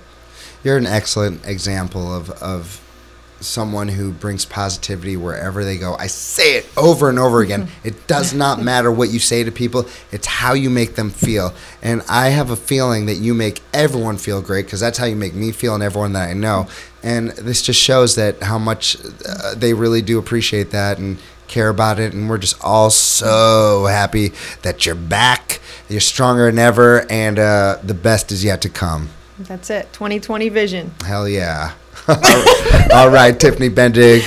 You're 0.63 0.77
an 0.77 0.87
excellent 0.87 1.45
example 1.45 2.15
of, 2.15 2.31
of 2.41 2.81
someone 3.41 3.89
who 3.89 4.11
brings 4.11 4.45
positivity 4.45 5.17
wherever 5.17 5.65
they 5.65 5.77
go. 5.77 5.95
I 5.95 6.07
say 6.07 6.55
it 6.55 6.69
over 6.77 7.09
and 7.09 7.19
over 7.19 7.41
again. 7.41 7.67
It 7.83 8.07
does 8.07 8.33
not 8.33 8.63
matter 8.63 8.91
what 8.91 9.09
you 9.09 9.19
say 9.19 9.43
to 9.43 9.51
people, 9.51 9.85
it's 10.11 10.25
how 10.25 10.53
you 10.53 10.71
make 10.71 10.95
them 10.95 11.11
feel. 11.11 11.53
And 11.83 12.01
I 12.09 12.29
have 12.29 12.49
a 12.49 12.55
feeling 12.55 13.05
that 13.05 13.15
you 13.15 13.35
make 13.35 13.61
everyone 13.73 14.17
feel 14.17 14.41
great 14.41 14.65
because 14.65 14.79
that's 14.79 14.97
how 14.97 15.05
you 15.05 15.15
make 15.15 15.35
me 15.35 15.51
feel 15.51 15.75
and 15.75 15.83
everyone 15.83 16.13
that 16.13 16.29
I 16.29 16.33
know. 16.33 16.67
And 17.03 17.29
this 17.31 17.61
just 17.61 17.79
shows 17.79 18.15
that 18.15 18.41
how 18.41 18.57
much 18.57 18.97
uh, 19.27 19.53
they 19.53 19.73
really 19.73 20.01
do 20.01 20.17
appreciate 20.17 20.71
that 20.71 20.97
and 20.97 21.19
care 21.47 21.69
about 21.69 21.99
it. 21.99 22.13
And 22.13 22.29
we're 22.29 22.37
just 22.37 22.61
all 22.63 22.89
so 22.89 23.85
happy 23.85 24.31
that 24.61 24.85
you're 24.85 24.95
back, 24.95 25.61
you're 25.89 25.99
stronger 25.99 26.45
than 26.45 26.59
ever, 26.59 27.05
and 27.11 27.39
uh, 27.39 27.77
the 27.83 27.93
best 27.93 28.31
is 28.31 28.43
yet 28.43 28.61
to 28.61 28.69
come. 28.69 29.09
That's 29.39 29.69
it. 29.69 29.91
2020 29.93 30.49
vision. 30.49 30.93
Hell 31.05 31.27
yeah. 31.27 31.73
All 32.93 33.09
right, 33.09 33.37
Tiffany 33.37 33.69
Bendig, 33.69 34.21